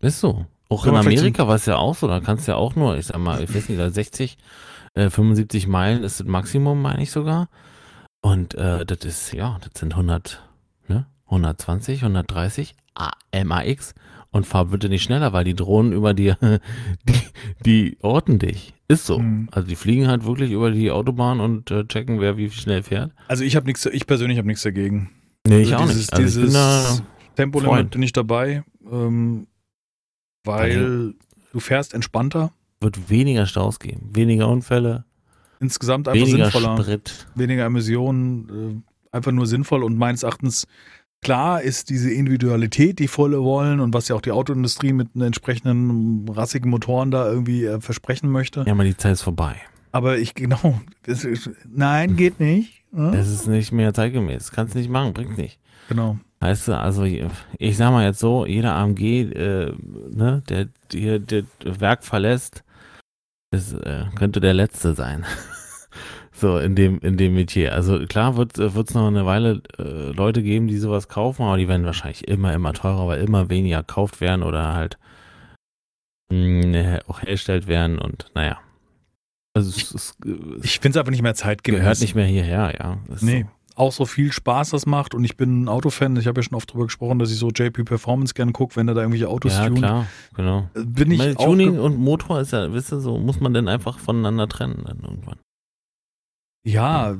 Ist 0.00 0.20
so. 0.20 0.46
Auch 0.68 0.86
in 0.86 0.94
Amerika 0.94 1.48
war 1.48 1.56
es 1.56 1.66
ja 1.66 1.74
auch 1.76 1.96
so. 1.96 2.06
Da 2.06 2.20
kannst 2.20 2.46
du 2.46 2.52
ja 2.52 2.56
auch 2.56 2.76
nur, 2.76 2.96
ich 2.98 3.06
sag 3.06 3.18
mal, 3.18 3.42
ich 3.42 3.52
weiß 3.52 3.68
nicht, 3.68 3.80
da 3.80 3.90
60, 3.90 4.38
äh, 4.94 5.10
75 5.10 5.66
Meilen 5.66 6.04
ist 6.04 6.20
das 6.20 6.26
Maximum, 6.28 6.80
meine 6.80 7.02
ich 7.02 7.10
sogar. 7.10 7.48
Und 8.20 8.54
äh, 8.54 8.86
das 8.86 8.98
ist, 9.04 9.32
ja, 9.32 9.58
das 9.60 9.80
sind 9.80 9.94
100, 9.94 10.40
ne? 10.86 11.06
120, 11.24 12.02
130 12.02 12.76
A- 12.94 13.10
MAX. 13.44 13.92
Und 14.38 14.44
fahr 14.44 14.66
bitte 14.66 14.88
nicht 14.88 15.02
schneller, 15.02 15.32
weil 15.32 15.42
die 15.42 15.56
Drohnen 15.56 15.90
über 15.92 16.14
dir, 16.14 16.38
die, 17.08 17.20
die 17.64 17.98
orten 18.02 18.38
dich. 18.38 18.72
Ist 18.86 19.04
so. 19.04 19.18
Mhm. 19.18 19.48
Also 19.50 19.66
die 19.66 19.74
fliegen 19.74 20.06
halt 20.06 20.24
wirklich 20.24 20.52
über 20.52 20.70
die 20.70 20.92
Autobahn 20.92 21.40
und 21.40 21.72
äh, 21.72 21.84
checken, 21.88 22.20
wer 22.20 22.36
wie 22.36 22.48
schnell 22.50 22.84
fährt. 22.84 23.10
Also 23.26 23.42
ich 23.42 23.56
habe 23.56 23.66
nichts, 23.66 23.84
ich 23.84 24.06
persönlich 24.06 24.38
habe 24.38 24.46
nichts 24.46 24.62
dagegen. 24.62 25.10
Nee, 25.44 25.62
ich 25.62 25.72
Also 25.74 25.84
auch 25.84 25.88
dieses, 25.88 26.10
nicht. 26.10 26.12
Also 26.12 26.28
ich 26.28 26.34
bin 26.36 26.44
dieses 26.44 26.98
da, 26.98 27.04
Tempolimit 27.34 27.74
Freund. 27.74 27.90
bin 27.90 28.02
ich 28.04 28.12
dabei, 28.12 28.62
ähm, 28.88 29.48
weil 30.44 31.14
du 31.52 31.58
fährst 31.60 31.94
entspannter, 31.94 32.52
wird 32.80 33.10
weniger 33.10 33.46
Staus 33.46 33.80
geben, 33.80 34.10
weniger 34.12 34.48
Unfälle, 34.48 35.04
insgesamt 35.58 36.06
einfach 36.06 36.28
weniger 36.28 36.50
sinnvoller. 36.50 36.80
Sprit. 36.80 37.26
weniger 37.34 37.64
Emissionen, 37.64 38.84
äh, 39.10 39.16
einfach 39.16 39.32
nur 39.32 39.48
sinnvoll 39.48 39.82
und 39.82 39.98
meines 39.98 40.22
Erachtens 40.22 40.68
klar 41.20 41.62
ist 41.62 41.90
diese 41.90 42.10
Individualität, 42.10 42.98
die 42.98 43.08
volle 43.08 43.42
wollen 43.42 43.80
und 43.80 43.94
was 43.94 44.08
ja 44.08 44.16
auch 44.16 44.20
die 44.20 44.32
Autoindustrie 44.32 44.92
mit 44.92 45.08
entsprechenden 45.16 46.28
rassigen 46.28 46.70
Motoren 46.70 47.10
da 47.10 47.28
irgendwie 47.28 47.64
äh, 47.64 47.80
versprechen 47.80 48.30
möchte. 48.30 48.64
Ja, 48.66 48.72
aber 48.72 48.84
die 48.84 48.96
Zeit 48.96 49.12
ist 49.12 49.22
vorbei. 49.22 49.56
Aber 49.92 50.18
ich 50.18 50.34
genau, 50.34 50.80
das 51.04 51.24
ist, 51.24 51.50
nein, 51.66 52.16
geht 52.16 52.40
nicht. 52.40 52.82
Ja? 52.96 53.12
Es 53.12 53.28
ist 53.28 53.46
nicht 53.46 53.72
mehr 53.72 53.92
zeitgemäß. 53.94 54.52
Kannst 54.52 54.74
nicht 54.74 54.90
machen, 54.90 55.14
bringt 55.14 55.38
nicht. 55.38 55.58
Genau. 55.88 56.18
Weißt 56.40 56.68
du, 56.68 56.78
also 56.78 57.02
ich 57.04 57.76
sag 57.76 57.90
mal 57.90 58.04
jetzt 58.04 58.20
so, 58.20 58.46
jeder 58.46 58.74
AMG, 58.74 59.02
äh, 59.02 59.72
ne, 60.10 60.42
der 60.48 60.68
hier 60.92 61.18
das 61.18 61.44
Werk 61.62 62.04
verlässt, 62.04 62.62
das 63.50 63.72
äh, 63.72 64.04
könnte 64.14 64.40
der 64.40 64.54
letzte 64.54 64.94
sein. 64.94 65.24
so 66.38 66.58
in 66.58 66.74
dem 66.74 66.98
in 67.00 67.16
dem 67.16 67.34
Metier. 67.34 67.74
Also 67.74 67.98
klar 68.06 68.36
wird 68.36 68.58
es 68.58 68.94
noch 68.94 69.06
eine 69.06 69.26
Weile 69.26 69.62
äh, 69.78 70.12
Leute 70.12 70.42
geben, 70.42 70.68
die 70.68 70.78
sowas 70.78 71.08
kaufen, 71.08 71.42
aber 71.42 71.56
die 71.56 71.68
werden 71.68 71.84
wahrscheinlich 71.86 72.26
immer 72.28 72.52
immer 72.54 72.72
teurer, 72.72 73.06
weil 73.06 73.20
immer 73.20 73.48
weniger 73.50 73.78
gekauft 73.78 74.20
werden 74.20 74.42
oder 74.42 74.74
halt 74.74 74.98
mh, 76.30 77.00
auch 77.06 77.22
hergestellt 77.22 77.66
werden 77.66 77.98
und 77.98 78.26
naja. 78.34 78.58
Also 79.54 79.70
es, 79.70 79.94
es, 79.94 80.14
es 80.58 80.64
Ich 80.64 80.78
finde 80.80 80.96
es 80.98 81.00
einfach 81.00 81.10
nicht 81.10 81.22
mehr 81.22 81.34
zeitgemäß. 81.34 81.80
gehört 81.80 82.00
nicht 82.00 82.14
mehr 82.14 82.26
hierher, 82.26 82.74
ja. 82.78 82.98
Ist 83.12 83.22
Nee. 83.22 83.42
So. 83.42 83.48
Auch 83.82 83.92
so 83.92 84.06
viel 84.06 84.32
Spaß 84.32 84.70
das 84.70 84.86
macht 84.86 85.14
und 85.14 85.22
ich 85.22 85.36
bin 85.36 85.62
ein 85.62 85.68
Autofan. 85.68 86.16
Ich 86.16 86.26
habe 86.26 86.40
ja 86.40 86.42
schon 86.42 86.56
oft 86.56 86.72
drüber 86.72 86.86
gesprochen, 86.86 87.20
dass 87.20 87.30
ich 87.30 87.38
so 87.38 87.50
JP 87.50 87.84
Performance 87.84 88.34
gerne 88.34 88.50
gucke, 88.50 88.74
wenn 88.74 88.88
er 88.88 88.94
da 88.94 89.02
irgendwelche 89.02 89.28
Autos 89.28 89.52
Ja, 89.56 89.66
tunt. 89.68 89.78
klar, 89.78 90.06
genau. 90.34 90.68
Äh, 90.74 90.82
Bin 90.84 91.12
ich 91.12 91.20
Weil 91.20 91.36
auch 91.36 91.44
Tuning 91.44 91.78
und 91.78 91.96
Motor 91.96 92.40
ist 92.40 92.52
ja, 92.52 92.72
wisst 92.72 92.90
ihr, 92.92 92.98
so 92.98 93.18
muss 93.18 93.38
man 93.38 93.54
denn 93.54 93.68
einfach 93.68 93.98
voneinander 94.00 94.48
trennen 94.48 94.82
dann 94.84 94.98
irgendwann. 95.00 95.38
Ja, 96.68 97.16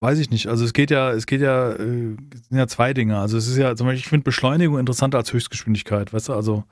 weiß 0.00 0.18
ich 0.18 0.30
nicht. 0.30 0.48
Also 0.48 0.64
es 0.64 0.72
geht 0.72 0.90
ja, 0.90 1.12
es 1.12 1.26
geht 1.26 1.40
ja, 1.40 1.70
äh, 1.72 2.16
es 2.34 2.48
sind 2.48 2.58
ja 2.58 2.66
zwei 2.66 2.92
Dinge. 2.92 3.18
Also 3.18 3.36
es 3.36 3.46
ist 3.46 3.56
ja, 3.56 3.76
zum 3.76 3.86
Beispiel, 3.86 4.00
ich 4.00 4.08
finde 4.08 4.24
Beschleunigung 4.24 4.78
interessanter 4.78 5.18
als 5.18 5.32
Höchstgeschwindigkeit, 5.32 6.12
weißt 6.12 6.30
du? 6.30 6.34
Also 6.34 6.64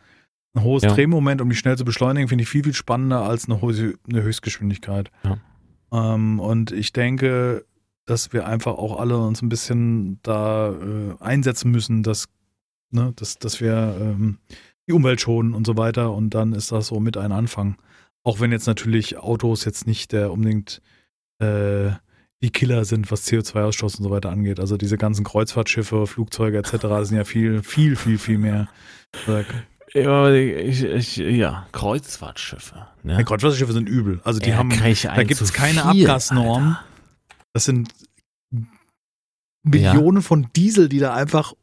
ein 0.54 0.62
hohes 0.62 0.82
Ja. 0.82 0.92
Drehmoment, 0.94 1.40
um 1.40 1.48
mich 1.48 1.58
schnell 1.58 1.76
zu 1.76 1.84
beschleunigen, 1.84 2.28
finde 2.28 2.42
ich 2.42 2.48
viel, 2.48 2.64
viel 2.64 2.74
spannender 2.74 3.22
als 3.22 3.46
eine, 3.48 3.60
hohe, 3.60 3.94
eine 4.08 4.22
Höchstgeschwindigkeit. 4.22 5.10
Ja. 5.22 5.38
Ähm, 5.92 6.40
und 6.40 6.72
ich 6.72 6.92
denke, 6.92 7.64
dass 8.06 8.32
wir 8.32 8.46
einfach 8.46 8.72
auch 8.72 8.98
alle 8.98 9.18
uns 9.18 9.42
ein 9.42 9.50
bisschen 9.50 10.18
da 10.22 10.70
äh, 10.70 11.14
einsetzen 11.20 11.70
müssen, 11.70 12.02
dass, 12.02 12.26
ne, 12.90 13.12
dass, 13.16 13.38
dass 13.38 13.60
wir 13.60 13.96
ähm, 14.00 14.38
die 14.88 14.92
Umwelt 14.92 15.20
schonen 15.20 15.54
und 15.54 15.66
so 15.66 15.76
weiter. 15.76 16.12
Und 16.12 16.30
dann 16.30 16.54
ist 16.54 16.72
das 16.72 16.88
so 16.88 16.98
mit 16.98 17.16
ein 17.16 17.32
Anfang. 17.32 17.76
Auch 18.24 18.40
wenn 18.40 18.50
jetzt 18.50 18.66
natürlich 18.66 19.18
Autos 19.18 19.64
jetzt 19.64 19.86
nicht 19.86 20.12
der 20.12 20.32
unbedingt 20.32 20.80
äh, 21.40 21.90
die 22.42 22.50
Killer 22.50 22.84
sind, 22.84 23.10
was 23.10 23.26
CO2-Ausstoß 23.26 23.98
und 23.98 24.04
so 24.04 24.10
weiter 24.10 24.30
angeht. 24.30 24.60
Also 24.60 24.76
diese 24.76 24.96
ganzen 24.96 25.24
Kreuzfahrtschiffe, 25.24 26.06
Flugzeuge 26.06 26.58
etc. 26.58 26.86
sind 27.02 27.16
ja 27.16 27.24
viel, 27.24 27.62
viel, 27.62 27.96
viel, 27.96 28.18
viel 28.18 28.38
mehr. 28.38 28.68
Ja, 29.94 30.30
ich, 30.30 30.84
ich, 30.84 31.16
ja 31.16 31.66
Kreuzfahrtschiffe. 31.72 32.86
Ne? 33.02 33.16
Die 33.16 33.24
Kreuzfahrtschiffe 33.24 33.72
sind 33.72 33.88
übel. 33.88 34.20
Also 34.22 34.38
die 34.38 34.50
Ja, 34.50 34.56
haben, 34.56 34.70
da 34.70 35.22
gibt 35.24 35.40
es 35.40 35.52
keine 35.52 35.84
Abgasnorm. 35.84 36.62
Alter. 36.64 36.84
Das 37.54 37.64
sind 37.64 37.88
Millionen 39.64 40.22
von 40.22 40.48
Diesel, 40.54 40.88
die 40.88 40.98
da 40.98 41.14
einfach 41.14 41.54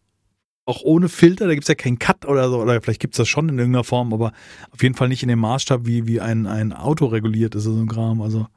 auch 0.67 0.81
ohne 0.81 1.09
Filter, 1.09 1.45
da 1.45 1.53
gibt 1.53 1.65
es 1.65 1.67
ja 1.67 1.75
keinen 1.75 1.99
Cut 1.99 2.25
oder 2.25 2.49
so, 2.49 2.59
oder 2.59 2.81
vielleicht 2.81 2.99
gibt 2.99 3.13
es 3.13 3.19
das 3.19 3.27
schon 3.27 3.49
in 3.49 3.59
irgendeiner 3.59 3.83
Form, 3.83 4.13
aber 4.13 4.33
auf 4.71 4.81
jeden 4.81 4.95
Fall 4.95 5.09
nicht 5.09 5.21
in 5.21 5.29
dem 5.29 5.39
Maßstab, 5.39 5.85
wie, 5.85 6.07
wie 6.07 6.19
ein, 6.19 6.47
ein 6.47 6.73
Auto 6.73 7.05
reguliert 7.05 7.53
ist, 7.53 7.63
so 7.65 7.75
ein 7.75 7.87
Kram. 7.87 8.21
Also, 8.21 8.47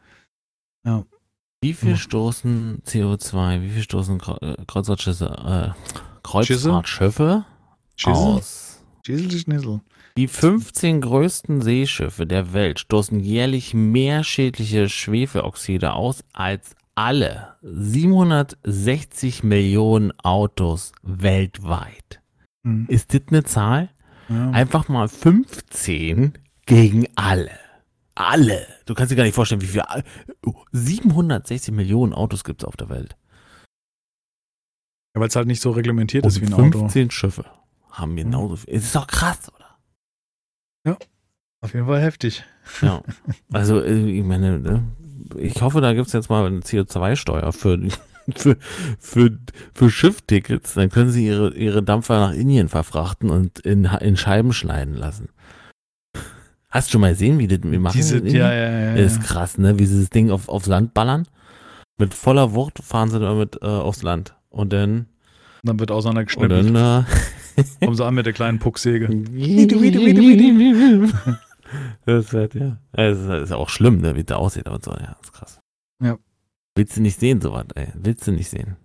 Wie 1.60 1.74
viel 1.74 1.96
stoßen 1.96 2.82
CO2, 2.86 3.62
wie 3.62 3.70
viel 3.70 3.82
stoßen 3.82 4.20
Kreu- 4.20 4.38
Kreuzfahrtschiffe, 4.66 5.74
äh, 5.76 5.98
Kreuzfahrtschiffe 6.22 7.44
aus? 8.04 8.80
Schissel. 9.04 9.80
Die 10.16 10.28
15 10.28 11.00
größten 11.00 11.60
Seeschiffe 11.62 12.26
der 12.26 12.52
Welt 12.52 12.78
stoßen 12.80 13.18
jährlich 13.20 13.74
mehr 13.74 14.22
schädliche 14.22 14.88
Schwefeloxide 14.88 15.94
aus 15.94 16.22
als 16.32 16.76
alle 16.94 17.56
760 17.62 19.42
Millionen 19.42 20.12
Autos 20.22 20.92
weltweit. 21.02 22.20
Hm. 22.64 22.86
Ist 22.88 23.14
das 23.14 23.22
eine 23.30 23.44
Zahl? 23.44 23.90
Ja. 24.28 24.50
Einfach 24.50 24.88
mal 24.88 25.08
15 25.08 26.34
gegen 26.66 27.06
alle. 27.16 27.50
Alle. 28.18 28.66
Du 28.84 28.94
kannst 28.94 29.12
dir 29.12 29.16
gar 29.16 29.22
nicht 29.22 29.34
vorstellen, 29.34 29.60
wie 29.60 29.66
viel. 29.66 29.82
760 30.72 31.72
Millionen 31.72 32.12
Autos 32.12 32.42
gibt 32.42 32.62
es 32.62 32.68
auf 32.68 32.76
der 32.76 32.88
Welt. 32.88 33.16
Ja, 35.14 35.20
Weil 35.20 35.28
es 35.28 35.36
halt 35.36 35.46
nicht 35.46 35.62
so 35.62 35.70
reglementiert 35.70 36.26
ist 36.26 36.40
wie 36.40 36.46
ein 36.46 36.52
Und 36.52 36.74
Auto. 36.74 36.78
15 36.80 37.12
Schiffe 37.12 37.44
haben 37.92 38.16
genauso 38.16 38.56
viel. 38.56 38.74
Es 38.74 38.84
ist 38.86 38.96
doch 38.96 39.06
krass, 39.06 39.52
oder? 39.54 40.98
Auf 41.60 41.74
jeden 41.74 41.86
Fall 41.86 42.00
heftig. 42.00 42.44
Ja. 42.82 43.02
Also, 43.52 43.80
äh, 43.80 44.10
ich 44.10 44.24
meine, 44.24 44.58
ne? 44.58 44.84
ich 45.36 45.62
hoffe, 45.62 45.80
da 45.80 45.92
gibt 45.94 46.08
es 46.08 46.12
jetzt 46.12 46.28
mal 46.28 46.44
eine 46.44 46.60
CO2-Steuer 46.60 47.52
für, 47.52 47.78
für, 48.34 48.56
für, 48.98 49.38
für 49.74 49.90
Schifftickets. 49.90 50.74
Dann 50.74 50.90
können 50.90 51.10
sie 51.10 51.26
ihre, 51.26 51.54
ihre 51.54 51.84
Dampfer 51.84 52.18
nach 52.18 52.32
Indien 52.34 52.68
verfrachten 52.68 53.30
und 53.30 53.60
in, 53.60 53.84
in 53.84 54.16
Scheiben 54.16 54.52
schneiden 54.52 54.94
lassen. 54.94 55.28
Hast 56.70 56.88
du 56.88 56.92
schon 56.92 57.00
mal 57.00 57.12
gesehen, 57.12 57.38
wie 57.38 57.48
das 57.48 57.60
wir 57.62 57.80
machen? 57.80 57.96
Diese, 57.96 58.18
ja, 58.26 58.52
ja, 58.52 58.70
ja, 58.70 58.94
Ist 58.94 59.16
ja. 59.16 59.22
krass, 59.22 59.56
ne? 59.56 59.78
Wie 59.78 59.86
sie 59.86 60.00
das 60.00 60.10
Ding 60.10 60.30
auf, 60.30 60.48
aufs 60.48 60.66
Land 60.66 60.92
ballern. 60.92 61.26
Mit 61.98 62.14
voller 62.14 62.52
Wucht 62.52 62.82
fahren 62.82 63.10
sie 63.10 63.18
damit 63.18 63.58
äh, 63.62 63.66
aufs 63.66 64.02
Land. 64.02 64.36
Und 64.50 64.72
dann, 64.72 65.06
Dann 65.62 65.80
wird 65.80 65.90
und 65.90 65.96
auseinandergeschnippelt. 65.96 66.74
dann 66.74 67.00
äh, 67.00 67.04
Kommen 67.80 67.96
sie 67.96 68.04
an 68.04 68.14
mit 68.14 68.26
der 68.26 68.34
kleinen 68.34 68.58
Pucksäge. 68.58 69.08
das 72.06 72.32
wird, 72.32 72.54
ja. 72.54 72.76
Das 72.92 73.18
ist, 73.18 73.28
das 73.28 73.42
ist 73.44 73.52
auch 73.52 73.70
schlimm, 73.70 74.00
ne, 74.00 74.14
wie 74.14 74.24
der 74.24 74.38
aussieht, 74.38 74.66
aber 74.66 74.78
so, 74.82 74.92
ja, 74.92 75.16
ist 75.22 75.32
krass. 75.32 75.60
Ja. 76.02 76.18
Willst 76.76 76.96
du 76.96 77.02
nicht 77.02 77.18
sehen, 77.18 77.40
sowas, 77.40 77.66
ey. 77.74 77.88
Willst 77.94 78.26
du 78.26 78.32
nicht 78.32 78.48
sehen. 78.48 78.76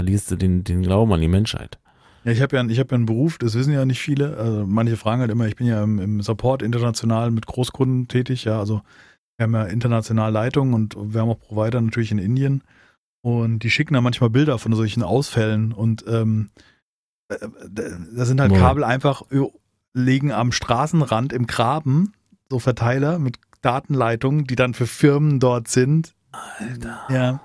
Verlierst 0.00 0.30
du 0.30 0.36
den, 0.36 0.64
den 0.64 0.82
Glauben 0.82 1.12
an 1.12 1.20
die 1.20 1.28
Menschheit. 1.28 1.78
Ja, 2.24 2.32
ich 2.32 2.40
habe 2.40 2.56
ja, 2.56 2.64
ich 2.64 2.78
hab 2.78 2.90
ja 2.90 2.96
einen 2.96 3.06
Beruf, 3.06 3.38
das 3.38 3.54
wissen 3.54 3.72
ja 3.72 3.84
nicht 3.84 4.00
viele. 4.00 4.36
Also 4.36 4.64
manche 4.66 4.96
fragen 4.96 5.20
halt 5.20 5.30
immer, 5.30 5.46
ich 5.46 5.56
bin 5.56 5.66
ja 5.66 5.82
im, 5.82 5.98
im 5.98 6.20
Support 6.22 6.62
international 6.62 7.30
mit 7.30 7.46
Großkunden 7.46 8.08
tätig, 8.08 8.44
ja, 8.44 8.58
also 8.58 8.82
wir 9.36 9.44
haben 9.44 9.54
ja 9.54 9.64
international 9.64 10.30
Leitungen 10.30 10.74
und 10.74 10.94
wir 10.96 11.20
haben 11.20 11.30
auch 11.30 11.40
Provider 11.40 11.80
natürlich 11.80 12.12
in 12.12 12.18
Indien. 12.18 12.62
Und 13.24 13.60
die 13.60 13.70
schicken 13.70 13.94
da 13.94 14.00
manchmal 14.00 14.30
Bilder 14.30 14.58
von 14.58 14.72
solchen 14.74 15.02
Ausfällen 15.02 15.72
und 15.72 16.04
ähm, 16.08 16.50
äh, 17.28 17.36
da 18.14 18.24
sind 18.24 18.40
halt. 18.40 18.52
Kabel 18.52 18.84
einfach 18.84 19.22
ö- 19.30 19.48
liegen 19.94 20.32
am 20.32 20.52
Straßenrand 20.52 21.32
im 21.32 21.46
Graben, 21.46 22.12
so 22.50 22.58
Verteiler 22.58 23.18
mit 23.18 23.38
Datenleitungen, 23.62 24.46
die 24.46 24.56
dann 24.56 24.74
für 24.74 24.86
Firmen 24.86 25.38
dort 25.38 25.68
sind. 25.68 26.14
Alter. 26.32 27.00
Ja. 27.10 27.40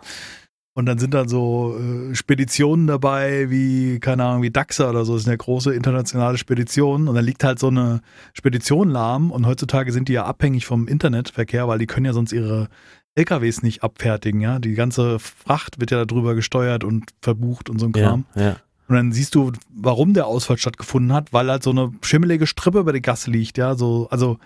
Und 0.77 0.85
dann 0.85 0.99
sind 0.99 1.15
dann 1.15 1.27
so 1.27 1.75
äh, 1.75 2.13
Speditionen 2.13 2.85
dabei, 2.85 3.49
wie, 3.49 3.99
keine 3.99 4.23
Ahnung, 4.25 4.43
wie 4.43 4.51
Daxa 4.51 4.91
oder 4.91 5.05
so. 5.05 5.15
Das 5.15 5.23
sind 5.23 5.31
ja 5.31 5.35
große 5.35 5.73
internationale 5.73 6.37
Speditionen. 6.37 7.07
Und 7.07 7.15
dann 7.15 7.25
liegt 7.25 7.43
halt 7.43 7.57
so 7.57 7.69
eine 7.69 8.01
Spedition 8.33 8.91
lahm. 8.91 9.31
Und 9.31 9.47
heutzutage 9.47 9.91
sind 9.91 10.07
die 10.07 10.13
ja 10.13 10.25
abhängig 10.25 10.67
vom 10.67 10.87
Internetverkehr, 10.87 11.67
weil 11.67 11.79
die 11.79 11.87
können 11.87 12.05
ja 12.05 12.13
sonst 12.13 12.31
ihre 12.31 12.67
LKWs 13.15 13.63
nicht 13.63 13.81
abfertigen, 13.81 14.39
ja. 14.39 14.59
Die 14.59 14.75
ganze 14.75 15.17
Fracht 15.17 15.79
wird 15.79 15.89
ja 15.89 16.05
darüber 16.05 16.35
gesteuert 16.35 16.83
und 16.83 17.05
verbucht 17.23 17.71
und 17.71 17.79
so 17.79 17.87
ein 17.87 17.91
Kram. 17.91 18.25
Ja, 18.35 18.41
ja. 18.43 18.55
Und 18.87 18.95
dann 18.97 19.11
siehst 19.13 19.33
du, 19.33 19.53
warum 19.73 20.13
der 20.13 20.27
Ausfall 20.27 20.59
stattgefunden 20.59 21.11
hat, 21.11 21.33
weil 21.33 21.49
halt 21.49 21.63
so 21.63 21.71
eine 21.71 21.91
schimmelige 22.03 22.45
Strippe 22.45 22.77
über 22.77 22.93
die 22.93 23.01
Gasse 23.01 23.31
liegt, 23.31 23.57
ja. 23.57 23.73
So, 23.73 24.09
also 24.11 24.37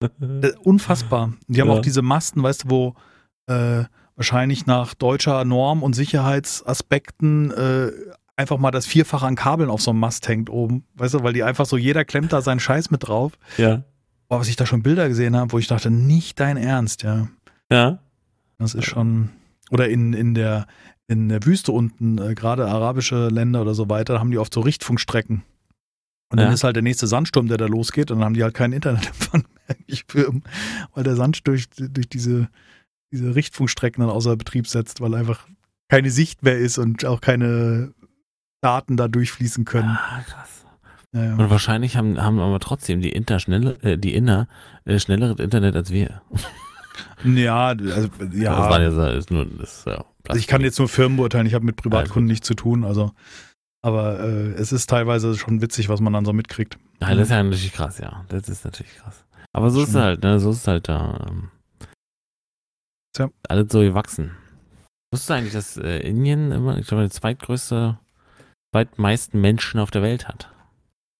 äh, 0.20 0.52
unfassbar. 0.62 1.32
Die 1.48 1.60
haben 1.60 1.66
Ja. 1.66 1.74
auch 1.74 1.82
diese 1.82 2.02
Masten, 2.02 2.44
weißt 2.44 2.66
du, 2.66 2.70
wo 2.70 2.94
äh, 3.48 3.86
wahrscheinlich 4.20 4.66
nach 4.66 4.92
deutscher 4.92 5.46
Norm 5.46 5.82
und 5.82 5.94
Sicherheitsaspekten 5.94 7.50
äh, 7.52 7.90
einfach 8.36 8.58
mal 8.58 8.70
das 8.70 8.84
Vierfache 8.86 9.26
an 9.26 9.34
Kabeln 9.34 9.70
auf 9.70 9.80
so 9.80 9.90
einem 9.92 10.00
Mast 10.00 10.28
hängt 10.28 10.50
oben. 10.50 10.84
Weißt 10.94 11.14
du, 11.14 11.22
weil 11.22 11.32
die 11.32 11.42
einfach 11.42 11.64
so, 11.64 11.78
jeder 11.78 12.04
klemmt 12.04 12.32
da 12.32 12.42
seinen 12.42 12.60
Scheiß 12.60 12.90
mit 12.90 13.08
drauf. 13.08 13.32
Ja. 13.56 13.82
Boah, 14.28 14.40
was 14.40 14.48
ich 14.48 14.56
da 14.56 14.66
schon 14.66 14.82
Bilder 14.82 15.08
gesehen 15.08 15.34
habe, 15.36 15.52
wo 15.52 15.58
ich 15.58 15.66
dachte, 15.68 15.90
nicht 15.90 16.38
dein 16.38 16.58
Ernst, 16.58 17.02
ja. 17.02 17.28
Ja. 17.72 17.98
Das 18.58 18.74
ist 18.74 18.84
schon. 18.84 19.30
Oder 19.70 19.88
in, 19.88 20.12
in 20.12 20.34
der 20.34 20.66
in 21.08 21.28
der 21.30 21.44
Wüste 21.44 21.72
unten, 21.72 22.18
äh, 22.18 22.34
gerade 22.34 22.66
arabische 22.68 23.28
Länder 23.28 23.62
oder 23.62 23.74
so 23.74 23.88
weiter, 23.88 24.14
da 24.14 24.20
haben 24.20 24.30
die 24.30 24.38
oft 24.38 24.52
so 24.54 24.60
Richtfunkstrecken. 24.60 25.42
Und 26.30 26.38
dann 26.38 26.48
Ja. 26.48 26.52
ist 26.52 26.62
halt 26.62 26.76
der 26.76 26.82
nächste 26.84 27.06
Sandsturm, 27.08 27.48
der 27.48 27.56
da 27.56 27.66
losgeht, 27.66 28.10
und 28.12 28.18
dann 28.18 28.26
haben 28.26 28.34
die 28.34 28.44
halt 28.44 28.54
keinen 28.54 28.74
Internetempfang 28.74 29.44
mehr, 30.14 30.26
weil 30.94 31.02
der 31.04 31.16
Sand 31.16 31.46
durch, 31.48 31.68
durch 31.70 32.08
diese, 32.08 32.48
diese 33.12 33.34
Richtfunkstrecken 33.34 34.00
dann 34.00 34.10
außer 34.10 34.36
Betrieb 34.36 34.66
setzt, 34.66 35.00
weil 35.00 35.14
einfach 35.14 35.46
keine 35.88 36.10
Sicht 36.10 36.42
mehr 36.42 36.58
ist 36.58 36.78
und 36.78 37.04
auch 37.04 37.20
keine 37.20 37.92
Daten 38.60 38.96
da 38.96 39.08
durchfließen 39.08 39.64
können. 39.64 39.88
Ah, 39.88 40.22
krass. 40.26 40.64
Ja, 41.12 41.24
ja. 41.24 41.32
Und 41.32 41.50
wahrscheinlich 41.50 41.96
haben, 41.96 42.20
haben 42.22 42.38
aber 42.38 42.60
trotzdem 42.60 43.00
die 43.00 43.10
Inter 43.10 43.40
schnelle, 43.40 43.82
äh, 43.82 43.98
die 43.98 44.14
Inner 44.14 44.46
äh, 44.84 44.98
schnelleres 44.98 45.40
Internet 45.40 45.74
als 45.74 45.90
wir. 45.90 46.22
ja, 47.24 47.68
also, 47.68 48.08
ja. 48.32 48.56
Das 48.56 48.70
war 48.70 48.80
ja, 48.80 49.08
ist 49.18 49.30
nur, 49.30 49.46
das 49.46 49.78
ist 49.78 49.86
ja 49.86 50.04
Also 50.28 50.38
ich 50.38 50.46
kann 50.46 50.60
jetzt 50.60 50.78
nur 50.78 50.88
Firmen 50.88 51.16
beurteilen, 51.16 51.46
ich 51.46 51.54
habe 51.54 51.64
mit 51.64 51.76
Privatkunden 51.76 52.26
nichts 52.26 52.46
zu 52.46 52.54
tun, 52.54 52.84
also 52.84 53.12
aber 53.82 54.20
äh, 54.20 54.52
es 54.52 54.72
ist 54.72 54.90
teilweise 54.90 55.36
schon 55.36 55.62
witzig, 55.62 55.88
was 55.88 56.00
man 56.00 56.12
dann 56.12 56.24
so 56.24 56.32
mitkriegt. 56.32 56.78
Ja, 57.00 57.14
das 57.14 57.24
ist 57.24 57.30
ja 57.30 57.42
natürlich 57.42 57.72
krass, 57.72 57.98
ja. 57.98 58.24
Das 58.28 58.48
ist 58.48 58.64
natürlich 58.64 58.94
krass. 58.96 59.24
Aber 59.52 59.70
so 59.70 59.82
ist 59.82 59.90
es 59.90 59.94
halt, 59.94 60.22
ne? 60.22 60.38
So 60.38 60.50
ist 60.50 60.58
es 60.58 60.68
halt 60.68 60.88
da. 60.88 61.26
Ähm, 61.28 61.48
Tja. 63.12 63.30
Alles 63.48 63.72
so 63.72 63.80
gewachsen. 63.80 64.32
Wusstest 65.12 65.30
du 65.30 65.34
eigentlich, 65.34 65.52
dass 65.52 65.76
äh, 65.76 65.98
Indien 66.00 66.52
immer, 66.52 66.78
ich 66.78 66.86
glaube, 66.86 67.04
die 67.04 67.10
zweitgrößte, 67.10 67.98
zweitmeisten 68.72 69.40
Menschen 69.40 69.80
auf 69.80 69.90
der 69.90 70.02
Welt 70.02 70.28
hat? 70.28 70.52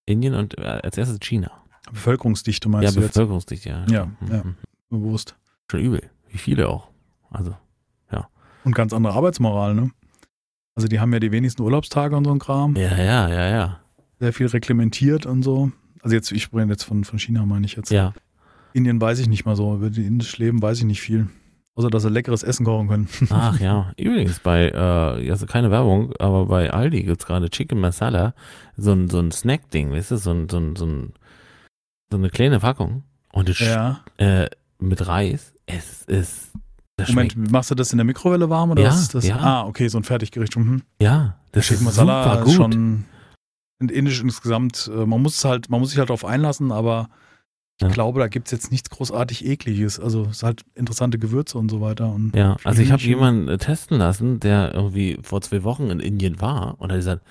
Indien 0.06 0.34
und 0.34 0.58
äh, 0.58 0.62
als 0.62 0.96
erstes 0.96 1.18
China. 1.20 1.50
Bevölkerungsdichte 1.90 2.68
Ja, 2.68 2.72
meinst 2.72 2.96
du 2.96 3.00
jetzt? 3.00 3.14
Bevölkerungsdichte, 3.14 3.68
ja. 3.68 3.86
Ja, 3.90 4.06
Mhm, 4.20 4.32
ja. 4.32 4.42
Bewusst. 4.90 5.36
Schon 5.70 5.80
übel. 5.80 6.10
Wie 6.28 6.38
viele 6.38 6.68
auch. 6.68 6.88
Also, 7.30 7.56
Und 8.64 8.74
ganz 8.74 8.92
andere 8.92 9.14
Arbeitsmoral, 9.14 9.74
ne? 9.74 9.90
Also 10.74 10.86
die 10.86 11.00
haben 11.00 11.12
ja 11.14 11.18
die 11.18 11.32
wenigsten 11.32 11.62
Urlaubstage 11.62 12.14
und 12.14 12.24
so 12.26 12.30
ein 12.30 12.38
Kram. 12.38 12.76
ja, 12.76 12.94
ja, 12.96 13.28
ja, 13.28 13.48
ja. 13.48 13.80
Sehr 14.18 14.32
viel 14.34 14.46
reglementiert 14.48 15.24
und 15.26 15.42
so. 15.42 15.72
Also 16.02 16.14
jetzt, 16.14 16.30
ich 16.30 16.42
spreche 16.42 16.68
jetzt 16.68 16.84
von, 16.84 17.04
von 17.04 17.18
China, 17.18 17.46
meine 17.46 17.64
ich 17.66 17.76
jetzt. 17.76 17.90
Ja. 17.90 18.12
Indien 18.74 19.00
weiß 19.00 19.18
ich 19.18 19.28
nicht 19.28 19.46
mal 19.46 19.56
so. 19.56 19.74
Über 19.76 19.88
die 19.90 20.04
indisch 20.04 20.36
Leben 20.38 20.60
weiß 20.60 20.78
ich 20.78 20.84
nicht 20.84 21.00
viel. 21.00 21.28
Außer, 21.80 21.88
dass 21.88 22.02
sie 22.02 22.10
leckeres 22.10 22.42
Essen 22.42 22.66
kochen 22.66 22.88
können. 22.88 23.08
Ach 23.30 23.58
ja. 23.58 23.92
Übrigens, 23.96 24.38
bei, 24.40 24.68
äh, 24.68 25.30
also 25.30 25.46
keine 25.46 25.70
Werbung, 25.70 26.12
aber 26.18 26.44
bei 26.44 26.70
Aldi 26.70 27.04
gibt's 27.04 27.24
gerade 27.24 27.48
Chicken 27.48 27.80
Masala, 27.80 28.34
so 28.76 28.92
ein, 28.92 29.08
so 29.08 29.18
ein 29.18 29.32
Snack-Ding, 29.32 29.92
weißt 29.92 30.10
du, 30.10 30.16
so 30.18 30.30
ein, 30.30 30.48
so 30.50 30.58
ein, 30.58 30.76
so 30.76 30.84
ein, 30.84 31.14
so 32.10 32.18
eine 32.18 32.28
kleine 32.28 32.60
Packung. 32.60 33.04
Und 33.32 33.48
das 33.48 33.60
ja. 33.60 34.00
äh, 34.18 34.50
mit 34.78 35.06
Reis. 35.06 35.54
Es 35.64 36.02
ist. 36.02 36.50
Moment, 36.98 37.32
schmeckt, 37.32 37.50
machst 37.50 37.70
du 37.70 37.74
das 37.74 37.92
in 37.92 37.96
der 37.96 38.04
Mikrowelle 38.04 38.50
warm 38.50 38.72
oder 38.72 38.82
Ja, 38.82 38.90
ist 38.90 39.14
das? 39.14 39.26
ja. 39.26 39.36
Ah, 39.38 39.66
okay, 39.66 39.88
so 39.88 39.96
ein 39.96 40.04
Fertiggericht. 40.04 40.54
Mhm. 40.58 40.82
ja, 41.00 41.36
das 41.52 41.64
Chicken 41.64 41.86
ist 41.88 41.96
Masala 41.96 42.24
super 42.24 42.38
ist 42.40 42.44
gut. 42.44 42.54
schon 42.56 43.06
in 43.80 43.88
indisch 43.88 44.20
insgesamt, 44.20 44.90
äh, 44.94 45.06
man 45.06 45.22
muss 45.22 45.38
es 45.38 45.44
halt, 45.46 45.70
man 45.70 45.80
muss 45.80 45.90
sich 45.90 45.98
halt 45.98 46.10
darauf 46.10 46.26
einlassen, 46.26 46.72
aber 46.72 47.08
ich 47.80 47.86
Ja. 47.86 47.88
glaube, 47.94 48.20
da 48.20 48.28
gibt 48.28 48.48
es 48.48 48.52
jetzt 48.52 48.70
nichts 48.70 48.90
großartig 48.90 49.46
ekliges. 49.46 49.98
Also 49.98 50.24
es 50.24 50.38
ist 50.38 50.42
halt 50.42 50.62
interessante 50.74 51.18
Gewürze 51.18 51.56
und 51.56 51.70
so 51.70 51.80
weiter. 51.80 52.12
Und 52.12 52.36
ja, 52.36 52.56
also 52.64 52.82
ich 52.82 52.92
habe 52.92 53.02
jemanden 53.02 53.48
äh, 53.48 53.56
testen 53.56 53.96
lassen, 53.98 54.38
der 54.38 54.74
irgendwie 54.74 55.18
vor 55.22 55.40
zwei 55.40 55.64
Wochen 55.64 55.88
in 55.88 55.98
Indien 56.00 56.40
war 56.42 56.74
und 56.78 56.92
hat 56.92 56.98
gesagt, 56.98 57.22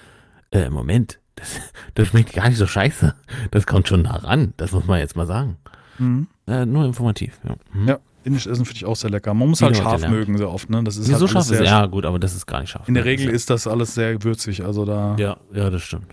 äh, 0.51 0.69
Moment, 0.71 1.19
das, 1.35 1.59
das 1.93 2.07
schmeckt 2.07 2.33
gar 2.33 2.49
nicht 2.49 2.57
so 2.57 2.65
scheiße. 2.65 3.13
Das 3.51 3.67
kommt 3.67 3.87
schon 3.87 4.01
nah 4.01 4.15
ran, 4.15 4.53
das 4.57 4.71
muss 4.71 4.85
man 4.87 4.99
jetzt 4.99 5.15
mal 5.15 5.27
sagen. 5.27 5.57
Mhm. 5.99 6.27
Äh, 6.47 6.65
nur 6.65 6.83
informativ. 6.85 7.39
Ja. 7.47 7.55
Mhm. 7.71 7.87
Ja, 7.87 7.99
indisch 8.23 8.47
Essen 8.47 8.65
finde 8.65 8.77
ich 8.77 8.85
auch 8.85 8.95
sehr 8.95 9.11
lecker. 9.11 9.33
Man 9.35 9.49
muss 9.49 9.61
halt 9.61 9.77
scharf 9.77 10.07
mögen 10.09 10.35
sehr 10.39 10.49
oft. 10.49 10.67
Ne? 10.71 10.83
Das 10.83 10.97
ist 10.97 11.07
Wieso 11.09 11.21
halt 11.27 11.29
scharf 11.29 11.51
ist 11.51 11.61
Ja, 11.61 11.85
gut, 11.85 12.05
aber 12.05 12.17
das 12.17 12.33
ist 12.35 12.47
gar 12.47 12.61
nicht 12.61 12.71
scharf. 12.71 12.87
In 12.87 12.95
der 12.95 13.05
Regel 13.05 13.29
ist 13.29 13.51
das 13.51 13.67
alles 13.67 13.93
sehr 13.93 14.23
würzig. 14.23 14.63
Also 14.65 14.83
da. 14.83 15.15
Ja, 15.19 15.37
ja, 15.53 15.69
das 15.69 15.83
stimmt. 15.83 16.07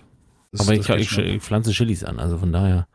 das- 0.51 0.61
aber 0.61 0.77
das 0.77 0.87
ich, 0.89 1.11
ich, 1.11 1.17
ich 1.17 1.41
pflanze 1.41 1.71
Chilis 1.71 2.03
an, 2.03 2.19
also 2.19 2.37
von 2.37 2.51
daher. 2.53 2.87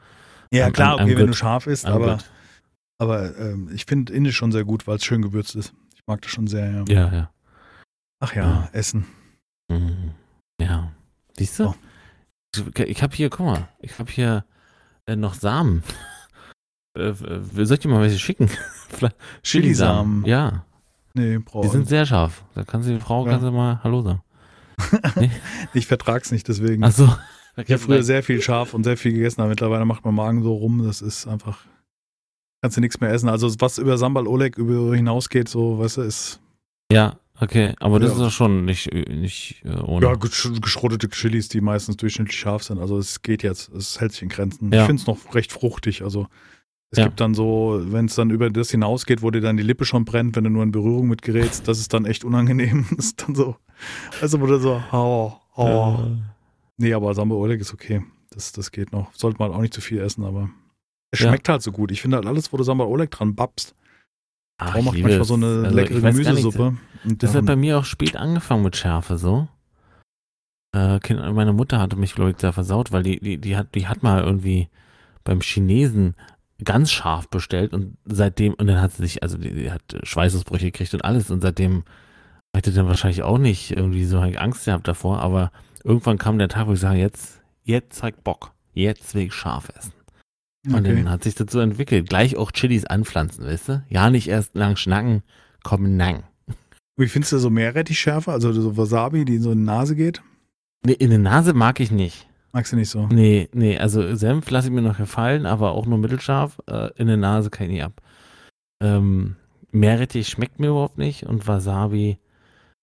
Ja 0.52 0.66
I'm- 0.66 0.72
klar, 0.72 0.98
I'm 0.98 1.02
okay, 1.04 1.10
wenn 1.16 1.26
good. 1.26 1.28
du 1.30 1.34
scharf 1.34 1.66
isst, 1.66 1.86
aber, 1.86 2.16
good. 2.16 2.24
aber 2.98 3.36
ähm, 3.38 3.70
ich 3.74 3.84
finde 3.86 4.12
indisch 4.12 4.36
schon 4.36 4.52
sehr 4.52 4.64
gut, 4.64 4.86
weil 4.86 4.96
es 4.96 5.04
schön 5.04 5.22
gewürzt 5.22 5.54
ist. 5.56 5.72
Ich 5.94 6.02
mag 6.06 6.20
das 6.22 6.30
schon 6.30 6.46
sehr, 6.46 6.70
ja. 6.70 6.84
Ja, 6.88 7.12
ja. 7.12 7.30
Ach 8.20 8.34
ja, 8.34 8.42
Ja. 8.42 8.68
Essen. 8.72 9.06
Mhm. 9.68 10.12
Ja. 10.60 10.92
Siehst 11.36 11.58
du? 11.58 11.66
Oh. 11.66 11.74
Ich, 12.84 13.02
habe 13.02 13.16
hier, 13.16 13.30
guck 13.30 13.46
mal, 13.46 13.68
ich 13.80 13.98
habe 13.98 14.10
hier 14.12 14.44
äh, 15.06 15.16
noch 15.16 15.34
Samen. 15.34 15.82
äh, 16.98 17.12
soll 17.14 17.72
ich 17.74 17.80
dir 17.80 17.88
mal 17.88 18.02
welche 18.02 18.18
schicken? 18.18 18.50
Chilisamen. 19.42 20.24
Ja, 20.26 20.64
Nee, 21.14 21.36
brauch 21.38 21.60
die 21.62 21.68
sind 21.68 21.88
sehr 21.88 22.06
scharf. 22.06 22.42
Da 22.54 22.64
kann 22.64 22.82
sie 22.82 22.94
die 22.94 23.00
Frau, 23.00 23.26
Ja. 23.26 23.32
kann 23.32 23.40
sie 23.42 23.50
mal 23.50 23.80
Hallo 23.84 24.00
sagen. 24.02 24.22
Ich 25.74 25.86
vertrag's 25.86 26.32
nicht, 26.32 26.48
deswegen. 26.48 26.82
Ach 26.84 26.90
so. 26.92 27.14
Ich 27.56 27.70
habe 27.70 27.78
früher 27.78 28.02
sehr 28.02 28.22
viel 28.22 28.40
scharf 28.40 28.72
und 28.74 28.84
sehr 28.84 28.96
viel 28.96 29.12
gegessen, 29.12 29.40
aber 29.40 29.50
mittlerweile 29.50 29.84
macht 29.84 30.04
mein 30.04 30.14
Magen 30.14 30.42
so 30.42 30.54
rum, 30.54 30.82
das 30.84 31.02
ist 31.02 31.26
einfach, 31.26 31.58
kannst 32.62 32.76
du 32.76 32.80
nichts 32.80 33.00
mehr 33.00 33.10
essen. 33.10 33.28
Also 33.28 33.48
was 33.58 33.78
über 33.78 33.98
Sambal 33.98 34.26
Oleg 34.26 34.56
über 34.56 34.94
hinausgeht, 34.94 35.48
so, 35.48 35.78
weißt 35.78 35.98
du, 35.98 36.02
ist 36.02 36.40
Ja, 36.90 37.18
okay, 37.40 37.74
aber 37.78 38.00
das 38.00 38.10
Ja. 38.10 38.16
ist 38.16 38.22
doch 38.22 38.30
schon 38.30 38.64
nicht, 38.64 38.92
nicht 38.92 39.62
äh, 39.64 39.74
ohne. 39.76 40.06
ja 40.06 40.14
gesch 40.14 40.48
geschrottete 40.62 41.08
Chilis, 41.10 41.48
die 41.48 41.60
meistens 41.60 41.96
durchschnittlich 41.98 42.38
scharf 42.38 42.62
sind. 42.62 42.78
Also 42.78 42.96
es 42.98 43.20
geht 43.22 43.42
jetzt, 43.42 43.68
es 43.74 44.00
hält 44.00 44.12
sich 44.12 44.22
in 44.22 44.28
Grenzen. 44.30 44.72
Ja. 44.72 44.80
Ich 44.80 44.86
finde 44.86 45.00
es 45.02 45.06
noch 45.06 45.34
recht 45.34 45.52
fruchtig. 45.52 46.02
Also 46.02 46.28
es 46.90 46.98
Ja. 46.98 47.04
gibt 47.04 47.20
dann 47.20 47.34
so, 47.34 47.80
wenn 47.84 48.06
es 48.06 48.14
dann 48.14 48.30
über 48.30 48.48
das 48.50 48.70
hinausgeht, 48.70 49.20
wo 49.22 49.30
dir 49.30 49.40
dann 49.42 49.56
die 49.58 49.62
Lippe 49.62 49.84
schon 49.84 50.04
brennt, 50.06 50.36
wenn 50.36 50.44
du 50.44 50.50
nur 50.50 50.62
in 50.62 50.72
Berührung 50.72 51.08
mit 51.08 51.20
gerätst, 51.22 51.68
das 51.68 51.78
ist 51.80 51.92
dann 51.92 52.06
echt 52.06 52.24
unangenehm. 52.24 52.86
Das 52.96 53.06
ist 53.06 53.22
dann 53.22 53.34
so, 53.34 53.56
also 54.22 54.40
wo 54.40 54.46
du 54.46 54.58
so, 54.58 54.82
hau, 54.90 55.38
hau. 55.56 56.04
Äh, 56.06 56.31
Nee, 56.82 56.94
aber 56.94 57.14
Sambal 57.14 57.38
Oleg 57.38 57.60
ist 57.60 57.72
okay. 57.72 58.02
Das, 58.30 58.50
das 58.52 58.72
geht 58.72 58.92
noch. 58.92 59.14
Sollte 59.14 59.38
man 59.38 59.52
auch 59.52 59.60
nicht 59.60 59.72
zu 59.72 59.80
viel 59.80 60.00
essen, 60.00 60.24
aber 60.24 60.50
es 61.12 61.20
Ja. 61.20 61.28
schmeckt 61.28 61.48
halt 61.48 61.62
so 61.62 61.70
gut. 61.70 61.90
Ich 61.92 62.02
finde 62.02 62.16
halt 62.16 62.26
alles, 62.26 62.52
wo 62.52 62.56
du 62.56 62.64
Sambal 62.64 62.88
Oleg 62.88 63.10
dran 63.10 63.34
babst. 63.36 63.74
ach, 64.58 64.72
Frau 64.72 64.82
macht 64.82 64.94
manchmal 64.98 65.20
es. 65.20 65.28
so 65.28 65.34
eine 65.34 65.46
Also, 65.64 65.76
leckere 65.76 66.00
Gemüsesuppe. 66.00 66.76
Und 67.04 67.22
Das 67.22 67.32
ja, 67.34 67.38
hat 67.38 67.46
bei 67.46 67.56
mir 67.56 67.78
auch 67.78 67.84
spät 67.84 68.16
angefangen 68.16 68.64
mit 68.64 68.76
Schärfe 68.76 69.16
so. 69.16 69.48
Äh, 70.74 70.98
kind, 71.00 71.20
meine 71.34 71.52
Mutter 71.52 71.78
hatte 71.78 71.96
mich, 71.96 72.14
glaube 72.14 72.30
ich, 72.30 72.36
da 72.36 72.50
versaut, 72.52 72.90
weil 72.92 73.02
die, 73.02 73.20
die, 73.20 73.38
die, 73.38 73.56
hat, 73.56 73.74
die 73.74 73.86
hat 73.86 74.02
mal 74.02 74.22
irgendwie 74.24 74.68
beim 75.22 75.40
Chinesen 75.40 76.14
ganz 76.64 76.90
scharf 76.90 77.28
bestellt 77.28 77.74
und 77.74 77.96
seitdem, 78.06 78.54
und 78.54 78.66
dann 78.66 78.80
hat 78.80 78.92
sie 78.92 79.02
sich, 79.02 79.22
also 79.22 79.36
die, 79.36 79.52
die 79.52 79.70
hat 79.70 79.82
Schweißausbrüche 80.02 80.66
gekriegt 80.66 80.94
und 80.94 81.04
alles 81.04 81.30
und 81.30 81.42
seitdem 81.42 81.84
hatte 82.56 82.72
dann 82.72 82.86
wahrscheinlich 82.86 83.22
auch 83.22 83.38
nicht 83.38 83.72
irgendwie 83.72 84.04
so 84.04 84.18
Angst 84.18 84.64
gehabt 84.64 84.88
davor, 84.88 85.20
aber 85.20 85.52
irgendwann 85.84 86.18
kam 86.18 86.38
der 86.38 86.48
Tag, 86.48 86.66
wo 86.66 86.72
ich 86.72 86.80
sage, 86.80 86.98
jetzt, 86.98 87.40
jetzt 87.62 87.96
zeigt 87.96 88.24
Bock. 88.24 88.52
Jetzt 88.72 89.14
will 89.14 89.22
ich 89.22 89.34
scharf 89.34 89.68
essen. 89.76 89.92
Und 90.66 90.74
okay. 90.74 90.94
dann 90.94 91.10
hat 91.10 91.24
sich 91.24 91.34
das 91.34 91.50
so 91.50 91.60
entwickelt. 91.60 92.08
Gleich 92.08 92.36
auch 92.36 92.52
Chilis 92.52 92.84
anpflanzen, 92.84 93.44
weißt 93.44 93.68
du? 93.68 93.84
Ja, 93.88 94.10
nicht 94.10 94.28
erst 94.28 94.54
lang 94.54 94.76
schnacken, 94.76 95.22
komm 95.62 95.96
nang. 95.96 96.22
Wie 96.96 97.08
findest 97.08 97.32
du 97.32 97.38
so 97.38 97.50
Meerrettichschärfe? 97.50 98.30
Also 98.30 98.52
so 98.52 98.76
Wasabi, 98.76 99.24
die 99.24 99.36
in 99.36 99.42
so 99.42 99.50
in 99.50 99.58
die 99.58 99.64
Nase 99.64 99.96
geht? 99.96 100.22
Nee, 100.84 100.92
in 100.92 101.10
der 101.10 101.18
Nase 101.18 101.52
mag 101.52 101.80
ich 101.80 101.90
nicht. 101.90 102.28
Magst 102.52 102.72
du 102.72 102.76
nicht 102.76 102.90
so? 102.90 103.06
Nee, 103.06 103.48
nee, 103.54 103.78
also 103.78 104.14
Senf 104.14 104.50
lasse 104.50 104.68
ich 104.68 104.74
mir 104.74 104.82
noch 104.82 104.98
gefallen, 104.98 105.46
aber 105.46 105.72
auch 105.72 105.86
nur 105.86 105.98
mittelscharf. 105.98 106.60
Äh, 106.68 106.90
in 106.96 107.06
der 107.06 107.16
Nase 107.16 107.50
kann 107.50 107.66
ich 107.66 107.72
nicht 107.72 107.84
ab. 107.84 108.02
Ähm, 108.80 109.36
Meerrettich 109.70 110.28
schmeckt 110.28 110.60
mir 110.60 110.68
überhaupt 110.68 110.98
nicht 110.98 111.24
und 111.24 111.48
Wasabi, 111.48 112.18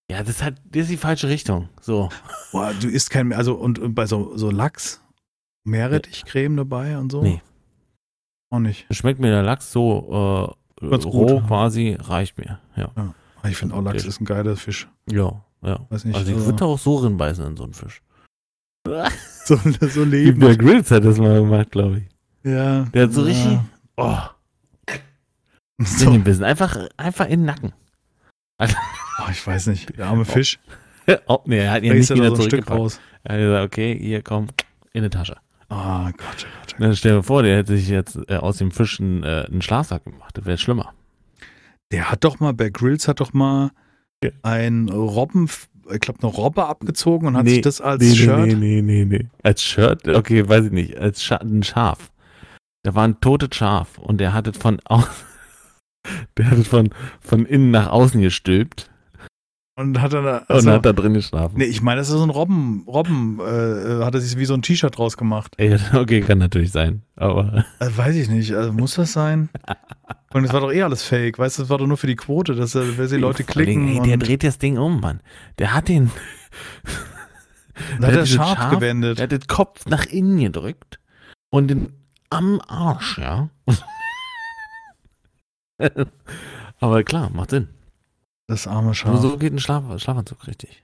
ja, 0.10 0.24
das 0.24 0.42
halt, 0.42 0.58
das 0.66 0.84
ist 0.84 0.92
die 0.92 0.98
falsche 0.98 1.30
Richtung. 1.30 1.70
So. 1.82 2.10
Boah, 2.52 2.74
du 2.74 2.88
isst 2.88 3.10
kein, 3.12 3.32
also 3.32 3.56
und, 3.56 3.78
und 3.80 3.94
bei 3.94 4.08
so, 4.08 4.36
so 4.36 4.50
Lachs, 4.50 5.02
Meerrettichcreme 5.66 6.58
dabei 6.58 6.98
und 6.98 7.12
so? 7.12 7.22
Nee. 7.22 7.42
Auch 8.50 8.60
nicht. 8.60 8.88
Schmeckt 8.92 9.20
mir 9.20 9.30
der 9.30 9.44
Lachs 9.44 9.72
so 9.72 10.56
äh, 10.82 10.90
Ganz 10.90 11.06
roh 11.06 11.42
quasi, 11.42 11.96
reicht 12.00 12.38
mir. 12.38 12.60
Ja. 12.76 13.14
Ich 13.48 13.58
finde 13.58 13.76
auch 13.76 13.84
Lachs 13.84 14.06
ist 14.06 14.20
ein 14.20 14.26
geiler 14.26 14.56
Fisch. 14.56 14.88
Ja, 15.10 15.44
ja. 15.62 15.86
Weiß 15.90 16.06
nicht. 16.06 16.16
Also 16.16 16.32
ich 16.32 16.38
also- 16.38 16.48
würde 16.48 16.66
auch 16.66 16.80
so 16.80 16.96
rinbeißen 16.98 17.46
in 17.46 17.58
so 17.58 17.64
einen 17.64 17.74
Fisch. 17.74 18.02
so, 19.46 19.56
so 19.56 20.04
leben. 20.04 20.40
Bear 20.40 20.56
Grylls 20.56 20.90
hat 20.90 21.06
das 21.06 21.20
mal 21.20 21.42
gemacht, 21.42 21.70
glaube 21.70 22.00
ich. 22.00 22.50
Ja. 22.50 22.86
Der 22.86 23.04
hat 23.04 23.14
so 23.14 23.22
ja. 23.22 23.28
richtig, 23.28 23.60
oh, 23.98 24.18
So. 25.78 26.12
den 26.12 26.24
Bissen. 26.24 26.44
Einfach, 26.44 26.76
einfach 26.98 27.26
in 27.26 27.42
den 27.42 27.46
Nacken. 27.46 27.74
Oh, 29.20 29.30
ich 29.32 29.46
weiß 29.46 29.68
nicht. 29.68 29.98
Der 29.98 30.08
arme 30.08 30.26
Fisch. 30.26 30.60
oh, 31.28 31.40
nee, 31.46 31.60
er 31.60 31.72
hat 31.72 31.84
ihn 31.84 31.94
nicht 31.94 32.10
wieder 32.10 32.28
so 32.30 32.36
ein 32.36 32.42
Stück 32.42 32.50
zurückgepackt. 32.66 32.80
raus. 32.80 33.00
Er 33.24 33.34
hat 33.36 33.42
gesagt, 33.42 33.66
okay, 33.66 33.98
hier 34.00 34.22
komm, 34.22 34.48
in 34.94 35.04
die 35.04 35.10
Tasche. 35.10 35.38
Ah, 35.70 36.12
Gott, 36.12 36.16
oh 36.20 36.24
Gott, 36.24 36.46
oh 36.46 36.60
Gott. 36.62 36.76
Dann 36.80 36.96
stell 36.96 37.16
dir 37.18 37.24
vor, 37.24 37.44
der 37.44 37.58
hätte 37.58 37.76
sich 37.78 37.90
jetzt 37.90 38.18
äh, 38.30 38.36
aus 38.38 38.58
dem 38.58 38.72
Fisch 38.72 39.00
einen, 39.00 39.24
äh, 39.24 39.46
einen 39.50 39.62
Schlafsack 39.62 40.04
gemacht. 40.06 40.38
Das 40.38 40.46
wäre 40.46 40.58
schlimmer. 40.58 40.94
Der 41.92 42.10
hat 42.12 42.24
doch 42.24 42.40
mal, 42.40 42.54
Bear 42.54 42.70
Grylls 42.70 43.08
hat 43.08 43.20
doch 43.20 43.34
mal 43.34 43.72
Ja. 44.24 44.32
ein 44.44 44.90
Robben, 44.90 45.50
ich 45.92 46.00
glaube, 46.00 46.20
eine 46.22 46.32
Robbe 46.32 46.66
abgezogen 46.66 47.28
und 47.28 47.36
hat 47.38 47.46
Nee, 47.46 47.56
sich 47.56 47.62
das 47.62 47.82
als 47.82 48.04
nee, 48.04 48.16
Shirt. 48.16 48.48
Nee, 48.48 48.54
nee, 48.54 48.82
nee, 48.82 49.06
nee. 49.06 49.28
Als 49.44 49.64
Shirt? 49.64 50.08
Okay, 50.08 50.48
weiß 50.48 50.66
ich 50.66 50.72
nicht. 50.72 50.98
Als 50.98 51.24
Scha 51.24 51.38
ein 51.38 51.64
Schaf. 51.64 52.12
Da 52.84 52.96
war 52.96 53.04
ein 53.08 53.20
totes 53.20 53.56
Schaf 53.58 53.98
und 53.98 54.20
der 54.20 54.34
hat 54.34 54.48
es 54.48 54.58
von 54.58 54.80
aus, 54.86 55.08
der 56.38 56.50
hat 56.52 56.58
es 56.60 56.68
von, 56.68 56.90
von 57.20 57.46
innen 57.46 57.72
nach 57.72 57.88
außen 57.90 58.22
gestülpt 58.22 58.90
Und 59.80 60.02
hat 60.02 60.12
dann, 60.12 60.26
und 60.26 60.50
also, 60.50 60.72
hat 60.72 60.86
da 60.86 60.92
drin 60.92 61.14
geschlafen. 61.14 61.58
nee, 61.58 61.64
ich 61.64 61.82
meine, 61.82 62.02
das 62.02 62.10
ist 62.10 62.18
so 62.18 62.24
ein 62.24 62.30
Robben, 62.30 62.84
Robben, 62.86 63.40
äh, 63.40 64.04
hat 64.04 64.14
er 64.14 64.20
sich 64.20 64.38
wie 64.38 64.44
so 64.44 64.54
ein 64.54 64.62
T-Shirt 64.62 64.98
draus 64.98 65.16
gemacht. 65.16 65.54
Ey, 65.58 65.78
okay, 65.96 66.20
kann 66.20 66.38
natürlich 66.40 66.72
sein. 66.74 67.04
Aber 67.16 67.64
Also, 67.80 67.98
weiß 67.98 68.16
ich 68.18 68.28
nicht, 68.30 68.54
also 68.54 68.74
muss 68.74 68.96
das 68.96 69.14
sein? 69.14 69.48
Und 70.34 70.44
das 70.44 70.52
war 70.52 70.60
doch 70.60 70.74
eh 70.74 70.84
alles 70.84 71.04
fake, 71.04 71.40
weißt 71.40 71.58
du, 71.58 71.62
das 71.64 71.70
war 71.70 71.78
doch 71.78 71.88
nur 71.88 71.96
für 71.96 72.08
die 72.08 72.18
Quote, 72.18 72.56
dass 72.56 72.76
wenn 72.76 73.08
die 73.08 73.16
Leute 73.16 73.46
klicken 73.46 73.88
Ey, 73.88 74.00
und 74.00 74.08
der 74.08 74.18
dreht 74.18 74.44
das 74.44 74.58
Ding 74.58 74.78
um, 74.78 75.00
Mann. 75.00 75.22
Der 75.60 75.74
hat 75.74 75.88
den, 75.88 76.12
dann 78.02 78.12
hat 78.12 78.18
er 78.18 78.26
scharf 78.26 78.58
Schaf- 78.60 78.72
gewendet. 78.72 79.18
der 79.18 79.24
hat 79.24 79.32
den 79.32 79.48
Kopf 79.48 79.86
nach 79.86 80.06
innen 80.08 80.40
gedrückt 80.40 81.00
und 81.52 81.70
den 81.70 81.94
am 82.30 82.60
Arsch, 82.68 83.18
ja. 83.18 83.50
Aber 86.82 87.04
klar, 87.04 87.30
macht 87.34 87.52
Sinn. 87.52 87.70
Das 88.50 88.66
arme 88.68 88.86
Nur 88.88 88.96
Schaf. 88.96 89.22
so 89.22 89.38
geht 89.38 89.54
ein 89.54 89.60
Schlaf 89.60 89.84
Schlafanzug 90.02 90.48
richtig. 90.48 90.84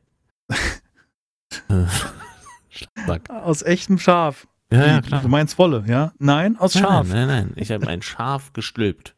Äh, 1.68 1.86
Schlafsack. 2.70 3.30
Aus 3.32 3.64
echtem 3.64 3.98
Schaf. 3.98 4.48
Ja, 4.72 4.86
ja, 4.86 4.98
Wie, 4.98 5.08
klar. 5.08 5.22
Du 5.24 5.28
meinst 5.30 5.58
Wolle, 5.58 5.84
ja? 5.88 6.14
Nein, 6.20 6.58
aus 6.60 6.74
Schaf. 6.74 7.08
Nein, 7.08 7.28
nein, 7.28 7.48
nein. 7.48 7.52
Ich 7.56 7.72
habe 7.72 7.88
ein 7.88 8.02
Schaf 8.04 8.54
gestülpt. 8.54 9.16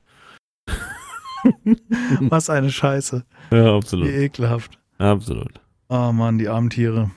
Was 2.22 2.50
eine 2.50 2.72
Scheiße. 2.72 3.26
Ja, 3.52 3.66
Wie 3.66 3.70
absolut. 3.78 4.08
ekelhaft. 4.10 4.80
Absolut. 4.98 5.60
Oh 5.90 6.12
Mann, 6.14 6.38
die 6.38 6.48
armen 6.48 6.70
Tiere. 6.70 7.12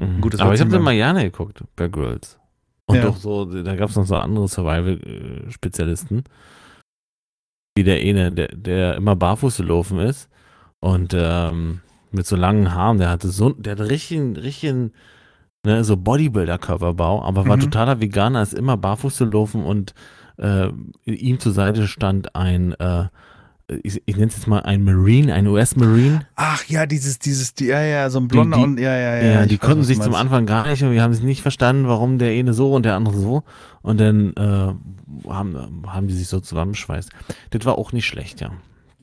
Mhm. 0.00 0.20
Gut, 0.20 0.34
das 0.34 0.40
Aber 0.40 0.54
ich 0.54 0.60
habe 0.60 0.70
den 0.70 0.82
mal 0.82 0.94
gerne 0.94 1.22
geguckt, 1.24 1.62
Bear 1.76 1.88
Girls. 1.88 2.38
Und 2.86 2.96
Ja. 2.96 3.02
doch 3.02 3.16
so, 3.16 3.44
da 3.44 3.76
gab 3.76 3.90
es 3.90 3.96
noch 3.96 4.06
so 4.06 4.16
andere 4.16 4.48
Survival-Spezialisten. 4.48 6.24
Wie 7.74 7.84
der 7.84 8.00
eine, 8.00 8.30
der, 8.32 8.48
der 8.48 8.96
immer 8.96 9.16
barfuß 9.16 9.56
gelaufen 9.58 9.98
ist 9.98 10.28
und 10.80 11.14
ähm, 11.16 11.80
mit 12.10 12.26
so 12.26 12.36
langen 12.36 12.74
Haaren, 12.74 12.98
der 12.98 13.08
hatte 13.08 13.28
so, 13.28 13.50
der 13.50 13.72
hatte 13.72 13.88
richtig, 13.88 14.36
richtig, 14.36 14.92
ne, 15.64 15.82
so 15.84 15.96
Bodybuilder-Körperbau, 15.96 17.22
aber 17.22 17.46
war 17.46 17.56
Mhm. 17.56 17.60
totaler 17.62 18.00
Veganer, 18.00 18.42
ist 18.42 18.52
immer 18.52 18.76
barfuß 18.76 19.18
gelaufen 19.18 19.64
und 19.64 19.94
äh, 20.36 20.68
ihm 21.06 21.40
zur 21.40 21.52
Seite 21.52 21.86
stand 21.88 22.34
ein, 22.36 22.72
äh, 22.74 23.06
ich, 23.82 24.02
ich 24.04 24.16
nenne 24.16 24.28
es 24.28 24.36
jetzt 24.36 24.46
mal 24.46 24.60
ein 24.60 24.84
Marine, 24.84 25.34
ein 25.34 25.46
US-Marine. 25.46 26.26
Ach 26.36 26.64
ja, 26.66 26.86
dieses, 26.86 27.18
dieses, 27.18 27.54
die, 27.54 27.66
ja, 27.66 27.80
ja, 27.82 28.10
so 28.10 28.18
ein 28.20 28.28
blonder 28.28 28.58
die- 28.58 28.62
und, 28.62 28.78
ja, 28.80 28.96
ja, 28.96 29.16
ja. 29.16 29.22
Ja, 29.22 29.42
ich 29.42 29.48
die 29.48 29.58
konnten 29.58 29.84
sich 29.84 30.00
zum. 30.00 30.14
Anfang 30.14 30.46
gar 30.46 30.66
nicht 30.68 30.82
und 30.82 30.92
wir 30.92 31.02
haben 31.02 31.12
es 31.12 31.22
nicht 31.22 31.42
verstanden, 31.42 31.88
warum 31.88 32.18
der 32.18 32.30
eine 32.32 32.52
so 32.54 32.72
und 32.74 32.84
der 32.84 32.94
andere 32.94 33.18
so. 33.18 33.42
Und 33.82 33.98
dann 34.00 34.32
äh, 34.36 35.28
haben, 35.28 35.82
haben 35.86 36.08
die 36.08 36.14
sich 36.14 36.28
so 36.28 36.40
zusammenschweißt. 36.40 37.10
Das 37.50 37.64
war 37.64 37.78
auch 37.78 37.92
nicht 37.92 38.06
schlecht, 38.06 38.40
ja. 38.40 38.50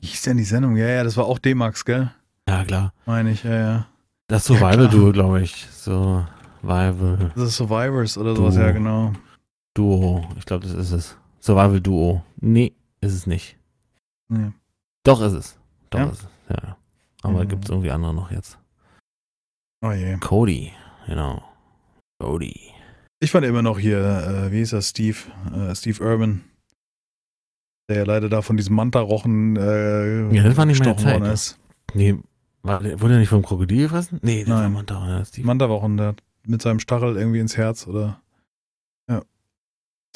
Wie 0.00 0.06
hieß 0.06 0.22
denn 0.22 0.36
die 0.36 0.44
Sendung? 0.44 0.76
Ja, 0.76 0.86
ja, 0.86 1.04
das 1.04 1.16
war 1.16 1.26
auch 1.26 1.38
D-Max, 1.38 1.84
gell? 1.84 2.10
Ja, 2.48 2.64
klar. 2.64 2.92
Meine 3.06 3.30
ich, 3.32 3.44
ja, 3.44 3.54
ja. 3.54 3.86
Das 4.28 4.48
Ja, 4.48 4.54
Survival-Duo, 4.56 5.12
glaube 5.12 5.42
ich. 5.42 5.66
Survival 5.72 7.32
Das 7.34 7.48
ist 7.48 7.56
Survivors 7.56 8.16
oder 8.16 8.34
sowas, 8.36 8.56
ja, 8.56 8.70
genau. 8.70 9.12
Duo. 9.74 10.24
Ich 10.38 10.46
glaube, 10.46 10.66
das 10.66 10.74
ist 10.74 10.92
es. 10.92 11.16
Survival-Duo. 11.40 12.22
Nee, 12.40 12.72
ist 13.00 13.12
es 13.14 13.26
nicht. 13.26 13.56
Nee. 14.30 14.52
Doch 15.04 15.20
ist 15.22 15.32
es. 15.32 15.58
Doch 15.90 15.98
Ja? 15.98 16.06
ist 16.06 16.22
es. 16.22 16.28
Ja. 16.48 16.76
Aber 17.22 17.44
Mhm. 17.44 17.48
gibt 17.48 17.64
es 17.64 17.70
irgendwie 17.70 17.90
andere 17.90 18.14
noch 18.14 18.30
jetzt? 18.30 18.58
Oh 19.84 19.92
je. 19.92 20.16
Cody, 20.18 20.72
genau. 21.06 21.42
Cody. 22.20 22.54
Ich 23.20 23.30
fand 23.30 23.44
immer 23.46 23.62
noch 23.62 23.78
hier, 23.78 23.98
äh, 23.98 24.52
wie 24.52 24.58
hieß 24.58 24.72
er, 24.74 24.82
Steve, 24.82 25.18
äh, 25.54 25.74
Steve 25.74 26.02
Urban, 26.02 26.42
der 27.88 27.98
ja 27.98 28.04
leider 28.04 28.28
da 28.28 28.40
von 28.42 28.56
diesem 28.56 28.76
Manta-Rochen 28.76 29.56
äh, 29.56 30.32
Ja, 30.34 30.42
das 30.44 30.56
war 30.56 30.64
nicht 30.66 30.78
meine 30.80 30.94
gestochen 30.94 31.12
worden 31.12 31.24
Zeit, 31.24 31.32
ist. 31.34 31.58
Nee, 31.94 32.18
war, 32.62 32.82
wurde 33.00 33.14
er 33.14 33.18
nicht 33.20 33.28
vom 33.28 33.42
Krokodil 33.42 33.82
gefressen? 33.84 34.20
Nee, 34.22 34.40
das 34.40 34.48
Nein. 34.48 34.62
war 34.62 34.68
Manta. 34.70 35.08
Ja, 35.18 35.24
Steve. 35.24 35.46
Manta-Rochen, 35.46 35.96
der 35.96 36.06
hat 36.08 36.22
mit 36.46 36.62
seinem 36.62 36.78
Stachel 36.78 37.16
irgendwie 37.16 37.40
ins 37.40 37.56
Herz 37.56 37.86
oder. 37.86 38.20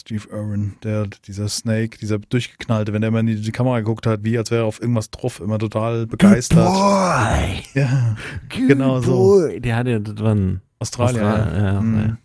Steve 0.01 0.29
Irwin, 0.29 0.75
der, 0.83 1.07
dieser 1.07 1.49
Snake, 1.49 1.99
dieser 1.99 2.19
durchgeknallte, 2.19 2.93
wenn 2.93 3.01
der 3.01 3.09
immer 3.09 3.21
in 3.21 3.27
die, 3.27 3.41
die 3.41 3.53
Kamera 3.53 3.79
geguckt 3.81 4.07
hat, 4.07 4.25
wie 4.25 4.37
als 4.37 4.51
wäre 4.51 4.63
er 4.63 4.67
auf 4.67 4.81
irgendwas 4.81 5.11
drauf, 5.11 5.41
immer 5.41 5.59
total 5.59 6.07
begeistert. 6.07 6.67
Boy. 6.67 7.63
Ja, 7.75 8.17
Good 8.51 8.69
Genau 8.69 9.01
so. 9.01 9.13
boy. 9.17 9.61
Der 9.61 9.77
hatte, 9.77 10.01
das 10.01 10.19
war 10.23 10.35
ein 10.35 10.61
Australier. 10.79 11.23
Austral- 11.25 11.57
ja. 11.57 11.73
ja, 11.75 11.81
Mhm. 11.81 12.19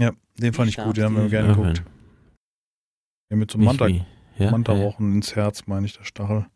ja, 0.00 0.10
den 0.38 0.52
fand 0.54 0.70
ich 0.70 0.76
gut, 0.78 0.96
den 0.96 1.04
haben 1.04 1.16
wir 1.16 1.28
gerne 1.28 1.48
geguckt. 1.54 1.82
Ja, 3.30 3.36
mit 3.36 3.50
so 3.50 3.58
einem 3.58 3.66
Manta, 3.66 3.86
Ja, 3.86 4.04
ja, 4.38 4.50
Manta-Rochen 4.50 5.14
ins 5.16 5.36
Herz, 5.36 5.66
meine 5.66 5.86
ich, 5.86 5.96
der 5.96 6.04
Stachel. 6.04 6.46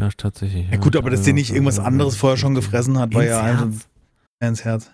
ja, 0.00 0.08
tatsächlich. 0.16 0.68
Ja, 0.70 0.78
gut, 0.78 0.96
aber 0.96 1.10
dass 1.10 1.22
der 1.22 1.34
nicht 1.34 1.50
irgendwas 1.52 1.78
anderes 1.78 2.16
vorher 2.16 2.36
schon 2.36 2.54
gefressen 2.54 2.98
hat, 2.98 3.14
war 3.14 3.22
ja 3.24 3.42
einfach 3.42 3.68
ins 4.40 4.64
Herz. 4.64 4.90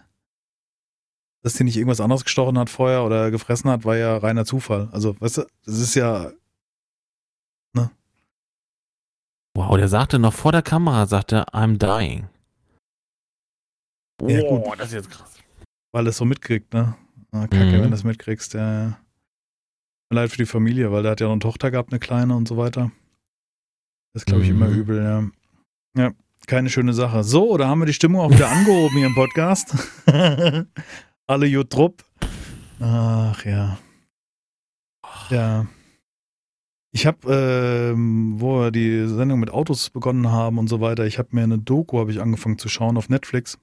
Dass 1.44 1.54
der 1.54 1.64
nicht 1.64 1.76
irgendwas 1.76 2.00
anderes 2.00 2.24
gestochen 2.24 2.56
hat 2.58 2.70
vorher 2.70 3.04
oder 3.04 3.30
gefressen 3.30 3.70
hat, 3.70 3.84
war 3.84 3.96
ja 3.96 4.16
reiner 4.16 4.44
Zufall. 4.44 4.88
Also, 4.92 5.20
weißt 5.20 5.38
du, 5.38 5.42
das 5.64 5.78
ist 5.78 5.94
ja, 5.94 6.32
Wow, 9.54 9.76
der 9.76 9.88
sagte 9.88 10.18
noch 10.18 10.32
vor 10.32 10.50
der 10.50 10.62
Kamera, 10.62 11.04
sagte 11.06 11.44
I'm 11.52 11.76
dying. 11.76 12.26
Ja, 14.22 14.40
oh, 14.44 14.60
gut. 14.60 14.78
das 14.80 14.88
ist 14.88 14.94
jetzt 14.94 15.10
krass. 15.10 15.36
weil 15.92 16.06
es 16.06 16.16
so 16.16 16.24
mitkriegt, 16.24 16.72
ne? 16.72 16.94
Ah, 17.32 17.46
Kacke, 17.48 17.66
Mhm. 17.66 17.72
wenn 17.72 17.82
du 17.82 17.90
das 17.90 18.02
mitkriegst, 18.04 18.54
ja. 18.54 18.98
Leid 20.10 20.30
für 20.30 20.38
die 20.38 20.46
Familie, 20.46 20.90
weil 20.90 21.02
der 21.02 21.12
hat 21.12 21.20
ja 21.20 21.26
noch 21.26 21.32
eine 21.32 21.40
Tochter 21.40 21.70
gehabt, 21.70 21.92
eine 21.92 21.98
kleine 22.00 22.34
und 22.34 22.48
so 22.48 22.56
weiter. 22.56 22.92
Das 24.14 24.22
ist, 24.22 24.26
glaube 24.26 24.42
ich, 24.42 24.48
Mhm. 24.50 24.56
immer 24.56 24.68
übel, 24.68 25.02
ja. 25.02 26.02
Ja, 26.02 26.12
keine 26.46 26.70
schöne 26.70 26.94
Sache. 26.94 27.22
So, 27.22 27.50
oder 27.50 27.68
haben 27.68 27.80
wir 27.80 27.86
die 27.86 27.92
Stimmung 27.92 28.22
auch 28.22 28.30
wieder 28.30 28.48
angehoben 28.50 28.96
hier 28.96 29.06
im 29.08 29.14
Podcast? 29.14 29.74
Alle 31.26 31.46
Jutrupp. 31.46 32.04
Ach 32.80 33.44
ja. 33.44 33.78
Ja. 35.30 35.66
Ich 36.94 37.06
habe, 37.06 37.32
ähm, 37.32 38.34
wo 38.38 38.60
wir 38.60 38.70
die 38.70 39.06
Sendung 39.06 39.40
mit 39.40 39.50
Autos 39.50 39.88
begonnen 39.88 40.30
haben 40.30 40.58
und 40.58 40.68
so 40.68 40.80
weiter, 40.80 41.06
ich 41.06 41.18
habe 41.18 41.30
mir 41.32 41.42
eine 41.42 41.58
Doku, 41.58 41.98
habe 41.98 42.10
ich 42.10 42.20
angefangen 42.20 42.58
zu 42.58 42.68
schauen 42.68 42.98
auf 42.98 43.08
Netflix. 43.08 43.58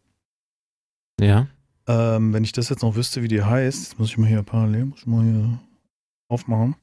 Ja. 1.20 1.48
Ähm, 1.88 2.34
wenn 2.34 2.44
ich 2.44 2.54
das 2.54 2.70
jetzt 2.70 2.82
noch 2.82 2.96
wüsste, 2.96 3.22
wie 3.22 3.28
die 3.28 3.44
heißt, 3.44 3.84
jetzt 3.84 4.00
muss 4.00 4.10
ich 4.10 4.18
mal 4.18 4.28
hier 4.28 4.42
parallel, 4.42 4.86
muss 4.86 5.00
ich 5.02 5.08
mal 5.08 5.24
hier 5.24 5.60
aufmachen. 6.28 6.76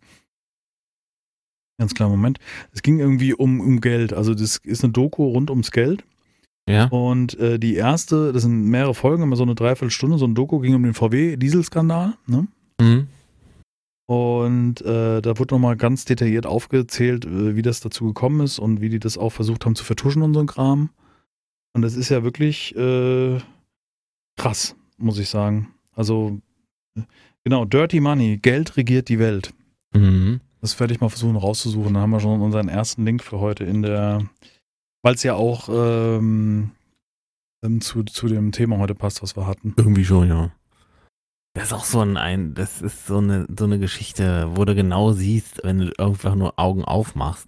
Ganz 1.79 1.95
klar, 1.95 2.09
Moment. 2.09 2.39
Es 2.73 2.83
ging 2.83 3.01
irgendwie 3.01 3.35
um, 3.35 3.61
um 3.61 3.81
Geld. 3.81 4.13
Also 4.13 4.35
das 4.35 4.59
ist 4.59 4.85
eine 4.85 4.93
Doku 4.93 5.25
rund 5.25 5.51
ums 5.51 5.71
Geld. 5.73 6.05
Ja. 6.69 6.87
Und 6.87 7.39
äh, 7.39 7.59
die 7.59 7.75
erste, 7.75 8.33
das 8.33 8.43
sind 8.43 8.67
mehrere 8.67 8.95
Folgen, 8.95 9.23
immer 9.23 9.37
so 9.37 9.45
eine 9.45 9.55
Dreiviertelstunde, 9.55 10.19
so 10.19 10.27
ein 10.27 10.35
Doku 10.35 10.59
ging 10.59 10.75
um 10.75 10.83
den 10.83 10.95
VW-Dieselskandal. 10.95 12.15
Ne? 12.27 12.49
Mhm. 12.81 13.07
Und 14.07 14.83
äh, 14.83 15.21
da 15.21 15.39
wurde 15.39 15.55
nochmal 15.55 15.77
ganz 15.77 16.05
detailliert 16.05 16.47
aufgezählt, 16.47 17.25
äh, 17.25 17.57
wie 17.57 17.63
das 17.63 17.81
dazu 17.81 18.07
gekommen 18.07 18.41
ist 18.41 18.59
und 18.59 18.81
wie 18.81 18.89
die 18.89 19.01
das 19.01 19.19
auch 19.19 19.31
versucht 19.31 19.65
haben 19.65 19.75
zu 19.75 19.85
vertuschen 19.85 20.23
und 20.23 20.35
so 20.35 20.41
ein 20.41 20.47
Kram. 20.47 20.91
Und 21.73 21.83
das 21.83 21.95
ist 21.95 22.09
ja 22.09 22.23
wirklich 22.23 22.75
äh, 22.77 23.39
krass, 24.37 24.77
muss 24.97 25.19
ich 25.19 25.29
sagen. 25.29 25.75
Also, 25.95 26.41
äh, 26.97 27.03
genau, 27.45 27.65
Dirty 27.65 28.01
Money, 28.01 28.39
Geld 28.39 28.77
regiert 28.77 29.09
die 29.09 29.19
Welt. 29.19 29.53
Mhm. 29.93 30.41
Das 30.61 30.79
werde 30.79 30.95
ich 30.95 31.01
mal 31.01 31.09
versuchen 31.09 31.37
rauszusuchen. 31.37 31.95
Dann 31.95 32.03
haben 32.03 32.11
wir 32.11 32.21
schon 32.21 32.41
unseren 32.41 32.69
ersten 32.69 33.05
Link 33.05 33.23
für 33.23 33.41
heute 33.41 33.65
in 33.65 33.83
der, 33.83 34.25
weil 35.07 35.15
es 35.15 35.23
ja 35.23 35.35
auch 35.35 35.69
ähm, 35.69 36.73
ähm, 37.65 37.81
zu, 37.81 38.03
zu 38.03 38.27
dem 38.27 38.51
Thema 38.51 38.79
heute 38.79 38.97
passt, 38.97 39.23
was 39.23 39.37
wir 39.37 39.47
hatten. 39.47 39.73
Irgendwie 39.77 40.05
schon, 40.05 40.29
ja. 40.29 40.51
Das 41.55 41.69
ist 41.69 41.73
auch 41.75 41.85
so 41.85 42.01
ein, 42.01 42.17
ein 42.17 42.55
das 42.55 42.83
ist 42.83 43.07
so 43.07 43.19
eine, 43.19 43.47
so 43.57 43.67
eine 43.67 43.79
Geschichte, 43.79 44.57
wo 44.57 44.65
du 44.65 44.75
genau 44.75 45.13
siehst, 45.13 45.61
wenn 45.63 45.79
du 45.79 45.93
einfach 46.01 46.35
nur 46.35 46.59
Augen 46.59 46.85
aufmachst, 46.85 47.47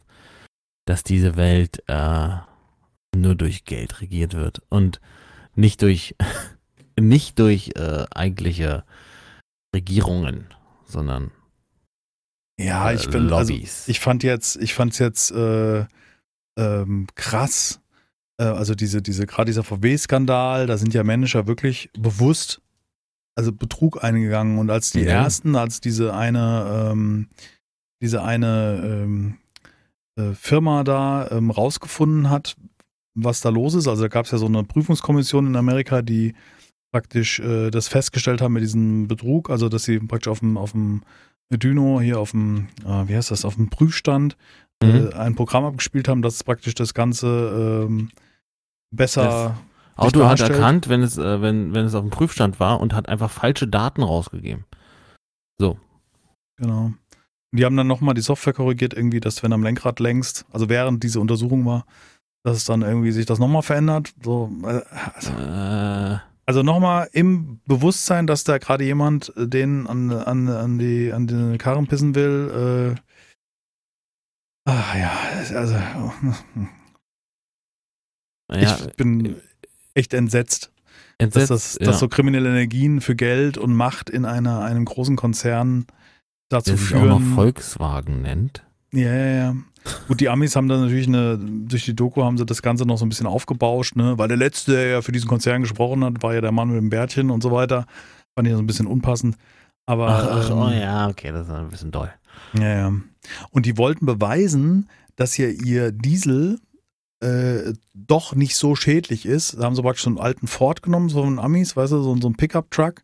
dass 0.87 1.03
diese 1.03 1.35
Welt 1.35 1.83
äh, 1.89 2.29
nur 3.17 3.35
durch 3.35 3.65
Geld 3.65 4.03
regiert 4.03 4.35
wird 4.35 4.63
und 4.69 5.01
nicht 5.57 5.83
durch 5.83 6.15
nicht 7.01 7.41
durch 7.41 7.73
äh, 7.75 8.05
eigentliche 8.15 8.85
Regierungen, 9.75 10.47
sondern 10.85 11.33
Ja, 12.57 12.93
äh, 12.93 12.95
ich 12.95 13.11
bin, 13.11 13.33
also, 13.33 13.53
Lobbys. 13.53 13.89
ich 13.89 13.99
fand 13.99 14.23
jetzt, 14.23 14.55
ich 14.63 14.75
fand's 14.75 15.01
jetzt 15.01 15.33
äh, 15.33 15.87
ähm, 16.59 17.07
krass. 17.15 17.81
Äh, 18.39 18.45
also 18.45 18.75
diese, 18.75 19.01
diese, 19.01 19.27
gerade 19.27 19.47
dieser 19.47 19.65
VW-Skandal, 19.65 20.67
da 20.67 20.77
sind 20.77 20.93
ja 20.93 21.05
Manager 21.05 21.47
wirklich 21.47 21.91
bewusst, 21.99 22.61
also 23.35 23.53
Betrug 23.53 24.03
eingegangen. 24.05 24.59
Und 24.59 24.71
als 24.71 24.91
die 24.91 25.01
Ja. 25.01 25.23
ersten, 25.23 25.57
als 25.57 25.81
diese 25.81 26.15
eine, 26.15 26.91
ähm, 26.93 27.29
diese 28.03 28.23
eine 28.23 28.81
ähm, 28.85 29.39
äh, 30.17 30.35
Firma 30.35 30.85
da 30.85 31.31
ähm, 31.31 31.51
rausgefunden 31.51 32.29
hat, 32.29 32.57
was 33.15 33.41
da 33.41 33.49
los 33.49 33.75
ist, 33.75 33.89
also 33.89 34.03
da 34.03 34.09
gab 34.09 34.27
es 34.27 34.33
ja 34.33 34.39
so 34.39 34.47
eine 34.47 34.63
Prüfungskommission 34.65 35.47
in 35.47 35.57
Amerika, 35.57 36.03
die 36.03 36.35
praktisch 36.93 37.41
äh, 37.41 37.71
das 37.71 37.89
festgestellt 37.89 38.41
haben 38.41 38.53
mit 38.55 38.63
diesem 38.63 39.09
Betrug, 39.09 39.51
also 39.51 39.69
dass 39.69 39.85
sie 39.85 39.99
praktisch 39.99 40.29
auf 40.31 40.41
dem, 40.41 40.57
auf 40.57 40.73
dem 40.73 41.03
Dyno 41.51 42.01
hier 42.01 42.19
auf 42.21 42.31
dem, 42.33 42.69
äh, 42.85 43.09
wie 43.09 43.17
heißt 43.17 43.31
das, 43.31 43.45
auf 43.45 43.57
dem 43.57 43.69
Prüfstand 43.71 44.37
Mhm. 44.83 45.11
äh, 45.13 45.15
ein 45.15 45.35
Programm 45.35 45.65
abgespielt 45.65 46.09
haben, 46.09 46.23
das 46.23 46.45
praktisch 46.45 46.75
das 46.75 46.95
Ganze 46.95 47.87
ähm, 47.89 48.11
besser. 48.91 49.57
Auto 49.97 50.25
hat 50.27 50.41
erkannt, 50.41 50.89
wenn 50.89 51.03
es, 51.03 51.19
äh, 51.19 51.43
wenn, 51.43 51.75
wenn 51.75 51.85
es 51.85 51.95
auf 51.95 52.03
dem 52.03 52.11
Prüfstand 52.11 52.61
war 52.61 52.81
und 52.81 52.95
hat 52.95 53.09
einfach 53.09 53.31
falsche 53.31 53.67
Daten 53.67 54.03
rausgegeben. 54.03 54.65
Genau. 56.57 56.93
Und 57.51 57.59
die 57.59 57.65
haben 57.65 57.77
dann 57.77 57.87
nochmal 57.87 58.15
die 58.15 58.21
Software 58.21 58.53
korrigiert, 58.53 58.95
irgendwie, 58.95 59.21
dass 59.21 59.43
wenn 59.43 59.53
am 59.53 59.63
Lenkrad 59.63 60.01
längst, 60.01 60.45
also 60.53 60.69
während 60.69 61.03
diese 61.03 61.19
Untersuchung 61.19 61.65
war, 61.65 61.85
dass 62.45 62.59
es 62.59 62.65
dann 62.65 62.83
irgendwie 62.83 63.11
sich 63.11 63.27
das 63.27 63.39
nochmal 63.39 63.63
verändert. 63.63 64.13
So, 64.23 64.53
also, 64.63 65.33
Äh, 65.33 66.19
also 66.47 66.63
nochmal 66.63 67.09
im 67.13 67.61
Bewusstsein, 67.67 68.27
dass 68.27 68.45
da 68.45 68.59
gerade 68.59 68.85
jemand 68.85 69.37
äh, 69.37 69.49
den 69.49 69.87
an, 69.87 70.11
an, 70.11 70.49
an, 70.49 70.79
die, 70.79 71.13
an 71.13 71.27
den 71.27 71.59
Karren 71.59 71.87
pissen 71.87 72.15
will. 72.15 72.97
Äh, 72.97 73.01
ach 74.69 74.95
ja, 74.95 75.13
also 75.57 75.75
ja, 78.53 78.79
ich 78.87 78.97
bin 78.97 79.37
echt 79.95 80.15
entsetzt. 80.15 80.71
dass, 81.19 81.27
entsetzt, 81.27 81.51
das, 81.51 81.79
ja. 81.81 81.87
dass 81.87 81.99
so 81.99 82.09
kriminelle 82.09 82.49
Energien 82.49 83.01
für 83.01 83.17
Geld 83.17 83.59
und 83.59 83.75
Macht 83.75 84.11
in 84.11 84.25
einer, 84.25 84.63
einem 84.63 84.85
großen 84.85 85.17
Konzern 85.17 85.87
dazu 86.49 86.71
der 86.71 86.79
sich 86.79 86.95
auch 86.95 87.05
noch 87.05 87.19
führen. 87.21 87.35
Volkswagen 87.35 88.23
nennt. 88.23 88.65
Ja, 88.93 89.15
ja, 89.15 89.27
ja. 89.27 89.57
Gut, 90.07 90.21
die 90.21 90.29
Amis 90.29 90.57
haben 90.57 90.69
dann 90.69 90.83
natürlich 90.83 91.07
eine, 91.07 91.39
durch 91.39 91.85
die 91.85 91.95
Doku 91.95 92.23
haben 92.23 92.37
sie 92.37 92.47
das 92.47 92.63
Ganze 92.63 92.85
noch 92.85 92.99
so 92.99 93.07
ein 93.07 93.09
bisschen 93.09 93.27
aufgebauscht, 93.27 93.97
ne? 93.97 94.19
Weil 94.19 94.29
der 94.29 94.37
letzte, 94.37 94.73
der 94.73 94.87
ja 94.89 95.03
für 95.03 95.13
diesen 95.13 95.29
Konzern 95.29 95.63
gesprochen 95.63 96.05
hat, 96.05 96.23
war 96.23 96.35
ja 96.35 96.41
der 96.41 96.53
Mann 96.53 96.69
mit 96.69 96.79
dem 96.79 96.91
Bärtchen 96.91 97.31
und 97.31 97.43
so 97.43 97.53
weiter. 97.53 97.87
Fand 98.35 98.49
ich 98.49 98.55
so 98.55 98.61
ein 98.61 98.67
bisschen 98.67 98.87
unpassend. 98.87 99.37
Aber 99.87 100.09
Ach, 100.09 100.29
ach, 100.31 100.51
ähm, 100.51 100.59
oh 100.59 100.69
ja, 100.71 101.09
okay, 101.09 101.33
das 101.33 101.47
ist 101.47 101.53
ein 101.53 101.69
bisschen 101.69 101.91
doll. 101.91 102.13
Ja, 102.55 102.69
ja. 102.69 102.93
Und 103.51 103.67
die 103.67 103.77
wollten 103.79 104.07
beweisen, 104.07 104.89
dass 105.17 105.37
ja 105.37 105.49
ihr 105.49 105.93
Diesel 105.93 106.59
äh, 107.21 107.73
doch 107.95 108.35
nicht 108.35 108.57
so 108.57 108.77
schädlich 108.77 109.27
ist. 109.27 109.59
Da 109.59 109.65
haben 109.65 109.75
sie 109.75 109.83
praktisch 109.83 110.05
so 110.05 110.11
einen 110.11 110.19
alten 110.19 110.47
Ford 110.47 110.83
genommen, 110.83 111.09
so 111.09 111.23
einen 111.23 111.39
Amis, 111.39 111.77
weißt 111.77 111.93
du, 111.93 112.03
so, 112.03 112.17
so 112.17 112.29
einen 112.29 112.37
Pickup-Truck 112.37 113.03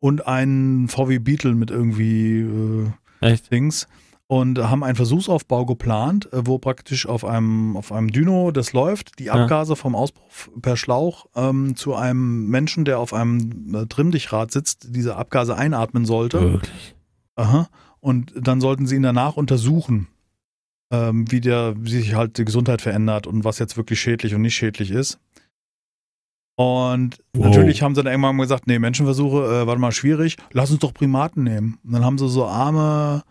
und 0.00 0.26
einen 0.26 0.88
VW 0.88 1.18
Beetle 1.18 1.54
mit 1.54 1.70
irgendwie 1.70 2.40
äh, 2.40 2.90
Echt? 3.20 3.50
Dings 3.50 3.88
und 4.28 4.58
haben 4.58 4.84
einen 4.84 4.94
Versuchsaufbau 4.94 5.64
geplant, 5.66 6.32
äh, 6.32 6.46
wo 6.46 6.58
praktisch 6.58 7.06
auf 7.06 7.24
einem, 7.24 7.76
auf 7.76 7.90
einem 7.90 8.12
Dyno, 8.12 8.52
das 8.52 8.72
läuft, 8.74 9.18
die 9.18 9.24
Ja. 9.24 9.32
Abgase 9.32 9.74
vom 9.74 9.96
Auspuff 9.96 10.50
per 10.60 10.76
Schlauch 10.76 11.26
ähm, 11.34 11.74
zu 11.74 11.94
einem 11.94 12.46
Menschen, 12.46 12.84
der 12.84 13.00
auf 13.00 13.12
einem 13.12 13.74
äh, 13.74 13.86
Trimmdichrad 13.86 14.52
sitzt, 14.52 14.94
diese 14.94 15.16
Abgase 15.16 15.56
einatmen 15.56 16.04
sollte. 16.04 16.40
Wirklich. 16.40 16.94
Aha. 17.36 17.68
Und 18.00 18.32
dann 18.36 18.60
sollten 18.60 18.86
sie 18.86 18.96
ihn 18.96 19.02
danach 19.02 19.36
untersuchen, 19.36 20.08
ähm, 20.92 21.30
wie, 21.30 21.40
der, 21.40 21.74
wie 21.76 21.90
sich 21.90 22.14
halt 22.14 22.38
die 22.38 22.44
Gesundheit 22.44 22.80
verändert 22.82 23.26
und 23.26 23.44
was 23.44 23.58
jetzt 23.58 23.76
wirklich 23.76 24.00
schädlich 24.00 24.34
und 24.34 24.42
nicht 24.42 24.54
schädlich 24.54 24.90
ist. 24.90 25.18
Und 26.56 27.18
Wow. 27.34 27.46
natürlich 27.46 27.82
haben 27.82 27.94
sie 27.94 28.02
dann 28.02 28.10
irgendwann 28.12 28.34
mal 28.36 28.42
gesagt, 28.42 28.66
nee, 28.66 28.78
Menschenversuche, 28.80 29.62
äh, 29.62 29.66
warte 29.66 29.80
mal, 29.80 29.92
schwierig, 29.92 30.36
lass 30.52 30.70
uns 30.70 30.80
doch 30.80 30.92
Primaten 30.92 31.44
nehmen. 31.44 31.78
Und 31.84 31.92
dann 31.92 32.04
haben 32.04 32.18
sie 32.18 32.28
so 32.28 32.46
arme 32.46 33.22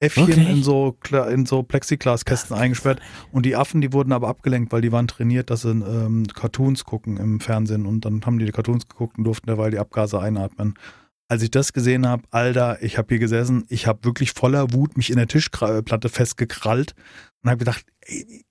Äffchen 0.00 0.26
Wirklich? 0.26 0.48
in 0.50 0.62
so, 0.62 0.98
in 1.30 1.46
so 1.46 1.62
Plexiglaskästen 1.62 2.54
eingesperrt. 2.54 3.00
Und 3.32 3.46
die 3.46 3.56
Affen, 3.56 3.80
die 3.80 3.94
wurden 3.94 4.12
aber 4.12 4.28
abgelenkt, 4.28 4.70
weil 4.70 4.82
die 4.82 4.92
waren 4.92 5.08
trainiert, 5.08 5.48
dass 5.48 5.62
sie 5.62 5.70
ähm, 5.70 6.26
Cartoons 6.34 6.84
gucken 6.84 7.16
im 7.16 7.40
Fernsehen. 7.40 7.86
Und 7.86 8.04
dann 8.04 8.20
haben 8.26 8.38
die 8.38 8.44
die 8.44 8.52
Cartoons 8.52 8.86
geguckt 8.86 9.16
und 9.16 9.24
durften 9.24 9.46
derweil 9.46 9.70
die 9.70 9.78
Abgase 9.78 10.20
einatmen. 10.20 10.74
Als 11.28 11.42
ich 11.42 11.50
das 11.50 11.72
gesehen 11.72 12.06
habe, 12.06 12.22
Alter, 12.30 12.82
ich 12.82 12.98
habe 12.98 13.08
hier 13.08 13.18
gesessen, 13.18 13.64
ich 13.68 13.86
habe 13.86 14.04
wirklich 14.04 14.32
voller 14.32 14.72
Wut 14.72 14.96
mich 14.96 15.10
in 15.10 15.16
der 15.16 15.26
Tischplatte 15.26 16.08
festgekrallt 16.08 16.94
und 17.42 17.50
habe 17.50 17.58
gedacht, 17.58 17.84
ey, 18.02 18.44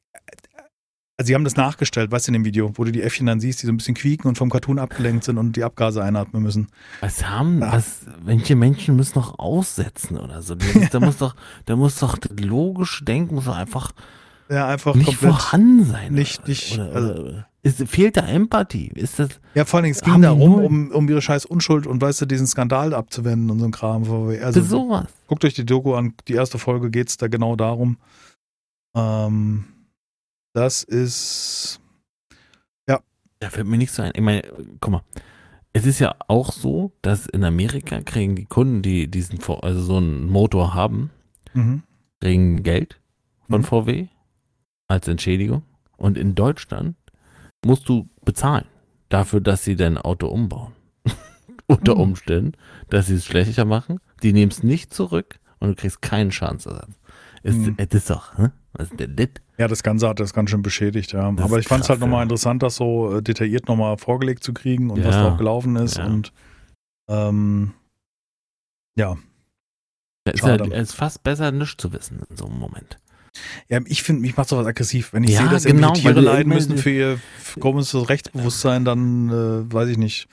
also 1.15 1.27
sie 1.27 1.35
haben 1.35 1.43
das 1.43 1.55
nachgestellt, 1.55 2.11
weißt 2.11 2.27
du, 2.27 2.29
in 2.31 2.33
dem 2.33 2.45
Video, 2.45 2.71
wo 2.75 2.83
du 2.83 2.91
die 2.91 3.03
Äffchen 3.03 3.27
dann 3.27 3.39
siehst, 3.39 3.61
die 3.61 3.67
so 3.67 3.71
ein 3.71 3.77
bisschen 3.77 3.93
quieken 3.93 4.27
und 4.27 4.37
vom 4.39 4.49
Cartoon 4.49 4.79
abgelenkt 4.79 5.23
sind 5.23 5.37
und 5.37 5.55
die 5.55 5.63
Abgase 5.63 6.03
einatmen 6.03 6.41
müssen. 6.41 6.67
Was 7.01 7.29
haben, 7.29 7.59
Ja. 7.61 7.73
was, 7.73 8.01
manche 8.25 8.55
Menschen 8.55 8.95
müssen 8.95 9.19
noch 9.19 9.37
aussetzen 9.37 10.17
oder 10.17 10.41
so. 10.41 10.55
Da 10.91 10.99
muss, 10.99 11.17
doch, 11.17 11.35
da 11.65 11.75
muss 11.75 11.99
doch 11.99 12.17
das 12.17 12.31
logische 12.39 13.05
Denken 13.05 13.35
muss 13.35 13.45
doch 13.45 13.55
einfach 13.55 13.91
Ja, 14.49 14.67
einfach 14.67 14.95
nicht 14.95 15.05
komplett. 15.05 15.29
vorhanden 15.33 15.85
sein. 15.85 16.13
nicht- 16.13 16.39
oder, 16.39 16.49
nicht- 16.49 16.73
oder, 16.79 16.95
also- 16.95 17.13
oder, 17.13 17.47
ist, 17.63 17.87
fehlt 17.87 18.17
da 18.17 18.27
Empathie? 18.27 18.91
Ist 18.93 19.19
das, 19.19 19.39
Ja, 19.55 19.65
vor 19.65 19.77
allen 19.77 19.85
Dingen, 19.85 19.95
es 19.95 20.01
ging 20.01 20.21
darum, 20.21 20.55
um, 20.63 20.91
um 20.91 21.09
ihre 21.09 21.21
scheiß 21.21 21.45
Unschuld 21.45 21.87
und 21.87 22.01
weißt 22.01 22.21
du, 22.21 22.25
diesen 22.25 22.45
Skandal 22.45 22.93
abzuwenden 22.93 23.49
und 23.49 23.59
so 23.59 23.65
ein 23.65 23.71
Kram. 23.71 24.03
Also, 24.03 24.61
sowas? 24.61 25.07
guckt 25.27 25.45
euch 25.45 25.53
die 25.53 25.65
Doku 25.65 25.95
an, 25.95 26.13
die 26.27 26.33
erste 26.33 26.59
Folge 26.59 26.91
geht 26.91 27.09
es 27.09 27.17
da 27.17 27.27
genau 27.27 27.55
darum. 27.55 27.97
Ähm, 28.95 29.63
das 30.53 30.83
ist, 30.83 31.79
Da 33.43 33.49
fällt 33.49 33.67
mir 33.67 33.77
nichts 33.77 33.97
so 33.97 34.03
ein. 34.03 34.13
Ich 34.15 34.21
meine, 34.21 34.41
guck 34.79 34.91
mal. 34.91 35.03
Es 35.73 35.85
ist 35.85 35.99
ja 35.99 36.15
auch 36.29 36.53
so, 36.53 36.93
dass 37.01 37.25
in 37.25 37.43
Amerika 37.43 37.99
kriegen 38.01 38.37
die 38.37 38.45
Kunden, 38.45 38.81
die 38.81 39.09
diesen, 39.11 39.37
also 39.61 39.81
so 39.81 39.97
einen 39.97 40.29
Motor 40.29 40.73
haben, 40.73 41.09
mhm. 41.53 41.83
kriegen 42.21 42.63
Geld 42.63 43.01
von 43.49 43.59
Mhm. 43.61 43.65
VW 43.65 44.07
als 44.87 45.09
Entschädigung. 45.09 45.63
Und 45.97 46.17
in 46.17 46.35
Deutschland 46.35 46.95
musst 47.65 47.87
du 47.89 48.09
bezahlen 48.25 48.65
dafür, 49.09 49.41
dass 49.41 49.63
sie 49.63 49.75
dein 49.75 49.97
Auto 49.97 50.27
umbauen. 50.27 50.73
Unter 51.67 51.95
Mhm. 51.95 52.01
Umständen, 52.01 52.51
dass 52.89 53.07
sie 53.07 53.15
es 53.15 53.25
schlechter 53.25 53.65
machen. 53.65 53.99
Die 54.21 54.33
nehmen 54.33 54.51
es 54.51 54.63
nicht 54.63 54.93
zurück 54.93 55.39
und 55.59 55.69
du 55.69 55.75
kriegst 55.75 56.01
keinen 56.01 56.31
Schadensersatz. 56.31 56.91
Ist, 57.43 57.57
Mhm. 57.57 57.75
Das 57.77 57.87
ist 57.91 58.09
doch, 58.09 58.37
hm? 58.37 58.51
Was 58.73 58.89
ist 58.89 58.99
denn 58.99 59.15
das? 59.15 59.27
Ja, 59.59 59.67
das 59.67 59.83
Ganze 59.83 60.07
hat 60.09 60.19
das 60.19 60.33
ganz 60.33 60.49
schön 60.49 60.63
beschädigt, 60.63 61.11
ja. 61.13 61.31
Das 61.31 61.45
Aber 61.45 61.59
ich 61.59 61.67
fand 61.67 61.83
es 61.83 61.89
halt 61.89 61.99
nochmal 61.99 62.19
ja. 62.19 62.23
interessant, 62.23 62.63
das 62.63 62.75
so 62.75 63.17
äh, 63.17 63.21
detailliert 63.21 63.67
nochmal 63.67 63.97
vorgelegt 63.97 64.43
zu 64.43 64.53
kriegen 64.53 64.89
und 64.89 65.03
was 65.03 65.13
Ja. 65.13 65.23
da 65.23 65.33
auch 65.33 65.37
gelaufen 65.37 65.75
ist. 65.75 65.97
Ja. 65.97 66.05
Und 66.05 66.33
ähm, 67.09 67.73
ja. 68.95 69.15
Es 70.25 70.35
ist, 70.35 70.43
halt, 70.43 70.61
es 70.71 70.89
ist 70.89 70.93
fast 70.95 71.21
besser, 71.23 71.51
nichts 71.51 71.75
zu 71.77 71.91
wissen 71.91 72.23
in 72.29 72.37
so 72.37 72.45
einem 72.45 72.57
Moment. 72.57 72.97
Ja, 73.67 73.79
ich 73.85 74.03
finde, 74.03 74.21
mich 74.21 74.37
macht 74.37 74.49
sowas 74.49 74.65
aggressiv. 74.67 75.13
Wenn 75.13 75.23
ich 75.23 75.31
Ja, 75.31 75.41
sehe, 75.41 75.49
dass 75.49 75.63
genau, 75.63 75.93
Tiere 75.93 76.19
leiden 76.21 76.53
müssen 76.53 76.77
für 76.77 76.91
ihr 76.91 77.19
komisches 77.59 78.07
Rechtsbewusstsein, 78.09 78.85
dann 78.85 79.29
äh, 79.29 79.73
weiß 79.73 79.89
ich 79.89 79.97
nicht. 79.97 80.27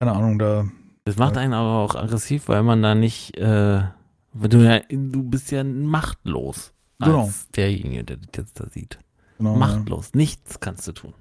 Keine 0.00 0.12
Ahnung, 0.12 0.38
da. 0.38 0.68
Das 1.04 1.16
macht 1.16 1.36
Ja. 1.36 1.42
einen 1.42 1.54
aber 1.54 1.78
auch 1.78 1.94
aggressiv, 1.94 2.48
weil 2.48 2.62
man 2.62 2.82
da 2.82 2.94
nicht, 2.94 3.36
äh, 3.36 3.82
du 4.34 4.58
ja, 4.58 4.80
du 4.88 5.22
bist 5.24 5.50
ja 5.50 5.64
machtlos 5.64 6.72
Genau. 7.00 7.24
als 7.24 7.48
derjenige, 7.48 8.04
der 8.04 8.16
das 8.18 8.28
jetzt 8.36 8.60
da 8.60 8.68
sieht. 8.70 8.98
Genau, 9.38 9.56
Machtlos, 9.56 10.12
nichts 10.14 10.60
kannst 10.60 10.86
du 10.86 10.92
tun. 10.92 11.14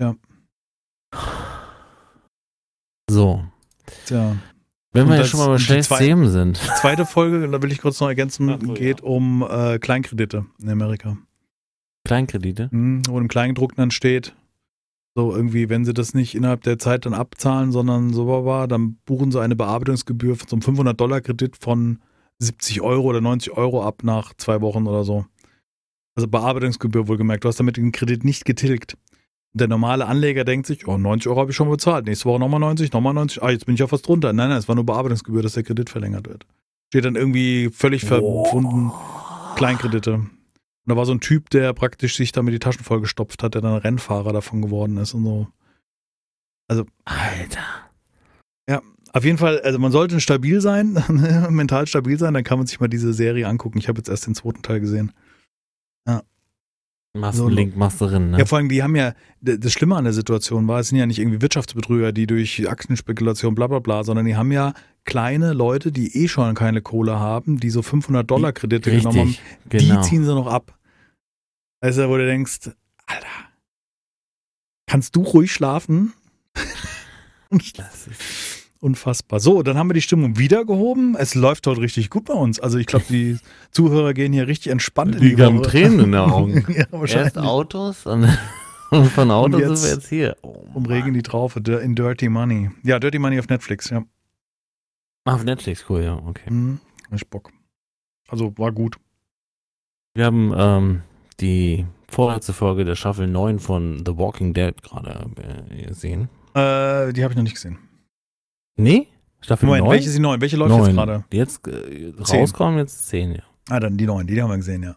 Ja. 0.00 0.16
So, 3.10 3.44
Ja. 4.08 4.36
Wenn 4.92 5.08
wir 5.08 5.16
ja 5.16 5.24
schon 5.24 5.40
mal 5.40 5.48
bei 5.56 5.80
zwei- 5.80 5.98
Themen 5.98 6.28
sind. 6.28 6.56
Zweite 6.80 7.06
Folge, 7.06 7.48
da 7.48 7.62
will 7.62 7.70
ich 7.72 7.80
kurz 7.80 8.00
noch 8.00 8.08
ergänzen, 8.08 8.50
Ach 8.50 8.58
so, 8.60 8.74
geht 8.74 9.00
ja. 9.00 9.06
um 9.06 9.46
äh, 9.48 9.78
Kleinkredite 9.78 10.46
in 10.60 10.68
Amerika. 10.68 11.16
Kleinkredite. 12.04 12.68
Mhm, 12.72 13.02
wo 13.08 13.18
im 13.18 13.28
Kleingedruckten 13.28 13.82
dann 13.82 13.90
steht, 13.90 14.34
so 15.14 15.34
irgendwie, 15.34 15.68
wenn 15.68 15.84
sie 15.84 15.92
das 15.94 16.14
nicht 16.14 16.34
innerhalb 16.34 16.62
der 16.62 16.78
Zeit 16.78 17.04
dann 17.06 17.14
abzahlen, 17.14 17.72
sondern 17.72 18.12
so 18.12 18.26
war, 18.26 18.68
dann 18.68 18.96
buchen 19.04 19.30
sie 19.32 19.40
eine 19.40 19.56
Bearbeitungsgebühr 19.56 20.36
von 20.36 20.48
so 20.48 20.56
einem 20.70 20.78
500-Dollar-Kredit 20.78 21.56
von 21.56 21.98
70 22.38 22.80
Euro 22.80 23.02
oder 23.08 23.20
90 23.20 23.52
Euro 23.52 23.84
ab 23.84 24.02
nach 24.02 24.32
zwei 24.34 24.60
Wochen 24.60 24.86
oder 24.86 25.04
so. 25.04 25.26
Also 26.16 26.26
Bearbeitungsgebühr 26.28 27.06
wohlgemerkt. 27.06 27.44
Du 27.44 27.48
hast 27.48 27.60
damit 27.60 27.76
den 27.76 27.92
Kredit 27.92 28.24
nicht 28.24 28.44
getilgt. 28.44 28.96
Der 29.52 29.66
normale 29.66 30.06
Anleger 30.06 30.44
denkt 30.44 30.66
sich, 30.66 30.86
oh, 30.86 30.96
90 30.96 31.28
Euro 31.28 31.40
habe 31.40 31.50
ich 31.50 31.56
schon 31.56 31.68
bezahlt. 31.68 32.06
Nächste 32.06 32.26
Woche 32.26 32.38
nochmal 32.38 32.60
90, 32.60 32.92
nochmal 32.92 33.14
90. 33.14 33.42
Ah, 33.42 33.50
jetzt 33.50 33.66
bin 33.66 33.74
ich 33.74 33.82
auf 33.82 33.90
was 33.90 34.02
drunter. 34.02 34.32
Nein, 34.32 34.48
nein, 34.48 34.58
es 34.58 34.68
war 34.68 34.76
nur 34.76 34.86
Bearbeitungsgebühr, 34.86 35.42
dass 35.42 35.54
der 35.54 35.64
Kredit 35.64 35.90
verlängert 35.90 36.28
wird. 36.28 36.46
Steht 36.88 37.04
dann 37.04 37.16
irgendwie 37.16 37.70
völlig 37.70 38.04
verwunden 38.04 38.92
Kleinkredite. 39.56 40.26
da 40.86 40.96
war 40.96 41.04
so 41.04 41.12
ein 41.12 41.20
Typ, 41.20 41.50
der 41.50 41.72
praktisch 41.72 42.16
sich 42.16 42.32
damit 42.32 42.54
die 42.54 42.58
Taschen 42.60 42.84
vollgestopft 42.84 43.42
hat, 43.42 43.54
der 43.54 43.60
dann 43.60 43.76
Rennfahrer 43.76 44.32
davon 44.32 44.62
geworden 44.62 44.96
ist 44.98 45.14
und 45.14 45.24
so. 45.24 45.48
Also, 46.68 46.86
Alter. 47.04 47.90
auf 49.12 49.24
jeden 49.24 49.38
Fall, 49.38 49.60
also 49.62 49.80
man 49.80 49.90
sollte 49.90 50.20
stabil 50.20 50.60
sein, 50.60 50.96
mental 51.50 51.88
stabil 51.88 52.16
sein, 52.18 52.34
dann 52.34 52.44
kann 52.44 52.58
man 52.58 52.68
sich 52.68 52.78
mal 52.78 52.88
diese 52.88 53.12
Serie 53.12 53.48
angucken. 53.48 53.78
Ich 53.78 53.88
habe 53.88 53.98
jetzt 53.98 54.08
erst 54.08 54.28
den 54.28 54.36
zweiten 54.36 54.62
Teil 54.62 54.78
gesehen. 54.78 55.12
Machst 57.12 57.38
So, 57.38 57.48
Link, 57.48 57.76
machst 57.76 58.00
du 58.00 58.06
drin, 58.06 58.30
ne? 58.30 58.38
Ja, 58.38 58.44
vor 58.44 58.58
allem, 58.58 58.68
die 58.68 58.84
haben 58.84 58.94
ja, 58.94 59.14
das 59.40 59.72
Schlimme 59.72 59.96
an 59.96 60.04
der 60.04 60.12
Situation 60.12 60.68
war, 60.68 60.78
es 60.78 60.88
sind 60.88 60.98
ja 60.98 61.06
nicht 61.06 61.18
irgendwie 61.18 61.42
Wirtschaftsbetrüger, 61.42 62.12
die 62.12 62.26
durch 62.26 62.68
Aktienspekulation 62.68 63.56
bla 63.56 63.66
bla 63.66 63.80
bla, 63.80 64.04
sondern 64.04 64.26
die 64.26 64.36
haben 64.36 64.52
ja 64.52 64.74
kleine 65.04 65.52
Leute, 65.52 65.90
die 65.90 66.16
eh 66.16 66.28
schon 66.28 66.54
keine 66.54 66.82
Kohle 66.82 67.18
haben, 67.18 67.58
die 67.58 67.70
so 67.70 67.82
500 67.82 68.30
Dollar 68.30 68.52
Kredite 68.52 68.92
genommen 68.92 69.18
haben, 69.18 69.28
Richtig, 69.28 69.70
genau. 69.70 70.02
die 70.02 70.08
ziehen 70.08 70.24
sie 70.24 70.34
noch 70.34 70.46
ab. 70.46 70.78
Also, 71.80 72.08
wo 72.08 72.16
du 72.16 72.26
denkst, 72.26 72.70
Alter, 73.06 73.26
kannst 74.86 75.16
du 75.16 75.22
ruhig 75.22 75.52
schlafen? 75.52 76.12
Das 77.76 78.06
ist, 78.06 78.22
Unfassbar. 78.80 79.40
So, 79.40 79.62
dann 79.62 79.76
haben 79.76 79.90
wir 79.90 79.94
die 79.94 80.00
Stimmung 80.00 80.38
wieder 80.38 80.64
gehoben. 80.64 81.14
Es 81.18 81.34
läuft 81.34 81.66
heute 81.66 81.82
richtig 81.82 82.08
gut 82.08 82.24
bei 82.24 82.32
uns. 82.34 82.58
Also 82.60 82.78
ich 82.78 82.86
glaube, 82.86 83.04
die 83.10 83.38
Zuhörer 83.72 84.14
gehen 84.14 84.32
hier 84.32 84.46
richtig 84.46 84.72
entspannt 84.72 85.16
in 85.16 85.20
die 85.20 85.36
die 85.36 85.42
haben 85.42 85.58
Woche. 85.58 85.68
Tränen 85.70 86.00
in 86.00 86.12
den 86.12 86.14
Augen. 86.20 86.64
ja, 86.74 86.86
wahrscheinlich. 86.90 87.34
Erst 87.36 87.38
Autos 87.38 88.06
und, 88.06 88.26
und 88.90 89.06
von 89.06 89.30
Autos 89.30 89.60
jetzt 89.60 89.76
sind 89.82 89.82
wir 89.90 89.94
jetzt 89.96 90.08
hier. 90.08 90.36
Oh, 90.42 90.64
Um 90.74 90.86
Regen 90.86 91.12
die 91.12 91.22
Traufe 91.22 91.60
in 91.60 91.94
Dirty 91.94 92.30
Money. 92.30 92.70
Ja, 92.82 92.98
Dirty 92.98 93.18
Money 93.18 93.38
auf 93.38 93.48
Netflix, 93.48 93.90
ja. 93.90 94.02
Ah, 95.26 95.34
Auf 95.34 95.44
Netflix, 95.44 95.84
cool, 95.90 96.02
ja, 96.02 96.14
okay. 96.16 96.48
Hm, 96.48 96.80
hab 97.10 97.14
ich 97.16 97.28
Bock. 97.28 97.50
Also 98.28 98.56
war 98.56 98.72
gut. 98.72 98.96
Wir 100.14 100.24
haben 100.24 100.54
ähm, 100.56 101.02
die 101.40 101.84
vorletzte 102.08 102.54
Folge 102.54 102.86
der 102.86 102.94
Staffel 102.96 103.26
9 103.26 103.58
von 103.58 104.02
The 104.06 104.16
Walking 104.16 104.54
Dead 104.54 104.82
gerade 104.82 105.26
äh, 105.36 105.84
gesehen. 105.86 106.30
Äh, 106.54 107.12
die 107.12 107.22
habe 107.22 107.32
ich 107.32 107.36
noch 107.36 107.42
nicht 107.42 107.54
gesehen. 107.54 107.78
Nee? 108.76 109.08
Staffel 109.40 109.66
Moment, 109.66 109.84
9? 109.84 109.92
welche 109.94 110.08
ist 110.08 110.16
die 110.16 110.20
neun? 110.20 110.40
Welche 110.40 110.56
läuft 110.56 110.74
jetzt 110.74 110.86
Neun. 110.86 110.96
gerade? 110.96 111.24
Jetzt 111.32 111.66
äh, 111.66 112.12
rauskommen 112.18 112.78
jetzt 112.78 113.08
10, 113.08 113.34
ja. 113.36 113.42
Ah, 113.68 113.80
dann 113.80 113.96
die 113.96 114.06
neun, 114.06 114.26
die 114.26 114.40
haben 114.40 114.50
wir 114.50 114.56
gesehen, 114.56 114.82
ja. 114.82 114.96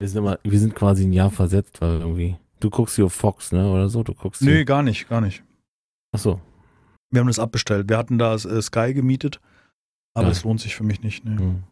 Wir 0.00 0.08
sind, 0.08 0.18
immer, 0.18 0.38
wir 0.44 0.58
sind 0.60 0.76
quasi 0.76 1.04
ein 1.04 1.12
Jahr 1.12 1.30
versetzt, 1.30 1.80
weil 1.80 2.00
irgendwie. 2.00 2.36
Du 2.60 2.70
guckst 2.70 2.96
hier 2.96 3.06
auf 3.06 3.12
Fox, 3.12 3.52
ne? 3.52 3.68
Oder 3.68 3.88
so? 3.88 4.02
Du 4.02 4.14
guckst 4.14 4.42
Nö, 4.42 4.52
hier. 4.52 4.64
gar 4.64 4.82
nicht, 4.82 5.08
gar 5.08 5.20
nicht. 5.20 5.42
Achso. 6.12 6.40
Wir 7.10 7.20
haben 7.20 7.26
das 7.26 7.38
abbestellt. 7.38 7.88
Wir 7.88 7.98
hatten 7.98 8.18
da 8.18 8.34
äh, 8.34 8.62
Sky 8.62 8.94
gemietet, 8.94 9.40
aber 10.14 10.28
es 10.28 10.44
lohnt 10.44 10.60
sich 10.60 10.76
für 10.76 10.84
mich 10.84 11.02
nicht. 11.02 11.24
Nee. 11.24 11.36
Hm. 11.36 11.62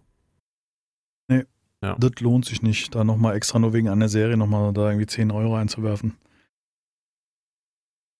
Das 1.98 2.10
lohnt 2.20 2.46
sich 2.46 2.62
nicht, 2.62 2.94
da 2.96 3.04
nochmal 3.04 3.36
extra 3.36 3.60
nur 3.60 3.72
wegen 3.72 3.88
einer 3.88 4.08
Serie 4.08 4.36
nochmal 4.36 4.72
da 4.72 4.88
irgendwie 4.88 5.06
10 5.06 5.30
Euro 5.30 5.54
einzuwerfen. 5.54 6.14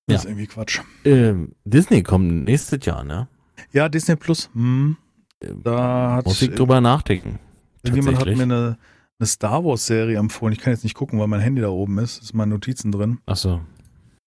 Das 0.07 0.15
Ja. 0.15 0.17
ist 0.21 0.25
irgendwie 0.27 0.47
Quatsch. 0.47 0.81
Ähm, 1.05 1.53
Disney 1.65 2.03
kommt 2.03 2.45
nächstes 2.45 2.85
Jahr, 2.85 3.03
ne? 3.05 3.29
Ja, 3.73 3.89
Disney 3.89 4.17
Plus. 4.17 4.51
Hm, 4.53 4.97
Ähm, 5.43 5.63
da 5.63 6.15
hat 6.17 6.25
Muss 6.27 6.41
ich 6.41 6.55
drüber 6.55 6.81
nachdenken. 6.81 7.39
jemand 7.85 8.19
hat 8.19 8.27
mir 8.27 8.43
eine, 8.45 8.79
eine 9.19 9.27
Star 9.27 9.65
Wars 9.65 9.87
Serie 9.87 10.19
empfohlen. 10.19 10.53
Ich 10.55 10.61
kann 10.61 10.73
jetzt 10.73 10.83
nicht 10.85 10.95
gucken, 10.95 11.19
weil 11.19 11.27
mein 11.27 11.41
Handy 11.41 11.61
da 11.61 11.69
oben 11.69 11.99
ist. 11.99 12.23
Sind 12.25 12.35
meine 12.35 12.53
Notizen 12.53 12.91
drin. 12.93 13.19
Achso. 13.27 13.61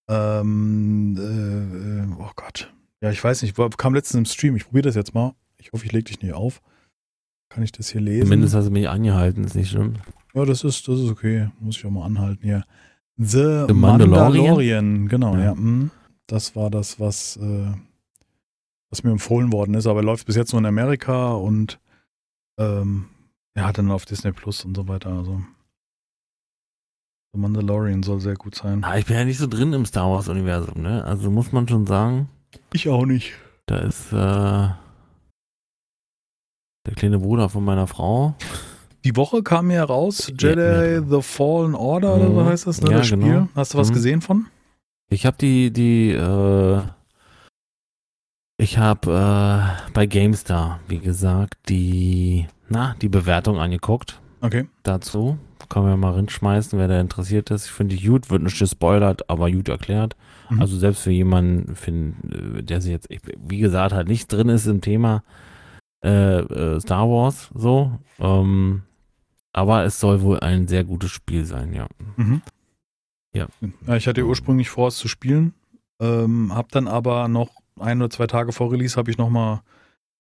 Ähm, 0.10 1.16
äh, 1.18 2.02
äh, 2.04 2.16
oh 2.22 2.32
Gott. 2.36 2.72
Ja, 3.02 3.10
ich 3.12 3.24
weiß 3.24 3.42
nicht. 3.44 3.56
Kam 3.78 3.94
letztens 3.96 4.18
im 4.20 4.26
Stream. 4.26 4.56
Ich 4.56 4.66
probiere 4.66 4.84
das 4.84 4.96
jetzt 4.96 5.14
mal. 5.14 5.34
Ich 5.58 5.72
hoffe, 5.72 5.86
ich 5.86 5.92
lege 5.92 6.06
dich 6.06 6.22
nicht 6.22 6.34
auf. 6.34 6.62
Kann 7.50 7.64
ich 7.64 7.72
das 7.72 7.90
hier 7.90 8.02
lesen? 8.02 8.26
Zumindest 8.26 8.54
hast 8.54 8.66
du 8.68 8.72
mich 8.72 8.88
angehalten, 8.90 9.44
ist 9.44 9.56
nicht 9.56 9.70
schlimm. 9.72 9.96
Ja, 10.36 10.46
das 10.46 10.64
ist, 10.64 10.88
das 10.88 11.00
ist 11.00 11.10
okay. 11.10 11.50
Muss 11.60 11.78
ich 11.78 11.86
auch 11.86 11.90
mal 11.92 12.06
anhalten 12.06 12.44
hier. 12.44 12.64
The, 13.22 13.66
The 13.68 13.74
Mandalorian. 13.74 14.10
Mandalorian? 14.10 15.08
Genau, 15.10 15.36
ja. 15.36 15.44
Ja. 15.46 15.52
hm. 15.52 15.92
Das 16.28 16.56
war 16.56 16.70
das, 16.70 17.00
was, 17.00 17.38
äh, 17.38 17.72
was 18.90 19.04
mir 19.04 19.12
empfohlen 19.12 19.52
worden 19.52 19.74
ist. 19.74 19.88
Aber 19.88 20.00
er 20.00 20.06
läuft 20.06 20.26
bis 20.28 20.36
jetzt 20.36 20.54
nur 20.54 20.60
in 20.62 20.66
Amerika 20.66 21.34
und 21.34 21.80
ähm, 22.60 23.08
er 23.56 23.66
hat 23.66 23.78
dann 23.78 23.92
auf 23.92 24.06
Disney 24.06 24.32
Plus 24.32 24.64
und 24.64 24.76
so 24.76 24.88
weiter. 24.88 25.10
Also 25.12 25.42
The 27.34 27.40
Mandalorian 27.40 28.04
soll 28.04 28.20
sehr 28.22 28.36
gut 28.36 28.56
sein. 28.56 28.84
Ah, 28.84 28.98
ich 28.98 29.06
bin 29.06 29.16
ja 29.18 29.26
nicht 29.26 29.38
so 29.40 29.48
drin 29.48 29.74
im 29.74 29.86
Star 29.86 30.10
Wars-Universum, 30.10 30.82
ne? 30.82 31.04
Also 31.04 31.30
muss 31.30 31.52
man 31.52 31.68
schon 31.68 31.86
sagen, 31.86 32.30
Ich 32.74 32.88
auch 32.90 33.06
nicht. 33.06 33.34
da 33.66 33.80
ist 33.80 34.12
äh, 34.14 34.16
der 36.86 36.96
kleine 36.96 37.20
Bruder 37.20 37.50
von 37.50 37.64
meiner 37.66 37.88
Frau. 37.88 38.36
Die 39.10 39.16
Woche 39.16 39.42
kam 39.42 39.72
ja 39.72 39.84
raus, 39.84 40.32
Ja, 40.40 40.50
Jedi 40.50 40.94
ja. 40.94 41.02
The 41.02 41.24
Fallen 41.24 41.74
Order 41.74 42.18
oder 42.18 42.28
so 42.32 42.42
Mhm. 42.42 42.46
heißt 42.46 42.68
das, 42.68 42.80
ne, 42.80 42.92
Ja, 42.92 42.98
das 43.00 43.08
Spiel. 43.08 43.18
genau. 43.20 43.48
Hast 43.56 43.74
du 43.74 43.80
was 43.80 43.90
Mhm. 43.90 43.94
gesehen 43.94 44.22
von? 44.22 44.46
Ich 45.10 45.26
habe 45.26 45.36
die, 45.36 45.74
die, 45.74 46.12
äh, 46.12 46.82
ich 48.58 48.78
habe 48.78 49.12
äh, 49.88 49.92
bei 49.94 50.06
GameStar, 50.06 50.80
wie 50.88 51.00
gesagt, 51.00 51.58
die, 51.70 52.46
na, 52.68 52.96
die 53.02 53.10
Bewertung 53.10 53.58
angeguckt 53.60 54.22
Okay. 54.42 54.68
dazu. 54.84 55.40
Können 55.70 55.88
wir 55.88 55.98
mal 55.98 56.14
rinschmeißen, 56.14 56.78
wer 56.78 56.88
da 56.88 57.00
interessiert 57.00 57.50
ist. 57.50 57.66
Ich 57.66 57.72
finde 57.72 57.96
die 57.96 58.06
gut, 58.06 58.30
wird 58.30 58.44
nicht 58.44 58.60
gespoilert, 58.60 59.28
aber 59.28 59.50
gut 59.50 59.70
erklärt. 59.70 60.16
Mhm. 60.52 60.62
Also 60.62 60.78
selbst 60.78 61.02
für 61.02 61.12
jemanden, 61.12 61.76
find, 61.76 62.14
der 62.70 62.80
sich 62.82 62.92
jetzt, 62.92 63.08
wie 63.10 63.58
gesagt, 63.58 63.92
halt 63.92 64.08
nicht 64.08 64.32
drin 64.32 64.50
ist 64.50 64.68
im 64.68 64.82
Thema 64.82 65.24
äh, 66.06 66.40
äh, 66.42 66.80
Star 66.80 67.10
Wars, 67.10 67.50
so. 67.56 67.92
Ähm, 68.20 68.84
aber 69.54 69.84
es 69.84 70.00
soll 70.00 70.22
wohl 70.22 70.40
ein 70.40 70.68
sehr 70.68 70.84
gutes 70.84 71.12
Spiel 71.12 71.46
sein, 71.46 71.74
ja. 71.74 71.88
Mhm. 72.18 72.42
Ja. 73.34 73.48
ja. 73.88 73.96
Ich 73.96 74.08
hatte 74.08 74.26
ursprünglich 74.26 74.70
vor, 74.70 74.88
es 74.88 74.98
zu 74.98 75.08
spielen, 75.08 75.54
ähm, 76.00 76.54
habe 76.54 76.70
dann 76.72 76.88
aber 76.88 77.28
noch 77.28 77.50
ein 77.80 78.02
oder 78.02 78.10
zwei 78.10 78.28
Tage 78.28 78.52
vor 78.52 78.72
Release 78.72 78.98
habe 78.98 79.12
ich 79.12 79.18
noch 79.18 79.30
mal 79.30 79.62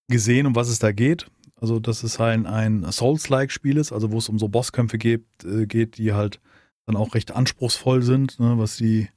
gesehen, 0.07 0.47
um 0.47 0.55
was 0.55 0.69
es 0.69 0.79
da 0.79 0.91
geht. 0.91 1.27
Also, 1.61 1.79
dass 1.79 2.03
es 2.03 2.19
ein, 2.19 2.45
ein 2.45 2.89
Souls-like-Spiel 2.89 3.77
ist, 3.77 3.91
also 3.91 4.11
wo 4.11 4.17
es 4.17 4.29
um 4.29 4.39
so 4.39 4.47
Bosskämpfe 4.47 4.97
geht, 4.97 5.25
äh, 5.43 5.65
geht, 5.65 5.97
die 5.97 6.13
halt 6.13 6.39
dann 6.85 6.95
auch 6.95 7.15
recht 7.15 7.31
anspruchsvoll 7.31 8.01
sind, 8.01 8.39
ne, 8.39 8.57
was 8.57 8.77
die 8.77 9.09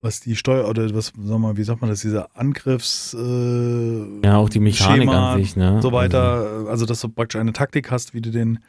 was 0.00 0.20
die 0.20 0.36
Steuer 0.36 0.68
oder 0.68 0.94
was, 0.94 1.12
sag 1.18 1.38
mal, 1.38 1.56
wie 1.56 1.64
sagt 1.64 1.80
man 1.80 1.90
das, 1.90 2.02
dieser 2.02 2.36
Angriffs 2.36 3.14
äh, 3.14 4.20
Ja, 4.24 4.36
auch 4.36 4.48
die 4.48 4.60
Mechanik 4.60 5.02
Schema, 5.02 5.32
an 5.32 5.38
sich, 5.38 5.56
ne? 5.56 5.82
so 5.82 5.90
weiter, 5.92 6.66
also 6.68 6.86
dass 6.86 7.00
du 7.00 7.08
praktisch 7.08 7.40
eine 7.40 7.52
Taktik 7.52 7.90
hast, 7.90 8.14
wie 8.14 8.20
du 8.20 8.30
den 8.30 8.60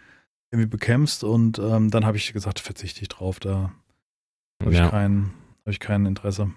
irgendwie 0.52 0.70
bekämpfst 0.70 1.24
und 1.24 1.60
ähm, 1.60 1.92
dann 1.92 2.06
habe 2.06 2.18
ich 2.18 2.34
gesagt, 2.34 2.60
verzichte 2.60 3.02
ich 3.02 3.08
drauf, 3.08 3.40
da 3.40 3.72
habe 4.62 4.72
ich, 4.72 4.78
ja. 4.78 4.90
kein, 4.90 5.32
hab 5.66 5.72
ich 5.72 5.80
kein 5.80 6.06
Interesse. 6.06 6.52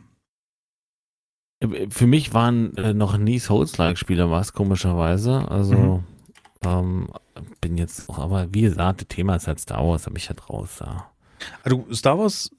Für 1.90 2.06
mich 2.06 2.34
waren 2.34 2.76
äh, 2.76 2.92
noch 2.92 3.16
nie 3.16 3.38
Souls-like-Spiele 3.38 4.30
was, 4.30 4.52
komischerweise. 4.52 5.48
Also, 5.48 6.02
ähm, 6.64 7.08
bin 7.60 7.76
jetzt 7.76 8.08
auch, 8.08 8.18
aber 8.18 8.52
wie 8.52 8.62
gesagt, 8.62 9.02
das 9.02 9.08
Thema 9.08 9.36
ist 9.36 9.46
halt 9.46 9.60
Star 9.60 9.86
Wars, 9.86 10.06
habe 10.06 10.18
ich 10.18 10.28
halt 10.28 10.48
raus 10.48 10.76
da. 10.78 11.10
Also 11.62 11.86
Star 11.92 12.18
Wars, 12.18 12.50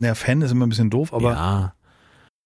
naja, 0.00 0.14
Fan 0.14 0.42
ist 0.42 0.50
immer 0.50 0.66
ein 0.66 0.70
bisschen 0.70 0.90
doof, 0.90 1.12
aber 1.12 1.32
ja, 1.32 1.74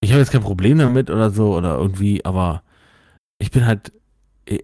ich 0.01 0.11
habe 0.11 0.19
jetzt 0.19 0.31
kein 0.31 0.41
Problem 0.41 0.77
damit 0.77 1.09
oder 1.09 1.31
so 1.31 1.55
oder 1.55 1.77
irgendwie, 1.77 2.23
aber 2.25 2.63
ich 3.39 3.51
bin 3.51 3.65
halt, 3.65 3.93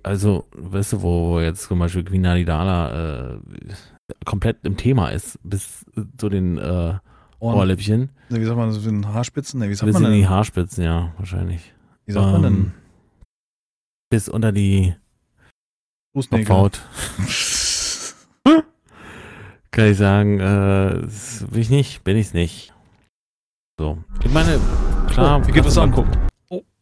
also, 0.04 0.46
weißt 0.54 0.94
du, 0.94 1.02
wo 1.02 1.40
jetzt 1.40 1.64
zum 1.64 1.80
Beispiel 1.80 2.04
Queen 2.04 2.22
Nadala 2.22 3.36
äh, 3.36 3.40
komplett 4.26 4.58
im 4.66 4.76
Thema 4.78 5.10
ist, 5.10 5.40
bis 5.44 5.86
zu 6.18 6.30
den 6.30 6.58
äh, 6.58 6.96
Ohrläppchen, 7.40 8.10
wie 8.30 8.44
sagt 8.44 8.58
man 8.58 8.74
das, 8.74 8.86
in 8.86 9.08
Haarspitzen? 9.08 9.60
Nee, 9.60 9.70
wie 9.70 9.76
sagt 9.76 9.92
bis 9.92 10.00
man 10.00 10.12
in 10.12 10.20
die? 10.20 10.28
Haarspitzen, 10.28 10.84
ja, 10.84 11.14
wahrscheinlich. 11.18 11.74
Wie 12.06 12.12
sagt 12.12 12.26
man 12.32 12.42
denn? 12.42 12.54
Ähm, 12.54 12.72
Bis 14.10 14.28
unter 14.28 14.52
die 14.52 14.96
Fußnägel. 16.14 16.46
Kann 19.72 19.86
ich 19.86 19.98
sagen, 19.98 20.40
äh, 20.40 21.02
will 21.04 21.62
ich 21.62 21.70
nicht, 21.70 22.04
bin 22.04 22.18
ich's 22.18 22.34
nicht. 22.34 22.74
So. 23.80 24.00
Ich 24.26 24.34
meine, 24.34 24.60
klar, 25.08 25.40
Oh, 25.40 25.48
wie 25.48 25.52
geht 25.52 25.64
kannst 25.64 25.78
das 25.78 26.29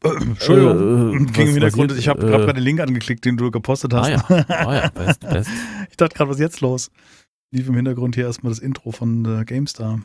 Entschuldigung. 0.04 1.14
Äh, 1.14 1.32
Ging 1.32 1.48
im 1.48 1.54
Hintergrund, 1.54 1.92
ich 1.98 2.08
habe 2.08 2.22
Äh, 2.26 2.30
gerade 2.30 2.54
den 2.54 2.64
Link 2.64 2.80
angeklickt, 2.80 3.26
den 3.26 3.36
du 3.38 3.50
gepostet 3.52 3.94
hast. 3.94 4.08
Ah 4.08 4.10
ja, 4.38 4.46
ah 4.50 4.74
ja, 4.76 4.90
best, 4.90 5.22
best. 5.22 5.50
Ich 5.90 5.98
dachte 5.98 6.16
gerade, 6.16 6.30
was 6.30 6.38
ist 6.38 6.42
jetzt 6.42 6.62
los? 6.62 6.92
Lief 7.52 7.68
im 7.68 7.76
Hintergrund 7.76 8.16
hier 8.16 8.26
erstmal 8.26 8.52
das 8.52 8.60
Intro 8.60 8.92
von 8.92 9.26
äh, 9.26 9.46
GameStar. 9.46 10.00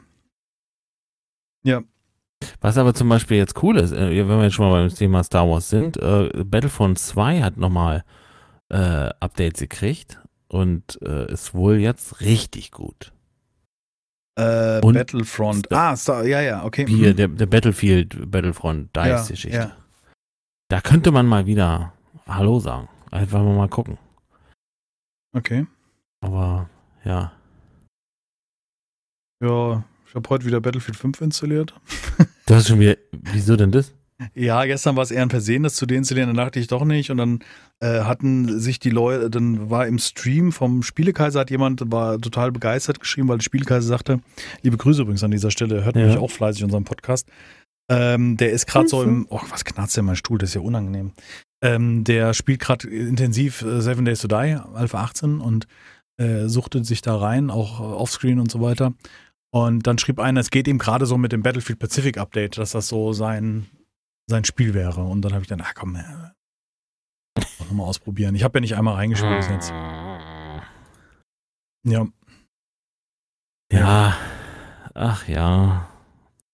Was 2.60 2.76
aber 2.78 2.94
zum 2.94 3.08
Beispiel 3.08 3.36
jetzt 3.36 3.62
cool 3.62 3.76
ist, 3.78 3.92
äh, 3.92 4.10
wenn 4.16 4.28
wir 4.38 4.44
jetzt 4.44 4.54
schon 4.54 4.68
mal 4.68 4.80
beim 4.86 4.94
Thema 4.94 5.22
Star 5.22 5.48
Wars 5.48 5.68
sind, 5.68 5.96
äh, 5.96 6.30
Battlefront 6.44 6.98
2 6.98 7.42
hat 7.42 7.56
nochmal 7.56 8.04
Updates 8.74 9.60
gekriegt 9.60 10.18
und 10.48 10.94
ist 10.96 11.52
wohl 11.52 11.76
jetzt 11.76 12.22
richtig 12.22 12.70
gut. 12.70 13.12
Äh, 14.34 14.80
Battlefront. 14.80 15.70
Ah, 15.70 15.94
Star, 15.94 16.24
ja, 16.24 16.40
ja, 16.40 16.64
okay. 16.64 16.86
Hier, 16.88 17.10
Mhm. 17.10 17.16
der, 17.16 17.28
der 17.28 17.44
Battlefield, 17.46 18.30
Battlefront, 18.30 18.88
Ja, 18.96 19.18
Dice-Geschichte. 19.18 19.58
ja. 19.58 19.72
Da 20.72 20.80
könnte 20.80 21.12
man 21.12 21.26
mal 21.26 21.44
wieder 21.44 21.92
Hallo 22.26 22.58
sagen. 22.58 22.88
Einfach 23.10 23.42
mal, 23.42 23.68
gucken. 23.68 23.98
Okay. 25.36 25.66
Aber 26.22 26.70
ja. 27.04 27.30
Ja, 29.44 29.84
ich 30.08 30.14
habe 30.14 30.30
heute 30.30 30.46
wieder 30.46 30.62
Battlefield 30.62 30.96
5 30.96 31.20
installiert. 31.20 31.78
Du 32.46 32.54
hast 32.54 32.68
schon 32.68 32.80
wieder, 32.80 32.96
wieso 33.12 33.54
denn 33.56 33.70
das? 33.70 33.92
Ja, 34.34 34.64
gestern 34.64 34.96
war 34.96 35.02
es 35.02 35.10
eher 35.10 35.22
ein 35.22 35.30
Versehen, 35.30 35.62
das 35.62 35.74
zu 35.74 35.84
deinstallieren, 35.86 36.28
dann 36.28 36.36
dachte 36.36 36.58
ich 36.58 36.66
doch 36.68 36.84
nicht. 36.84 37.10
Und 37.10 37.18
dann 37.18 37.40
äh, 37.80 38.00
hatten 38.00 38.58
sich 38.58 38.78
die 38.80 38.90
Leute, 38.90 39.28
dann 39.30 39.68
war 39.70 39.86
im 39.86 39.98
Stream 39.98 40.52
vom 40.52 40.82
Spielekaiser, 40.82 41.40
hat 41.40 41.50
jemand, 41.50 41.82
war 41.92 42.18
total 42.18 42.50
begeistert 42.50 42.98
geschrieben, 42.98 43.28
weil 43.28 43.38
der 43.38 43.44
Spielekaiser 43.44 43.86
sagte, 43.86 44.20
liebe 44.62 44.76
Grüße 44.76 45.02
übrigens 45.02 45.22
an 45.22 45.30
dieser 45.32 45.50
Stelle, 45.50 45.84
hört 45.84 45.96
Ja. 45.96 46.06
mich 46.06 46.16
auch 46.16 46.30
fleißig 46.30 46.64
unseren 46.64 46.84
Podcast. 46.84 47.28
Ähm, 47.90 48.36
der 48.36 48.52
ist 48.52 48.66
gerade 48.66 48.88
so 48.88 49.02
im, 49.02 49.26
oh, 49.28 49.40
was 49.50 49.64
knarzt 49.64 49.96
denn 49.96 50.04
mein 50.04 50.16
Stuhl, 50.16 50.38
das 50.38 50.50
ist 50.50 50.54
ja 50.54 50.60
unangenehm. 50.60 51.12
Ähm, 51.62 52.04
der 52.04 52.34
spielt 52.34 52.60
gerade 52.60 52.88
intensiv 52.88 53.62
äh, 53.62 53.80
Seven 53.80 54.04
Days 54.04 54.20
to 54.20 54.28
Die, 54.28 54.56
Alpha 54.74 55.02
18 55.02 55.40
und 55.40 55.66
äh, 56.18 56.48
suchtet 56.48 56.86
sich 56.86 57.02
da 57.02 57.16
rein, 57.16 57.50
auch 57.50 57.80
äh, 57.80 57.82
offscreen 57.82 58.40
und 58.40 58.50
so 58.50 58.60
weiter. 58.60 58.94
Und 59.54 59.86
dann 59.86 59.98
schrieb 59.98 60.18
einer, 60.18 60.40
es 60.40 60.50
geht 60.50 60.66
ihm 60.66 60.78
gerade 60.78 61.06
so 61.06 61.18
mit 61.18 61.32
dem 61.32 61.42
Battlefield 61.42 61.78
Pacific 61.78 62.18
Update, 62.18 62.58
dass 62.58 62.72
das 62.72 62.88
so 62.88 63.12
sein, 63.12 63.66
sein 64.28 64.44
Spiel 64.44 64.74
wäre. 64.74 65.02
Und 65.02 65.22
dann 65.22 65.32
habe 65.32 65.42
ich 65.42 65.48
dann, 65.48 65.60
ach 65.60 65.74
komm, 65.74 65.96
äh, 65.96 66.32
mal 67.72 67.84
ausprobieren. 67.84 68.34
Ich 68.34 68.44
habe 68.44 68.58
ja 68.58 68.60
nicht 68.60 68.76
einmal 68.76 68.94
reingespielt 68.94 69.36
bis 69.36 69.48
jetzt. 69.48 69.70
Ja, 71.84 72.06
Ja, 73.72 74.16
ach 74.94 75.26
ja. 75.28 75.91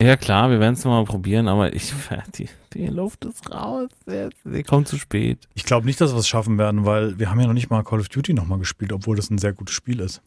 Ja 0.00 0.16
klar, 0.16 0.50
wir 0.50 0.60
werden 0.60 0.74
es 0.74 0.84
mal 0.84 1.04
probieren, 1.04 1.48
aber 1.48 1.72
ich, 1.74 1.92
die, 2.38 2.48
die 2.72 2.86
Luft 2.86 3.24
ist 3.24 3.50
raus. 3.50 3.88
Sie 4.44 4.62
kommt 4.62 4.86
zu 4.88 4.96
spät. 4.96 5.48
ich 5.54 5.64
glaube 5.64 5.86
nicht, 5.86 6.00
dass 6.00 6.12
wir 6.12 6.18
es 6.20 6.28
schaffen 6.28 6.56
werden, 6.56 6.84
weil 6.84 7.18
wir 7.18 7.30
haben 7.30 7.40
ja 7.40 7.46
noch 7.46 7.54
nicht 7.54 7.70
mal 7.70 7.82
Call 7.82 8.00
of 8.00 8.08
Duty 8.08 8.32
nochmal 8.34 8.58
gespielt, 8.60 8.92
obwohl 8.92 9.16
das 9.16 9.30
ein 9.30 9.38
sehr 9.38 9.52
gutes 9.52 9.74
Spiel 9.74 10.00
ist. 10.00 10.22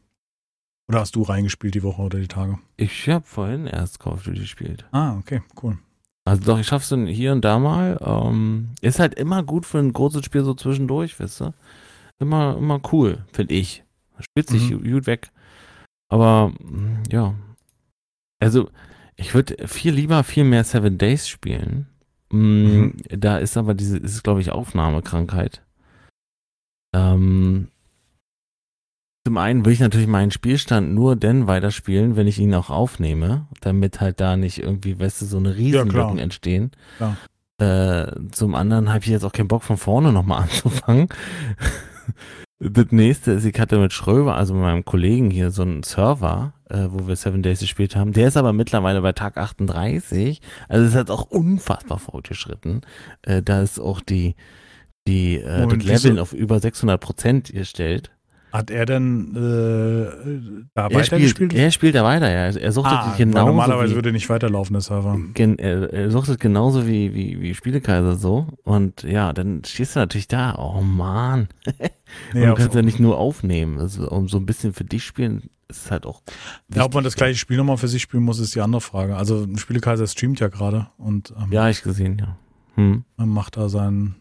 Oder 0.90 1.00
hast 1.00 1.16
du 1.16 1.22
reingespielt 1.22 1.74
die 1.74 1.84
Woche 1.84 2.02
oder 2.02 2.20
die 2.20 2.28
Tage? 2.28 2.60
Ich 2.76 3.08
habe 3.08 3.24
vorhin 3.26 3.66
erst 3.66 4.00
Call 4.02 4.14
of 4.14 4.24
Duty 4.24 4.40
gespielt. 4.42 4.86
Ah, 4.92 5.16
okay, 5.18 5.42
cool. 5.64 5.78
Also 6.26 6.44
doch, 6.44 6.60
ich 6.60 6.68
schaff's 6.68 6.90
dann 6.90 7.08
hier 7.08 7.32
und 7.32 7.46
da 7.46 7.58
mal. 7.58 7.98
Ähm, 8.02 8.72
ist 8.82 9.00
halt 9.00 9.16
immer 9.16 9.42
gut 9.42 9.66
für 9.66 9.80
ein 9.80 9.94
großes 9.94 10.26
Spiel 10.26 10.44
so 10.44 10.54
zwischendurch, 10.54 11.18
weißt 11.20 11.40
du? 11.40 11.54
Immer, 12.20 12.58
immer 12.58 12.82
cool, 12.92 13.26
finde 13.32 13.54
ich. 13.56 13.84
Spielt 14.20 14.50
sich 14.50 14.70
Mhm. 14.70 14.84
gut 14.92 15.08
weg. 15.08 15.32
Aber 16.10 16.52
ja. 17.10 17.34
Also, 18.40 18.70
ich 19.22 19.34
würde 19.34 19.68
viel 19.68 19.94
lieber 19.94 20.24
viel 20.24 20.44
mehr 20.44 20.64
Seven 20.64 20.98
Days 20.98 21.28
spielen. 21.30 21.88
Mm, 22.32 22.38
Mhm. 22.66 22.94
Da 23.10 23.38
ist 23.38 23.56
aber 23.58 23.74
diese, 23.74 23.98
ist 23.98 24.24
glaube 24.24 24.42
ich 24.42 24.52
Aufnahmekrankheit. 24.52 25.62
Ähm, 26.94 27.68
zum 29.26 29.38
einen 29.38 29.64
will 29.66 29.74
ich 29.74 29.80
natürlich 29.80 30.08
meinen 30.08 30.32
Spielstand 30.32 30.94
nur 30.94 31.16
dann 31.16 31.46
weiterspielen, 31.48 32.16
wenn 32.16 32.28
ich 32.28 32.40
ihn 32.40 32.54
auch 32.56 32.70
aufnehme, 32.70 33.48
damit 33.62 34.02
halt 34.02 34.20
da 34.20 34.36
nicht 34.36 34.58
irgendwie, 34.58 35.00
weißt 35.00 35.22
du, 35.22 35.26
so 35.26 35.38
eine 35.38 35.56
Riesenlücken 35.56 35.92
klar. 35.92 36.18
entstehen. 36.20 36.72
Äh, 37.60 38.12
zum 38.32 38.56
anderen 38.56 38.90
habe 38.90 39.00
ich 39.00 39.08
jetzt 39.12 39.24
auch 39.24 39.32
keinen 39.32 39.48
Bock 39.48 39.62
von 39.64 39.78
vorne 39.78 40.12
nochmal 40.12 40.42
anzufangen. 40.44 41.08
das 42.60 42.88
nächste 42.92 43.34
ist, 43.34 43.46
ich 43.46 43.60
hatte 43.60 43.78
mit 43.78 43.94
Schröver, 43.94 44.36
also 44.36 44.54
mit 44.56 44.64
meinem 44.64 44.86
Kollegen 44.86 45.30
hier, 45.30 45.52
so 45.52 45.62
einen 45.62 45.84
Server, 45.84 46.54
äh, 46.72 46.88
wo 46.90 47.08
wir 47.08 47.16
Seven 47.16 47.44
Days 47.44 47.60
gespielt 47.60 47.96
haben. 47.96 48.14
Der 48.14 48.28
ist 48.28 48.38
aber 48.38 48.54
mittlerweile 48.54 49.02
bei 49.02 49.12
Tag 49.12 49.38
38. 49.38 50.42
Also 50.70 50.86
es 50.86 50.96
hat 50.96 51.10
auch 51.10 51.24
unfassbar 51.24 52.00
fortgeschritten. 52.00 52.82
Äh, 53.24 53.44
da 53.44 53.62
ist 53.62 53.80
auch 53.80 54.00
die, 54.00 54.36
die 55.08 55.38
äh, 55.38 55.62
Moment, 55.62 55.88
das 55.88 56.04
wieso? 56.04 56.22
auf 56.22 56.34
über 56.34 56.60
600 56.60 57.00
Prozent 57.00 57.52
gestellt. 57.52 58.12
Hat 58.52 58.70
er 58.70 58.86
denn 58.86 59.32
äh, 59.36 60.66
da 60.74 60.88
Er 60.88 60.90
spielt, 60.90 60.94
weitergespielt? 60.94 61.54
er 61.54 61.72
spielt 61.72 61.96
da 61.96 62.04
weiter, 62.04 62.30
ja. 62.30 62.48
Er 62.48 62.72
suchtet 62.72 62.94
ah, 62.94 63.14
genauso 63.18 63.48
normalerweise 63.48 63.92
wie, 63.92 63.96
würde 63.96 64.12
nicht 64.12 64.30
weiterlaufen, 64.30 64.74
der 64.74 64.82
Server. 64.82 65.18
gen, 65.34 65.58
er, 65.58 65.92
er 65.94 66.12
suchtet 66.12 66.40
genauso 66.40 66.86
wie, 66.86 67.14
wie, 67.14 67.42
wie 67.42 67.56
Spielekaiser 67.56 68.16
so. 68.16 68.48
Und 68.64 69.04
ja, 69.04 69.32
dann 69.32 69.64
stehst 69.66 69.96
du 69.96 70.00
natürlich 70.00 70.28
da, 70.28 70.56
oh 70.56 70.82
man. 70.82 71.48
Nee, 72.34 72.46
du 72.46 72.54
kannst 72.56 72.76
ja 72.76 72.82
nicht 72.82 73.00
nur 73.00 73.18
aufnehmen. 73.18 73.80
Also, 73.80 74.10
um 74.10 74.28
so 74.28 74.38
ein 74.38 74.46
bisschen 74.46 74.74
für 74.74 74.84
dich 74.84 75.06
spielen, 75.06 75.50
ist 75.70 75.90
halt 75.92 76.06
auch. 76.06 76.22
Ja, 76.76 76.84
ob 76.84 76.94
man 76.94 77.06
das 77.06 77.16
gleiche 77.16 77.40
Spiel 77.40 77.56
nochmal 77.56 77.78
für 77.78 77.88
sich 77.88 78.02
spielen 78.02 78.24
muss, 78.24 78.38
ist 78.40 78.54
die 78.54 78.60
andere 78.60 78.82
Frage. 78.82 79.16
Also 79.16 79.48
Spielekaiser 79.56 80.06
streamt 80.08 80.42
ja 80.42 80.50
gerade 80.50 80.88
und 80.98 81.34
ähm, 81.42 81.52
Ja, 81.52 81.70
ich 81.70 81.84
gesehen, 81.84 82.18
ja. 82.20 82.38
Hm. 82.76 83.04
macht 83.18 83.56
da 83.56 83.70
seinen 83.70 84.16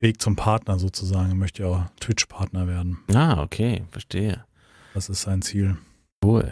Weg 0.00 0.20
zum 0.20 0.34
Partner 0.36 0.78
sozusagen. 0.78 1.28
Er 1.30 1.34
möchte 1.34 1.62
ja 1.62 1.68
auch 1.68 1.82
Twitch-Partner 2.00 2.66
werden. 2.66 2.98
Ah, 3.14 3.42
okay, 3.42 3.84
verstehe. 3.90 4.44
Das 4.94 5.08
ist 5.08 5.22
sein 5.22 5.42
Ziel. 5.42 5.76
Cool. 6.24 6.50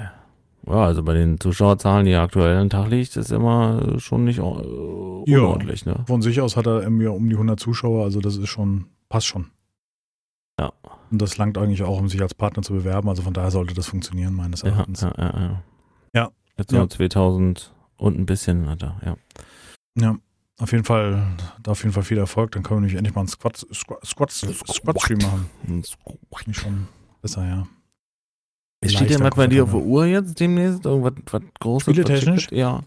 Ja, 0.67 0.85
also 0.85 1.03
bei 1.03 1.15
den 1.15 1.41
Zuschauerzahlen, 1.41 2.05
die 2.05 2.15
aktuell 2.15 2.59
am 2.59 2.69
Tag 2.69 2.89
liegt, 2.91 3.17
ist 3.17 3.33
immer 3.33 3.99
schon 3.99 4.25
nicht 4.25 4.39
äh, 4.39 4.43
Ja. 4.43 5.39
unordentlich, 5.41 5.87
ne? 5.87 6.05
Von 6.07 6.21
sich 6.21 6.41
aus 6.43 6.57
hat 6.57 6.67
er 6.67 6.83
irgendwie 6.83 7.07
um 7.07 7.27
die 7.29 7.35
100 7.37 7.59
Zuschauer, 7.59 8.05
also 8.05 8.21
das 8.21 8.37
ist 8.37 8.49
schon, 8.49 8.87
passt 9.09 9.27
schon. 9.27 9.47
Ja. 10.61 10.73
Und 11.11 11.23
das 11.23 11.39
langt 11.39 11.57
eigentlich 11.57 11.83
auch, 11.85 11.99
um 11.99 12.09
sich 12.09 12.21
als 12.21 12.35
Partner 12.35 12.63
zu 12.63 12.75
bewerben. 12.75 13.09
Also 13.09 13.23
von 13.23 13.33
daher 13.33 13.51
sollte 13.51 13.73
das 13.73 13.87
funktionieren, 13.87 14.35
meines 14.35 14.63
Erachtens. 14.63 15.01
ja, 15.01 15.13
ja, 15.17 15.33
ja. 15.41 15.63
Ja. 16.15 16.31
Jetzt 16.59 16.73
Ja. 16.73 16.79
nur 16.81 16.91
2000 16.91 17.73
und 17.97 18.19
ein 18.19 18.27
bisschen 18.27 18.69
hat 18.69 18.83
er, 18.83 19.01
ja. 19.05 19.17
Ja, 19.99 20.17
auf 20.59 20.73
jeden 20.73 20.85
Fall, 20.85 21.23
da 21.63 21.71
auf 21.71 21.83
jeden 21.83 21.93
Fall 21.93 22.03
viel 22.03 22.19
Erfolg. 22.19 22.53
Dann 22.53 22.63
können 22.63 22.79
wir 22.79 22.81
nämlich 22.83 22.97
endlich 22.97 23.15
mal 23.15 23.23
einen 23.23 23.29
Squad, 23.29 23.57
Squad, 23.57 24.05
Squad, 24.05 24.33
Squad-Stream 24.33 25.19
machen. 25.19 25.47
Finde 25.65 25.87
ich 26.51 26.57
schon 26.57 26.89
besser, 27.23 27.47
ja. 27.47 27.67
Es 28.81 28.93
steht 28.93 29.11
ja 29.11 29.19
Leichter 29.19 29.31
was 29.31 29.37
bei 29.37 29.47
dir 29.49 29.65
auf 29.65 29.71
der. 29.71 29.81
Uhr 29.81 30.07
jetzt 30.07 30.39
demnächst? 30.39 30.85
Irgendwas 30.85 31.15
was 31.31 31.43
Großes? 31.61 31.95
Spieletechnisch? 31.95 32.49
Ja. 32.53 32.83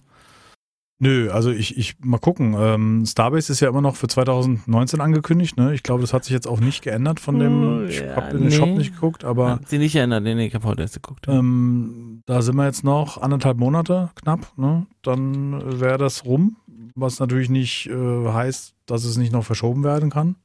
Nö, 1.03 1.31
also 1.31 1.49
ich, 1.49 1.77
ich 1.77 1.95
mal 1.99 2.19
gucken. 2.19 2.55
Ähm, 2.57 3.05
Starbase 3.07 3.51
ist 3.53 3.59
ja 3.59 3.69
immer 3.69 3.81
noch 3.81 3.95
für 3.95 4.07
2019 4.07 5.01
angekündigt. 5.01 5.57
Ne? 5.57 5.73
Ich 5.73 5.81
glaube, 5.81 6.01
das 6.01 6.13
hat 6.13 6.25
sich 6.25 6.33
jetzt 6.33 6.47
auch 6.47 6.59
nicht 6.59 6.83
geändert 6.83 7.19
von 7.19 7.39
dem. 7.39 7.63
Oh, 7.63 7.83
Ich 7.87 8.01
ja, 8.01 8.15
habe 8.15 8.37
in 8.37 8.43
den 8.43 8.51
Shop 8.51 8.67
nee. 8.67 8.77
nicht 8.77 8.93
geguckt, 8.93 9.25
aber 9.25 9.53
Hat 9.53 9.67
sie 9.67 9.79
nicht 9.79 9.95
erinnert, 9.95 10.23
nee, 10.23 10.35
nee, 10.35 10.45
ich 10.45 10.53
habe 10.53 10.67
heute 10.67 10.83
erst 10.83 10.93
geguckt. 10.93 11.25
ähm, 11.27 12.21
da 12.27 12.43
sind 12.43 12.55
wir 12.55 12.65
jetzt 12.65 12.83
noch 12.83 13.19
anderthalb 13.19 13.57
Monate 13.57 14.11
knapp. 14.13 14.55
Ne? 14.57 14.85
Dann 15.01 15.81
wäre 15.81 15.97
das 15.97 16.23
rum, 16.23 16.57
was 16.95 17.19
natürlich 17.19 17.49
nicht 17.49 17.87
äh, 17.87 18.27
heißt, 18.31 18.73
dass 18.85 19.03
es 19.03 19.17
nicht 19.17 19.31
noch 19.33 19.43
verschoben 19.45 19.83
werden 19.83 20.09
kann. 20.09 20.35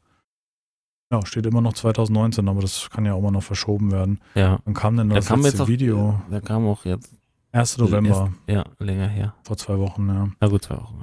Ja, 1.13 1.25
steht 1.25 1.47
immer 1.47 1.61
noch 1.61 1.75
2019, 1.75 2.49
aber 2.49 2.61
das 2.63 2.91
kann 2.91 3.05
ja 3.07 3.15
auch 3.15 3.19
immer 3.21 3.31
noch 3.31 3.43
verschoben 3.43 3.93
werden. 3.93 4.21
ja. 4.35 4.59
Wann 4.65 4.75
kam 4.75 4.97
denn 4.97 5.09
Da 5.09 5.17
das 5.17 5.27
kam 5.27 5.43
letzte 5.43 5.63
auch, 5.63 5.69
Video? 5.69 6.21
Da 6.31 6.41
kam 6.41 6.67
auch 6.67 6.85
jetzt. 6.85 7.13
1. 7.53 7.79
November, 7.79 8.33
Ja, 8.49 8.65
länger 8.79 9.07
her. 9.09 9.35
vor 9.45 9.57
zwei 9.57 9.79
Wochen, 9.79 10.09
ja. 10.09 10.29
Na 10.41 10.49
gut, 10.49 10.65
zwei 10.65 10.77
Wochen. 10.77 11.03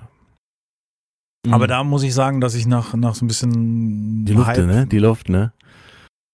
ja. 1.46 1.54
Aber 1.54 1.66
Mhm. 1.66 1.70
da 1.70 1.84
muss 1.84 2.04
ich 2.04 2.14
sagen, 2.14 2.42
dass 2.42 2.54
ich 2.56 2.66
nach, 2.68 2.94
nach 2.94 3.16
so 3.16 3.26
ein 3.26 3.28
bisschen 3.28 4.26
Die 4.26 4.34
Luft, 4.34 4.48
Hype, 4.48 4.66
ne? 4.66 4.86
Die 4.88 5.00
Luft, 5.00 5.30
ne? 5.30 5.52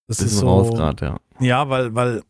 das 0.08 0.18
Bisschen 0.18 0.26
ist 0.34 0.38
so, 0.40 0.48
raus 0.48 0.70
gerade, 0.70 1.06
ja. 1.06 1.20
Ja, 1.38 1.68
weil, 1.68 1.94
weil 1.94 2.22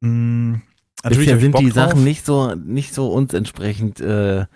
mh, 0.00 0.60
natürlich 1.02 1.26
Bisher 1.26 1.40
sind 1.40 1.58
die 1.58 1.64
drauf. 1.70 1.74
Sachen 1.74 2.04
nicht 2.04 2.24
so, 2.24 2.54
nicht 2.54 2.94
so 2.94 3.12
uns 3.12 3.34
entsprechend, 3.34 4.00
äh, 4.00 4.46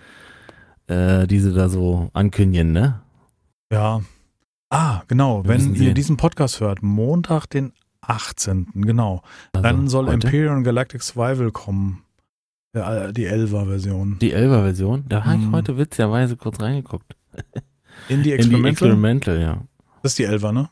äh, 0.93 1.27
die 1.27 1.39
sie 1.41 1.53
da 1.53 1.69
so 1.69 2.11
ankündigen, 2.13 2.73
ne? 2.73 3.01
Ja. 3.73 4.01
Ah, 4.71 5.03
genau. 5.09 5.45
Wir 5.45 5.51
Wenn 5.51 5.71
ihr 5.75 5.79
sehen. 5.79 5.95
diesen 5.95 6.17
Podcast 6.17 6.61
hört, 6.61 6.83
Montag, 6.83 7.47
den 7.47 7.73
18. 8.01 8.69
Genau. 8.75 9.23
Also 9.53 9.63
Dann 9.63 9.89
soll 9.89 10.07
heute? 10.07 10.27
Imperial 10.27 10.63
Galactic 10.63 11.03
Survival 11.03 11.51
kommen. 11.51 12.03
Der, 12.75 13.09
äh, 13.09 13.13
die 13.13 13.27
11er 13.29 13.67
Version. 13.67 14.19
Die 14.21 14.35
11er 14.35 14.63
Version, 14.63 15.05
da 15.09 15.25
habe 15.25 15.37
ich 15.37 15.47
Mhm. 15.47 15.53
heute 15.55 15.77
witzigerweise 15.77 16.37
kurz 16.37 16.59
reingeguckt. 16.61 17.15
In 17.35 17.43
die 17.43 18.13
In 18.15 18.23
die 18.23 18.33
Experimental. 18.33 18.71
Experimental, 18.71 19.41
ja. 19.41 19.59
das 20.03 20.13
ist 20.13 20.19
die 20.19 20.27
11er, 20.27 20.53
ne? 20.53 20.71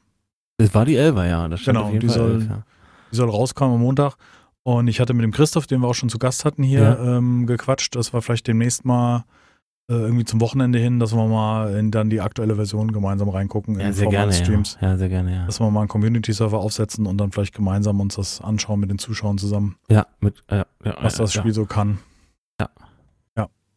Das 0.57 0.75
war 0.75 0.85
die 0.87 0.97
11er, 0.97 1.27
ja. 1.29 1.49
Das 1.49 1.63
Genau, 1.65 1.91
die 1.91 2.07
Fall 2.09 2.17
soll- 2.17 2.31
11, 2.33 2.49
ja. 2.49 2.63
Die 3.13 3.17
soll 3.17 3.29
rauskommen 3.29 3.75
am 3.75 3.81
Montag. 3.83 4.15
Und 4.63 4.89
ich 4.89 4.99
hatte 5.01 5.13
mit 5.15 5.25
dem 5.25 5.33
Christoph, 5.33 5.67
den 5.67 5.81
wir 5.81 5.89
auch 5.89 5.95
schon 5.95 6.09
zu 6.11 6.19
Gast 6.19 6.45
hatten, 6.45 6.63
hier 6.63 6.81
Ja. 6.81 7.17
ähm, 7.19 7.47
gequatscht, 7.47 7.95
dass 7.97 8.13
wir 8.15 8.23
vielleicht 8.23 8.47
demnächst 8.47 8.85
mal 8.85 9.25
äh, 9.89 9.95
irgendwie 9.95 10.25
zum 10.25 10.41
Wochenende 10.41 10.79
hin, 10.79 10.99
dass 10.99 11.15
wir 11.15 11.27
mal 11.27 11.75
in 11.75 11.91
dann 11.91 12.11
die 12.11 12.21
aktuelle 12.21 12.57
Version 12.57 12.93
gemeinsam 12.93 13.29
reingucken 13.29 13.79
Ja, 13.81 13.87
in 13.89 13.93
sehr 13.93 14.09
gerne, 14.09 14.25
eines 14.25 14.39
ja. 14.41 14.45
Streams. 14.45 14.79
ja. 14.81 14.97
sehr 14.97 15.09
gerne, 15.09 15.35
ja. 15.35 15.47
Dass 15.47 15.61
wir 15.61 15.71
mal 15.71 15.81
einen 15.81 15.89
Community-Server 15.89 16.59
aufsetzen 16.59 17.07
und 17.07 17.19
dann 17.19 17.33
vielleicht 17.33 17.55
gemeinsam 17.55 18.01
uns 18.01 18.17
das 18.17 18.41
anschauen 18.41 18.81
mit 18.81 18.91
den 18.91 18.99
Zuschauern 18.99 19.39
zusammen, 19.39 19.77
Ja, 19.91 20.07
mit, 20.21 20.43
äh, 20.49 20.59
ja, 20.59 20.67
was 21.01 21.19
ja, 21.19 21.25
das 21.25 21.35
ja. 21.35 21.41
Spiel 21.41 21.53
so 21.55 21.67
kann. 21.67 21.99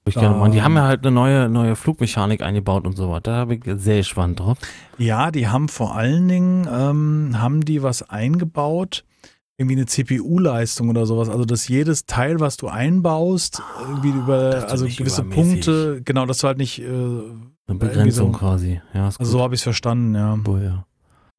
Ich 0.06 0.16
gerne 0.16 0.36
machen. 0.36 0.52
Die 0.52 0.58
Ähm, 0.58 0.64
haben 0.66 0.76
ja 0.76 0.84
halt 0.84 1.06
eine 1.06 1.12
neue, 1.16 1.48
neue 1.48 1.76
Flugmechanik 1.78 2.42
eingebaut 2.42 2.86
und 2.86 2.98
so 2.98 3.10
weiter. 3.10 3.32
Da 3.32 3.46
bin 3.46 3.62
ich 3.66 3.82
sehr 3.82 3.98
gespannt 3.98 4.40
drauf. 4.40 4.58
Ja, 4.98 5.32
die 5.32 5.48
haben 5.48 5.70
vor 5.70 5.96
allen 5.96 6.28
Dingen, 6.28 6.68
ähm, 6.70 7.40
haben 7.42 7.64
die 7.64 7.84
was 7.84 8.10
eingebaut, 8.10 9.06
irgendwie 9.58 9.76
eine 9.76 9.86
CPU-Leistung 9.86 10.90
oder 10.90 11.06
sowas. 11.06 11.30
Also, 11.30 11.46
dass 11.46 11.68
jedes 11.68 12.06
Teil, 12.06 12.40
was 12.40 12.58
du 12.58 12.68
einbaust, 12.68 13.62
irgendwie 13.88 14.12
dass 14.12 14.20
über, 14.20 14.68
also 14.70 14.86
gewisse 14.86 15.22
übermäßig- 15.22 15.34
Punkte, 15.34 16.02
genau, 16.04 16.26
dass 16.26 16.40
du 16.40 16.48
halt 16.48 16.58
nicht, 16.58 16.80
äh, 16.80 16.86
Eine 16.86 17.32
irgendwie 17.68 17.88
Begrenzung 17.88 18.34
so- 18.34 18.40
quasi. 18.40 18.82
Ja, 18.94 19.06
also 19.06 19.24
so 19.24 19.42
habe 19.42 19.54
ich 19.56 19.60
es 19.60 19.64
verstanden, 19.64 20.16
ja. 20.16 20.38
Cool, 20.46 20.64
ja. 20.64 20.86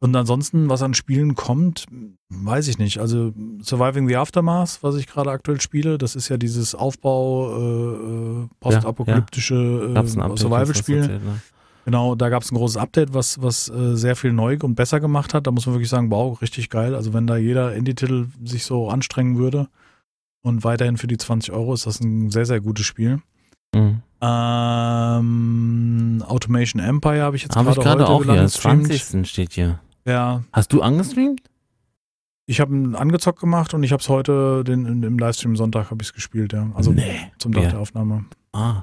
Und 0.01 0.15
ansonsten, 0.17 0.69
was 0.69 0.83
an 0.83 0.93
Spielen 0.93 1.35
kommt, 1.35 1.87
weiß 2.29 2.69
ich 2.69 2.79
nicht. 2.79 2.99
Also 2.99 3.33
Surviving 3.63 4.07
the 4.07 4.17
Aftermath, 4.17 4.79
was 4.83 4.97
ich 4.97 5.07
gerade 5.07 5.31
aktuell 5.31 5.61
spiele, 5.61 5.97
das 5.97 6.15
ist 6.15 6.29
ja 6.29 6.37
dieses 6.37 6.75
Aufbau, 6.75 7.57
äh, 7.57 8.43
äh 8.43 8.49
postapokalyptische 8.61 9.55
äh, 9.55 9.97
Update, 9.97 10.19
hast 10.19 10.43
du 10.43 10.49
Survival-Spiel. 10.49 11.09
ne? 11.09 11.41
Genau, 11.85 12.15
da 12.15 12.29
gab 12.31 12.43
es 12.43 12.51
ein 12.51 12.57
großes 12.57 12.77
Update, 12.79 13.13
was, 13.13 13.43
was 13.43 13.69
äh, 13.69 13.95
sehr 13.97 14.17
viel 14.17 14.33
neu 14.33 14.57
und 14.63 14.75
besser 14.75 15.01
gemacht 15.01 15.35
hat. 15.35 15.47
Da 15.47 15.51
muss 15.51 15.67
man 15.67 15.75
wirklich 15.75 15.91
sagen, 15.91 16.11
wow, 16.11 16.41
richtig 16.41 16.71
geil. 16.71 16.95
Also 16.95 17.13
wenn 17.13 17.27
da 17.27 17.37
jeder 17.37 17.75
Indie-Titel 17.75 18.29
sich 18.43 18.65
so 18.65 18.89
anstrengen 18.89 19.37
würde 19.37 19.69
und 20.43 20.65
weiterhin 20.65 20.97
für 20.97 21.07
die 21.07 21.19
20 21.19 21.53
Euro 21.53 21.75
ist 21.75 21.87
das 21.87 22.01
ein 22.01 22.31
sehr, 22.31 22.47
sehr 22.47 22.61
gutes 22.61 22.87
Spiel. 22.87 23.21
Mhm. 23.75 24.01
Ähm, 25.15 26.25
Automation 26.27 26.83
Empire 26.83 27.23
habe 27.23 27.37
ich 27.37 27.43
jetzt 27.43 27.55
ich 27.57 27.63
gerade 27.63 27.81
gerade 27.81 28.03
heute 28.05 28.09
auch 28.09 28.23
hier. 28.25 28.33
wieder 28.33 28.43
am 28.43 28.49
20. 28.49 29.29
steht 29.29 29.53
hier. 29.53 29.81
Ja, 30.07 30.43
Hast 30.53 30.73
du 30.73 30.83
angestreamt? 30.83 31.41
ich 32.47 32.61
habe 32.61 32.75
einen 32.75 32.95
angezockt 32.95 33.41
gemacht 33.41 33.73
und 33.75 33.83
ich 33.85 33.93
habe 33.93 34.03
es 34.03 34.09
heute 34.09 34.65
den, 34.65 35.03
im 35.03 35.19
Livestream 35.19 35.57
Sonntag 35.57 35.91
habe 35.91 36.03
ich 36.03 36.09
es 36.09 36.13
gespielt, 36.15 36.53
ja. 36.53 36.71
Also 36.75 36.93
nee. 36.93 37.31
zum 37.39 37.53
Tag 37.53 37.65
Ja. 37.65 37.71
der 37.71 37.81
Aufnahme. 37.81 38.27
Ah. 38.53 38.83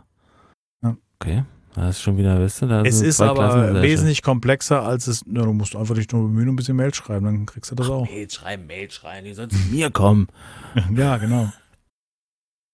Ja. 0.84 0.96
Okay. 1.20 1.44
Das 1.76 1.98
ist 1.98 2.02
schon 2.02 2.18
wieder, 2.18 2.40
weißt 2.40 2.64
du, 2.64 2.68
da 2.68 2.82
Es 2.84 3.02
ist 3.02 3.22
aber 3.22 3.82
wesentlich 3.82 4.22
komplexer, 4.22 4.84
als 4.84 5.08
es. 5.08 5.24
Ja, 5.26 5.44
du 5.44 5.54
musst 5.54 5.76
einfach 5.76 5.96
dich 5.96 6.12
nur 6.12 6.24
bemühen 6.24 6.50
und 6.50 6.54
ein 6.54 6.58
bisschen 6.58 6.76
Mail 6.76 6.94
schreiben, 6.94 7.26
dann 7.26 7.46
kriegst 7.46 7.72
du 7.72 7.76
das 7.76 7.90
auch. 7.90 8.06
Mail 8.06 8.30
schreiben, 8.30 8.68
Mail 8.68 8.92
schreiben, 8.92 9.26
die 9.26 9.34
sollen 9.34 9.50
zu 9.50 9.60
mir 9.72 9.90
kommen. 9.92 10.28
Ja, 10.96 11.18
genau. 11.18 11.52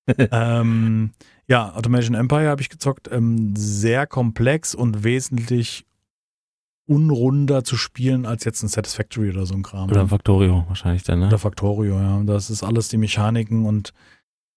ähm, 0.18 1.12
ja, 1.48 1.74
Automation 1.76 2.16
Empire 2.16 2.48
habe 2.48 2.62
ich 2.62 2.70
gezockt. 2.70 3.10
Ähm, 3.12 3.54
sehr 3.56 4.08
komplex 4.08 4.74
und 4.76 5.04
wesentlich 5.04 5.86
unrunder 6.88 7.64
zu 7.64 7.76
spielen 7.76 8.26
als 8.26 8.46
jetzt 8.46 8.64
ein 8.64 8.70
Satisfactory 8.70 9.30
oder 9.32 9.46
so 9.46 9.54
ein 9.56 9.64
Kram. 9.64 9.90
Oder 9.90 10.02
ein 10.02 10.08
Factorio 10.08 10.64
wahrscheinlich 10.68 11.04
dann, 11.04 11.20
ne? 11.20 11.28
Oder 11.28 11.38
Factorio, 11.38 12.00
ja. 12.00 12.22
Das 12.24 12.50
ist 12.50 12.64
alles 12.64 12.88
die 12.88 12.98
Mechaniken 12.98 13.66
und 13.66 13.94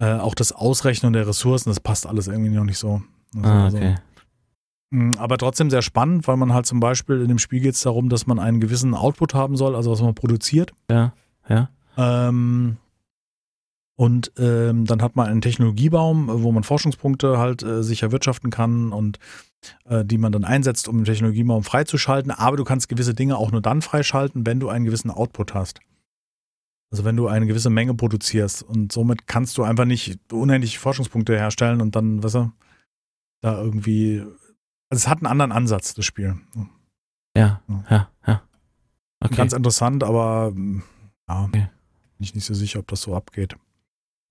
äh, 0.00 0.14
auch 0.14 0.34
das 0.34 0.52
Ausrechnen 0.52 1.12
der 1.12 1.26
Ressourcen, 1.26 1.70
das 1.70 1.80
passt 1.80 2.06
alles 2.06 2.28
irgendwie 2.28 2.50
noch 2.50 2.64
nicht 2.64 2.78
so. 2.78 3.02
Also, 3.36 3.48
Ah, 3.48 3.64
also, 3.64 3.76
okay. 3.78 3.90
mh, 3.90 4.00
aber 5.18 5.38
trotzdem 5.38 5.70
sehr 5.70 5.82
spannend, 5.82 6.26
weil 6.26 6.36
man 6.36 6.52
halt 6.52 6.66
zum 6.66 6.80
Beispiel 6.80 7.20
in 7.20 7.28
dem 7.28 7.38
Spiel 7.38 7.60
geht 7.60 7.74
es 7.74 7.82
darum, 7.82 8.08
dass 8.08 8.26
man 8.26 8.38
einen 8.38 8.60
gewissen 8.60 8.94
Output 8.94 9.34
haben 9.34 9.56
soll, 9.56 9.76
also 9.76 9.90
was 9.92 10.02
man 10.02 10.14
produziert. 10.14 10.72
Ja, 10.90 11.12
ja. 11.48 11.70
Ähm, 11.96 12.76
und 13.96 14.32
ähm, 14.38 14.86
dann 14.86 15.02
hat 15.02 15.14
man 15.14 15.28
einen 15.28 15.42
Technologiebaum, 15.42 16.42
wo 16.42 16.50
man 16.52 16.64
Forschungspunkte 16.64 17.38
halt 17.38 17.62
äh, 17.62 17.82
sich 17.82 18.02
erwirtschaften 18.02 18.50
kann 18.50 18.92
und 18.92 19.18
äh, 19.84 20.04
die 20.04 20.18
man 20.18 20.32
dann 20.32 20.44
einsetzt, 20.44 20.88
um 20.88 20.96
den 20.96 21.04
Technologiebaum 21.04 21.62
freizuschalten. 21.62 22.32
Aber 22.32 22.56
du 22.56 22.64
kannst 22.64 22.88
gewisse 22.88 23.14
Dinge 23.14 23.36
auch 23.36 23.52
nur 23.52 23.60
dann 23.60 23.82
freischalten, 23.82 24.46
wenn 24.46 24.58
du 24.58 24.70
einen 24.70 24.86
gewissen 24.86 25.10
Output 25.10 25.54
hast. 25.54 25.80
Also 26.90 27.04
wenn 27.04 27.16
du 27.16 27.28
eine 27.28 27.46
gewisse 27.46 27.70
Menge 27.70 27.94
produzierst 27.94 28.62
und 28.62 28.90
somit 28.90 29.28
kannst 29.28 29.56
du 29.58 29.62
einfach 29.62 29.84
nicht 29.84 30.18
unendlich 30.32 30.78
Forschungspunkte 30.78 31.36
herstellen 31.36 31.80
und 31.80 31.94
dann, 31.94 32.24
weißt 32.24 32.34
du, 32.36 32.52
da 33.42 33.60
irgendwie. 33.60 34.24
Also 34.90 35.02
es 35.04 35.08
hat 35.08 35.18
einen 35.18 35.26
anderen 35.26 35.52
Ansatz, 35.52 35.94
das 35.94 36.04
Spiel. 36.04 36.36
Ja, 37.36 37.60
Ja. 37.68 37.84
ja, 37.90 38.08
ja. 38.26 38.42
Okay. 39.22 39.36
Ganz 39.36 39.52
interessant, 39.52 40.02
aber 40.04 40.52
ja, 41.28 41.44
Okay. 41.44 41.68
bin 42.18 42.24
ich 42.24 42.34
nicht 42.34 42.44
so 42.44 42.54
sicher, 42.54 42.80
ob 42.80 42.88
das 42.88 43.02
so 43.02 43.14
abgeht. 43.14 43.56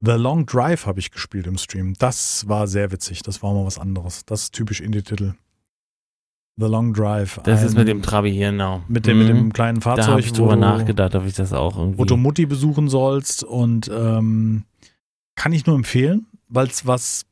The 0.02 0.12
Long 0.14 0.46
Drive 0.46 0.86
habe 0.86 1.00
ich 1.00 1.12
gespielt 1.12 1.46
im 1.48 1.58
Stream. 1.58 1.94
Das 2.00 2.48
war 2.48 2.68
sehr 2.68 2.92
witzig. 2.92 3.22
Das 3.22 3.44
war 3.44 3.54
mal 3.54 3.66
was 3.66 3.78
anderes. 3.78 4.26
Das 4.26 4.44
ist 4.44 4.54
typisch 4.54 4.80
Indie-Titel. 4.82 5.34
The 6.58 6.66
Long 6.66 6.94
Drive. 6.94 7.40
das 7.44 7.64
ist 7.64 7.76
mit 7.76 7.88
dem 7.88 8.02
Trabi 8.02 8.32
hier, 8.32 8.52
genau. 8.52 8.82
mit 8.90 9.06
dem, 9.06 9.20
mit 9.20 9.30
dem 9.30 9.46
Mhm. 9.46 9.54
kleinen 9.54 9.80
Da 9.80 9.92
habe 9.92 10.02
Fahrzeug, 10.02 10.20
ich 10.26 10.32
wo, 10.32 10.36
drüber 10.36 10.56
du, 10.56 10.60
nachgedacht, 10.62 11.16
ob 11.16 11.26
ich 11.26 11.34
das 11.36 11.54
auch 11.54 11.78
irgendwie. 11.78 11.98
wo 12.00 12.06
du 12.06 12.18
Mutti 12.18 12.46
besuchen 12.46 12.90
sollst. 12.90 13.44
Und 13.44 13.90
ähm, 13.94 14.66
kann 15.36 15.54
ich 15.54 15.66
nur 15.66 15.76
empfehlen, 15.76 16.28
weil 16.50 16.68
es 16.68 16.86
was 16.86 17.26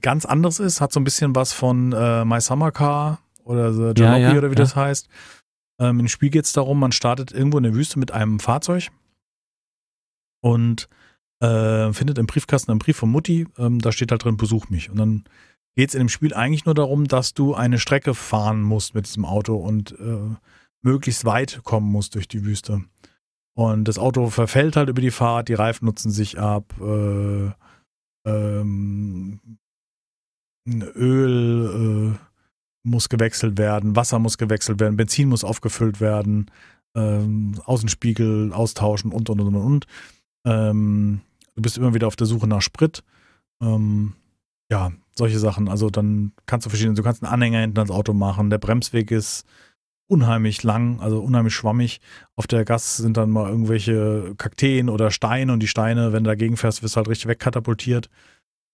ganz 0.00 0.24
anderes 0.24 0.60
ist. 0.60 0.80
Hat 0.80 0.92
so 0.92 1.00
ein 1.00 1.04
bisschen 1.04 1.34
was 1.34 1.52
von 1.52 1.92
äh, 1.92 2.24
My 2.24 2.40
Summer 2.40 2.72
Car 2.72 3.18
oder 3.44 3.72
The 3.72 4.00
Ja, 4.00 4.16
Jalopy 4.16 4.22
ja, 4.22 4.38
oder 4.38 4.50
wie 4.50 4.54
ja. 4.54 4.60
das 4.60 4.76
heißt. 4.76 5.08
Ähm, 5.80 6.00
Im 6.00 6.08
Spiel 6.08 6.30
geht 6.30 6.44
es 6.44 6.52
darum, 6.52 6.78
man 6.78 6.92
startet 6.92 7.32
irgendwo 7.32 7.58
in 7.58 7.64
der 7.64 7.74
Wüste 7.74 7.98
mit 7.98 8.12
einem 8.12 8.38
Fahrzeug 8.38 8.90
und 10.42 10.88
äh, 11.40 11.92
findet 11.92 12.18
im 12.18 12.26
Briefkasten 12.26 12.70
einen 12.70 12.78
Brief 12.78 12.98
von 12.98 13.10
Mutti. 13.10 13.46
Ähm, 13.58 13.80
da 13.80 13.92
steht 13.92 14.10
halt 14.10 14.24
drin, 14.24 14.36
besuch 14.36 14.68
mich. 14.68 14.90
Und 14.90 14.98
dann 14.98 15.24
geht 15.76 15.88
es 15.88 15.94
in 15.94 16.00
dem 16.00 16.08
Spiel 16.08 16.34
eigentlich 16.34 16.66
nur 16.66 16.74
darum, 16.74 17.06
dass 17.08 17.32
du 17.32 17.54
eine 17.54 17.78
Strecke 17.78 18.14
fahren 18.14 18.62
musst 18.62 18.94
mit 18.94 19.06
diesem 19.06 19.24
Auto 19.24 19.56
und 19.56 19.92
äh, 19.98 20.36
möglichst 20.82 21.24
weit 21.24 21.60
kommen 21.64 21.90
musst 21.90 22.14
durch 22.14 22.28
die 22.28 22.44
Wüste. 22.44 22.84
Und 23.54 23.84
das 23.84 23.98
Auto 23.98 24.28
verfällt 24.30 24.76
halt 24.76 24.88
über 24.88 25.00
die 25.00 25.10
Fahrt, 25.10 25.48
die 25.48 25.54
Reifen 25.54 25.86
nutzen 25.86 26.10
sich 26.10 26.38
ab, 26.38 26.74
äh, 26.80 27.50
ähm, 28.26 29.40
Öl 30.66 32.14
äh, 32.14 32.18
muss 32.82 33.08
gewechselt 33.08 33.58
werden, 33.58 33.96
Wasser 33.96 34.18
muss 34.18 34.38
gewechselt 34.38 34.80
werden, 34.80 34.96
Benzin 34.96 35.28
muss 35.28 35.44
aufgefüllt 35.44 36.00
werden, 36.00 36.50
ähm, 36.94 37.54
Außenspiegel 37.64 38.52
austauschen 38.52 39.12
und 39.12 39.30
und 39.30 39.40
und 39.40 39.54
und. 39.54 39.62
und. 39.62 39.86
Ähm, 40.44 41.20
du 41.54 41.62
bist 41.62 41.78
immer 41.78 41.94
wieder 41.94 42.06
auf 42.06 42.16
der 42.16 42.26
Suche 42.26 42.46
nach 42.46 42.62
Sprit. 42.62 43.02
Ähm, 43.62 44.14
ja, 44.70 44.92
solche 45.14 45.38
Sachen. 45.38 45.68
Also 45.68 45.90
dann 45.90 46.32
kannst 46.46 46.66
du 46.66 46.70
verschiedene, 46.70 46.94
du 46.94 47.02
kannst 47.02 47.22
einen 47.22 47.32
Anhänger 47.32 47.60
hinten 47.60 47.78
ans 47.78 47.90
Auto 47.90 48.12
machen. 48.12 48.50
Der 48.50 48.58
Bremsweg 48.58 49.10
ist 49.10 49.44
unheimlich 50.06 50.62
lang, 50.62 51.00
also 51.00 51.20
unheimlich 51.20 51.54
schwammig. 51.54 52.00
Auf 52.34 52.46
der 52.46 52.64
Gas 52.64 52.96
sind 52.96 53.16
dann 53.16 53.30
mal 53.30 53.48
irgendwelche 53.48 54.34
Kakteen 54.36 54.88
oder 54.88 55.10
Steine 55.10 55.52
und 55.52 55.60
die 55.60 55.68
Steine, 55.68 56.12
wenn 56.12 56.24
du 56.24 56.30
dagegen 56.30 56.56
fährst, 56.56 56.82
wirst 56.82 56.96
du 56.96 56.98
halt 56.98 57.08
richtig 57.08 57.28
wegkatapultiert 57.28 58.08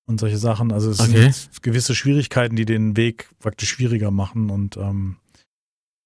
und 0.06 0.20
solche 0.20 0.38
Sachen. 0.38 0.72
Also 0.72 0.90
es 0.90 1.00
Okay. 1.00 1.30
sind 1.30 1.62
gewisse 1.62 1.94
Schwierigkeiten, 1.94 2.56
die 2.56 2.64
den 2.64 2.96
Weg 2.96 3.28
praktisch 3.40 3.70
schwieriger 3.70 4.10
machen 4.10 4.50
und 4.50 4.76
ähm, 4.76 5.16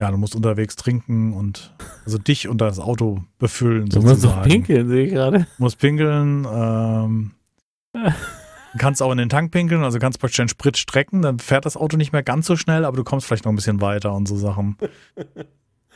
ja, 0.00 0.10
du 0.10 0.16
musst 0.16 0.34
unterwegs 0.34 0.76
trinken 0.76 1.34
und 1.34 1.74
also 2.06 2.16
dich 2.16 2.48
und 2.48 2.60
das 2.62 2.78
Auto 2.78 3.22
befüllen. 3.38 3.88
Du 3.90 4.00
musst 4.00 4.24
doch 4.24 4.30
sozusagen. 4.30 4.48
pinkeln, 4.50 4.88
sehe 4.88 5.04
ich 5.06 5.12
gerade. 5.12 5.46
Musst 5.58 5.78
pinkeln, 5.78 6.46
ähm, 6.50 7.32
kannst 8.78 9.02
auch 9.02 9.12
in 9.12 9.18
den 9.18 9.28
Tank 9.28 9.50
pinkeln, 9.52 9.84
also 9.84 9.98
kannst 9.98 10.18
praktisch 10.18 10.38
deinen 10.38 10.48
Sprit 10.48 10.78
strecken, 10.78 11.20
dann 11.20 11.38
fährt 11.38 11.66
das 11.66 11.76
Auto 11.76 11.98
nicht 11.98 12.12
mehr 12.12 12.22
ganz 12.22 12.46
so 12.46 12.56
schnell, 12.56 12.86
aber 12.86 12.96
du 12.96 13.04
kommst 13.04 13.26
vielleicht 13.26 13.44
noch 13.44 13.52
ein 13.52 13.56
bisschen 13.56 13.82
weiter 13.82 14.14
und 14.14 14.26
so 14.26 14.36
Sachen. 14.36 14.76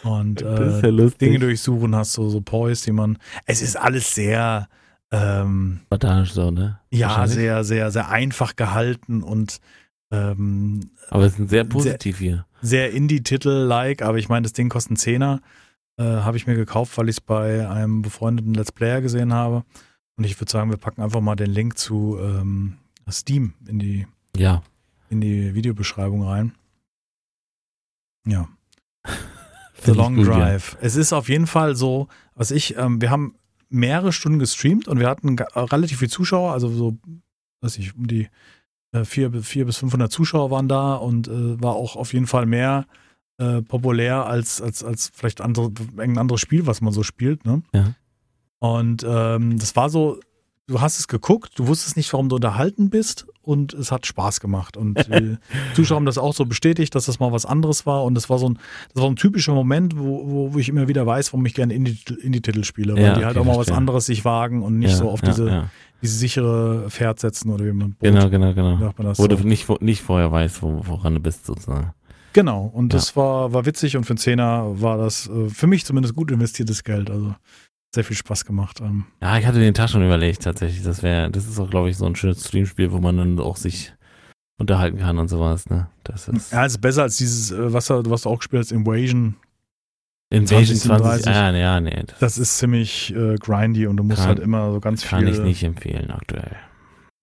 Und 0.02 0.42
äh, 0.42 0.90
ja. 0.90 1.08
Dinge 1.18 1.38
durchsuchen 1.38 1.96
hast, 1.96 2.12
so, 2.12 2.28
so 2.28 2.42
Poys, 2.42 2.82
die 2.82 2.92
man. 2.92 3.16
Es 3.46 3.62
ist 3.62 3.74
alles 3.76 4.14
sehr, 4.14 4.68
ähm, 5.14 5.80
Spartanisch 5.86 6.32
so, 6.32 6.50
ne? 6.50 6.80
ja, 6.90 7.26
sehr, 7.26 7.64
sehr, 7.64 7.90
sehr 7.90 8.08
einfach 8.08 8.56
gehalten 8.56 9.22
und 9.22 9.60
ähm, 10.10 10.90
Aber 11.10 11.24
es 11.24 11.34
sind 11.36 11.50
sehr 11.50 11.64
positiv 11.64 12.18
hier. 12.18 12.46
sehr 12.62 12.92
Indie-Titel-like, 12.92 14.02
aber 14.02 14.18
ich 14.18 14.28
meine, 14.28 14.42
das 14.44 14.52
Ding 14.52 14.68
kostet 14.68 14.90
einen 14.92 14.96
Zehner. 14.96 15.40
Äh, 15.96 16.02
habe 16.04 16.36
ich 16.36 16.46
mir 16.46 16.56
gekauft, 16.56 16.96
weil 16.98 17.08
ich 17.08 17.16
es 17.16 17.20
bei 17.20 17.68
einem 17.68 18.02
befreundeten 18.02 18.54
Let's 18.54 18.72
Player 18.72 19.00
gesehen 19.00 19.32
habe. 19.32 19.64
Und 20.16 20.24
ich 20.24 20.40
würde 20.40 20.50
sagen, 20.50 20.70
wir 20.70 20.76
packen 20.76 21.02
einfach 21.02 21.20
mal 21.20 21.36
den 21.36 21.50
Link 21.50 21.78
zu 21.78 22.18
ähm, 22.20 22.78
Steam 23.10 23.54
in 23.68 23.78
die, 23.78 24.06
Ja. 24.36 24.62
in 25.10 25.20
die 25.20 25.54
Videobeschreibung 25.54 26.22
rein. 26.22 26.52
Ja. 28.26 28.48
The 29.84 29.92
Long 29.92 30.16
gut, 30.16 30.26
ja. 30.28 30.38
Drive. 30.38 30.76
Es 30.80 30.96
ist 30.96 31.12
auf 31.12 31.28
jeden 31.28 31.46
Fall 31.46 31.76
so, 31.76 32.08
was 32.34 32.50
ich, 32.50 32.76
ähm, 32.76 33.00
wir 33.00 33.10
haben 33.10 33.34
mehrere 33.74 34.12
Stunden 34.12 34.38
gestreamt 34.38 34.88
und 34.88 34.98
wir 35.00 35.08
hatten 35.08 35.36
ga- 35.36 35.46
relativ 35.54 35.98
viele 35.98 36.10
Zuschauer, 36.10 36.52
also 36.52 36.68
so, 36.70 36.96
weiß 37.60 37.78
ich, 37.78 37.94
um 37.96 38.06
die 38.06 38.28
äh, 38.92 39.04
vier, 39.04 39.30
bis- 39.30 39.46
vier 39.46 39.64
bis 39.66 39.76
500 39.78 40.10
Zuschauer 40.10 40.50
waren 40.50 40.68
da 40.68 40.94
und 40.94 41.28
äh, 41.28 41.60
war 41.62 41.74
auch 41.74 41.96
auf 41.96 42.12
jeden 42.12 42.26
Fall 42.26 42.46
mehr 42.46 42.86
äh, 43.38 43.62
populär 43.62 44.26
als, 44.26 44.62
als, 44.62 44.84
als 44.84 45.10
vielleicht 45.14 45.40
andere, 45.40 45.72
ein 45.98 46.18
anderes 46.18 46.40
Spiel, 46.40 46.66
was 46.66 46.80
man 46.80 46.92
so 46.92 47.02
spielt. 47.02 47.44
Ne? 47.44 47.62
Ja. 47.72 47.94
Und 48.60 49.04
ähm, 49.06 49.58
das 49.58 49.74
war 49.76 49.90
so, 49.90 50.20
du 50.68 50.80
hast 50.80 50.98
es 50.98 51.08
geguckt, 51.08 51.58
du 51.58 51.66
wusstest 51.66 51.96
nicht, 51.96 52.12
warum 52.12 52.28
du 52.28 52.36
unterhalten 52.36 52.90
bist 52.90 53.26
und 53.44 53.72
es 53.74 53.92
hat 53.92 54.06
Spaß 54.06 54.40
gemacht. 54.40 54.76
Und 54.76 55.06
die 55.06 55.36
Zuschauer 55.74 55.96
haben 55.96 56.06
das 56.06 56.18
auch 56.18 56.34
so 56.34 56.44
bestätigt, 56.46 56.94
dass 56.94 57.06
das 57.06 57.20
mal 57.20 57.32
was 57.32 57.46
anderes 57.46 57.86
war. 57.86 58.04
Und 58.04 58.14
das 58.14 58.30
war 58.30 58.38
so 58.38 58.48
ein, 58.48 58.58
das 58.94 59.02
war 59.02 59.10
ein 59.10 59.16
typischer 59.16 59.54
Moment, 59.54 59.98
wo, 59.98 60.52
wo, 60.52 60.58
ich 60.58 60.68
immer 60.68 60.88
wieder 60.88 61.06
weiß, 61.06 61.32
warum 61.32 61.44
ich 61.46 61.54
gerne 61.54 61.74
Indie- 61.74 62.18
Indie-Titel 62.20 62.64
spiele, 62.64 62.94
weil 62.94 63.02
Ja, 63.02 63.14
die 63.18 63.24
halt 63.24 63.36
okay, 63.36 63.48
auch 63.48 63.52
mal 63.52 63.58
was 63.60 63.70
anderes 63.70 64.06
sich 64.06 64.24
wagen 64.24 64.62
und 64.62 64.78
nicht 64.78 64.92
ja, 64.92 64.96
so 64.96 65.10
auf 65.10 65.20
ja, 65.22 65.28
diese, 65.28 65.70
diese 66.02 66.16
sichere 66.16 66.90
Pferd 66.90 67.20
setzen 67.20 67.50
oder 67.50 67.64
wie 67.64 67.72
man 67.72 67.90
Boot, 67.92 68.00
Genau, 68.00 68.28
genau, 68.30 68.54
genau. 68.54 68.92
Wo 68.96 69.12
so. 69.14 69.26
du 69.26 69.36
nicht, 69.46 69.68
nicht 69.82 70.02
vorher 70.02 70.30
weißt, 70.32 70.62
wo, 70.62 70.82
woran 70.86 71.14
du 71.14 71.20
bist, 71.20 71.46
sozusagen. 71.46 71.92
Genau, 72.32 72.64
und 72.74 72.92
das 72.92 73.14
war, 73.14 73.52
war 73.52 73.64
witzig 73.64 73.96
und 73.96 74.04
für 74.04 74.10
einen 74.10 74.18
Zehner 74.18 74.80
war 74.80 74.98
das 74.98 75.28
äh, 75.28 75.48
für 75.48 75.68
mich 75.68 75.84
zumindest 75.84 76.16
gut 76.16 76.32
investiertes 76.32 76.82
Geld. 76.82 77.08
Also 77.08 77.34
sehr 77.94 78.04
viel 78.04 78.16
Spaß 78.16 78.44
gemacht. 78.44 78.80
Ähm, 78.80 79.04
Ja, 79.22 79.38
ich 79.38 79.46
hatte 79.46 79.58
den 79.60 79.74
Tag 79.74 79.90
schon 79.90 80.04
überlegt, 80.04 80.42
tatsächlich. 80.42 80.82
Das 80.82 81.02
wäre, 81.02 81.30
das 81.30 81.46
ist 81.46 81.58
auch, 81.58 81.70
glaube 81.70 81.90
ich, 81.90 81.96
so 81.96 82.06
ein 82.06 82.16
schönes 82.16 82.46
Streamspiel, 82.46 82.92
wo 82.92 82.98
man 82.98 83.16
dann 83.16 83.38
auch 83.40 83.56
sich 83.56 83.92
unterhalten 84.58 84.98
kann 84.98 85.18
und 85.18 85.28
sowas, 85.28 85.68
ne? 85.68 85.88
Das 86.04 86.28
ist, 86.28 86.52
ja, 86.52 86.64
es 86.64 86.72
ist 86.74 86.80
besser 86.80 87.02
als 87.02 87.16
dieses, 87.16 87.50
äh, 87.50 87.72
was, 87.72 87.86
du- 87.86 88.02
was 88.10 88.22
du 88.22 88.28
auch 88.30 88.38
gespielt 88.38 88.60
hast, 88.62 88.72
Invasion. 88.72 89.36
Invasion 90.30 90.76
20, 90.76 90.80
2037. 90.82 91.32
ah, 91.32 91.56
ja, 91.56 91.80
nee, 91.80 92.02
das 92.06 92.18
Das 92.18 92.38
ist 92.38 92.58
ziemlich 92.58 93.14
äh, 93.14 93.36
grindy 93.36 93.86
und 93.86 93.96
du 93.96 94.04
musst 94.04 94.18
Kann- 94.20 94.28
halt 94.28 94.38
immer 94.40 94.72
so 94.72 94.80
ganz 94.80 95.02
kann 95.04 95.20
viel. 95.20 95.28
ich 95.28 95.38
nicht 95.40 95.62
empfehlen 95.62 96.10
aktuell. 96.10 96.56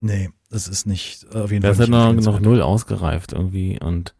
Nee, 0.00 0.30
das 0.50 0.68
ist 0.68 0.86
nicht 0.86 1.26
auf 1.34 1.50
jeden 1.50 1.62
Das 1.62 1.76
Fall. 1.78 1.88
halt 1.90 2.16
nicht 2.16 2.24
noch, 2.26 2.34
noch 2.34 2.40
null 2.40 2.62
ausgereift 2.62 3.32
irgendwie 3.32 3.78
und 3.80 4.14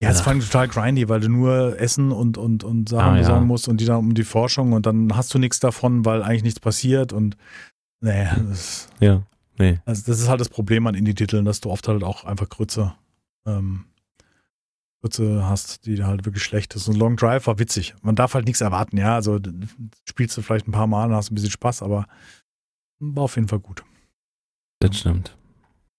Ja, 0.00 0.10
es 0.10 0.14
ist 0.16 0.20
Ja. 0.20 0.24
vor 0.24 0.32
allem 0.32 0.40
total 0.40 0.68
grindy, 0.68 1.08
weil 1.08 1.20
du 1.20 1.28
nur 1.28 1.78
Essen 1.80 2.12
und, 2.12 2.38
und, 2.38 2.62
und 2.64 2.88
Sachen 2.88 3.10
Ah, 3.10 3.14
ja. 3.16 3.20
besorgen 3.22 3.46
musst 3.46 3.66
und 3.68 3.80
die 3.80 3.84
dann 3.84 3.96
um 3.98 4.14
die 4.14 4.22
Forschung 4.24 4.72
und 4.72 4.86
dann 4.86 5.16
hast 5.16 5.32
du 5.34 5.38
nichts 5.38 5.58
davon, 5.60 6.04
weil 6.04 6.22
eigentlich 6.22 6.44
nichts 6.44 6.60
passiert 6.60 7.12
und 7.12 7.36
nee, 8.00 8.28
das, 8.48 8.88
ja, 9.00 9.22
nee. 9.58 9.80
also 9.84 10.02
das 10.06 10.20
ist 10.20 10.28
halt 10.28 10.40
das 10.40 10.48
Problem 10.50 10.86
an 10.86 10.94
Indie-Titeln, 10.94 11.44
dass 11.44 11.60
du 11.60 11.70
oft 11.70 11.88
halt 11.88 12.04
auch 12.04 12.24
einfach 12.24 12.48
Grütze, 12.48 12.94
ähm, 13.44 13.86
Grütze 15.00 15.44
hast, 15.48 15.86
die 15.86 16.02
halt 16.04 16.24
wirklich 16.24 16.42
schlecht 16.44 16.74
ist. 16.74 16.88
Und 16.88 16.96
Long 16.96 17.16
Drive 17.16 17.46
war 17.46 17.58
witzig. 17.60 17.94
Man 18.02 18.16
darf 18.16 18.34
halt 18.34 18.46
nichts 18.46 18.60
erwarten, 18.60 18.96
ja. 18.98 19.14
Also 19.14 19.38
spielst 20.08 20.36
du 20.36 20.42
vielleicht 20.42 20.66
ein 20.68 20.72
paar 20.72 20.88
Mal, 20.88 21.12
hast 21.14 21.30
ein 21.30 21.34
bisschen 21.36 21.50
Spaß, 21.50 21.82
aber 21.82 22.06
war 22.98 23.22
auf 23.24 23.36
jeden 23.36 23.46
Fall 23.48 23.60
gut. 23.60 23.84
Das 24.80 24.96
stimmt. 24.98 25.36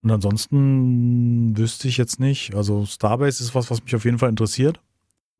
Und 0.01 0.11
ansonsten 0.11 1.57
wüsste 1.57 1.87
ich 1.87 1.97
jetzt 1.97 2.19
nicht. 2.19 2.55
Also 2.55 2.85
Starbase 2.85 3.43
ist 3.43 3.53
was, 3.55 3.69
was 3.69 3.83
mich 3.83 3.95
auf 3.95 4.05
jeden 4.05 4.17
Fall 4.19 4.29
interessiert. 4.29 4.79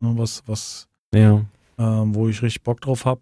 Ne, 0.02 0.14
Was, 0.18 0.44
was, 0.46 0.88
Ja. 1.14 1.46
ähm, 1.78 2.16
wo 2.16 2.28
ich 2.28 2.42
richtig 2.42 2.64
Bock 2.64 2.82
drauf 2.82 3.06
habe. 3.06 3.22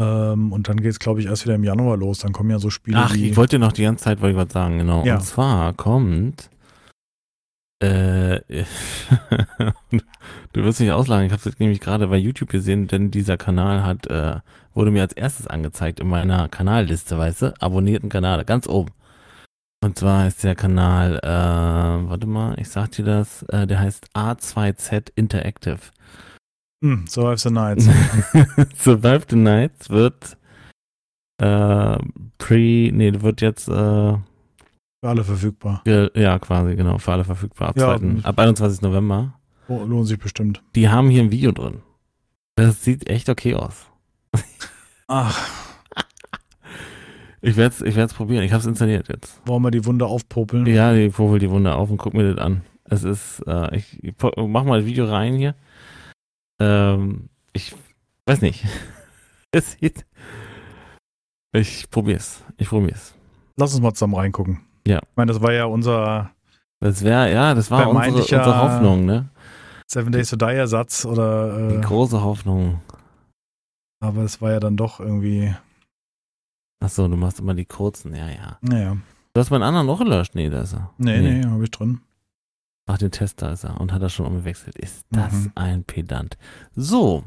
Ähm, 0.00 0.52
und 0.52 0.68
dann 0.68 0.76
geht 0.78 0.90
es, 0.92 0.98
glaube 0.98 1.20
ich, 1.20 1.26
erst 1.26 1.44
wieder 1.44 1.54
im 1.56 1.64
Januar 1.64 1.96
los. 1.96 2.18
Dann 2.20 2.32
kommen 2.32 2.50
ja 2.50 2.58
so 2.58 2.70
Spiele 2.70 2.98
Ach, 2.98 3.14
ich 3.14 3.36
wollte 3.36 3.58
noch 3.58 3.72
die 3.72 3.82
ganze 3.82 4.04
Zeit 4.04 4.20
wollte 4.20 4.38
ich 4.38 4.46
was 4.46 4.52
sagen, 4.52 4.78
genau. 4.78 5.04
Ja. 5.04 5.16
Und 5.16 5.22
zwar 5.22 5.72
kommt 5.74 6.50
äh, 7.80 8.40
du 10.52 10.64
wirst 10.64 10.80
mich 10.80 10.90
auslachen, 10.90 11.26
ich 11.26 11.32
habe 11.32 11.48
es 11.48 11.58
nämlich 11.60 11.80
gerade 11.80 12.08
bei 12.08 12.16
YouTube 12.16 12.48
gesehen, 12.50 12.88
denn 12.88 13.10
dieser 13.10 13.36
Kanal 13.36 13.84
hat, 13.84 14.06
äh, 14.08 14.40
wurde 14.74 14.90
mir 14.90 15.02
als 15.02 15.12
erstes 15.12 15.46
angezeigt 15.46 16.00
in 16.00 16.08
meiner 16.08 16.48
Kanalliste, 16.48 17.16
weißt 17.18 17.42
du? 17.42 17.54
Abonnierten 17.62 18.08
Kanäle, 18.08 18.44
ganz 18.44 18.66
oben. 18.66 18.90
Und 19.84 19.98
zwar 19.98 20.26
ist 20.26 20.42
der 20.42 20.56
Kanal, 20.56 21.18
äh, 21.22 22.08
warte 22.08 22.26
mal, 22.26 22.58
ich 22.58 22.68
sag 22.68 22.90
dir 22.92 23.04
das, 23.04 23.42
äh, 23.44 23.66
der 23.66 23.78
heißt 23.78 24.08
A2Z 24.14 25.12
Interactive. 25.14 25.78
Hm, 26.84 27.06
Survive 27.06 27.38
the 27.38 27.50
Nights. 27.50 27.86
Survive 28.76 29.26
the 29.30 29.36
Nights 29.36 29.88
wird 29.90 30.36
äh, 31.40 31.98
pre, 32.38 32.90
nee, 32.92 33.12
wird 33.20 33.40
jetzt 33.40 33.68
äh, 33.68 33.72
Für 33.72 34.20
alle 35.02 35.22
verfügbar. 35.24 35.82
Ja, 35.86 36.38
quasi, 36.40 36.74
genau, 36.74 36.98
für 36.98 37.12
alle 37.12 37.24
verfügbar 37.24 37.68
ab, 37.68 37.76
Ja. 37.78 37.96
2., 37.98 38.24
ab 38.24 38.38
21. 38.38 38.82
November. 38.82 39.34
Oh, 39.68 39.84
lohnt 39.84 40.08
sich 40.08 40.18
bestimmt. 40.18 40.62
Die 40.74 40.88
haben 40.88 41.08
hier 41.10 41.22
ein 41.22 41.30
Video 41.30 41.52
drin. 41.52 41.82
Das 42.56 42.82
sieht 42.82 43.08
echt 43.08 43.28
okay 43.28 43.54
aus. 43.54 43.86
Ach, 45.06 45.38
Ich 47.40 47.56
werde 47.56 47.74
es 47.74 47.82
ich 47.82 47.94
werd's 47.96 48.14
probieren. 48.14 48.42
Ich 48.42 48.52
habe 48.52 48.60
es 48.60 48.66
installiert 48.66 49.08
jetzt. 49.08 49.40
wollen 49.46 49.62
wir 49.62 49.70
die 49.70 49.84
Wunde 49.84 50.06
aufpopeln? 50.06 50.66
Ja, 50.66 50.92
ich 50.92 51.14
popel 51.14 51.38
die 51.38 51.50
Wunde 51.50 51.74
auf 51.74 51.90
und 51.90 51.98
guck 51.98 52.14
mir 52.14 52.34
das 52.34 52.44
an. 52.44 52.62
Es 52.84 53.04
ist, 53.04 53.40
äh, 53.46 53.76
ich, 53.76 54.02
ich 54.02 54.14
mach 54.20 54.64
mal 54.64 54.78
das 54.80 54.86
Video 54.86 55.04
rein 55.04 55.34
hier. 55.34 55.54
Ähm, 56.60 57.28
ich 57.52 57.74
weiß 58.26 58.40
nicht. 58.42 58.64
Es 59.50 59.72
sieht. 59.80 60.04
Ich 61.54 61.88
probier's. 61.88 62.44
Ich 62.58 62.68
probier's. 62.68 63.14
Lass 63.56 63.72
uns 63.72 63.80
mal 63.82 63.94
zusammen 63.94 64.14
reingucken. 64.16 64.60
Ja. 64.86 64.98
Ich 64.98 65.16
meine, 65.16 65.32
das 65.32 65.40
war 65.40 65.54
ja 65.54 65.64
unser 65.64 66.32
Das 66.80 67.02
wäre, 67.02 67.32
ja, 67.32 67.54
das 67.54 67.70
war 67.70 67.88
unsere, 67.88 68.14
unsere 68.14 68.60
Hoffnung, 68.60 69.06
ne? 69.06 69.30
Seven 69.86 70.12
Days 70.12 70.28
to 70.28 70.36
Die 70.36 70.44
Ersatz 70.44 71.06
oder 71.06 71.70
Die 71.70 71.76
äh, 71.76 71.80
große 71.80 72.22
Hoffnung. 72.22 72.82
aber 74.00 74.22
es 74.24 74.42
war 74.42 74.52
ja 74.52 74.60
dann 74.60 74.76
doch 74.76 75.00
irgendwie, 75.00 75.54
Achso, 76.80 77.08
du 77.08 77.16
machst 77.16 77.40
immer 77.40 77.54
die 77.54 77.64
kurzen, 77.64 78.14
ja, 78.14 78.28
ja. 78.28 78.58
naja. 78.60 78.96
Du 79.34 79.40
hast 79.40 79.50
meinen 79.50 79.62
anderen 79.62 79.86
noch 79.86 79.98
gelöscht? 79.98 80.34
Nee, 80.34 80.48
da 80.50 80.62
ist 80.62 80.72
er. 80.74 80.90
Nee, 80.98 81.20
nee, 81.20 81.44
habe 81.46 81.64
ich 81.64 81.70
drin. 81.70 82.00
Ach, 82.86 82.98
den 82.98 83.10
Test, 83.10 83.42
da 83.42 83.52
ist 83.52 83.64
er. 83.64 83.80
Und 83.80 83.92
hat 83.92 84.00
er 84.02 84.08
schon 84.08 84.26
umgewechselt. 84.26 84.76
Ist 84.78 85.04
das 85.10 85.32
Mhm. 85.32 85.52
ein 85.54 85.84
Pedant. 85.84 86.38
So. 86.74 87.24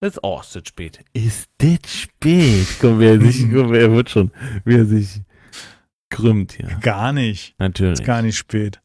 Ist, 0.00 0.18
oh, 0.22 0.40
ist 0.40 0.54
das 0.56 0.62
spät. 0.66 1.04
Ist 1.12 1.48
das 1.58 1.78
spät? 1.92 2.66
Guck, 2.80 2.98
wie 2.98 3.06
er 3.06 3.20
sich, 3.20 3.42
guck, 3.50 3.72
er 3.74 3.92
wird 3.92 4.10
schon, 4.10 4.30
wie 4.64 4.74
er 4.74 4.86
sich 4.86 5.22
krümmt 6.10 6.52
hier. 6.52 6.68
Gar 6.80 7.12
nicht. 7.12 7.54
Natürlich. 7.58 8.00
Ist 8.00 8.06
gar 8.06 8.22
nicht 8.22 8.36
spät. 8.36 8.80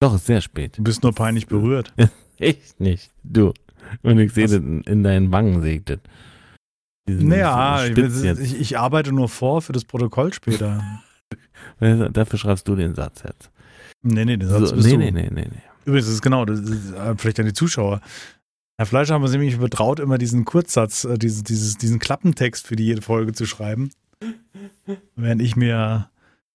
Doch, 0.00 0.14
ist 0.14 0.26
sehr 0.26 0.40
spät. 0.40 0.76
Du 0.78 0.82
bist 0.82 1.02
nur 1.02 1.14
peinlich 1.14 1.46
berührt. 1.46 1.92
Echt 2.38 2.80
nicht. 2.80 3.12
Du. 3.22 3.52
Und 4.02 4.18
ich 4.18 4.32
sehe 4.32 4.44
das 4.44 4.54
in, 4.54 4.82
in 4.82 5.02
deinen 5.02 5.32
Wangen, 5.32 5.62
sehe 5.62 5.76
ich 5.76 5.84
das. 5.84 5.98
Diesen- 5.98 6.10
Naja, 7.06 7.84
ich, 7.86 8.60
ich 8.60 8.78
arbeite 8.78 9.12
nur 9.12 9.28
vor 9.28 9.60
für 9.62 9.72
das 9.72 9.84
Protokoll 9.84 10.32
später. 10.32 10.82
Dafür 11.80 12.38
schreibst 12.38 12.66
du 12.68 12.76
den 12.76 12.94
Satz 12.94 13.22
jetzt. 13.24 13.50
nee, 14.02 14.24
nee, 14.24 14.36
den 14.36 14.48
Satz 14.48 14.70
So, 14.70 14.76
bist 14.76 14.86
nee, 14.86 14.92
du. 14.92 14.98
nee, 14.98 15.10
nee, 15.10 15.28
nee, 15.30 15.48
nee. 15.50 15.62
Übrigens, 15.84 16.06
das 16.06 16.14
ist 16.14 16.22
genau, 16.22 16.44
das 16.46 16.60
ist, 16.60 16.92
äh, 16.92 17.14
vielleicht 17.16 17.40
an 17.40 17.46
die 17.46 17.52
Zuschauer. 17.52 18.00
Herr 18.78 18.86
Fleischer 18.86 19.14
haben 19.14 19.22
wir 19.22 19.30
nämlich 19.30 19.58
betraut, 19.58 20.00
immer 20.00 20.16
diesen 20.18 20.44
Kurzsatz, 20.46 21.04
äh, 21.04 21.18
dieses, 21.18 21.42
dieses, 21.44 21.76
diesen 21.76 21.98
Klappentext 21.98 22.66
für 22.66 22.74
die 22.76 22.84
jede 22.86 23.02
Folge 23.02 23.32
zu 23.32 23.44
schreiben. 23.46 23.90
Während 25.14 25.42
ich 25.42 25.56
mir 25.56 26.08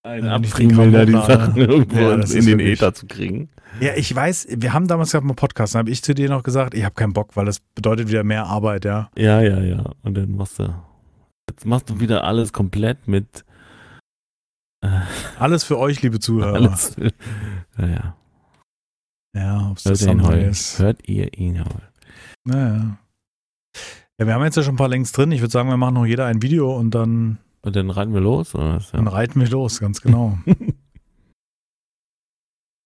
Ein 0.04 0.24
Ja, 0.26 0.38
den 0.39 0.91
da 0.93 1.06
die 1.06 1.12
Sachen 1.12 1.58
irgendwo 1.58 2.00
Ja, 2.00 2.14
in, 2.14 2.22
den 2.22 2.45
wirklich- 2.45 2.72
Äther 2.80 2.93
zu 2.93 3.06
kriegen. 3.06 3.50
Ja, 3.82 3.93
ich 3.95 4.14
weiß, 4.16 4.47
wir 4.50 4.74
haben 4.74 4.88
damals 4.88 5.12
gehabt 5.12 5.28
mal 5.28 5.34
Podcast, 5.34 5.76
da 5.76 5.80
habe 5.80 5.89
ich 5.91 6.02
zu 6.02 6.16
dir 6.16 6.30
noch 6.30 6.43
gesagt, 6.43 6.74
ich 6.74 6.84
habe 6.86 6.95
keinen 6.95 7.14
Bock, 7.14 7.36
weil 7.36 7.45
das 7.45 7.60
bedeutet 7.76 8.08
wieder 8.08 8.24
mehr 8.24 8.45
Arbeit, 8.45 8.86
ja. 8.86 9.10
Ja, 9.18 9.41
ja, 9.41 9.60
ja. 9.60 9.91
Und 10.04 10.16
dann 10.16 10.36
machst 10.36 10.58
du. 10.60 10.74
Jetzt 11.50 11.66
machst 11.66 11.89
du 11.89 12.00
wieder 12.00 12.24
alles 12.24 12.54
komplett 12.54 13.08
mit. 13.08 13.43
Äh, 14.82 15.02
Alles 15.38 15.64
für 15.66 15.78
euch, 15.78 16.02
liebe 16.02 16.20
Zuhörer. 16.20 16.54
alles. 16.56 16.95
Ja, 17.78 17.88
ja. 17.88 18.16
Ja, 19.36 19.70
ob 19.70 19.78
es 19.78 19.86
Hört 19.86 19.93
das 20.02 20.02
ihr 20.06 20.47
ist. 20.50 20.80
Hört 20.80 21.08
ihr 21.08 21.38
ihn 21.38 21.60
heute? 21.60 21.82
Naja. 22.45 22.97
Ja, 24.20 24.26
wir 24.28 24.34
haben 24.34 24.43
jetzt 24.43 24.56
ja 24.58 24.64
schon 24.64 24.74
ein 24.76 24.78
paar 24.78 24.89
Links 24.89 25.12
drin. 25.12 25.32
Ich 25.32 25.41
würde 25.41 25.52
sagen, 25.52 25.70
wir 25.70 25.78
machen 25.78 25.93
noch 25.95 26.06
jeder 26.06 26.26
ein 26.26 26.41
Video 26.41 26.76
und 26.76 26.91
dann, 26.95 27.38
Und 27.62 27.76
dann 27.76 27.89
reiten 27.89 28.14
wir 28.14 28.22
los, 28.22 28.55
oder 28.55 28.76
was? 28.76 28.91
dann 28.91 29.05
Ja. 29.05 29.12
reiten 29.12 29.39
wir 29.41 29.49
los, 29.49 29.80
ganz 29.80 30.01
genau. 30.01 30.38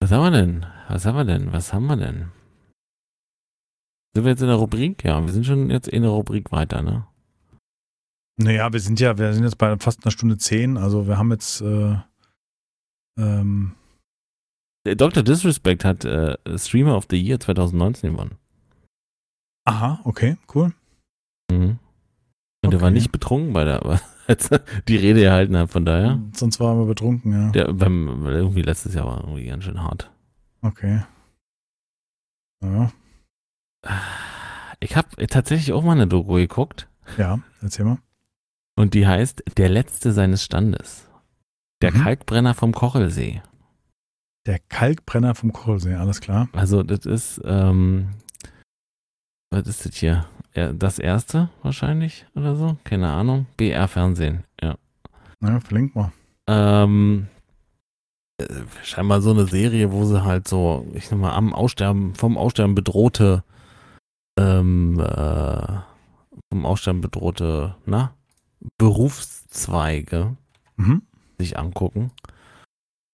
Was 0.01 0.11
haben 0.11 0.23
wir 0.23 0.31
denn? 0.31 0.65
Was 0.89 1.05
haben 1.05 1.15
wir 1.15 1.23
denn? 1.25 1.53
Was 1.53 1.71
haben 1.73 1.85
wir 1.87 1.95
denn? 1.95 2.31
Sind 4.13 4.25
wir 4.25 4.31
jetzt 4.31 4.41
in 4.41 4.47
der 4.47 4.57
Rubrik? 4.57 5.03
Ja, 5.05 5.23
wir 5.25 5.31
sind 5.31 5.45
schon 5.45 5.69
jetzt 5.69 5.87
in 5.87 6.01
der 6.01 6.11
Rubrik 6.11 6.51
weiter, 6.51 6.81
ne? 6.81 7.07
naja, 8.35 8.73
wir 8.73 8.79
sind 8.79 8.99
ja, 8.99 9.17
wir 9.17 9.31
sind 9.33 9.43
jetzt 9.43 9.57
bei 9.59 9.77
fast 9.77 10.03
einer 10.03 10.11
Stunde 10.11 10.37
zehn, 10.37 10.75
also 10.77 11.07
wir 11.07 11.17
haben 11.19 11.31
jetzt 11.31 11.61
äh, 11.61 11.95
ähm, 13.17 13.75
Dr. 14.85 15.21
Disrespect 15.23 15.85
hat 15.85 16.03
äh, 16.03 16.35
Streamer 16.57 16.97
of 16.97 17.05
the 17.09 17.15
Year 17.21 17.39
2019 17.39 18.11
gewonnen. 18.11 18.37
aha, 19.65 20.01
okay, 20.03 20.37
cool. 20.53 20.73
Mhm. 21.51 21.77
Und 22.65 22.71
der 22.71 22.81
war 22.81 22.87
Okay. 22.89 22.95
nicht 22.95 23.11
betrunken 23.11 23.53
bei 23.53 23.63
der, 23.65 23.85
als 23.85 24.01
er 24.01 24.12
die 24.87 24.97
Rede 24.97 25.23
erhalten 25.23 25.57
hat, 25.57 25.69
von 25.71 25.85
daher. 25.85 26.19
Sonst 26.33 26.59
waren 26.59 26.77
wir 26.79 26.85
betrunken, 26.85 27.31
ja. 27.31 27.51
Der, 27.51 27.73
beim, 27.73 28.25
irgendwie 28.25 28.61
letztes 28.61 28.93
Jahr 28.93 29.05
war 29.05 29.21
irgendwie 29.21 29.45
ganz 29.45 29.63
schön 29.63 29.81
hart. 29.81 30.11
Okay. 30.61 31.03
Ja, 32.63 32.91
Ich 34.79 34.95
habe 34.95 35.27
tatsächlich 35.27 35.73
auch 35.73 35.83
mal 35.83 35.91
eine 35.93 36.07
Doku 36.07 36.35
geguckt 36.35 36.87
ja, 37.17 37.39
erzähl 37.61 37.83
mal. 37.85 37.97
und 38.77 38.93
die 38.93 39.05
heißt 39.05 39.43
Der 39.57 39.67
Letzte 39.69 40.13
seines 40.13 40.43
Standes. 40.43 41.09
Der 41.81 41.91
Mhm. 41.91 42.01
Kalkbrenner 42.03 42.53
vom 42.53 42.71
Kochelsee. 42.71 43.41
Der 44.45 44.59
Kalkbrenner 44.59 45.35
vom 45.35 45.51
Kochelsee, 45.51 45.95
alles 45.95 46.21
klar. 46.21 46.47
Also 46.53 46.83
das 46.83 47.05
ist, 47.05 47.41
ähm, 47.43 48.11
was 49.51 49.67
ist 49.67 49.85
das 49.85 49.95
hier? 49.95 50.25
Das 50.53 50.99
erste 50.99 51.49
wahrscheinlich 51.63 52.25
oder 52.35 52.55
so? 52.55 52.77
Keine 52.83 53.09
Ahnung. 53.09 53.47
BR-Fernsehen, 53.57 54.43
ja. 54.61 54.75
Ja, 55.41 55.59
verlinkt 55.59 55.95
mal. 55.95 56.11
Ähm, 56.47 57.27
äh, 58.39 58.45
scheinbar 58.83 59.21
so 59.21 59.31
eine 59.31 59.45
Serie, 59.45 59.91
wo 59.91 60.05
sie 60.05 60.23
halt 60.23 60.47
so, 60.47 60.85
ich 60.93 61.07
sag 61.07 61.17
mal, 61.19 61.33
am 61.33 61.53
Aussterben, 61.53 62.13
vom 62.15 62.37
Aussterben 62.37 62.75
bedrohte, 62.75 63.43
ähm, 64.39 64.99
äh, 64.99 65.79
vom 66.51 66.65
Aussterben 66.65 67.01
bedrohte, 67.01 67.75
na, 67.85 68.13
Berufszweige 68.77 70.35
Mhm. 70.75 71.03
sich 71.37 71.57
angucken. 71.57 72.11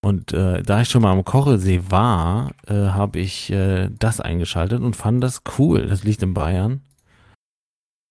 Und 0.02 0.32
äh, 0.34 0.64
da 0.64 0.82
ich 0.82 0.90
schon 0.90 1.02
mal 1.02 1.12
am 1.12 1.26
Kochelsee 1.26 1.84
war, 1.90 2.52
äh, 2.68 2.74
habe 2.74 3.20
ich 3.20 3.50
äh, 3.52 3.90
das 3.90 4.22
eingeschaltet 4.22 4.82
und 4.82 4.96
fand 4.96 5.22
das 5.24 5.42
cool. 5.58 5.88
Das 5.88 6.04
liegt 6.04 6.24
in 6.24 6.34
Bayern. 6.34 6.82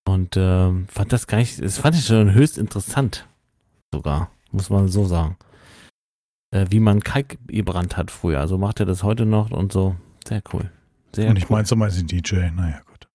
Und 0.09 0.39
ähm, 0.39 0.87
fand 0.89 1.13
das 1.13 1.27
gar 1.27 1.37
nicht, 1.37 1.63
das 1.63 1.77
fand 1.77 1.95
ich 1.95 2.07
schon 2.07 2.33
höchst 2.33 2.57
interessant. 2.57 3.29
Sogar, 3.93 4.31
muss 4.53 4.71
man 4.71 4.89
so 4.89 5.05
sagen. 5.05 5.37
Äh, 6.51 6.65
wie 6.71 6.81
man 6.81 7.01
Kalk 7.01 7.37
gebrannt 7.47 7.99
hat 7.99 8.11
früher. 8.11 8.41
Also 8.41 8.57
macht 8.57 8.81
er 8.81 8.87
das 8.87 9.03
heute 9.03 9.27
noch 9.27 9.51
und 9.51 9.71
so. 9.71 9.97
Sehr 10.27 10.43
cool. 10.55 10.71
Sehr 11.15 11.29
Und 11.29 11.37
ich 11.37 11.45
cool. 11.45 11.57
meinte 11.57 11.69
so 11.69 11.77
meistens 11.77 12.07
DJ, 12.07 12.49
naja, 12.55 12.81
gut. 12.87 13.09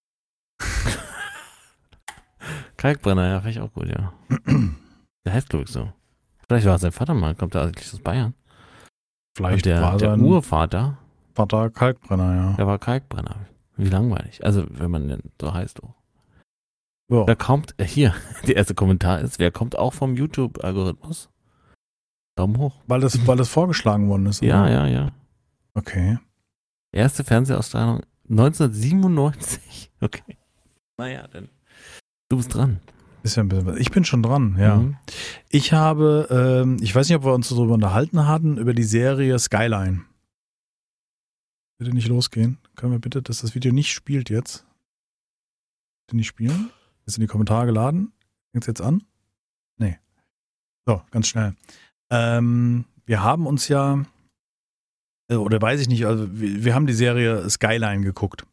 Kalkbrenner, 2.78 3.28
ja, 3.28 3.41
finde 3.41 3.52
ich 3.52 3.60
auch 3.60 3.74
gut, 3.74 3.88
ja. 3.88 4.14
der 5.26 5.34
heißt, 5.34 5.49
glaube 5.49 5.65
ich, 5.65 5.72
so. 5.72 5.91
Vielleicht 6.48 6.68
war 6.68 6.78
sein 6.78 6.91
Vater 6.91 7.15
mal, 7.15 7.34
kommt 7.34 7.56
er 7.56 7.64
eigentlich 7.64 7.91
aus 7.91 8.02
Bayern. 8.02 8.36
Vielleicht 9.36 9.65
der, 9.65 9.82
war 9.82 9.98
der 9.98 10.11
sein 10.11 10.22
Urvater, 10.22 10.99
Vater 11.34 11.72
Kalkbrenner, 11.72 12.36
ja. 12.36 12.53
der 12.53 12.68
war 12.68 12.78
Kalkbrenner. 12.78 13.48
Wie 13.78 13.90
langweilig. 13.90 14.45
Also, 14.45 14.65
wenn 14.70 14.91
man 14.91 15.07
denn 15.07 15.24
so 15.41 15.52
heißt, 15.52 15.82
oh. 15.82 15.95
Ja. 17.09 17.25
Da 17.25 17.35
kommt, 17.35 17.75
äh, 17.77 17.85
hier, 17.85 18.15
der 18.47 18.55
erste 18.55 18.75
Kommentar 18.75 19.21
ist, 19.21 19.39
wer 19.39 19.51
kommt 19.51 19.77
auch 19.77 19.93
vom 19.93 20.15
YouTube-Algorithmus? 20.15 21.30
Daumen 22.35 22.57
hoch. 22.57 22.81
Weil 22.88 23.01
das, 23.01 23.27
weil 23.27 23.38
das 23.38 23.49
vorgeschlagen 23.49 24.09
worden 24.09 24.25
ist. 24.25 24.41
Ja, 24.41 24.63
oder? 24.63 24.71
ja, 24.71 24.88
ja. 24.88 25.11
Okay. 25.75 26.17
Erste 26.91 27.23
Fernsehausstrahlung 27.23 28.01
1997. 28.30 29.91
Okay. 30.03 30.38
Naja, 30.97 31.25
dann. 31.31 31.47
Du 32.27 32.35
bist 32.35 32.53
dran. 32.53 32.81
Ist 33.23 33.38
ja 33.38 33.43
ein 33.43 33.47
bisschen, 33.47 33.77
ich 33.77 33.89
bin 33.89 34.03
schon 34.03 34.21
dran, 34.21 34.57
ja. 34.59 34.75
Mhm. 34.75 34.97
Ich 35.47 35.71
habe, 35.71 36.27
ähm, 36.30 36.77
ich 36.81 36.93
weiß 36.93 37.07
nicht, 37.07 37.15
ob 37.15 37.23
wir 37.23 37.34
uns 37.34 37.47
darüber 37.47 37.73
unterhalten 37.73 38.27
hatten, 38.27 38.57
über 38.57 38.73
die 38.73 38.84
Serie 38.84 39.39
Skyline. 39.39 40.01
Bitte 41.77 41.93
nicht 41.93 42.09
losgehen. 42.09 42.57
Können 42.75 42.91
wir 42.91 42.99
bitte, 42.99 43.21
dass 43.21 43.39
das 43.39 43.55
Video 43.55 43.71
nicht 43.71 43.93
spielt 43.93 44.30
jetzt? 44.30 44.65
Bitte 46.05 46.17
nicht 46.17 46.27
spielen? 46.27 46.69
Ist 47.05 47.17
in 47.17 47.21
die 47.21 47.27
Kommentare 47.27 47.65
geladen? 47.65 48.13
Fängt 48.51 48.67
jetzt 48.67 48.81
an? 48.81 49.03
Nee. 49.77 49.97
So, 50.85 51.01
ganz 51.11 51.27
schnell. 51.27 51.55
Ähm, 52.09 52.85
wir 53.05 53.23
haben 53.23 53.47
uns 53.47 53.67
ja, 53.67 54.03
äh, 55.30 55.35
oder 55.35 55.61
weiß 55.61 55.81
ich 55.81 55.88
nicht, 55.88 56.05
also 56.05 56.27
wir, 56.31 56.63
wir 56.63 56.75
haben 56.75 56.88
die 56.88 56.93
Serie 56.93 57.49
Skyline 57.49 58.03
geguckt. 58.03 58.45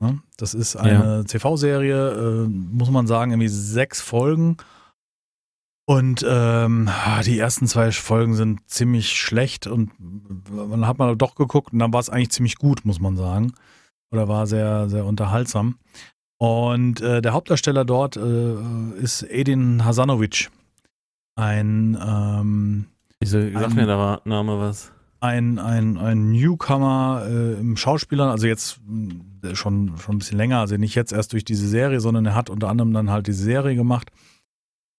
Ne? 0.00 0.22
Das 0.36 0.54
ist 0.54 0.76
eine 0.76 1.24
TV-Serie, 1.24 2.44
äh, 2.44 2.48
muss 2.48 2.90
man 2.90 3.06
sagen, 3.06 3.32
irgendwie 3.32 3.48
sechs 3.48 4.00
Folgen. 4.00 4.56
Und 5.88 6.24
ähm, 6.28 6.90
die 7.24 7.38
ersten 7.38 7.66
zwei 7.66 7.90
Folgen 7.92 8.34
sind 8.34 8.68
ziemlich 8.68 9.18
schlecht 9.18 9.66
und 9.66 9.90
dann 9.98 10.86
hat 10.86 10.98
man 10.98 11.16
doch 11.16 11.34
geguckt 11.34 11.72
und 11.72 11.78
dann 11.78 11.94
war 11.94 12.00
es 12.00 12.10
eigentlich 12.10 12.30
ziemlich 12.30 12.56
gut, 12.56 12.84
muss 12.84 13.00
man 13.00 13.16
sagen. 13.16 13.54
Oder 14.12 14.28
war 14.28 14.46
sehr, 14.46 14.88
sehr 14.90 15.06
unterhaltsam. 15.06 15.78
Und 16.38 17.00
äh, 17.00 17.20
der 17.20 17.32
Hauptdarsteller 17.32 17.84
dort 17.84 18.16
äh, 18.16 18.54
ist 19.00 19.22
Edin 19.22 19.84
Hasanovic. 19.84 20.50
Ein, 21.34 21.98
ähm, 22.00 22.86
Wieso 23.20 23.40
sag 23.52 23.70
Ein- 23.70 23.74
mir 23.74 23.86
der 23.86 24.20
Name 24.24 24.58
was? 24.58 24.92
ein, 25.20 25.58
ein, 25.58 25.98
ein 25.98 26.30
Newcomer 26.30 27.24
äh, 27.28 27.54
im 27.54 27.76
Schauspielern, 27.76 28.30
also 28.30 28.46
jetzt 28.46 28.80
schon, 29.54 29.98
schon 29.98 30.14
ein 30.14 30.18
bisschen 30.18 30.36
länger, 30.38 30.60
also 30.60 30.76
nicht 30.76 30.94
jetzt 30.94 31.12
erst 31.12 31.32
durch 31.32 31.44
diese 31.44 31.66
Serie, 31.66 31.98
sondern 32.00 32.24
er 32.26 32.36
hat 32.36 32.50
unter 32.50 32.68
anderem 32.68 32.92
dann 32.92 33.10
halt 33.10 33.26
diese 33.26 33.42
Serie 33.42 33.74
gemacht. 33.74 34.10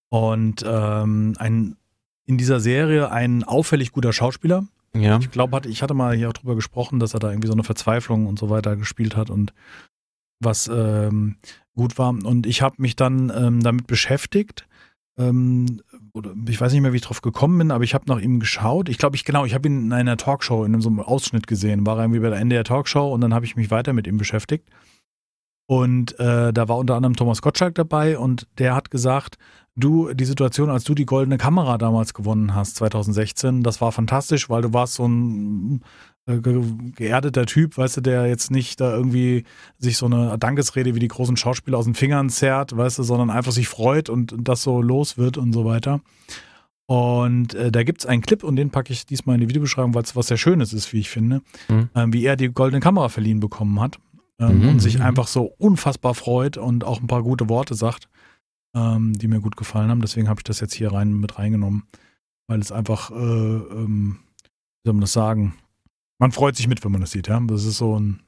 Und 0.09 0.65
ähm, 0.67 1.35
ein, 1.39 1.77
in 2.25 2.37
dieser 2.37 2.59
Serie 2.59 3.11
ein 3.11 3.43
auffällig 3.45 3.91
guter 3.93 4.11
Schauspieler. 4.11 4.65
Ja. 4.93 5.19
Ich 5.19 5.31
glaube, 5.31 5.61
ich 5.69 5.83
hatte 5.83 5.93
mal 5.93 6.15
hier 6.15 6.27
auch 6.29 6.33
drüber 6.33 6.55
gesprochen, 6.55 6.99
dass 6.99 7.13
er 7.13 7.19
da 7.19 7.29
irgendwie 7.29 7.47
so 7.47 7.53
eine 7.53 7.63
Verzweiflung 7.63 8.25
und 8.25 8.39
so 8.39 8.49
weiter 8.49 8.75
gespielt 8.75 9.15
hat 9.15 9.29
und 9.29 9.53
was 10.39 10.69
ähm, 10.73 11.37
gut 11.75 11.97
war. 11.97 12.09
Und 12.09 12.45
ich 12.45 12.61
habe 12.61 12.75
mich 12.79 12.95
dann 12.95 13.31
ähm, 13.35 13.61
damit 13.61 13.87
beschäftigt. 13.87 14.67
Ähm, 15.17 15.81
oder 16.13 16.33
ich 16.47 16.59
weiß 16.59 16.71
nicht 16.71 16.81
mehr, 16.81 16.93
wie 16.93 16.97
ich 16.97 17.03
drauf 17.03 17.21
gekommen 17.21 17.57
bin, 17.57 17.71
aber 17.71 17.83
ich 17.83 17.93
habe 17.93 18.05
nach 18.07 18.19
ihm 18.19 18.39
geschaut. 18.39 18.89
Ich 18.89 18.97
glaube, 18.97 19.15
ich 19.15 19.25
genau, 19.25 19.45
ich 19.45 19.53
habe 19.53 19.67
ihn 19.67 19.85
in 19.85 19.93
einer 19.93 20.17
Talkshow, 20.17 20.63
in 20.63 20.79
so 20.81 20.89
einem 20.89 21.01
Ausschnitt 21.01 21.45
gesehen, 21.45 21.85
war 21.85 21.97
er 21.97 22.03
irgendwie 22.03 22.21
bei 22.21 22.29
der 22.29 22.39
NDR 22.39 22.63
Talkshow 22.63 23.13
und 23.13 23.21
dann 23.21 23.33
habe 23.33 23.45
ich 23.45 23.55
mich 23.55 23.69
weiter 23.69 23.93
mit 23.93 24.07
ihm 24.07 24.17
beschäftigt. 24.17 24.69
Und 25.67 26.19
äh, 26.19 26.51
da 26.51 26.67
war 26.67 26.77
unter 26.77 26.95
anderem 26.95 27.15
Thomas 27.15 27.43
Gottschalk 27.43 27.75
dabei 27.75 28.17
und 28.17 28.47
der 28.57 28.73
hat 28.73 28.89
gesagt, 28.89 29.37
du, 29.75 30.13
die 30.13 30.25
Situation, 30.25 30.69
als 30.69 30.83
du 30.83 30.95
die 30.95 31.05
goldene 31.05 31.37
Kamera 31.37 31.77
damals 31.77 32.13
gewonnen 32.13 32.55
hast, 32.55 32.77
2016, 32.77 33.61
das 33.61 33.79
war 33.79 33.91
fantastisch, 33.91 34.49
weil 34.49 34.63
du 34.63 34.73
warst 34.73 34.95
so 34.95 35.07
ein 35.07 35.83
ge 36.37 36.61
geerdeter 36.95 37.45
Typ, 37.45 37.77
weißt 37.77 37.97
du, 37.97 38.01
der 38.01 38.27
jetzt 38.27 38.51
nicht 38.51 38.79
da 38.79 38.93
irgendwie 38.93 39.43
sich 39.77 39.97
so 39.97 40.05
eine 40.05 40.37
Dankesrede 40.37 40.95
wie 40.95 40.99
die 40.99 41.07
großen 41.07 41.37
Schauspieler 41.37 41.77
aus 41.77 41.85
den 41.85 41.95
Fingern 41.95 42.29
zerrt, 42.29 42.75
weißt 42.75 42.99
du, 42.99 43.03
sondern 43.03 43.29
einfach 43.29 43.51
sich 43.51 43.67
freut 43.67 44.09
und 44.09 44.35
das 44.37 44.61
so 44.63 44.81
los 44.81 45.17
wird 45.17 45.37
und 45.37 45.53
so 45.53 45.65
weiter. 45.65 46.01
Und 46.85 47.53
äh, 47.53 47.71
da 47.71 47.83
gibt 47.83 48.01
es 48.01 48.05
einen 48.07 48.21
Clip 48.23 48.43
und 48.43 48.55
den 48.55 48.71
packe 48.71 48.91
ich 48.91 49.05
diesmal 49.05 49.35
in 49.35 49.41
die 49.41 49.49
Videobeschreibung, 49.49 49.93
weil 49.93 50.03
es 50.03 50.15
was 50.15 50.27
sehr 50.27 50.37
Schönes 50.37 50.73
ist, 50.73 50.91
wie 50.91 50.99
ich 50.99 51.09
finde, 51.09 51.41
Mhm. 51.67 51.89
ähm, 51.95 52.13
wie 52.13 52.25
er 52.25 52.35
die 52.35 52.49
goldene 52.49 52.79
Kamera 52.79 53.09
verliehen 53.09 53.39
bekommen 53.39 53.79
hat 53.79 53.99
ähm, 54.39 54.61
Mhm, 54.63 54.69
und 54.69 54.79
sich 54.79 54.97
mhm. 54.97 55.03
einfach 55.03 55.27
so 55.27 55.43
unfassbar 55.59 56.15
freut 56.15 56.57
und 56.57 56.83
auch 56.83 56.99
ein 56.99 57.07
paar 57.07 57.21
gute 57.21 57.47
Worte 57.47 57.75
sagt, 57.75 58.09
ähm, 58.75 59.13
die 59.13 59.27
mir 59.27 59.39
gut 59.39 59.55
gefallen 59.55 59.89
haben. 59.91 60.01
Deswegen 60.01 60.29
habe 60.29 60.39
ich 60.39 60.43
das 60.45 60.61
jetzt 60.61 60.73
hier 60.73 60.91
rein 60.91 61.13
mit 61.13 61.37
reingenommen, 61.37 61.83
weil 62.47 62.59
es 62.59 62.71
einfach, 62.71 63.11
äh, 63.11 63.15
ähm, 63.15 64.19
wie 64.83 64.87
soll 64.87 64.93
man 64.93 65.01
das 65.01 65.13
sagen, 65.13 65.53
man 66.19 66.31
freut 66.31 66.55
sich 66.55 66.67
mit, 66.67 66.83
wenn 66.83 66.91
man 66.91 67.01
das 67.01 67.11
sieht. 67.11 67.27
Ja? 67.27 67.39
Das 67.39 67.65
ist 67.65 67.77
so 67.77 67.99
ein 67.99 68.21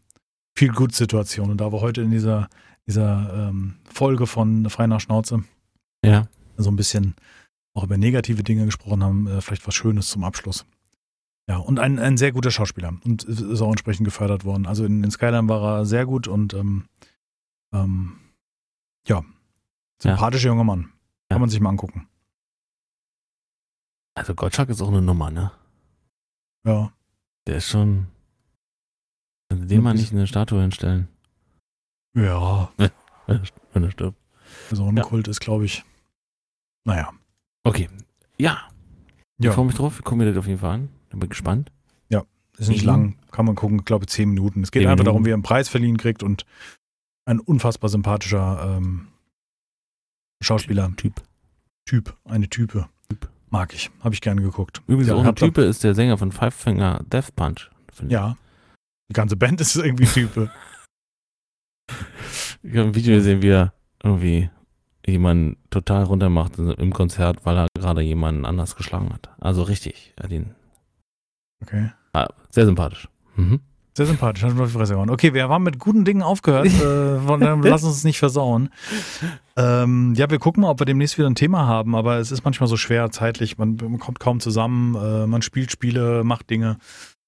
viel 0.57 0.71
gut 0.71 0.95
Situation. 0.95 1.51
Und 1.51 1.59
da 1.61 1.71
wir 1.71 1.81
heute 1.81 2.01
in 2.01 2.11
dieser, 2.11 2.49
dieser 2.87 3.49
ähm, 3.49 3.75
Folge 3.85 4.27
von 4.27 4.69
Frei 4.69 4.87
nach 4.87 4.99
Schnauze 4.99 5.43
Ja. 6.03 6.27
so 6.57 6.71
ein 6.71 6.75
bisschen 6.75 7.15
auch 7.73 7.83
über 7.83 7.97
negative 7.97 8.43
Dinge 8.43 8.65
gesprochen 8.65 9.03
haben, 9.03 9.27
äh, 9.27 9.41
vielleicht 9.41 9.65
was 9.67 9.75
Schönes 9.75 10.07
zum 10.07 10.23
Abschluss. 10.23 10.65
Ja, 11.47 11.57
und 11.57 11.79
ein, 11.79 11.99
ein 11.99 12.17
sehr 12.17 12.31
guter 12.31 12.51
Schauspieler 12.51 12.93
und 13.03 13.23
ist 13.23 13.61
auch 13.61 13.71
entsprechend 13.71 14.05
gefördert 14.05 14.45
worden. 14.45 14.65
Also 14.65 14.85
in, 14.85 15.03
in 15.03 15.11
Skyline 15.11 15.49
war 15.49 15.79
er 15.79 15.85
sehr 15.85 16.05
gut 16.05 16.27
und 16.27 16.53
ähm, 16.53 16.85
ähm, 17.73 18.17
ja, 19.07 19.23
sympathischer 20.01 20.49
junger 20.49 20.63
Mann. 20.63 20.91
Ja. 21.29 21.35
Kann 21.35 21.41
man 21.41 21.49
sich 21.49 21.59
mal 21.59 21.69
angucken. 21.69 22.07
Also 24.13 24.35
Gottschalk 24.35 24.69
ist 24.69 24.81
auch 24.81 24.89
eine 24.89 25.01
Nummer, 25.01 25.31
ne? 25.31 25.51
Ja, 26.65 26.91
Der 27.47 27.57
ist 27.57 27.69
schon. 27.69 28.07
Also 29.49 29.65
dem 29.65 29.83
mal 29.83 29.93
nicht 29.93 30.13
eine 30.13 30.27
Statue 30.27 30.61
hinstellen, 30.61 31.07
ja, 32.15 32.71
wenn 33.27 33.83
er 33.83 33.91
stirbt. 33.91 34.17
so 34.71 34.85
ein 34.87 34.95
Ja. 34.95 35.03
Kult 35.03 35.27
ist, 35.27 35.41
glaube 35.41 35.65
ich, 35.65 35.83
naja. 36.85 37.11
Okay. 37.63 37.89
Ja. 38.39 38.69
Ich 39.37 39.45
Ja, 39.45 39.51
freue 39.51 39.65
mich 39.65 39.75
drauf. 39.75 39.97
Wir 39.97 40.03
gucken 40.03 40.19
mir 40.19 40.25
das 40.25 40.37
auf 40.37 40.47
jeden 40.47 40.59
Fall 40.59 40.75
an. 40.75 40.89
Ich 41.11 41.19
bin 41.19 41.29
gespannt. 41.29 41.71
ist 42.57 42.67
nicht 42.69 42.81
Mhm. 42.83 42.87
lang, 42.87 43.17
kann 43.31 43.45
man 43.45 43.55
gucken, 43.55 43.79
ich 43.79 43.85
glaube 43.85 44.05
zehn 44.05 44.29
Minuten. 44.29 44.61
Es 44.61 44.71
geht 44.71 44.81
Zehn 44.81 44.87
einfach 44.89 45.03
Minuten. 45.03 45.05
darum, 45.15 45.25
wie 45.25 45.31
er 45.31 45.33
einen 45.35 45.41
Preis 45.43 45.67
verliehen 45.67 45.97
kriegt 45.97 46.21
und 46.21 46.45
ein 47.25 47.39
unfassbar 47.39 47.89
sympathischer 47.89 48.77
ähm, 48.77 49.07
Schauspieler. 50.43 50.93
Typ. 50.95 51.21
Typ, 51.85 52.15
eine 52.25 52.49
Type. 52.49 52.87
Mag 53.51 53.73
ich. 53.73 53.91
Habe 53.99 54.15
ich 54.15 54.21
gerne 54.21 54.41
geguckt. 54.41 54.81
Übrigens 54.87 55.09
Ja, 55.09 55.15
auch 55.15 55.23
ein 55.23 55.35
Type 55.35 55.61
ist 55.61 55.83
der 55.83 55.93
Sänger 55.93 56.17
von 56.17 56.31
Five 56.31 56.55
Finger 56.55 57.01
Death 57.05 57.35
Punch. 57.35 57.69
finde 57.93 58.07
ich. 58.07 58.11
Ja. 58.13 58.37
Die 59.09 59.13
ganze 59.13 59.35
Band 59.35 59.61
ist 59.61 59.75
irgendwie 59.75 60.05
Type. 60.05 60.49
Ich 62.63 62.71
habe 62.77 62.89
ein 62.89 62.95
Video 62.95 63.15
gesehen, 63.15 63.41
wie 63.41 63.49
er 63.49 63.73
irgendwie 64.03 64.49
jemanden 65.05 65.57
total 65.71 66.03
runtermacht 66.03 66.57
im 66.59 66.93
Konzert, 66.93 67.43
weil 67.45 67.57
er 67.57 67.67
gerade 67.75 68.01
jemanden 68.01 68.45
anders 68.45 68.75
geschlagen 68.75 69.11
hat. 69.11 69.29
Also 69.39 69.63
richtig. 69.63 70.13
Er 70.15 70.29
ihn, 70.31 70.55
Okay. 71.63 71.91
ah, 72.13 72.27
sehr 72.49 72.65
sympathisch. 72.65 73.09
Mhm. 73.35 73.59
Sehr 73.93 74.05
sympathisch, 74.05 74.43
hat 74.43 74.53
mir 74.53 74.63
auf 74.63 74.71
die 74.71 74.77
Fresse 74.77 74.93
gehauen. 74.93 75.09
Okay, 75.09 75.33
wir 75.33 75.49
haben 75.49 75.63
mit 75.63 75.77
guten 75.77 76.05
Dingen 76.05 76.21
aufgehört. 76.21 76.65
äh, 76.67 77.19
von 77.19 77.41
daher 77.41 77.57
lass 77.57 77.83
uns 77.83 77.97
es 77.97 78.03
nicht 78.05 78.19
versauen. 78.19 78.69
Ähm, 79.57 80.13
ja, 80.15 80.29
wir 80.29 80.39
gucken 80.39 80.61
mal, 80.61 80.69
ob 80.69 80.79
wir 80.79 80.85
demnächst 80.85 81.17
wieder 81.17 81.29
ein 81.29 81.35
Thema 81.35 81.67
haben, 81.67 81.95
aber 81.95 82.17
es 82.17 82.31
ist 82.31 82.45
manchmal 82.45 82.67
so 82.67 82.77
schwer 82.77 83.11
zeitlich. 83.11 83.57
Man, 83.57 83.75
man 83.75 83.99
kommt 83.99 84.19
kaum 84.21 84.39
zusammen, 84.39 84.95
äh, 84.95 85.27
man 85.27 85.41
spielt 85.41 85.71
Spiele, 85.71 86.23
macht 86.23 86.49
Dinge. 86.49 86.77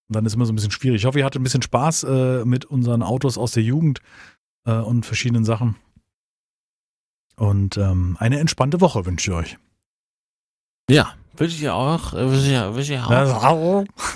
Und 0.07 0.15
dann 0.15 0.26
ist 0.26 0.35
immer 0.35 0.45
so 0.45 0.53
ein 0.53 0.56
bisschen 0.56 0.72
schwierig. 0.72 1.02
Ich 1.02 1.06
hoffe, 1.06 1.19
ihr 1.19 1.26
hattet 1.26 1.41
ein 1.41 1.44
bisschen 1.44 1.61
Spaß 1.61 2.03
äh, 2.03 2.45
mit 2.45 2.64
unseren 2.65 3.03
Autos 3.03 3.38
aus 3.38 3.52
der 3.52 3.64
Jugend 3.64 3.99
äh, 4.65 4.73
und 4.73 5.06
verschiedenen 5.06 5.44
Sachen. 5.44 5.76
Und 7.35 7.77
ähm, 7.77 8.15
eine 8.19 8.40
entspannte 8.40 8.80
Woche 8.80 9.06
wünsche 9.06 9.31
ich 9.31 9.38
euch. 9.38 9.57
Ja, 10.90 11.14
ich 11.39 11.61
ja 11.61 11.73
auch. 11.73 12.14
ja, 12.51 12.73
wünsche 12.76 12.93
ich 12.93 12.99
ja 12.99 13.05
auch. 13.05 13.10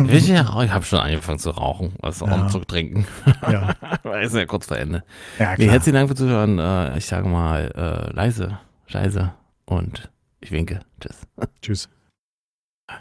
Ich 0.07 0.27
ja 0.27 0.49
auch. 0.49 0.63
Ich 0.63 0.71
habe 0.71 0.85
schon 0.85 0.99
angefangen 0.99 1.39
zu 1.39 1.49
rauchen, 1.49 1.93
also 2.01 2.25
Ja. 2.27 2.33
um 2.35 2.49
zu 2.49 2.59
trinken. 2.59 3.07
ja, 3.51 3.73
Weil 4.03 4.23
ist 4.25 4.35
ja 4.35 4.45
kurz 4.45 4.67
vor 4.67 4.77
Ende. 4.77 5.03
ja 5.39 5.51
Nee, 5.51 5.63
klar. 5.65 5.71
herzlichen 5.71 5.95
Dank 5.95 6.07
fürs 6.09 6.19
Zuhören. 6.19 6.59
Äh, 6.59 6.97
ich 6.97 7.05
sage 7.05 7.27
mal 7.27 7.71
äh, 7.75 8.13
leise, 8.15 8.59
scheiße 8.87 9.33
und 9.65 10.09
ich 10.41 10.51
winke. 10.51 10.79
Tschüss. 11.01 11.21
Tschüss. 11.61 11.89